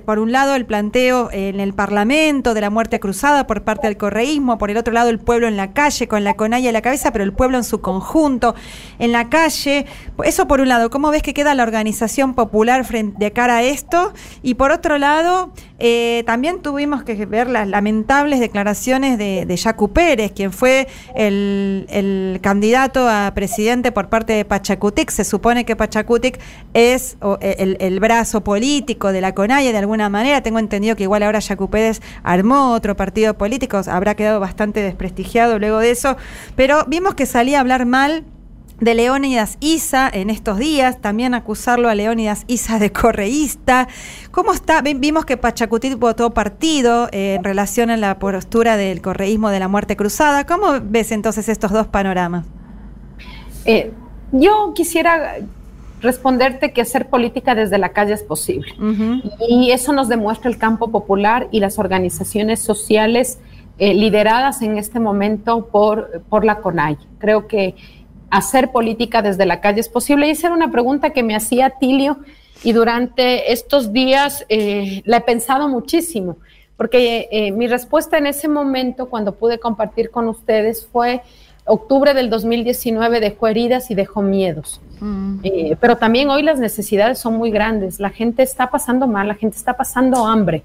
por 0.05 0.19
un 0.19 0.31
lado, 0.31 0.55
el 0.55 0.65
planteo 0.65 1.29
en 1.33 1.59
el 1.59 1.73
Parlamento 1.73 2.53
de 2.53 2.61
la 2.61 2.69
muerte 2.69 3.01
cruzada 3.01 3.45
por 3.45 3.63
parte 3.63 3.87
del 3.87 3.97
correísmo, 3.97 4.57
por 4.57 4.71
el 4.71 4.77
otro 4.77 4.93
lado, 4.93 5.09
el 5.09 5.19
pueblo 5.19 5.49
en 5.49 5.57
la 5.57 5.73
calle 5.73 6.07
con 6.07 6.23
la 6.23 6.35
conaya 6.35 6.69
en 6.69 6.73
la 6.73 6.81
cabeza, 6.81 7.11
pero 7.11 7.25
el 7.25 7.33
pueblo 7.33 7.57
en 7.57 7.65
su 7.65 7.81
conjunto, 7.81 8.55
en 8.99 9.11
la 9.11 9.27
calle. 9.27 9.85
Eso 10.23 10.47
por 10.47 10.61
un 10.61 10.69
lado, 10.69 10.89
¿cómo 10.89 11.11
ves 11.11 11.21
que 11.21 11.33
queda 11.33 11.55
la 11.55 11.63
organización 11.63 12.35
popular 12.35 12.85
frente, 12.85 13.17
de 13.19 13.33
cara 13.33 13.57
a 13.57 13.63
esto? 13.63 14.13
Y 14.41 14.53
por 14.53 14.71
otro 14.71 14.97
lado, 14.97 15.51
eh, 15.77 16.23
también 16.25 16.61
tuvimos 16.61 17.03
que 17.03 17.25
ver 17.25 17.49
las 17.49 17.67
lamentables 17.67 18.39
declaraciones 18.39 19.17
de, 19.17 19.45
de 19.45 19.57
Yacu 19.57 19.91
Pérez, 19.91 20.31
quien 20.31 20.53
fue 20.53 20.87
el, 21.15 21.85
el, 21.89 22.39
candidato 22.41 23.09
a 23.09 23.33
presidente 23.35 23.91
por 23.91 24.07
parte 24.07 24.31
de 24.31 24.45
Pachacutic. 24.45 25.09
Se 25.11 25.25
supone 25.25 25.65
que 25.65 25.75
Pachacutic 25.75 26.39
es 26.73 27.17
el, 27.57 27.99
brazo 27.99 28.43
político 28.43 29.11
de 29.11 29.21
la 29.21 29.33
CONAIE 29.33 29.71
de 29.71 29.77
alguna 29.77 30.09
manera. 30.09 30.41
Tengo 30.41 30.59
entendido 30.59 30.95
que 30.95 31.03
igual 31.03 31.23
ahora 31.23 31.39
Yacu 31.39 31.69
armó 32.23 32.71
otro 32.71 32.95
partido 32.95 33.37
político, 33.37 33.81
habrá 33.87 34.15
quedado 34.15 34.39
bastante 34.39 34.81
desprestigiado 34.81 35.59
luego 35.59 35.79
de 35.79 35.91
eso, 35.91 36.17
pero 36.55 36.85
vimos 36.87 37.15
que 37.15 37.25
salía 37.25 37.57
a 37.57 37.61
hablar 37.61 37.85
mal 37.85 38.25
de 38.79 38.93
Leónidas 38.93 39.57
Isa 39.59 40.09
en 40.11 40.29
estos 40.29 40.57
días, 40.57 41.01
también 41.01 41.33
acusarlo 41.33 41.89
a 41.89 41.95
Leónidas 41.95 42.43
Isa 42.47 42.79
de 42.79 42.91
correísta. 42.91 43.87
¿Cómo 44.31 44.53
está? 44.53 44.81
Vimos 44.81 45.25
que 45.25 45.37
Pachacutit 45.37 45.97
votó 45.97 46.33
partido 46.33 47.09
eh, 47.11 47.35
en 47.35 47.43
relación 47.43 47.89
a 47.89 47.97
la 47.97 48.19
postura 48.19 48.77
del 48.77 49.01
correísmo 49.01 49.49
de 49.49 49.59
la 49.59 49.67
muerte 49.67 49.95
cruzada. 49.95 50.45
¿Cómo 50.45 50.79
ves 50.83 51.11
entonces 51.11 51.49
estos 51.49 51.71
dos 51.71 51.87
panoramas? 51.87 52.45
Eh, 53.65 53.91
yo 54.31 54.73
quisiera 54.75 55.37
responderte 56.01 56.71
que 56.73 56.81
hacer 56.81 57.07
política 57.07 57.55
desde 57.55 57.77
la 57.77 57.89
calle 57.89 58.13
es 58.13 58.23
posible. 58.23 58.73
Y 59.47 59.71
eso 59.71 59.93
nos 59.93 60.07
demuestra 60.07 60.49
el 60.49 60.57
campo 60.57 60.89
popular 60.89 61.47
y 61.51 61.59
las 61.59 61.79
organizaciones 61.79 62.59
sociales 62.59 63.39
eh, 63.79 63.93
lideradas 63.93 64.61
en 64.61 64.77
este 64.77 64.99
momento 64.99 65.67
por, 65.67 66.21
por 66.29 66.45
la 66.45 66.61
CONAI. 66.61 66.97
Creo 67.19 67.47
que 67.47 67.75
hacer 68.29 68.71
política 68.71 69.21
desde 69.21 69.45
la 69.45 69.61
calle 69.61 69.79
es 69.79 69.89
posible. 69.89 70.27
Y 70.27 70.31
esa 70.31 70.47
era 70.47 70.55
una 70.55 70.71
pregunta 70.71 71.11
que 71.11 71.23
me 71.23 71.35
hacía 71.35 71.71
Tilio 71.71 72.17
y 72.63 72.73
durante 72.73 73.51
estos 73.51 73.93
días 73.93 74.45
eh, 74.49 75.01
la 75.05 75.17
he 75.17 75.21
pensado 75.21 75.69
muchísimo, 75.69 76.37
porque 76.75 77.27
eh, 77.31 77.51
mi 77.51 77.67
respuesta 77.67 78.17
en 78.17 78.27
ese 78.27 78.47
momento, 78.47 79.09
cuando 79.09 79.35
pude 79.35 79.59
compartir 79.59 80.09
con 80.09 80.27
ustedes, 80.27 80.87
fue 80.91 81.21
octubre 81.65 82.13
del 82.13 82.29
2019 82.29 83.19
dejó 83.19 83.47
heridas 83.47 83.91
y 83.91 83.95
dejó 83.95 84.21
miedos. 84.21 84.81
Mm. 84.99 85.39
Eh, 85.43 85.77
pero 85.79 85.97
también 85.97 86.29
hoy 86.29 86.43
las 86.43 86.59
necesidades 86.59 87.19
son 87.19 87.35
muy 87.35 87.51
grandes. 87.51 87.99
La 87.99 88.09
gente 88.09 88.43
está 88.43 88.69
pasando 88.69 89.07
mal, 89.07 89.27
la 89.27 89.35
gente 89.35 89.57
está 89.57 89.75
pasando 89.75 90.25
hambre. 90.25 90.63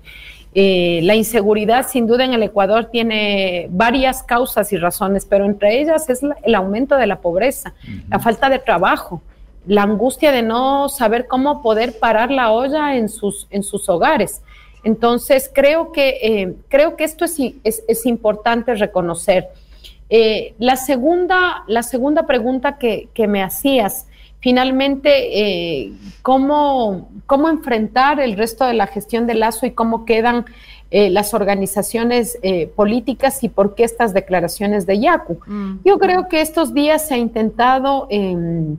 Eh, 0.55 1.01
la 1.05 1.15
inseguridad, 1.15 1.87
sin 1.89 2.07
duda, 2.07 2.25
en 2.25 2.35
el 2.35 2.43
Ecuador 2.43 2.87
tiene 2.93 3.69
varias 3.71 4.23
causas 4.23 4.73
y 4.73 4.77
razones, 4.77 5.25
pero 5.25 5.47
entre 5.47 5.81
ellas 5.81 6.09
es 6.11 6.21
el 6.43 6.55
aumento 6.55 6.97
de 6.97 7.07
la 7.07 7.21
pobreza, 7.21 7.73
la 8.11 8.19
falta 8.19 8.51
de 8.51 8.59
trabajo, 8.59 9.23
la 9.67 9.83
angustia 9.83 10.31
de 10.31 10.43
no 10.43 10.91
saber 10.91 11.27
cómo 11.27 11.63
poder 11.63 11.99
parar 11.99 12.31
la 12.31 12.51
olla 12.53 12.97
en 12.97 13.09
sus, 13.09 13.47
en 13.51 13.63
sus 13.63 13.89
hogares. 13.89 14.43
Entonces, 14.85 15.51
creo 15.53 15.91
que, 15.91 16.19
eh, 16.23 16.55
creo 16.69 16.97
que 16.97 17.05
esto 17.05 17.25
es, 17.25 17.39
es 17.65 18.07
importante 18.07 18.75
reconocer. 18.75 19.49
Eh, 20.15 20.55
la, 20.59 20.77
segunda, 20.77 21.65
la 21.67 21.83
segunda 21.83 22.27
pregunta 22.27 22.77
que, 22.77 23.09
me 23.27 23.43
hacías, 23.43 24.09
finalmente, 24.43 25.41
eh, 25.41 25.93
¿cómo, 26.21 27.09
¿cómo, 27.25 27.49
enfrentar 27.49 28.21
el 28.21 28.37
resto 28.37 28.67
de 28.67 28.75
la 28.75 28.87
gestión 28.87 29.27
de 29.27 29.35
Lazo 29.35 29.65
y 29.65 29.71
cómo 29.71 30.05
quedan 30.05 30.45
eh, 30.91 31.09
las 31.09 31.33
organizaciones 31.33 32.39
políticas 32.77 33.43
y 33.43 33.49
por 33.49 33.75
qué 33.75 33.85
estas 33.85 34.13
declaraciones 34.13 34.85
de 34.85 35.01
Yacu? 35.01 35.39
Mm. 35.47 35.79
Yo 35.87 35.99
creo 35.99 36.29
que 36.29 36.43
estos 36.43 36.75
días 36.75 37.09
se 37.09 37.15
ha 37.15 37.19
intentado 37.19 38.07
em, 38.11 38.77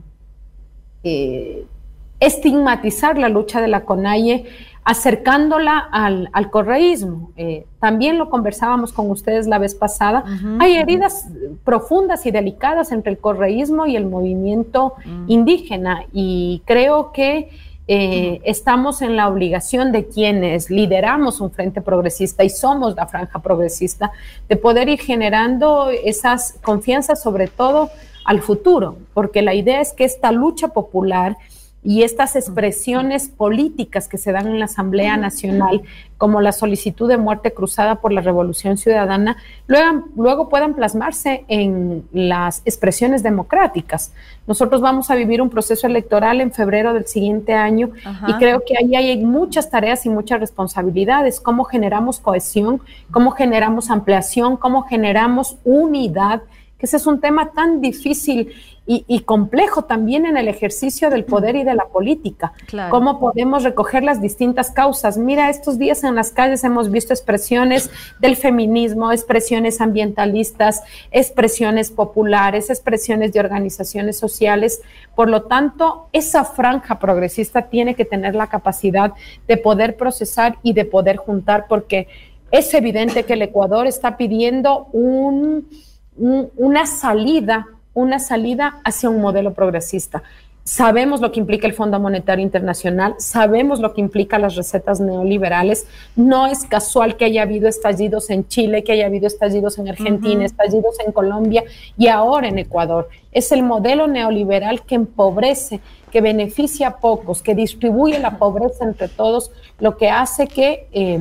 estigmatizar 2.20 3.18
la 3.18 3.28
lucha 3.28 3.60
de 3.60 3.68
la 3.68 3.84
CONAIE 3.84 4.46
acercándola 4.84 5.78
al, 5.78 6.50
correísmo. 6.50 7.32
Eh, 7.36 7.66
también 7.80 8.18
lo 8.18 8.28
conversábamos 8.28 8.92
con 8.92 9.10
ustedes 9.10 9.46
la 9.46 9.58
vez 9.58 9.74
pasada. 9.74 10.24
Hay 10.60 10.76
heridas 10.76 11.26
profundas 11.64 12.26
y 12.26 12.30
delicadas 12.30 12.92
entre 12.92 13.12
el 13.12 13.18
correísmo 13.18 13.86
y 13.86 13.96
el 13.96 14.06
movimiento 14.06 14.94
mm. 15.04 15.24
indígena 15.30 16.04
y 16.12 16.62
creo 16.66 17.12
que 17.12 17.50
eh, 17.86 18.40
estamos 18.44 19.02
en 19.02 19.16
la 19.16 19.28
obligación 19.28 19.92
de 19.92 20.06
quienes 20.06 20.70
lideramos 20.70 21.40
un 21.40 21.50
frente 21.50 21.82
progresista 21.82 22.42
y 22.42 22.50
somos 22.50 22.94
la 22.94 23.06
franja 23.06 23.40
progresista 23.40 24.12
de 24.48 24.56
poder 24.56 24.88
ir 24.88 25.00
generando 25.00 25.90
esas 25.90 26.58
confianzas 26.62 27.22
sobre 27.22 27.46
todo 27.46 27.90
al 28.24 28.40
futuro, 28.40 28.96
porque 29.12 29.42
la 29.42 29.54
idea 29.54 29.82
es 29.82 29.92
que 29.92 30.04
esta 30.04 30.32
lucha 30.32 30.68
popular 30.68 31.36
y 31.84 32.02
estas 32.02 32.34
expresiones 32.34 33.28
políticas 33.28 34.08
que 34.08 34.16
se 34.16 34.32
dan 34.32 34.46
en 34.46 34.58
la 34.58 34.64
Asamblea 34.64 35.18
Nacional, 35.18 35.82
como 36.16 36.40
la 36.40 36.52
solicitud 36.52 37.06
de 37.08 37.18
muerte 37.18 37.52
cruzada 37.52 37.96
por 37.96 38.10
la 38.10 38.22
Revolución 38.22 38.78
Ciudadana, 38.78 39.36
luego, 39.66 40.04
luego 40.16 40.48
puedan 40.48 40.74
plasmarse 40.74 41.44
en 41.48 42.04
las 42.10 42.62
expresiones 42.64 43.22
democráticas. 43.22 44.14
Nosotros 44.46 44.80
vamos 44.80 45.10
a 45.10 45.14
vivir 45.14 45.42
un 45.42 45.50
proceso 45.50 45.86
electoral 45.86 46.40
en 46.40 46.52
febrero 46.52 46.94
del 46.94 47.06
siguiente 47.06 47.52
año 47.52 47.90
y 48.26 48.32
creo 48.34 48.62
que 48.66 48.76
ahí 48.78 48.96
hay 48.96 49.22
muchas 49.22 49.68
tareas 49.68 50.06
y 50.06 50.08
muchas 50.08 50.40
responsabilidades. 50.40 51.38
Cómo 51.38 51.64
generamos 51.64 52.18
cohesión, 52.18 52.80
cómo 53.10 53.32
generamos 53.32 53.90
ampliación, 53.90 54.56
cómo 54.56 54.82
generamos 54.82 55.58
unidad 55.64 56.42
que 56.78 56.86
ese 56.86 56.96
es 56.96 57.06
un 57.06 57.20
tema 57.20 57.52
tan 57.52 57.80
difícil 57.80 58.52
y, 58.86 59.20
complejo 59.20 59.84
también 59.84 60.26
en 60.26 60.36
el 60.36 60.46
ejercicio 60.46 61.08
del 61.08 61.24
poder 61.24 61.56
y 61.56 61.64
de 61.64 61.74
la 61.74 61.86
política. 61.86 62.52
Cómo 62.90 63.18
podemos 63.18 63.62
recoger 63.64 64.02
las 64.02 64.20
distintas 64.20 64.70
causas. 64.70 65.16
Mira, 65.16 65.48
estos 65.48 65.78
días 65.78 66.04
en 66.04 66.14
las 66.14 66.32
calles 66.32 66.64
hemos 66.64 66.90
visto 66.90 67.14
expresiones 67.14 67.90
del 68.20 68.36
feminismo, 68.36 69.10
expresiones 69.10 69.80
ambientalistas, 69.80 70.82
expresiones 71.12 71.90
populares, 71.90 72.68
expresiones 72.68 73.32
de 73.32 73.40
organizaciones 73.40 74.18
sociales. 74.18 74.82
Por 75.14 75.30
lo 75.30 75.44
tanto, 75.44 76.08
esa 76.12 76.44
franja 76.44 76.98
progresista 76.98 77.70
tiene 77.70 77.94
que 77.94 78.04
tener 78.04 78.34
la 78.34 78.48
capacidad 78.48 79.14
de 79.48 79.56
poder 79.56 79.96
procesar 79.96 80.58
y 80.62 80.74
de 80.74 80.84
poder 80.84 81.16
juntar, 81.16 81.66
porque 81.70 82.06
es 82.50 82.74
evidente 82.74 83.24
que 83.24 83.32
el 83.32 83.42
Ecuador 83.42 83.86
está 83.86 84.18
pidiendo 84.18 84.88
un 84.92 85.66
una 86.16 86.86
salida, 86.86 87.66
una 87.92 88.18
salida 88.18 88.80
hacia 88.84 89.10
un 89.10 89.20
modelo 89.20 89.54
progresista. 89.54 90.22
Sabemos 90.66 91.20
lo 91.20 91.30
que 91.30 91.40
implica 91.40 91.66
el 91.66 91.74
Fondo 91.74 92.00
Monetario 92.00 92.42
Internacional, 92.42 93.16
sabemos 93.18 93.80
lo 93.80 93.92
que 93.92 94.00
implica 94.00 94.38
las 94.38 94.56
recetas 94.56 94.98
neoliberales. 94.98 95.86
No 96.16 96.46
es 96.46 96.64
casual 96.64 97.18
que 97.18 97.26
haya 97.26 97.42
habido 97.42 97.68
estallidos 97.68 98.30
en 98.30 98.48
Chile, 98.48 98.82
que 98.82 98.92
haya 98.92 99.04
habido 99.04 99.26
estallidos 99.26 99.78
en 99.78 99.90
Argentina, 99.90 100.42
estallidos 100.42 100.98
en 101.04 101.12
Colombia 101.12 101.64
y 101.98 102.08
ahora 102.08 102.48
en 102.48 102.58
Ecuador. 102.58 103.10
Es 103.30 103.52
el 103.52 103.62
modelo 103.62 104.06
neoliberal 104.06 104.86
que 104.86 104.94
empobrece, 104.94 105.80
que 106.10 106.22
beneficia 106.22 106.88
a 106.88 106.96
pocos, 106.96 107.42
que 107.42 107.54
distribuye 107.54 108.18
la 108.18 108.38
pobreza 108.38 108.84
entre 108.84 109.08
todos, 109.08 109.50
lo 109.80 109.98
que 109.98 110.08
hace 110.08 110.46
que 110.46 110.88
eh, 110.92 111.20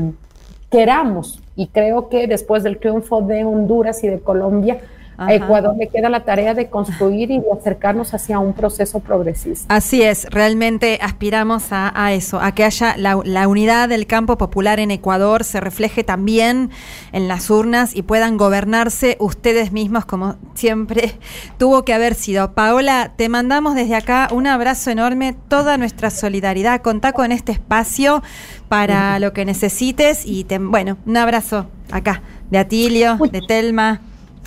queramos 0.73 1.39
y 1.55 1.67
creo 1.67 2.09
que 2.09 2.25
después 2.25 2.63
del 2.63 2.79
triunfo 2.79 3.21
de 3.21 3.45
Honduras 3.45 4.03
y 4.03 4.07
de 4.07 4.19
Colombia, 4.19 4.81
a 5.27 5.33
Ecuador 5.33 5.75
le 5.77 5.87
queda 5.87 6.09
la 6.09 6.23
tarea 6.23 6.53
de 6.53 6.69
construir 6.69 7.31
y 7.31 7.39
de 7.39 7.51
acercarnos 7.51 8.13
hacia 8.13 8.39
un 8.39 8.53
proceso 8.53 8.99
progresista. 8.99 9.73
Así 9.73 10.01
es, 10.01 10.25
realmente 10.29 10.99
aspiramos 11.01 11.67
a, 11.71 12.13
eso, 12.13 12.39
a 12.39 12.53
que 12.53 12.63
haya 12.63 12.95
la, 12.97 13.47
unidad 13.47 13.89
del 13.89 14.07
campo 14.07 14.37
popular 14.37 14.79
en 14.79 14.91
Ecuador, 14.91 15.43
se 15.43 15.59
refleje 15.59 16.03
también 16.03 16.69
en 17.11 17.27
las 17.27 17.49
urnas 17.49 17.95
y 17.95 18.01
puedan 18.01 18.37
gobernarse 18.37 19.17
ustedes 19.19 19.71
mismos 19.71 20.05
como 20.05 20.35
siempre 20.53 21.13
tuvo 21.57 21.85
que 21.85 21.93
haber 21.93 22.15
sido. 22.15 22.53
Paola, 22.53 23.13
te 23.15 23.29
mandamos 23.29 23.75
desde 23.75 23.95
acá 23.95 24.27
un 24.31 24.47
abrazo 24.47 24.91
enorme, 24.91 25.35
toda 25.47 25.77
nuestra 25.77 26.09
solidaridad, 26.09 26.81
contá 26.81 27.13
con 27.13 27.31
este 27.31 27.51
espacio 27.51 28.23
para 28.69 29.19
lo 29.19 29.33
que 29.33 29.45
necesites 29.45 30.25
y 30.25 30.45
bueno, 30.59 30.97
un 31.05 31.17
abrazo 31.17 31.67
acá 31.91 32.21
de 32.49 32.57
Atilio, 32.57 33.17
de 33.31 33.41
Telma. 33.41 34.01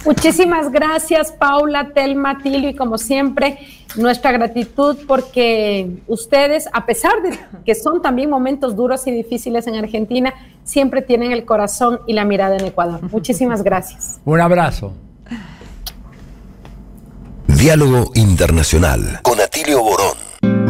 Muchísimas 0.04 0.70
gracias, 0.70 1.32
Paula, 1.32 1.90
Telma, 1.92 2.38
Tilio, 2.38 2.68
y 2.68 2.74
como 2.74 2.96
siempre, 2.98 3.58
nuestra 3.96 4.30
gratitud 4.32 4.98
porque 5.06 5.98
ustedes, 6.06 6.68
a 6.72 6.86
pesar 6.86 7.22
de 7.22 7.38
que 7.64 7.74
son 7.74 8.02
también 8.02 8.30
momentos 8.30 8.76
duros 8.76 9.06
y 9.06 9.10
difíciles 9.10 9.66
en 9.66 9.74
Argentina, 9.74 10.32
siempre 10.62 11.02
tienen 11.02 11.32
el 11.32 11.44
corazón 11.44 12.00
y 12.06 12.12
la 12.12 12.24
mirada 12.24 12.56
en 12.56 12.66
Ecuador. 12.66 13.00
Muchísimas 13.10 13.62
gracias. 13.62 14.20
Un 14.24 14.40
abrazo. 14.40 14.92
Diálogo 17.46 18.12
Internacional 18.14 19.20
con 19.22 19.40
Atilio 19.40 19.82
Borón. 19.82 20.65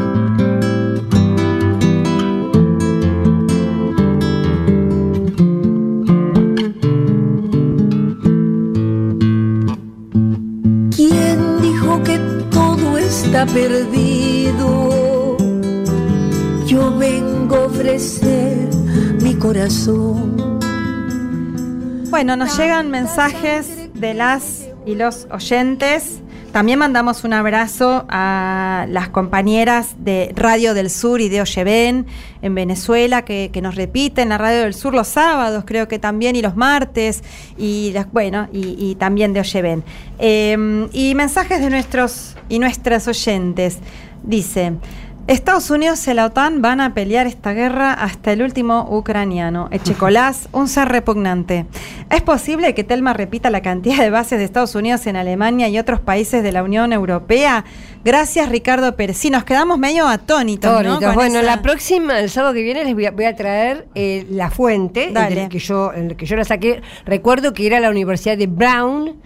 Perdido. 13.47 15.37
Yo 16.67 16.97
vengo 16.97 17.57
a 17.57 17.67
ofrecer 17.67 18.69
mi 19.21 19.35
corazón. 19.35 20.59
Bueno, 22.11 22.37
nos 22.37 22.57
llegan 22.57 22.91
mensajes 22.91 23.93
de 23.95 24.15
las 24.15 24.69
y 24.87 24.95
los 24.95 25.27
oyentes. 25.31 26.21
También 26.57 26.79
mandamos 26.79 27.23
un 27.25 27.35
abrazo 27.35 28.07
a 28.09 28.87
las 28.89 29.11
compañeras 29.11 29.95
de 29.99 30.33
Radio 30.35 30.73
del 30.73 30.89
Sur 30.89 31.21
y 31.21 31.29
de 31.29 31.43
Oyeven 31.43 32.07
en 32.41 32.55
Venezuela, 32.55 33.27
que, 33.27 33.51
nos 33.63 33.75
repiten 33.75 34.31
la 34.31 34.39
Radio 34.39 34.63
del 34.63 34.73
Sur 34.73 34.95
los 34.95 35.07
sábados, 35.07 35.65
creo 35.67 35.87
que 35.87 35.99
también, 35.99 36.35
y 36.35 36.41
los 36.41 36.57
martes, 36.57 37.23
y 37.59 37.91
las, 37.93 38.11
bueno, 38.11 38.49
y, 38.55 38.95
también 38.95 39.35
de 39.35 39.41
Oyeven. 39.41 39.85
Em, 40.19 40.89
y 40.95 41.15
mensajes 41.15 41.61
de 41.61 41.69
nuestros 41.69 42.37
y 42.49 42.59
nuestras 42.59 43.07
oyentes. 43.07 43.77
Dice, 44.23 44.73
Estados 45.27 45.71
Unidos 45.71 46.07
y 46.07 46.15
la 46.15 46.27
OTAN 46.27 46.63
van 46.63 46.81
a 46.81 46.95
pelear 46.95 47.27
esta 47.27 47.53
guerra 47.53 47.93
hasta 47.93 48.31
el 48.31 48.43
último 48.43 48.87
ucraniano. 48.89 49.67
Echecolás, 49.73 50.49
un 50.53 50.69
ser 50.69 50.89
repugnante. 50.89 51.67
¿Es 52.11 52.23
posible 52.23 52.75
que 52.75 52.85
Telma 52.85 53.13
repita 53.13 53.51
la 53.51 53.61
cantidad 53.61 53.99
de 53.99 54.11
bases 54.11 54.39
de 54.39 54.45
Estados 54.45 54.77
Unidos 54.77 55.05
en 55.09 55.17
Alemania 55.17 55.69
y 55.69 55.81
otros 55.81 55.99
países 55.99 56.45
de 56.45 56.53
la 56.53 56.63
Unión 56.63 56.93
Europea? 56.93 57.65
Gracias, 58.05 58.49
Ricardo 58.49 58.95
Pérez. 58.95 59.17
Sí, 59.17 59.31
nos 59.31 59.43
quedamos 59.43 59.81
medio 59.81 60.07
atónitos. 60.07 60.85
¿no? 60.85 61.01
Bueno, 61.15 61.43
la 61.43 61.61
próxima, 61.61 62.21
el 62.21 62.31
sábado 62.31 62.55
que 62.55 62.63
viene, 62.63 62.85
les 62.85 62.95
voy 62.95 63.25
a, 63.25 63.35
traer 63.35 63.89
eh, 63.97 64.27
la 64.31 64.51
fuente 64.51 65.13
en 65.13 65.49
que, 65.49 65.59
yo, 65.59 65.93
en 65.93 66.15
que 66.15 66.25
yo 66.25 66.37
la 66.37 66.45
saqué. 66.45 66.83
Recuerdo 67.05 67.53
que 67.53 67.67
era 67.67 67.81
la 67.81 67.91
Universidad 67.91 68.39
de 68.39 68.47
Brown 68.47 69.17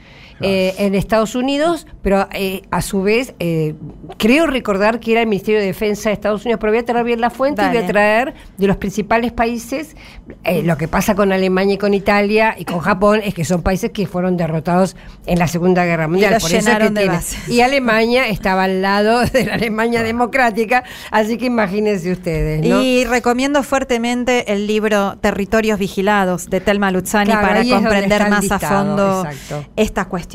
eh, 0.42 0.74
en 0.78 0.94
Estados 0.94 1.34
Unidos, 1.34 1.86
pero 2.02 2.26
eh, 2.32 2.62
a 2.70 2.80
su 2.80 3.02
vez 3.02 3.34
eh, 3.40 3.74
creo 4.16 4.46
recordar 4.46 4.98
que 4.98 5.12
era 5.12 5.20
el 5.20 5.26
Ministerio 5.26 5.60
de 5.60 5.66
Defensa 5.66 6.08
de 6.08 6.14
Estados 6.14 6.44
Unidos, 6.44 6.58
pero 6.60 6.72
voy 6.72 6.80
a 6.80 6.84
traer 6.84 7.04
bien 7.04 7.20
la 7.20 7.28
fuente 7.28 7.62
y 7.62 7.68
voy 7.68 7.76
a 7.76 7.86
traer 7.86 8.34
de 8.56 8.66
los 8.66 8.76
principales 8.76 9.32
países. 9.32 9.96
lo 10.64 10.76
que 10.78 10.88
pasa 10.88 11.14
con 11.14 11.32
Alemania 11.32 11.74
y 11.74 11.78
con 11.78 11.92
Italia 11.92 12.54
y 12.56 12.64
con 12.64 12.78
Japón 12.80 13.20
es 13.22 13.34
que 13.34 13.44
son 13.44 13.62
países 13.62 13.90
que 13.90 14.06
fueron 14.06 14.36
derrotados 14.36 14.96
en 15.26 15.38
la 15.38 15.46
Segunda 15.46 15.84
Guerra 15.84 16.08
Mundial. 16.08 16.36
Y, 16.38 16.40
por 16.40 16.52
eso 16.52 16.70
y 17.48 17.60
Alemania 17.60 18.28
estaba 18.28 18.64
al 18.64 18.80
lado 18.80 19.20
de 19.32 19.44
la 19.44 19.54
Alemania 19.54 20.02
democrática, 20.02 20.84
así 21.10 21.36
que 21.36 21.46
imagínense 21.46 22.12
ustedes. 22.12 22.64
Y 22.64 23.04
recomiendo 23.04 23.62
fuertemente 23.62 24.52
el 24.52 24.66
libro 24.66 25.18
Territorios 25.20 25.78
Vigilados 25.78 26.48
de 26.48 26.60
Telma 26.60 26.90
Luzzani 26.90 27.32
para 27.32 27.62
comprender 27.64 28.30
más 28.30 28.50
a 28.50 28.58
fondo 28.58 29.26
esta 29.76 30.06
cuestión. 30.06 30.29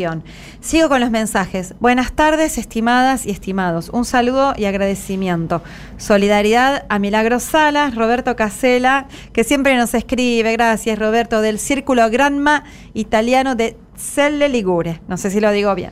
Sigo 0.60 0.90
con 0.90 1.00
los 1.00 1.10
mensajes. 1.10 1.74
Buenas 1.80 2.12
tardes, 2.12 2.58
estimadas 2.58 3.26
y 3.26 3.32
estimados. 3.32 3.90
Un 3.90 4.04
saludo 4.04 4.54
y 4.58 4.66
agradecimiento. 4.66 5.62
Solidaridad 5.98 6.86
a 6.90 7.00
Milagro 7.00 7.40
Salas, 7.40 7.96
Roberto 7.96 8.36
Casela, 8.36 9.08
que 9.32 9.46
siempre 9.46 9.78
nos 9.78 9.94
escribe, 9.94 10.52
gracias 10.52 11.00
Roberto, 11.00 11.40
del 11.40 11.60
Círculo 11.60 12.10
Granma 12.10 12.66
Italiano 12.94 13.56
de 13.56 13.78
Celle 13.96 14.50
Ligure. 14.50 15.00
No 15.08 15.16
sé 15.16 15.30
si 15.30 15.40
lo 15.40 15.52
digo 15.52 15.74
bien. 15.76 15.92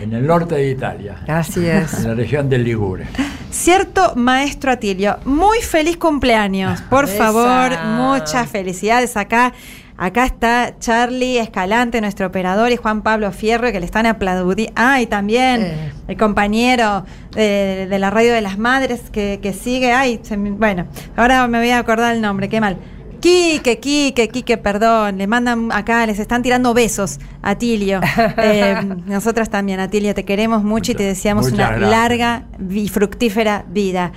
En 0.00 0.12
el 0.12 0.26
norte 0.26 0.56
de 0.56 0.70
Italia. 0.70 1.22
Gracias. 1.24 2.00
En 2.00 2.08
la 2.08 2.14
región 2.14 2.48
del 2.48 2.64
Ligure. 2.64 3.06
Cierto, 3.50 4.14
maestro 4.16 4.72
Atilio, 4.72 5.18
muy 5.24 5.58
feliz 5.60 5.96
cumpleaños. 5.96 6.82
Por 6.82 7.06
favor, 7.06 7.70
muchas 7.96 8.50
felicidades 8.50 9.16
acá 9.16 9.54
Acá 9.98 10.26
está 10.26 10.74
Charlie 10.78 11.38
Escalante, 11.38 12.00
nuestro 12.00 12.26
operador, 12.26 12.70
y 12.70 12.76
Juan 12.76 13.02
Pablo 13.02 13.32
Fierro, 13.32 13.72
que 13.72 13.80
le 13.80 13.86
están 13.86 14.04
aplaudiendo. 14.04 14.72
Ah, 14.76 15.00
y 15.00 15.06
también 15.06 15.92
el 16.06 16.16
compañero 16.18 17.04
de, 17.32 17.88
la 17.98 18.10
radio 18.10 18.34
de 18.34 18.42
las 18.42 18.58
madres 18.58 19.10
que, 19.10 19.56
sigue. 19.58 19.92
Ay, 19.92 20.20
bueno, 20.50 20.86
ahora 21.16 21.46
me 21.48 21.58
voy 21.58 21.70
a 21.70 21.78
acordar 21.78 22.14
el 22.14 22.20
nombre, 22.20 22.48
qué 22.48 22.60
mal. 22.60 22.76
Quique, 23.20 23.80
Quique, 23.80 24.28
Quique, 24.28 24.58
perdón. 24.58 25.16
Le 25.16 25.26
mandan 25.26 25.72
acá, 25.72 26.04
les 26.06 26.18
están 26.18 26.42
tirando 26.42 26.74
besos 26.74 27.18
a 27.42 27.56
Tilio. 27.56 28.00
Eh, 28.38 28.76
nosotras 29.06 29.48
también, 29.48 29.80
Atilio, 29.80 30.14
te 30.14 30.24
queremos 30.24 30.62
mucho 30.62 30.92
y 30.92 30.94
te 30.94 31.02
deseamos 31.02 31.50
una 31.50 31.76
larga 31.78 32.44
y 32.70 32.88
fructífera 32.88 33.64
vida. 33.68 34.12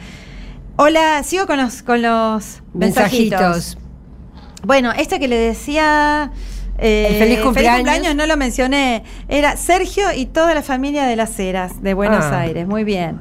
Hola, 0.75 1.23
sigo 1.23 1.47
con 1.47 1.57
los, 1.57 1.81
con 1.83 2.01
los 2.01 2.61
mensajitos. 2.73 3.77
Bueno, 4.63 4.91
este 4.91 5.19
que 5.19 5.27
le 5.27 5.37
decía... 5.37 6.31
Eh, 6.81 7.17
feliz, 7.19 7.39
cumpleaños. 7.41 8.15
no 8.15 8.25
lo 8.25 8.37
mencioné. 8.37 9.03
Era 9.27 9.57
Sergio 9.57 10.05
y 10.15 10.25
toda 10.25 10.53
la 10.53 10.61
familia 10.61 11.05
de 11.05 11.17
las 11.17 11.37
Heras 11.37 11.83
de 11.83 11.93
Buenos 11.93 12.23
ah. 12.23 12.39
Aires. 12.39 12.65
Muy 12.67 12.85
bien. 12.85 13.19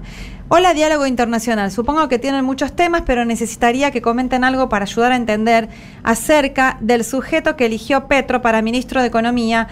Hola 0.50 0.74
Diálogo 0.74 1.06
Internacional. 1.06 1.70
Supongo 1.72 2.08
que 2.08 2.18
tienen 2.18 2.44
muchos 2.44 2.74
temas, 2.74 3.02
pero 3.04 3.24
necesitaría 3.24 3.90
que 3.90 4.00
comenten 4.00 4.44
algo 4.44 4.68
para 4.68 4.84
ayudar 4.84 5.12
a 5.12 5.16
entender 5.16 5.68
acerca 6.04 6.78
del 6.80 7.04
sujeto 7.04 7.56
que 7.56 7.66
eligió 7.66 8.06
Petro 8.06 8.40
para 8.40 8.62
ministro 8.62 9.00
de 9.00 9.08
Economía, 9.08 9.68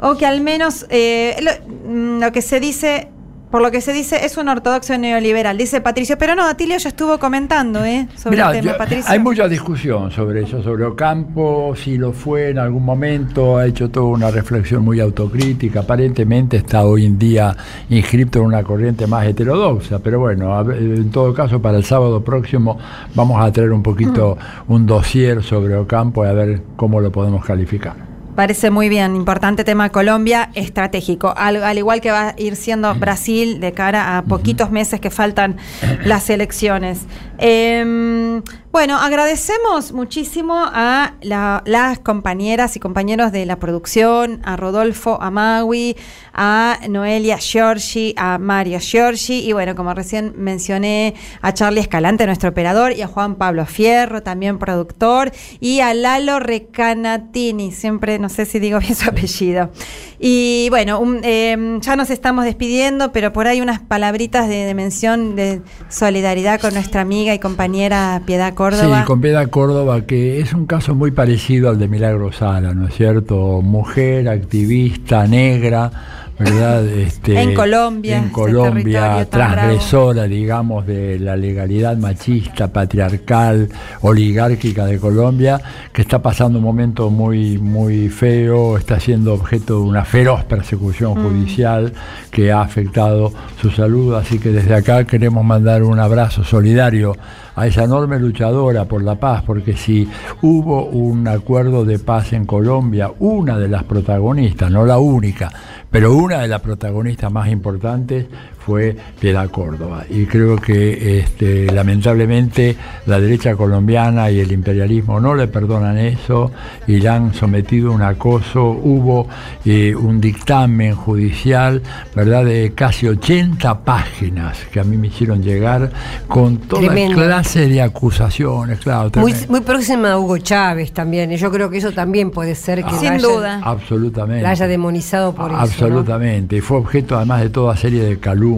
o 0.00 0.16
que 0.16 0.26
al 0.26 0.40
menos 0.40 0.86
eh, 0.88 1.36
lo, 1.42 1.52
mm, 1.92 2.20
lo 2.20 2.32
que 2.32 2.42
se 2.42 2.58
dice 2.58 3.08
por 3.56 3.62
lo 3.62 3.70
que 3.70 3.80
se 3.80 3.94
dice, 3.94 4.26
es 4.26 4.36
un 4.36 4.50
ortodoxo 4.50 4.98
neoliberal, 4.98 5.56
dice 5.56 5.80
Patricio. 5.80 6.18
Pero 6.18 6.34
no, 6.34 6.46
Atilio 6.46 6.76
ya 6.76 6.90
estuvo 6.90 7.18
comentando 7.18 7.82
¿eh? 7.86 8.06
sobre 8.14 8.36
Mirá, 8.36 8.50
el 8.50 8.60
tema, 8.60 8.72
yo- 8.72 8.76
Patricio. 8.76 9.10
hay 9.10 9.18
mucha 9.18 9.48
discusión 9.48 10.10
sobre 10.10 10.42
eso, 10.42 10.62
sobre 10.62 10.84
Ocampo, 10.84 11.74
si 11.74 11.96
lo 11.96 12.12
fue 12.12 12.50
en 12.50 12.58
algún 12.58 12.84
momento, 12.84 13.56
ha 13.56 13.64
hecho 13.64 13.88
toda 13.88 14.08
una 14.08 14.30
reflexión 14.30 14.84
muy 14.84 15.00
autocrítica, 15.00 15.80
aparentemente 15.80 16.58
está 16.58 16.84
hoy 16.84 17.06
en 17.06 17.18
día 17.18 17.56
inscripto 17.88 18.40
en 18.40 18.44
una 18.44 18.62
corriente 18.62 19.06
más 19.06 19.26
heterodoxa, 19.26 20.00
pero 20.00 20.20
bueno, 20.20 20.60
en 20.72 21.10
todo 21.10 21.32
caso 21.32 21.62
para 21.62 21.78
el 21.78 21.84
sábado 21.84 22.22
próximo 22.22 22.78
vamos 23.14 23.42
a 23.42 23.50
traer 23.50 23.72
un 23.72 23.82
poquito 23.82 24.36
un 24.68 24.84
dossier 24.84 25.42
sobre 25.42 25.76
Ocampo 25.76 26.26
y 26.26 26.28
a 26.28 26.32
ver 26.34 26.60
cómo 26.76 27.00
lo 27.00 27.10
podemos 27.10 27.42
calificar. 27.42 28.15
Parece 28.36 28.70
muy 28.70 28.90
bien, 28.90 29.16
importante 29.16 29.64
tema 29.64 29.88
Colombia, 29.88 30.50
estratégico, 30.52 31.32
al, 31.34 31.64
al 31.64 31.78
igual 31.78 32.02
que 32.02 32.10
va 32.10 32.28
a 32.28 32.34
ir 32.36 32.54
siendo 32.54 32.94
Brasil 32.94 33.60
de 33.60 33.72
cara 33.72 34.18
a 34.18 34.24
poquitos 34.24 34.70
meses 34.70 35.00
que 35.00 35.10
faltan 35.10 35.56
las 36.04 36.28
elecciones. 36.28 37.06
Em, 37.38 38.42
bueno, 38.76 38.98
agradecemos 38.98 39.92
muchísimo 39.92 40.54
a 40.58 41.14
la- 41.22 41.62
las 41.64 41.98
compañeras 41.98 42.76
y 42.76 42.78
compañeros 42.78 43.32
de 43.32 43.46
la 43.46 43.56
producción, 43.56 44.42
a 44.44 44.54
Rodolfo 44.56 45.16
Amagui, 45.22 45.96
a 46.34 46.78
Noelia 46.86 47.38
Giorgi, 47.38 48.12
a 48.18 48.36
Mario 48.36 48.78
Giorgi 48.78 49.38
y 49.48 49.54
bueno, 49.54 49.74
como 49.74 49.94
recién 49.94 50.34
mencioné, 50.36 51.14
a 51.40 51.54
Charlie 51.54 51.80
Escalante, 51.80 52.26
nuestro 52.26 52.50
operador, 52.50 52.92
y 52.92 53.00
a 53.00 53.06
Juan 53.06 53.36
Pablo 53.36 53.64
Fierro, 53.64 54.22
también 54.22 54.58
productor, 54.58 55.32
y 55.58 55.80
a 55.80 55.94
Lalo 55.94 56.38
Recanatini, 56.38 57.72
siempre 57.72 58.18
no 58.18 58.28
sé 58.28 58.44
si 58.44 58.58
digo 58.58 58.78
bien 58.78 58.94
su 58.94 59.08
apellido. 59.08 59.70
Y 60.18 60.66
bueno, 60.68 61.00
em, 61.22 61.80
ya 61.80 61.96
nos 61.96 62.10
estamos 62.10 62.44
despidiendo, 62.44 63.10
pero 63.12 63.32
por 63.32 63.46
ahí 63.46 63.62
unas 63.62 63.80
palabritas 63.80 64.48
de, 64.48 64.66
de 64.66 64.74
mención 64.74 65.34
de 65.34 65.62
solidaridad 65.88 66.60
con 66.60 66.74
nuestra 66.74 67.00
amiga 67.00 67.32
y 67.32 67.38
compañera 67.38 68.20
Piedad 68.26 68.52
Córdoba. 68.70 68.98
Sí, 69.00 69.04
con 69.06 69.20
Piedad 69.20 69.48
Córdoba, 69.50 70.00
que 70.02 70.40
es 70.40 70.52
un 70.52 70.66
caso 70.66 70.94
muy 70.94 71.10
parecido 71.10 71.68
al 71.70 71.78
de 71.78 71.88
Milagro 71.88 72.32
Sala, 72.32 72.74
¿no 72.74 72.88
es 72.88 72.94
cierto? 72.94 73.60
Mujer, 73.62 74.28
activista, 74.28 75.26
negra, 75.26 75.90
¿verdad? 76.38 76.84
Este, 77.06 77.40
En 77.40 77.54
Colombia, 77.54 78.18
En 78.18 78.28
Colombia, 78.30 79.26
transgresora, 79.30 80.24
digamos, 80.24 80.86
de 80.86 81.18
la 81.18 81.36
legalidad 81.36 81.96
machista, 81.96 82.68
patriarcal, 82.72 83.68
oligárquica 84.02 84.84
de 84.84 84.98
Colombia, 84.98 85.60
que 85.92 86.02
está 86.02 86.20
pasando 86.20 86.58
un 86.58 86.64
momento 86.64 87.08
muy, 87.10 87.58
muy 87.58 88.08
feo, 88.08 88.76
está 88.76 89.00
siendo 89.00 89.32
objeto 89.34 89.74
de 89.76 89.80
una 89.80 90.04
feroz 90.04 90.44
persecución 90.44 91.18
Mm. 91.18 91.22
judicial 91.22 91.92
que 92.30 92.52
ha 92.52 92.60
afectado 92.60 93.32
su 93.60 93.70
salud, 93.70 94.14
así 94.14 94.38
que 94.38 94.50
desde 94.50 94.74
acá 94.74 95.04
queremos 95.04 95.44
mandar 95.44 95.82
un 95.82 95.98
abrazo 95.98 96.44
solidario 96.44 97.16
a 97.56 97.66
esa 97.66 97.84
enorme 97.84 98.20
luchadora 98.20 98.84
por 98.84 99.02
la 99.02 99.16
paz, 99.16 99.42
porque 99.44 99.74
si 99.74 100.08
hubo 100.42 100.84
un 100.84 101.26
acuerdo 101.26 101.84
de 101.84 101.98
paz 101.98 102.34
en 102.34 102.44
Colombia, 102.44 103.10
una 103.18 103.58
de 103.58 103.68
las 103.68 103.84
protagonistas, 103.84 104.70
no 104.70 104.84
la 104.84 104.98
única, 104.98 105.50
pero 105.90 106.14
una 106.14 106.42
de 106.42 106.48
las 106.48 106.60
protagonistas 106.60 107.32
más 107.32 107.48
importantes 107.48 108.26
fue 108.66 108.96
Piedad 109.20 109.48
Córdoba. 109.48 110.04
Y 110.10 110.26
creo 110.26 110.56
que 110.56 111.20
este, 111.20 111.66
lamentablemente 111.72 112.76
la 113.06 113.20
derecha 113.20 113.54
colombiana 113.54 114.28
y 114.30 114.40
el 114.40 114.50
imperialismo 114.50 115.20
no 115.20 115.36
le 115.36 115.46
perdonan 115.46 115.96
eso 115.98 116.50
y 116.88 116.96
le 116.98 117.08
han 117.08 117.32
sometido 117.32 117.92
a 117.92 117.94
un 117.94 118.02
acoso. 118.02 118.64
Hubo 118.70 119.28
eh, 119.64 119.94
un 119.94 120.20
dictamen 120.20 120.96
judicial, 120.96 121.80
¿verdad?, 122.14 122.44
de 122.44 122.72
casi 122.74 123.06
80 123.06 123.84
páginas 123.84 124.58
que 124.72 124.80
a 124.80 124.84
mí 124.84 124.96
me 124.96 125.06
hicieron 125.06 125.42
llegar 125.42 125.90
con 126.26 126.56
toda 126.56 126.82
Tremendo. 126.82 127.22
clase 127.22 127.68
de 127.68 127.80
acusaciones, 127.80 128.80
claro. 128.80 129.10
Muy, 129.16 129.32
muy 129.48 129.60
próxima 129.60 130.12
a 130.12 130.18
Hugo 130.18 130.38
Chávez 130.38 130.90
también. 130.92 131.30
y 131.30 131.36
Yo 131.36 131.52
creo 131.52 131.70
que 131.70 131.78
eso 131.78 131.92
también 131.92 132.30
puede 132.32 132.56
ser 132.56 132.82
que 132.82 132.90
Sin 132.96 133.04
la 133.10 133.14
haya- 133.14 133.28
duda. 133.28 133.60
Absolutamente. 133.62 134.42
la 134.42 134.50
haya 134.50 134.66
demonizado 134.66 135.32
por 135.34 135.46
eso. 135.50 135.56
¿no? 135.56 135.62
Absolutamente. 135.62 136.56
Y 136.56 136.60
fue 136.60 136.78
objeto 136.78 137.16
además 137.16 137.42
de 137.42 137.50
toda 137.50 137.76
serie 137.76 138.02
de 138.02 138.18
calumnias, 138.18 138.55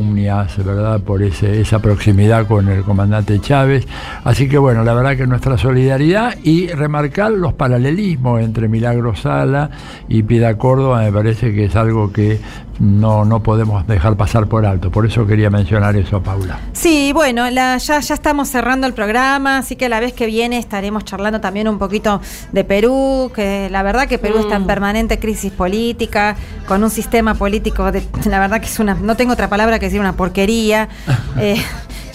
¿verdad? 0.64 1.00
Por 1.00 1.22
ese, 1.22 1.60
esa 1.60 1.80
proximidad 1.80 2.46
con 2.46 2.68
el 2.68 2.82
comandante 2.82 3.40
Chávez. 3.40 3.86
Así 4.24 4.48
que 4.48 4.58
bueno, 4.58 4.84
la 4.84 4.94
verdad 4.94 5.16
que 5.16 5.26
nuestra 5.26 5.58
solidaridad 5.58 6.36
y 6.42 6.68
remarcar 6.68 7.32
los 7.32 7.52
paralelismos 7.54 8.40
entre 8.40 8.68
Milagro 8.68 9.14
Sala 9.14 9.70
y 10.08 10.22
Piedad 10.22 10.56
Córdoba 10.56 11.02
me 11.02 11.12
parece 11.12 11.52
que 11.52 11.64
es 11.64 11.76
algo 11.76 12.12
que 12.12 12.38
no, 12.78 13.24
no 13.24 13.42
podemos 13.42 13.86
dejar 13.86 14.16
pasar 14.16 14.46
por 14.46 14.64
alto. 14.66 14.90
Por 14.90 15.06
eso 15.06 15.26
quería 15.26 15.50
mencionar 15.50 15.96
eso, 15.96 16.22
Paula. 16.22 16.58
Sí, 16.72 17.12
bueno, 17.12 17.48
la- 17.50 17.76
ya, 17.78 18.00
ya 18.00 18.14
estamos 18.14 18.48
cerrando 18.48 18.86
el 18.86 18.94
programa, 18.94 19.58
así 19.58 19.76
que 19.76 19.88
la 19.88 20.00
vez 20.00 20.12
que 20.12 20.26
viene 20.26 20.58
estaremos 20.58 21.04
charlando 21.04 21.40
también 21.40 21.68
un 21.68 21.78
poquito 21.78 22.20
de 22.52 22.64
Perú, 22.64 23.30
que 23.34 23.68
la 23.70 23.82
verdad 23.82 24.06
que 24.08 24.18
Perú 24.18 24.38
está 24.38 24.56
en 24.56 24.66
permanente 24.66 25.18
crisis 25.18 25.52
política, 25.52 26.36
con 26.66 26.82
un 26.84 26.90
sistema 26.90 27.34
político, 27.34 27.90
de, 27.92 28.02
la 28.26 28.38
verdad 28.38 28.60
que 28.60 28.66
es 28.66 28.78
una, 28.78 28.94
no 28.94 29.16
tengo 29.16 29.32
otra 29.32 29.48
palabra 29.48 29.78
que 29.78 29.86
decir 29.86 30.00
una 30.00 30.12
porquería. 30.14 30.88
Eh, 31.40 31.56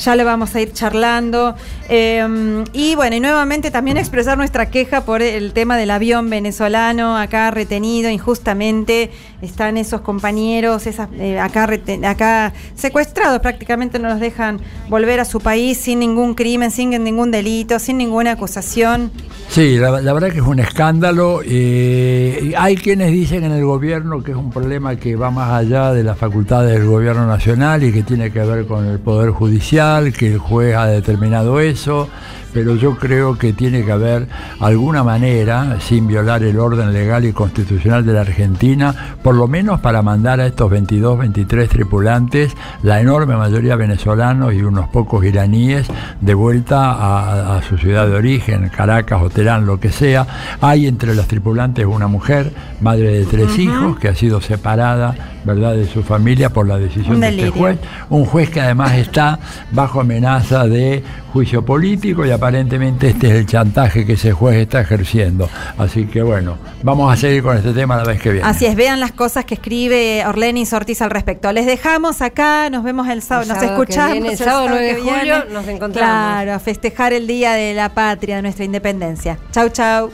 ya 0.03 0.15
lo 0.15 0.25
vamos 0.25 0.55
a 0.55 0.61
ir 0.61 0.73
charlando. 0.73 1.55
Eh, 1.89 2.63
y 2.73 2.95
bueno, 2.95 3.15
y 3.15 3.19
nuevamente 3.19 3.71
también 3.71 3.97
expresar 3.97 4.37
nuestra 4.37 4.69
queja 4.69 5.05
por 5.05 5.21
el 5.21 5.53
tema 5.53 5.77
del 5.77 5.91
avión 5.91 6.29
venezolano 6.29 7.17
acá 7.17 7.51
retenido 7.51 8.09
injustamente. 8.09 9.11
Están 9.41 9.77
esos 9.77 10.01
compañeros 10.01 10.87
esas, 10.87 11.09
eh, 11.17 11.39
acá, 11.39 11.69
acá 12.07 12.53
secuestrados, 12.75 13.39
prácticamente 13.41 13.99
no 13.99 14.09
los 14.09 14.19
dejan 14.19 14.59
volver 14.89 15.19
a 15.19 15.25
su 15.25 15.39
país 15.39 15.77
sin 15.77 15.99
ningún 15.99 16.33
crimen, 16.33 16.71
sin 16.71 16.91
ningún 17.03 17.31
delito, 17.31 17.79
sin 17.79 17.97
ninguna 17.97 18.31
acusación. 18.31 19.11
Sí, 19.49 19.77
la, 19.77 19.91
verdad 19.91 20.31
que 20.31 20.39
es 20.39 20.45
un 20.45 20.59
escándalo. 20.59 21.41
eh, 21.45 22.53
hay 22.57 22.75
quienes 22.75 23.11
dicen 23.11 23.43
en 23.43 23.51
el 23.51 23.65
gobierno 23.65 24.23
que 24.23 24.31
es 24.31 24.37
un 24.37 24.49
problema 24.49 24.95
que 24.95 25.15
va 25.15 25.31
más 25.31 25.51
allá 25.51 25.93
de 25.93 26.03
las 26.03 26.17
facultades 26.17 26.79
del 26.79 26.87
gobierno 26.87 27.27
nacional 27.27 27.83
y 27.83 27.91
que 27.91 28.03
tiene 28.03 28.31
que 28.31 28.39
ver 28.39 28.65
con 28.65 28.85
el 28.85 28.99
poder 28.99 29.31
judicial, 29.31 29.92
que 30.13 30.33
el 30.33 30.39
juez 30.39 30.75
ha 30.75 30.87
determinado 30.87 31.59
eso. 31.59 32.09
Pero 32.53 32.75
yo 32.75 32.97
creo 32.97 33.35
que 33.35 33.51
tiene 33.51 33.83
que 33.83 33.91
haber 33.91 34.27
alguna 34.59 35.03
manera, 35.03 35.79
sin 35.79 36.05
violar 36.05 36.43
el 36.43 36.59
orden 36.59 36.93
legal 36.93 37.25
y 37.25 37.33
constitucional 37.33 38.05
de 38.05 38.13
la 38.13 38.21
Argentina, 38.21 39.15
por 39.23 39.33
lo 39.33 39.47
menos 39.47 39.79
para 39.79 40.03
mandar 40.03 40.39
a 40.39 40.45
estos 40.45 40.69
22, 40.69 41.17
23 41.17 41.67
tripulantes, 41.67 42.53
la 42.83 43.01
enorme 43.01 43.35
mayoría 43.35 43.75
venezolanos 43.75 44.53
y 44.53 44.61
unos 44.61 44.87
pocos 44.89 45.25
iraníes, 45.25 45.87
de 46.21 46.33
vuelta 46.35 46.91
a, 46.91 47.57
a 47.57 47.63
su 47.63 47.79
ciudad 47.79 48.05
de 48.05 48.13
origen, 48.13 48.69
Caracas 48.69 49.23
o 49.23 49.31
Teherán, 49.31 49.65
lo 49.65 49.79
que 49.79 49.91
sea. 49.91 50.27
Hay 50.61 50.85
entre 50.85 51.15
los 51.15 51.27
tripulantes 51.27 51.87
una 51.87 52.05
mujer, 52.05 52.53
madre 52.81 53.17
de 53.17 53.25
tres 53.25 53.57
hijos, 53.57 53.97
que 53.97 54.09
ha 54.09 54.15
sido 54.15 54.41
separada 54.41 55.32
¿verdad? 55.43 55.73
de 55.73 55.87
su 55.87 56.03
familia 56.03 56.49
por 56.49 56.67
la 56.67 56.77
decisión 56.77 57.19
de 57.19 57.29
este 57.29 57.49
juez. 57.49 57.77
Un 58.09 58.25
juez 58.25 58.49
que 58.49 58.61
además 58.61 58.93
está 58.93 59.39
bajo 59.71 60.01
amenaza 60.01 60.65
de 60.67 61.03
juicio 61.31 61.65
político 61.65 62.25
y 62.25 62.31
aparentemente 62.31 63.09
este 63.09 63.27
es 63.27 63.33
el 63.33 63.45
chantaje 63.47 64.05
que 64.05 64.13
ese 64.13 64.31
juez 64.33 64.57
está 64.57 64.81
ejerciendo. 64.81 65.49
Así 65.77 66.05
que 66.05 66.21
bueno, 66.21 66.57
vamos 66.83 67.11
a 67.11 67.17
seguir 67.17 67.41
con 67.41 67.57
este 67.57 67.73
tema 67.73 67.97
la 67.97 68.03
vez 68.03 68.21
que 68.21 68.31
viene. 68.31 68.47
Así 68.47 68.65
es, 68.65 68.75
vean 68.75 68.99
las 68.99 69.11
cosas 69.11 69.45
que 69.45 69.55
escribe 69.55 70.23
Orlenis 70.27 70.71
Ortiz 70.73 71.01
al 71.01 71.09
respecto. 71.09 71.51
Les 71.51 71.65
dejamos 71.65 72.21
acá, 72.21 72.69
nos 72.69 72.83
vemos 72.83 73.07
el 73.07 73.21
sábado, 73.21 73.43
El 73.43 73.49
nos 73.49 73.57
sábado 73.59 73.81
escuchamos 73.81 74.11
viene, 74.13 74.29
el 74.31 74.37
sábado 74.37 74.65
9 74.69 74.85
de 74.85 74.95
que 74.95 75.01
julio 75.01 75.21
viene. 75.23 75.45
nos 75.51 75.67
encontramos. 75.67 76.13
Claro, 76.13 76.53
a 76.53 76.59
festejar 76.59 77.13
el 77.13 77.25
Día 77.27 77.53
de 77.53 77.73
la 77.73 77.89
Patria, 77.89 78.35
de 78.35 78.41
nuestra 78.43 78.65
independencia. 78.65 79.37
Chau, 79.51 79.69
chau. 79.69 80.11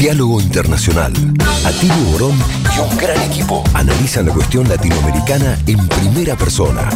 Diálogo 0.00 0.40
Internacional. 0.40 1.12
Atilio 1.62 2.04
Borón 2.12 2.38
y 2.74 2.80
un 2.80 2.96
gran 2.96 3.20
equipo 3.20 3.62
analizan 3.74 4.24
la 4.24 4.32
cuestión 4.32 4.66
latinoamericana 4.66 5.58
en 5.66 5.86
primera 5.88 6.34
persona. 6.36 6.88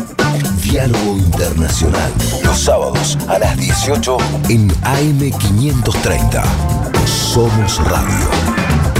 Diálogo 0.63 1.19
Internacional. 1.19 2.11
Los 2.43 2.61
sábados 2.61 3.19
a 3.29 3.39
las 3.39 3.59
18 3.59 4.17
en 4.49 4.71
AM530. 4.71 6.43
Somos 7.07 7.77
Radio. 7.85 8.94